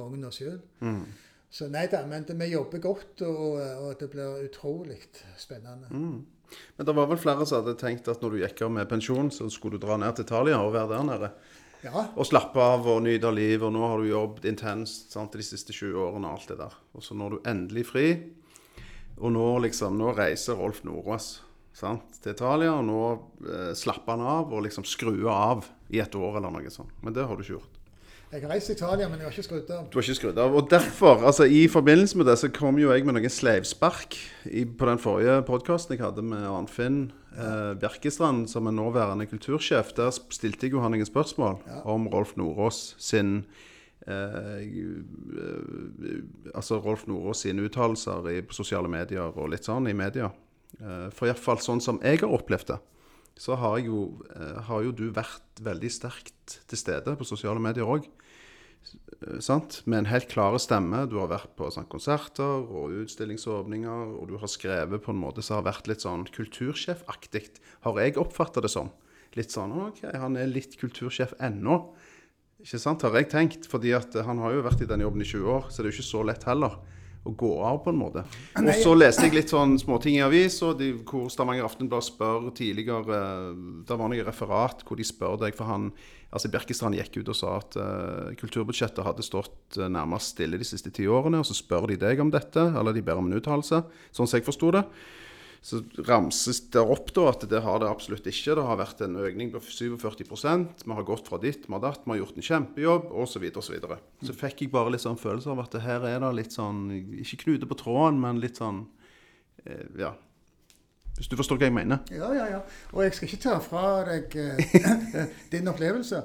vogna 0.00 0.32
sjøl. 0.34 0.58
Mm. 0.80 1.04
Så 1.54 1.68
nei 1.70 1.84
da, 1.92 2.00
men 2.10 2.24
det, 2.26 2.34
vi 2.40 2.50
jobber 2.50 2.82
godt, 2.82 3.22
og, 3.28 3.60
og 3.60 3.92
det 4.00 4.08
blir 4.10 4.46
utrolig 4.48 4.98
spennende. 5.38 5.90
Mm. 5.92 6.22
Men 6.76 6.86
det 6.86 6.94
var 6.96 7.06
vel 7.10 7.20
flere 7.20 7.46
som 7.46 7.62
hadde 7.62 7.76
tenkt 7.78 8.08
at 8.10 8.22
når 8.22 8.34
du 8.34 8.40
gikk 8.42 8.64
av 8.66 8.72
med 8.74 8.88
pensjon, 8.90 9.30
så 9.32 9.46
skulle 9.52 9.78
du 9.78 9.86
dra 9.86 9.98
ned 10.00 10.16
til 10.16 10.26
Italia 10.26 10.58
og 10.62 10.74
være 10.74 10.90
der 10.96 11.06
nede. 11.06 11.30
Ja, 11.84 12.06
Og 12.16 12.24
slappe 12.24 12.62
av 12.64 12.86
og 12.88 13.02
nyte 13.04 13.28
livet, 13.34 13.66
og 13.66 13.74
nå 13.74 13.82
har 13.84 14.00
du 14.00 14.08
jobbet 14.08 14.46
intenst 14.48 15.12
sant, 15.12 15.34
de 15.36 15.44
siste 15.44 15.74
20 15.74 15.98
årene 16.00 16.30
og 16.30 16.38
alt 16.38 16.48
det 16.48 16.56
der. 16.62 16.76
Og 16.96 17.04
så 17.04 17.16
når 17.18 17.34
du 17.36 17.48
endelig 17.50 17.84
fri, 17.90 18.06
og 19.20 19.34
nå 19.34 19.48
liksom, 19.66 19.98
nå 20.00 20.14
reiser 20.16 20.56
Rolf 20.58 20.80
Nordås 20.86 21.28
sant, 21.76 22.16
til 22.22 22.32
Italia, 22.32 22.72
og 22.78 22.86
nå 22.88 23.02
eh, 23.44 23.72
slapper 23.76 24.16
han 24.16 24.24
av 24.24 24.54
og 24.54 24.64
liksom 24.64 24.86
skrur 24.88 25.28
av 25.30 25.68
i 25.92 26.00
et 26.00 26.16
år 26.16 26.40
eller 26.40 26.54
noe 26.56 26.72
sånt. 26.72 26.94
Men 27.04 27.14
det 27.16 27.26
har 27.28 27.36
du 27.36 27.44
ikke 27.44 27.58
gjort. 27.58 27.80
Jeg 28.32 28.42
har 28.42 28.50
reist 28.50 28.66
til 28.66 28.74
Italia, 28.76 29.08
men 29.08 29.18
jeg 29.20 29.26
har 29.28 29.32
ikke 29.32 29.42
skrudd 29.46 29.70
av. 29.70 29.84
Du 29.90 29.98
har 29.98 30.02
ikke 30.02 30.14
skrudd 30.18 30.38
av. 30.38 30.54
Og 30.58 30.70
derfor, 30.70 31.22
altså 31.26 31.44
i 31.46 31.66
forbindelse 31.70 32.16
med 32.18 32.26
det, 32.26 32.38
så 32.38 32.48
kom 32.52 32.78
jo 32.78 32.90
jeg 32.92 33.04
med 33.06 33.14
noen 33.14 33.30
sleivspark 33.30 34.16
i, 34.50 34.64
på 34.64 34.88
den 34.88 34.98
forrige 34.98 35.36
podkasten 35.46 35.94
jeg 35.96 36.02
hadde 36.04 36.22
med 36.26 36.42
Arnfinn 36.50 37.12
eh, 37.36 37.74
Bjerkestrand, 37.78 38.48
som 38.50 38.66
er 38.66 38.74
nåværende 38.74 39.26
kultursjef. 39.30 39.92
Der 39.94 40.10
stilte 40.34 40.66
jeg 40.66 40.72
jo 40.74 40.82
han 40.82 40.92
noen 40.96 41.06
spørsmål 41.06 41.60
Ja. 41.66 41.82
om 41.84 42.08
Rolf 42.10 42.34
Nordås 42.36 42.94
sin 42.98 43.44
eh, 44.08 44.64
eh, 44.64 46.18
Altså 46.54 46.78
Rolf 46.82 47.06
Nordås 47.06 47.44
sine 47.46 47.62
uttalelser 47.68 48.28
i- 48.30 48.42
på 48.42 48.52
sosiale 48.54 48.88
medier 48.88 49.30
og 49.36 49.48
litt 49.50 49.64
sånn 49.64 49.88
i 49.88 49.94
media. 49.94 50.30
Eh, 50.80 51.10
for 51.14 51.26
iallfall 51.30 51.58
sånn 51.62 51.80
som 51.80 52.00
jeg 52.02 52.20
har 52.20 52.28
opplevd 52.34 52.66
det, 52.72 52.78
så 53.36 53.56
har, 53.58 53.80
jo, 53.82 54.22
eh, 54.34 54.60
har 54.68 54.84
jo 54.86 54.92
du 54.94 55.08
vært 55.14 55.62
veldig 55.62 55.90
sterkt 55.90 56.60
til 56.70 56.78
stede 56.78 57.16
på 57.18 57.26
sosiale 57.26 57.62
medier 57.62 57.88
òg. 57.88 58.06
Eh. 58.06 59.40
Med 59.90 59.98
en 59.98 60.10
helt 60.10 60.28
klar 60.30 60.56
stemme. 60.62 61.04
Du 61.10 61.18
har 61.18 61.30
vært 61.32 61.54
på 61.58 61.70
sånn, 61.72 61.88
konserter 61.90 62.62
og 62.62 62.94
utstillingsåpninger, 63.02 64.14
og 64.20 64.28
du 64.30 64.36
har 64.38 64.50
skrevet 64.50 65.02
på 65.02 65.10
en 65.14 65.22
måte 65.22 65.42
som 65.42 65.58
har 65.58 65.72
vært 65.72 65.90
litt 65.90 66.04
sånn 66.04 66.26
kultursjefaktig, 66.30 67.48
har 67.86 68.00
jeg 68.00 68.18
oppfatta 68.22 68.62
det 68.62 68.70
som. 68.70 68.92
Litt 69.34 69.50
sånn 69.50 69.74
OK, 69.88 70.04
han 70.14 70.36
er 70.38 70.46
litt 70.46 70.78
kultursjef 70.78 71.34
ennå. 71.42 71.80
Ikke 72.62 72.78
sant, 72.78 73.02
har 73.02 73.16
jeg 73.18 73.32
tenkt. 73.32 73.66
Fordi 73.66 73.90
at 73.96 74.14
han 74.14 74.38
har 74.38 74.54
jo 74.54 74.62
vært 74.62 74.84
i 74.84 74.88
den 74.88 75.02
jobben 75.02 75.24
i 75.24 75.26
20 75.26 75.56
år, 75.58 75.70
så 75.70 75.82
det 75.82 75.90
er 75.90 75.90
jo 75.90 75.98
ikke 75.98 76.12
så 76.12 76.22
lett 76.22 76.46
heller 76.46 76.78
å 77.24 77.32
gå 77.32 77.52
av, 77.64 77.78
på 77.84 77.92
en 77.92 78.00
måte. 78.00 78.24
Og 78.60 78.70
så 78.76 78.92
leste 78.96 79.24
jeg 79.26 79.36
litt 79.38 79.52
sånn 79.52 79.78
småting 79.80 80.18
i 80.18 80.24
avisa 80.24 80.74
hvor 81.08 81.30
Stavanger 81.32 81.64
Aftenblad 81.64 82.04
spør 82.04 82.50
tidligere 82.56 83.22
Det 83.86 83.96
var 83.96 84.10
noe 84.12 84.26
referat 84.26 84.84
hvor 84.84 85.00
de 85.00 85.06
spør 85.08 85.38
deg, 85.40 85.56
for 85.56 85.70
han 85.70 85.88
altså 86.34 86.50
Bjerkestrand 86.50 86.98
gikk 86.98 87.20
ut 87.22 87.30
og 87.30 87.38
sa 87.38 87.56
at 87.60 87.76
uh, 87.78 88.32
kulturbudsjettet 88.40 89.06
hadde 89.06 89.24
stått 89.24 89.78
uh, 89.78 89.86
nærmest 89.86 90.34
stille 90.34 90.58
de 90.60 90.66
siste 90.66 90.90
ti 90.94 91.06
årene, 91.06 91.40
og 91.40 91.48
så 91.48 91.56
spør 91.56 91.88
de 91.92 92.00
deg 92.04 92.20
om 92.22 92.32
dette, 92.34 92.60
eller 92.74 92.96
de 92.96 93.04
ber 93.06 93.20
om 93.20 93.30
en 93.30 93.38
uttalelse, 93.38 93.84
sånn 94.10 94.28
som 94.28 94.40
jeg 94.40 94.46
forsto 94.46 94.72
det. 94.74 94.82
Så 95.64 95.78
ramses 96.04 96.58
det 96.74 96.80
opp 96.80 97.08
da 97.16 97.22
at 97.30 97.46
det 97.48 97.62
har 97.64 97.78
det 97.80 97.88
absolutt 97.88 98.26
ikke. 98.28 98.52
Det 98.58 98.64
har 98.68 98.76
vært 98.76 98.98
en 99.06 99.14
økning 99.16 99.48
på 99.54 99.62
47% 99.64 100.82
Vi 100.84 100.96
har 100.98 101.06
gått 101.08 101.30
fra 101.30 101.38
ditt, 101.40 101.64
vi 101.64 101.72
har 101.72 101.80
datt, 101.80 102.02
vi 102.04 102.12
har 102.12 102.18
gjort 102.20 102.36
en 102.36 102.46
kjempejobb, 102.48 103.06
osv. 103.08 103.30
Så, 103.32 103.40
videre, 103.40 103.62
og 103.62 103.64
så, 103.64 103.72
videre. 103.72 103.96
så 104.28 104.36
fikk 104.36 104.60
jeg 104.66 104.74
bare 104.74 104.92
litt 104.92 105.04
sånn 105.06 105.16
følelse 105.16 105.54
av 105.54 105.62
at 105.64 105.72
det 105.72 105.80
her 105.86 106.04
er 106.10 106.20
det 106.20 106.34
litt 106.36 106.52
sånn 106.52 106.84
Ikke 107.22 107.40
knute 107.46 107.70
på 107.70 107.78
tråden, 107.80 108.20
men 108.20 108.42
litt 108.44 108.60
sånn 108.60 108.84
eh, 109.64 109.88
Ja. 110.04 110.12
Hvis 111.14 111.30
du 111.30 111.36
forstår 111.38 111.60
hva 111.60 111.68
jeg 111.68 111.76
mener. 111.76 112.00
Ja, 112.10 112.28
ja, 112.34 112.44
ja. 112.50 112.60
Og 112.90 113.04
jeg 113.04 113.14
skal 113.14 113.28
ikke 113.28 113.42
ta 113.46 113.56
fra 113.62 113.82
deg 114.08 114.34
eh, 114.36 115.18
din 115.52 115.70
opplevelse. 115.70 116.24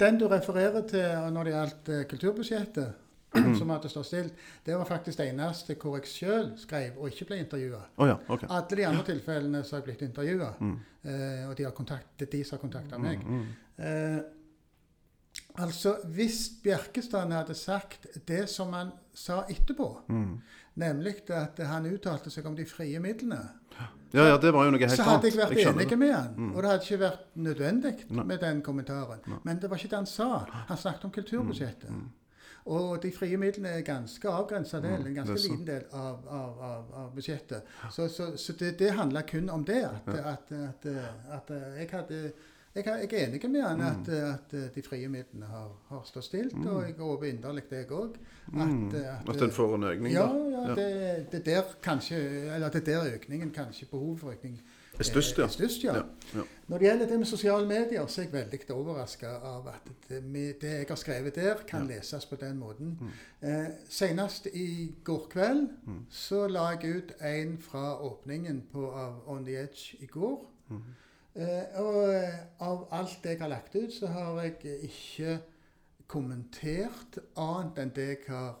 Den 0.00 0.20
du 0.20 0.28
refererer 0.30 0.86
til 0.88 1.32
når 1.34 1.44
det 1.48 1.54
gjaldt 1.58 1.90
eh, 1.92 2.04
kulturbudsjettet, 2.08 3.00
som 3.58 3.70
hadde 3.70 3.88
stått 3.88 4.06
stilt, 4.06 4.34
det 4.66 4.76
var 4.76 4.84
faktisk 4.84 5.18
det 5.18 5.28
eneste 5.32 5.74
hvor 5.80 5.96
jeg 5.98 6.06
sjøl 6.10 6.52
skrev 6.60 6.98
og 6.98 7.08
ikke 7.08 7.24
ble 7.30 7.38
intervjua. 7.44 7.80
Oh, 7.96 8.06
ja, 8.08 8.16
okay. 8.28 8.48
Alle 8.50 8.76
de 8.76 8.86
andre 8.86 9.04
tilfellene 9.04 9.62
så 9.64 9.76
har 9.76 9.82
jeg 9.82 9.88
blitt 9.90 10.02
intervjua, 10.10 10.52
eh, 11.04 11.48
og 11.48 11.56
de 11.56 11.64
har 11.64 11.72
kontakt, 11.76 12.06
det 12.18 12.28
er 12.28 12.32
de 12.38 12.44
som 12.44 12.58
har 12.58 12.62
kontakta 12.68 12.98
meg. 12.98 13.24
Eh, 13.78 14.20
Altså, 15.58 15.94
hvis 16.14 16.50
Bjerkestad 16.64 17.30
hadde 17.32 17.54
sagt 17.56 18.06
det 18.28 18.46
som 18.48 18.72
han 18.72 18.90
sa 19.14 19.42
etterpå, 19.48 19.86
Mm. 20.08 20.40
nemlig 20.76 21.30
at 21.30 21.58
han 21.66 21.86
uttalte 21.86 22.30
seg 22.30 22.46
om 22.46 22.56
de 22.56 22.64
frie 22.64 22.98
midlene, 23.00 23.48
Ja, 24.14 24.26
ja, 24.28 24.36
det 24.36 24.52
var 24.52 24.64
jo 24.66 24.70
noe 24.70 24.78
helt 24.80 24.92
så 24.92 25.02
hadde 25.02 25.30
jeg 25.30 25.38
vært 25.38 25.56
enig 25.56 25.98
med 25.98 26.12
han. 26.14 26.34
Mm. 26.36 26.50
Og 26.54 26.62
det 26.62 26.70
hadde 26.70 26.84
ikke 26.84 26.98
vært 27.00 27.36
nødvendig 27.36 28.10
Nei. 28.10 28.24
med 28.24 28.40
den 28.40 28.62
kommentaren. 28.62 29.20
Men 29.44 29.58
det 29.58 29.70
var 29.70 29.76
ikke 29.78 29.88
det 29.88 29.96
han 29.96 30.06
sa. 30.06 30.44
Han 30.68 30.76
snakket 30.76 31.04
om 31.04 31.10
kulturbudsjettet. 31.10 31.88
Mm. 31.90 32.10
Og 32.66 33.02
de 33.02 33.10
frie 33.12 33.36
midlene 33.36 33.68
er 33.68 33.80
ganske 33.86 34.28
avgrensa 34.30 34.78
del, 34.80 35.06
en 35.06 35.14
ganske 35.14 35.34
liten 35.34 35.64
del 35.66 35.82
av, 35.92 36.20
av, 36.28 36.60
av, 36.62 36.92
av 36.94 37.12
budsjettet. 37.14 37.62
Så, 37.90 38.08
så, 38.08 38.36
så 38.36 38.52
det, 38.60 38.76
det 38.78 38.92
handla 38.94 39.22
kun 39.26 39.50
om 39.50 39.64
det. 39.64 39.82
At, 39.82 40.08
at, 40.14 40.52
at, 40.52 40.86
at 41.40 41.50
jeg 41.78 41.88
hadde 41.92 42.32
jeg, 42.74 42.86
er 42.86 43.26
enig 43.26 43.50
med 43.50 43.62
han 43.66 43.80
at, 43.84 44.08
at 44.08 44.54
de 44.74 44.82
frie 44.82 45.08
midlene 45.12 45.44
har, 45.50 45.72
har 45.90 46.04
stått 46.08 46.24
stilt, 46.24 46.54
og 46.64 46.86
jeg 46.86 46.94
håper 46.96 47.28
inderlig 47.28 47.66
det, 47.68 47.82
jeg 47.82 47.90
òg. 47.92 48.14
Mm. 48.48 48.94
At 49.28 49.42
den 49.42 49.52
får 49.52 49.74
en 49.76 49.84
økning, 49.90 50.14
Ja, 50.14 50.22
da. 50.30 50.38
ja, 50.54 50.62
Ja. 50.68 50.74
det, 50.78 51.26
det 51.32 51.42
der 51.46 51.62
kanskje 51.82 52.16
Eller 52.54 52.70
det 52.70 52.86
der 52.86 53.10
økningen 53.14 53.50
kanskje 53.50 53.86
behovet 53.90 54.20
for 54.20 54.32
økning 54.32 54.56
Er 55.02 55.12
størst, 55.12 55.38
ja. 55.38 55.44
er 55.44 55.48
størst, 55.48 55.84
ja. 55.84 55.94
Ja. 56.34 56.42
Når 56.68 56.78
det 56.78 56.86
gjelder 56.86 57.06
det 57.10 57.18
med 57.18 57.26
sosiale 57.26 57.66
medier, 57.68 58.06
så 58.06 58.20
er 58.20 58.24
jeg 58.24 58.32
veldig 58.32 58.70
overraska 58.70 59.26
av 59.28 59.66
at 59.68 59.90
det, 60.08 60.22
det 60.62 60.70
jeg 60.70 60.86
har 60.88 60.96
skrevet 61.00 61.34
der, 61.34 61.62
kan 61.68 61.86
leses 61.90 62.26
på 62.26 62.36
den 62.40 62.58
måten. 62.58 62.98
Mm. 63.00 63.48
Eh, 63.48 63.66
senest 63.88 64.46
i 64.54 64.94
går 65.04 65.26
kveld 65.32 65.68
så 66.10 66.46
la 66.48 66.70
jeg 66.70 66.96
ut 66.96 67.12
en 67.20 67.58
fra 67.60 67.98
åpningen 68.00 68.62
på, 68.72 68.90
av 68.90 69.22
On 69.26 69.44
the 69.44 69.56
Edge 69.62 69.96
i 70.00 70.06
går. 70.06 70.46
Mm. 70.68 70.82
Eh, 71.34 71.80
og 71.80 72.14
eh, 72.14 72.38
av 72.60 72.86
alt 72.92 73.24
jeg 73.24 73.38
har 73.40 73.48
lagt 73.48 73.74
ut, 73.76 73.92
så 73.92 74.06
har 74.06 74.42
jeg 74.42 74.56
ikke 74.88 75.38
kommentert 76.12 77.18
annet 77.40 77.78
enn 77.78 77.92
det 77.96 78.08
jeg 78.08 78.24
har 78.28 78.58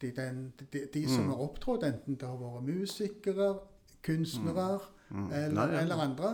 de, 0.00 0.10
den, 0.14 0.52
de, 0.72 0.84
de 0.94 1.08
som 1.08 1.24
Mm. 1.24 1.30
har 1.32 1.40
opptrådt, 1.42 1.82
enten 1.84 2.14
det 2.14 2.28
har 2.28 2.36
vært 2.38 2.62
musikere, 2.68 3.58
kunstnere 4.02 4.68
Mm. 4.78 4.94
Eller, 5.10 5.48
Nei, 5.54 5.66
ja. 5.74 5.80
eller 5.80 6.02
andre. 6.04 6.30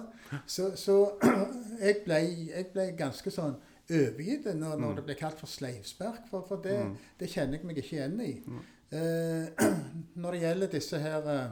Så, 0.47 0.73
så 0.77 0.97
jeg, 1.85 1.97
ble, 2.05 2.19
jeg 2.51 2.67
ble 2.75 2.89
ganske 2.99 3.31
sånn 3.31 3.55
overgitt 3.91 4.47
når, 4.57 4.79
når 4.81 4.95
det 4.99 5.05
ble 5.05 5.15
kalt 5.19 5.39
for 5.39 5.47
sleivspark, 5.51 6.25
for, 6.31 6.47
for 6.49 6.63
det, 6.65 6.79
Mm. 6.85 6.97
det 7.21 7.29
kjenner 7.31 7.59
jeg 7.59 7.67
meg 7.69 7.79
ikke 7.83 7.97
igjen 7.99 8.21
i. 8.25 8.33
Eh, 8.95 9.67
når 10.23 10.33
det 10.33 10.41
gjelder 10.47 10.73
disse 10.73 10.99
her 10.99 11.29
eh, 11.35 11.51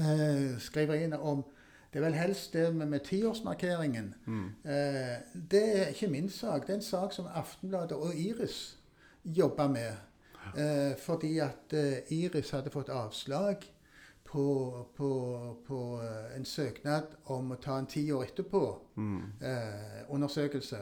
eh, 0.00 0.58
skriveriene 0.58 1.18
om 1.20 1.44
Det 1.92 1.98
er 1.98 2.04
vel 2.04 2.14
helst 2.14 2.52
det 2.54 2.68
med, 2.74 2.86
med 2.86 3.00
tiårsmarkeringen. 3.02 4.12
Mm. 4.26 4.44
Eh, 4.64 5.16
det 5.50 5.62
er 5.80 5.88
ikke 5.90 6.06
min 6.12 6.28
sak. 6.30 6.62
Det 6.66 6.70
er 6.70 6.78
en 6.78 6.82
sak 6.86 7.12
som 7.12 7.26
Aftenbladet 7.34 7.96
og 7.98 8.14
Iris 8.14 8.76
jobber 9.24 9.66
med. 9.68 9.96
Eh, 10.56 10.94
fordi 11.02 11.38
at 11.42 11.74
eh, 11.74 12.12
Iris 12.14 12.50
hadde 12.54 12.70
fått 12.70 12.88
avslag 12.94 13.66
på, 14.30 14.86
på, 14.96 15.10
på 15.66 16.00
eh, 16.02 16.36
en 16.36 16.44
søknad 16.46 17.04
om 17.34 17.50
å 17.50 17.56
ta 17.62 17.78
en 17.78 17.86
ti 17.90 18.12
år 18.14 18.22
etterpå-undersøkelse. 18.28 20.80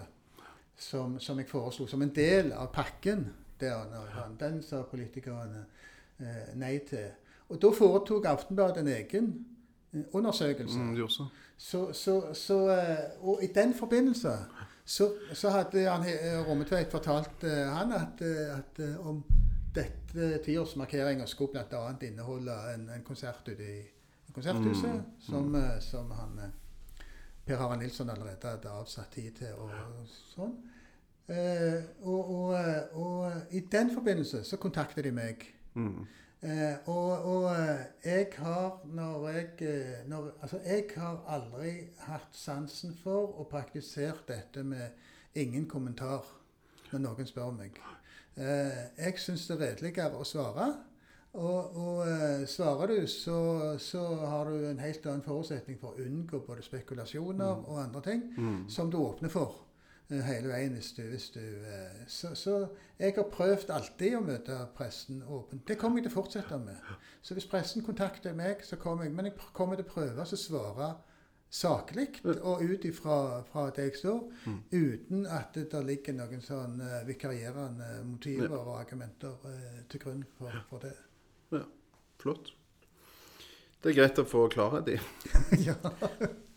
som, 0.79 1.21
som 1.21 1.39
jeg 1.39 1.49
foreslo 1.49 1.87
som 1.87 2.03
en 2.03 2.15
del 2.15 2.53
av 2.53 2.67
pakken. 2.75 3.27
Der, 3.61 3.75
den 4.39 4.63
sa 4.63 4.83
politikerne 4.87 5.65
eh, 6.21 6.55
nei 6.55 6.79
til. 6.87 7.09
Og 7.49 7.63
da 7.63 7.71
foretok 7.75 8.25
Aftenbladet 8.31 8.79
en 8.85 8.89
egen 8.93 9.47
eh, 9.93 10.01
undersøkelse. 10.13 10.79
Mm. 10.79 10.97
Så, 11.57 11.93
så, 11.93 12.35
så, 12.35 12.69
eh, 12.71 12.99
og 13.21 13.43
i 13.43 13.47
den 13.55 13.75
forbindelse 13.75 14.39
så, 14.85 15.13
så 15.35 15.51
hadde 15.51 15.91
han, 15.91 16.07
eh, 16.07 16.47
Rommetveit 16.47 16.91
fortalt 16.95 17.45
eh, 17.45 17.67
han 17.67 17.93
at, 17.93 18.23
eh, 18.23 18.59
at 18.59 18.79
eh, 18.85 19.07
om 19.07 19.25
dette 19.79 20.31
tiårsmarkeringa 20.45 21.27
skulle 21.31 21.63
bl.a. 21.71 21.85
inneholde 22.07 22.57
en, 22.75 22.89
en 22.97 23.07
konsert 23.07 23.49
ute 23.49 23.63
i 23.63 23.79
Konserthuset, 24.35 24.91
Mm, 24.93 25.05
som, 25.25 25.55
eh, 25.55 25.79
som 25.81 26.11
han 26.11 26.39
eh, 26.39 26.51
Per 27.47 27.57
Harald 27.57 27.81
Nilsson 27.81 28.11
allerede 28.11 28.49
hadde 28.49 28.71
avsatt 28.71 29.11
tid 29.15 29.33
til. 29.39 29.55
og 29.57 29.71
sånn. 30.35 30.53
Eh, 31.29 31.83
og, 32.03 32.31
og, 32.35 32.55
eh, 32.55 32.97
og 32.97 33.33
i 33.51 33.61
den 33.73 33.91
forbindelse 33.95 34.45
så 34.45 34.57
kontakter 34.57 35.03
de 35.03 35.13
meg. 35.13 35.43
Mm. 35.75 36.07
Eh, 36.43 36.89
og, 36.89 37.25
og 37.25 37.57
jeg 38.05 38.29
har 38.37 38.81
når 38.85 39.29
jeg 39.29 40.05
når, 40.07 40.31
Altså, 40.43 40.61
jeg 40.65 40.85
har 40.97 41.25
aldri 41.27 41.73
hatt 41.99 42.29
sansen 42.33 42.95
for 43.03 43.41
og 43.41 43.49
praktisert 43.49 44.29
dette 44.29 44.63
med 44.63 44.89
ingen 45.35 45.67
kommentar 45.69 46.25
når 46.93 46.99
noen 46.99 47.27
spør 47.27 47.51
meg. 47.57 47.81
Eh, 48.39 48.83
jeg 49.05 49.19
syns 49.19 49.47
det 49.49 49.57
er 49.59 49.65
redeligere 49.73 50.19
å 50.21 50.25
svare. 50.27 50.69
Og, 51.39 51.77
og 51.77 51.99
eh, 52.09 52.45
svarer 52.49 52.87
du, 52.95 53.07
så, 53.07 53.39
så 53.79 54.01
har 54.27 54.49
du 54.49 54.65
en 54.71 54.79
helt 54.81 55.05
annen 55.07 55.23
forutsetning 55.23 55.77
for 55.79 55.93
å 55.95 56.05
unngå 56.07 56.41
både 56.47 56.63
spekulasjoner 56.67 57.65
og 57.69 57.81
andre 57.83 58.01
ting 58.07 58.23
Mm. 58.39 58.63
som 58.71 58.91
du 58.91 58.97
åpner 58.97 59.29
for 59.31 59.59
eh, 60.11 60.23
hele 60.25 60.49
veien 60.49 60.73
hvis 60.75 60.93
du, 60.97 61.03
hvis 61.11 61.29
du 61.35 61.43
så, 62.09 62.33
så 62.35 62.55
jeg 62.99 63.15
har 63.19 63.29
prøvd 63.35 63.71
alltid 63.71 64.17
å 64.17 64.23
møte 64.25 64.57
pressen 64.75 65.21
åpent. 65.29 65.67
Det 65.69 65.77
kommer 65.79 66.01
jeg 66.01 66.09
til 66.09 66.15
å 66.17 66.23
fortsette 66.23 66.59
med. 66.59 66.81
Så 67.23 67.37
hvis 67.37 67.47
pressen 67.47 67.85
kontakter 67.87 68.35
meg, 68.35 68.65
så 68.65 68.77
kommer 68.81 69.05
jeg. 69.05 69.13
Men 69.15 69.29
jeg 69.29 69.37
kommer 69.53 69.77
til 69.77 69.85
å 69.85 69.93
prøve 69.93 70.25
å 70.25 70.41
svare 70.41 70.95
saklig 71.51 72.21
og 72.25 72.61
ut 72.61 72.85
ifra 72.85 73.43
fra 73.49 73.69
det 73.77 73.87
jeg 73.89 73.97
står, 74.03 74.21
uten 74.73 75.25
at 75.33 75.57
det 75.57 75.81
ligger 75.87 76.17
noen 76.19 76.43
sånn 76.45 76.81
eh, 76.85 77.01
vikarierende 77.09 77.89
motiver 78.05 78.59
og 78.59 78.75
argumenter 78.83 79.49
eh, 79.49 79.81
til 79.89 80.03
grunn 80.03 80.27
for, 80.37 80.61
for 80.69 80.85
det. 80.85 80.95
Ja, 81.55 81.65
flott. 82.21 82.53
Det 83.81 83.93
er 83.93 83.97
greit 84.03 84.21
å 84.21 84.27
få 84.29 84.45
klarhet 84.53 84.93
i. 84.93 84.99
ja. 85.69 85.79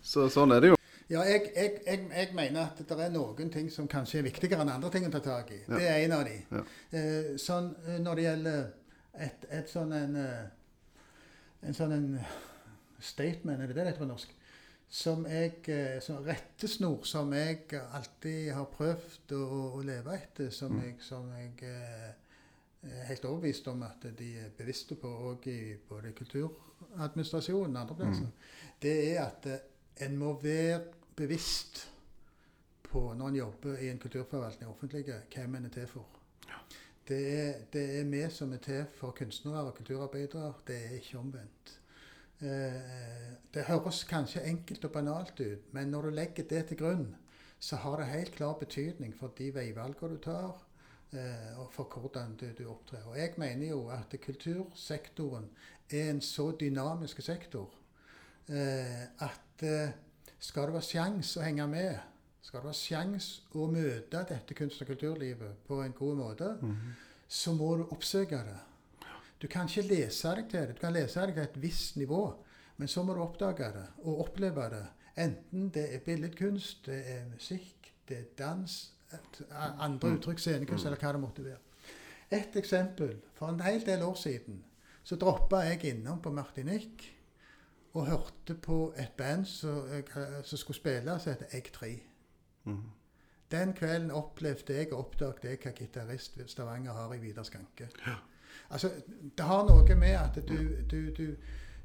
Så 0.01 0.27
sånn 0.33 0.51
er 0.55 0.63
det 0.63 0.73
jo. 0.73 0.77
Ja, 1.11 1.23
jeg, 1.27 1.51
jeg, 1.55 1.79
jeg, 1.85 2.03
jeg 2.07 2.35
mener 2.35 2.69
at 2.69 2.79
det 2.87 2.97
er 3.05 3.11
noen 3.11 3.51
ting 3.51 3.67
som 3.71 3.87
kanskje 3.91 4.21
er 4.21 4.27
viktigere 4.27 4.63
enn 4.63 4.71
andre 4.73 4.91
ting 4.91 5.07
å 5.07 5.11
ta 5.13 5.19
tak 5.23 5.51
i. 5.55 5.59
Det 5.67 5.83
er 5.83 6.03
en 6.05 6.15
av 6.15 6.23
de. 6.27 6.37
Ja. 6.51 6.63
Eh, 6.97 7.33
sånn 7.39 7.73
eh, 7.85 7.99
når 8.03 8.19
det 8.19 8.27
gjelder 8.27 8.61
et, 9.27 9.47
et 9.51 9.71
sånn 9.71 9.95
en 9.95 10.17
En 11.61 11.75
sånn 11.77 11.91
en 11.93 12.05
statement, 12.97 13.61
er 13.61 13.69
det 13.69 13.75
det 13.75 13.83
det 13.83 13.91
heter 13.91 14.01
på 14.01 14.07
norsk? 14.09 14.31
Som 14.91 15.23
jeg 15.29 15.61
eh, 15.71 15.99
Sånn 16.03 16.25
rettesnor 16.25 17.05
som 17.07 17.31
jeg 17.31 17.69
alltid 17.79 18.51
har 18.51 18.67
prøvd 18.73 19.35
å, 19.37 19.43
å 19.77 19.83
leve 19.87 20.17
etter. 20.17 20.49
Som 20.51 20.81
jeg, 20.83 20.97
som 21.05 21.29
jeg 21.37 21.53
eh, 21.63 22.09
er 22.81 23.07
helt 23.07 23.25
overbevist 23.29 23.69
om 23.71 23.85
at 23.87 24.09
de 24.17 24.33
er 24.41 24.51
bevisste 24.57 24.97
på 24.99 25.09
òg 25.31 25.47
i 25.47 25.59
både 25.87 26.11
kulturadministrasjonen 26.17 27.77
og 27.77 27.81
andre 27.85 27.99
plasser. 28.01 28.55
Det 28.81 28.95
er 29.13 29.23
at 29.23 29.47
eh, 29.47 29.67
en 30.05 30.17
må 30.17 30.33
være 30.41 30.81
bevisst 31.15 31.85
på 32.83 33.13
når 33.13 33.27
en 33.27 33.35
jobber 33.35 33.83
i 33.83 33.89
en 33.91 33.99
kulturforvaltning 33.99 34.69
offentlig, 34.69 35.05
hvem 35.35 35.55
en 35.55 35.69
er 35.69 35.75
til 35.75 35.87
for. 35.87 36.17
Det 37.07 37.19
er, 37.39 37.53
det 37.73 37.83
er 37.99 38.09
vi 38.09 38.21
som 38.31 38.51
er 38.53 38.61
til 38.63 38.83
for 38.95 39.15
kunstnere 39.17 39.63
og 39.67 39.75
kulturarbeidere, 39.75 40.53
det 40.67 40.75
er 40.75 40.97
ikke 40.99 41.19
omvendt. 41.19 41.77
Eh, 42.41 43.33
det 43.53 43.67
høres 43.67 44.03
kanskje 44.09 44.41
enkelt 44.49 44.85
og 44.87 44.91
banalt 44.95 45.39
ut, 45.39 45.73
men 45.75 45.91
når 45.93 46.07
du 46.07 46.15
legger 46.17 46.47
det 46.49 46.65
til 46.67 46.77
grunn, 46.79 47.07
så 47.61 47.77
har 47.83 47.99
det 47.99 48.07
helt 48.09 48.31
klar 48.35 48.55
betydning 48.57 49.13
for 49.13 49.33
de 49.37 49.51
veivalgene 49.53 50.15
du 50.15 50.23
tar, 50.23 50.63
eh, 51.13 51.59
og 51.61 51.67
for 51.73 51.99
hvordan 52.01 52.33
du, 52.39 52.47
du 52.57 52.63
opptrer. 52.71 53.03
Og 53.05 53.17
jeg 53.19 53.35
mener 53.37 53.67
jo 53.67 53.83
at 53.93 54.15
kultursektoren 54.23 55.51
er 55.91 56.09
en 56.09 56.21
så 56.21 56.51
dynamisk 56.59 57.21
sektor 57.21 57.69
eh, 58.49 59.03
at 59.21 59.65
skal 60.41 60.65
det 60.65 60.73
være 60.73 60.87
sjans 60.87 61.35
å 61.37 61.43
henge 61.45 61.67
med, 61.69 61.99
skal 62.41 62.63
det 62.63 62.71
være 62.71 62.79
sjans 62.79 63.27
å 63.53 63.67
møte 63.69 64.23
dette 64.31 64.57
kunst- 64.57 64.81
og 64.81 64.89
kulturlivet 64.89 65.61
på 65.67 65.83
en 65.83 65.93
god 65.93 66.15
måte, 66.17 66.49
så 67.27 67.53
må 67.53 67.75
du 67.77 67.83
oppsøke 67.93 68.39
det. 68.47 68.57
Du 69.41 69.47
kan 69.47 69.69
ikke 69.69 69.87
lese 69.87 70.35
deg 70.37 70.49
til 70.49 70.59
det. 70.59 70.75
Du 70.75 70.81
kan 70.81 70.93
lese 70.93 71.21
deg 71.25 71.33
til 71.33 71.43
et 71.43 71.61
visst 71.61 71.97
nivå, 71.97 72.21
men 72.77 72.87
så 72.87 73.03
må 73.03 73.13
du 73.13 73.21
oppdage 73.23 73.71
det 73.73 73.87
og 74.03 74.19
oppleve 74.27 74.67
det. 74.69 74.85
Enten 75.17 75.69
det 75.73 75.87
er 75.95 76.03
billedkunst, 76.05 76.85
det 76.85 77.01
er 77.15 77.25
musikk, 77.29 77.93
det 78.09 78.17
er 78.17 78.29
dans, 78.37 78.93
andre 79.79 80.13
uttrykk, 80.15 80.39
scenekunst 80.39 80.85
eller 80.85 81.01
hva 81.01 81.11
det 81.11 81.21
måtte 81.21 81.45
være. 81.45 81.57
Et 82.31 82.55
eksempel. 82.55 83.17
For 83.35 83.51
en 83.51 83.59
hel 83.65 83.85
del 83.85 84.03
år 84.03 84.15
siden 84.15 84.63
så 85.03 85.17
droppa 85.19 85.65
jeg 85.65 85.83
innom 85.89 86.21
på 86.21 86.31
Martinique 86.31 87.11
og 87.93 88.07
hørte 88.07 88.55
på 88.55 88.93
et 88.97 89.11
band 89.17 89.45
som, 89.45 89.83
som 90.43 90.57
skulle 90.57 90.77
spille, 90.77 91.19
som 91.19 91.33
heter 91.33 91.57
Egg 91.57 91.71
3. 91.73 91.93
Mhm. 92.63 92.89
Den 93.51 93.73
kvelden 93.73 94.11
opplevde 94.11 94.73
jeg 94.73 94.93
og 94.93 94.99
oppdaget 94.99 95.43
jeg 95.43 95.57
hva 95.59 95.71
gitarist 95.75 96.37
Stavanger 96.47 96.93
har 96.95 97.13
i 97.13 97.17
Vidar 97.19 97.43
Skanke. 97.43 97.89
Altså, 98.71 98.89
det 99.37 99.45
har 99.45 99.65
noe 99.67 99.95
med 99.95 100.15
at 100.15 100.37
du, 100.47 100.57
du, 100.91 101.09
du, 101.17 101.25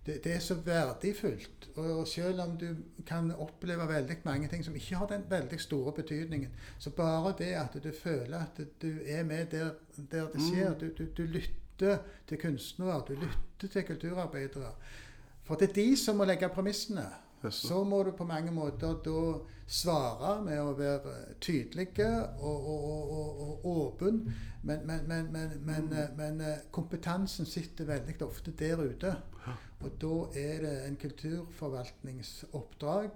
det, 0.07 0.21
det 0.25 0.33
er 0.35 0.39
så 0.39 0.55
verdifullt. 0.55 1.69
Og 1.77 2.07
selv 2.09 2.41
om 2.41 2.57
du 2.57 2.69
kan 3.07 3.33
oppleve 3.33 3.89
veldig 3.89 4.17
mange 4.25 4.49
ting 4.49 4.65
som 4.65 4.75
ikke 4.75 4.97
har 4.97 5.07
den 5.11 5.25
veldig 5.31 5.61
store 5.61 5.93
betydningen, 5.93 6.51
så 6.79 6.91
bare 6.91 7.35
det 7.39 7.53
at 7.59 7.75
du 7.85 7.91
føler 8.03 8.39
at 8.39 8.61
du 8.83 8.93
er 9.07 9.25
med 9.25 9.47
der, 9.51 9.71
der 10.11 10.29
det 10.33 10.43
skjer, 10.51 10.71
Mm. 10.73 10.79
du, 10.81 10.91
du, 10.99 11.07
du 11.17 11.23
lytter 11.23 11.99
til 12.29 12.39
kunstnere, 12.39 13.03
du 13.09 13.13
lytter 13.15 13.69
til 13.73 13.83
kulturarbeidere. 13.85 14.73
For 15.45 15.55
det 15.55 15.69
er 15.69 15.75
de 15.75 15.97
som 15.97 16.17
må 16.17 16.25
legge 16.25 16.49
premissene. 16.49 17.05
Så 17.51 17.85
må 17.85 18.03
du 18.03 18.11
på 18.17 18.25
mange 18.25 18.53
måter 18.55 18.95
da 19.05 19.39
svare 19.67 20.43
med 20.47 20.61
å 20.63 20.77
være 20.79 21.35
tydelig 21.43 21.89
og, 21.99 22.45
og, 22.45 23.11
og, 23.13 23.43
og, 23.43 23.67
åpen. 23.73 24.35
Men, 24.63 24.79
men, 24.87 25.01
men, 25.09 25.33
men, 25.33 25.51
men, 25.67 25.93
eh, 25.93 26.11
men 26.17 26.41
eh, 26.41 26.59
kompetansen 26.75 27.47
sitter 27.47 27.85
veldig 27.91 28.23
ofte 28.27 28.51
der 28.59 28.83
ute. 28.83 29.17
Og 29.85 29.91
da 30.01 30.41
er 30.41 30.61
det 30.65 30.87
en 30.87 30.97
kulturforvaltningsoppdrag 31.01 33.11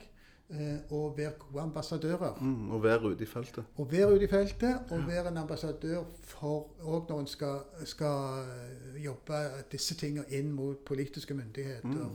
eh, 0.51 0.79
å 0.93 1.15
være 1.17 1.33
gode 1.41 1.63
ambassadører. 1.63 2.35
Mm, 2.41 2.71
og 2.75 2.83
være 2.85 3.09
ute 3.15 3.25
i 3.25 3.31
feltet. 3.31 3.65
Og 3.77 3.93
være 3.93 4.15
ute 4.15 4.25
i 4.27 4.31
feltet 4.31 4.93
og 4.93 5.09
være 5.09 5.29
en 5.31 5.43
ambassadør 5.45 6.03
for 6.27 6.67
òg 6.83 7.03
når 7.11 7.19
en 7.25 7.31
skal, 7.31 7.59
skal 7.89 8.19
eh, 8.43 9.03
jobbe 9.07 9.37
disse 9.73 9.95
tingene 9.99 10.29
inn 10.37 10.49
mot 10.55 10.79
politiske 10.87 11.35
myndigheter 11.39 12.09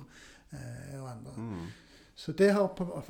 eh, 0.52 1.02
og 1.02 1.12
andre. 1.12 1.34
Mm. 1.38 1.66
Så 2.16 2.32
det 2.32 2.48
har 2.56 2.70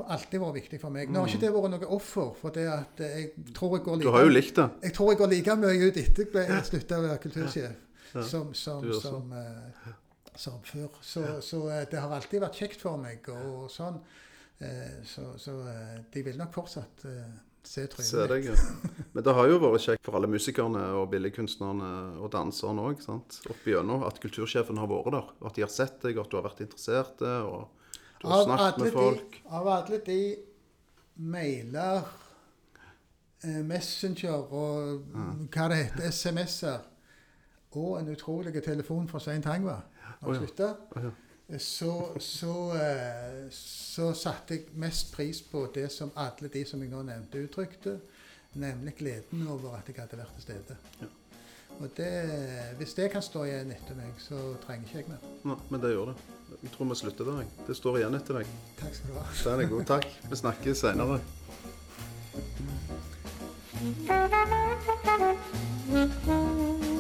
alltid 0.10 0.42
vært 0.42 0.56
viktig 0.58 0.80
for 0.82 0.90
meg. 0.90 1.12
Nå 1.14 1.22
har 1.22 1.30
ikke 1.30 1.44
det 1.44 1.52
vært 1.54 1.74
noe 1.76 1.90
offer, 1.94 2.32
for 2.40 2.56
det 2.56 2.66
at 2.72 3.02
jeg 3.06 3.28
tror 3.54 3.76
jeg 3.78 3.84
går 3.86 4.00
like, 4.00 4.08
Du 4.08 4.16
har 4.16 4.26
jo 4.26 4.32
likt 4.34 4.56
det. 4.58 4.66
jeg 4.88 4.96
tror 4.98 5.12
jeg 5.12 5.20
går 5.20 5.30
like 5.34 5.58
mye 5.62 5.90
ut 5.92 6.00
etter 6.02 6.40
at 6.42 6.50
jeg 6.50 6.66
slutta 6.72 6.98
å 6.98 7.04
være 7.06 7.20
kultursjef 7.22 8.24
som, 8.24 8.54
som, 8.58 8.88
som, 8.98 9.32
eh, 9.38 9.92
som 10.36 10.58
før. 10.66 10.90
Så, 11.06 11.26
så 11.46 11.62
eh, 11.70 11.84
det 11.92 12.02
har 12.02 12.18
alltid 12.18 12.42
vært 12.48 12.58
kjekt 12.64 12.82
for 12.82 12.98
meg 13.02 13.30
og 13.30 13.68
sånn. 13.70 14.02
Eh, 14.58 15.04
så 15.06 15.36
så 15.38 15.54
de 16.14 16.26
vil 16.26 16.42
nok 16.42 16.56
fortsatt 16.56 17.06
se 17.66 17.86
trynet 17.92 18.10
se 18.10 18.26
deg, 18.30 18.50
ja. 18.50 18.58
Men 19.14 19.26
det 19.26 19.38
har 19.38 19.50
jo 19.50 19.62
vært 19.62 19.86
kjekt 19.86 20.06
for 20.06 20.18
alle 20.18 20.30
musikerne 20.32 20.82
og 20.98 21.10
billedkunstnerne 21.14 21.94
og 22.22 22.30
danserne 22.34 22.90
òg, 22.90 23.06
opp 23.06 23.70
igjennom 23.70 24.06
at 24.10 24.18
kultursjefen 24.24 24.82
har 24.82 24.90
vært 24.90 25.14
der. 25.14 25.34
og 25.42 25.50
At 25.50 25.58
de 25.58 25.66
har 25.66 25.74
sett 25.74 26.02
deg, 26.02 26.18
at 26.22 26.30
du 26.32 26.38
har 26.42 26.50
vært 26.50 26.66
interessert, 26.66 27.22
og 27.22 27.70
du 28.22 28.28
har 28.28 28.44
snakket 28.44 28.84
med 28.84 28.92
folk. 28.92 29.42
de, 29.44 29.48
av 29.50 29.68
alle 29.68 30.00
de 30.06 30.20
mailer, 31.16 32.08
eh, 33.44 33.62
Messenger 33.66 34.54
og 34.54 35.06
hva 35.52 35.70
det 35.72 35.82
heter, 35.84 36.10
SMS-er 36.12 36.80
og 37.76 38.00
en 38.00 38.10
utrolig 38.14 38.64
telefon 38.64 39.08
fra 39.12 39.20
Svein 39.20 39.44
Tangva 39.44 39.82
når 40.22 40.32
vi 40.32 40.38
slutta, 40.38 40.74
så, 41.60 41.92
så, 42.20 42.54
eh, 42.74 43.42
så 43.52 44.14
satte 44.18 44.56
jeg 44.56 44.80
mest 44.82 45.12
pris 45.14 45.42
på 45.42 45.68
det 45.76 45.92
som 45.94 46.12
alle 46.16 46.50
de 46.54 46.64
som 46.66 46.82
jeg 46.82 46.90
nå 46.90 47.04
nevnte, 47.06 47.44
uttrykte. 47.46 48.00
Nemlig 48.56 48.96
gleden 48.96 49.48
over 49.52 49.76
at 49.78 49.90
jeg 49.92 50.00
hadde 50.00 50.18
vært 50.18 50.34
til 50.40 50.48
stede. 50.48 50.78
Ja. 51.02 51.12
Og 51.80 51.90
det, 51.98 52.12
hvis 52.78 52.94
det 52.98 53.10
kan 53.12 53.22
stå 53.22 53.44
igjen 53.50 53.72
etter 53.76 53.98
meg, 54.00 54.14
så 54.22 54.40
trenger 54.64 54.88
ikke 54.88 55.02
jeg 55.02 55.10
mer. 55.12 55.60
Men 55.70 55.82
det 55.84 55.92
gjør 55.92 56.14
det. 56.14 56.18
Jeg 56.62 56.72
tror 56.76 56.90
vi 56.90 56.96
slutter 56.96 57.32
der. 57.32 57.50
Det 57.68 57.76
står 57.76 58.00
igjen 58.00 58.16
etter 58.20 58.40
deg. 58.40 58.54
Takk 58.80 58.94
skal 58.96 59.12
du 59.12 59.20
ha. 59.20 59.26
Den 59.44 59.66
er 59.66 59.74
god. 59.74 59.86
Takk. 59.96 60.08
Vi 60.30 60.36
snakkes 60.44 60.86
seinere. 60.86 61.20
Thank 65.86 66.84
you. 66.84 66.95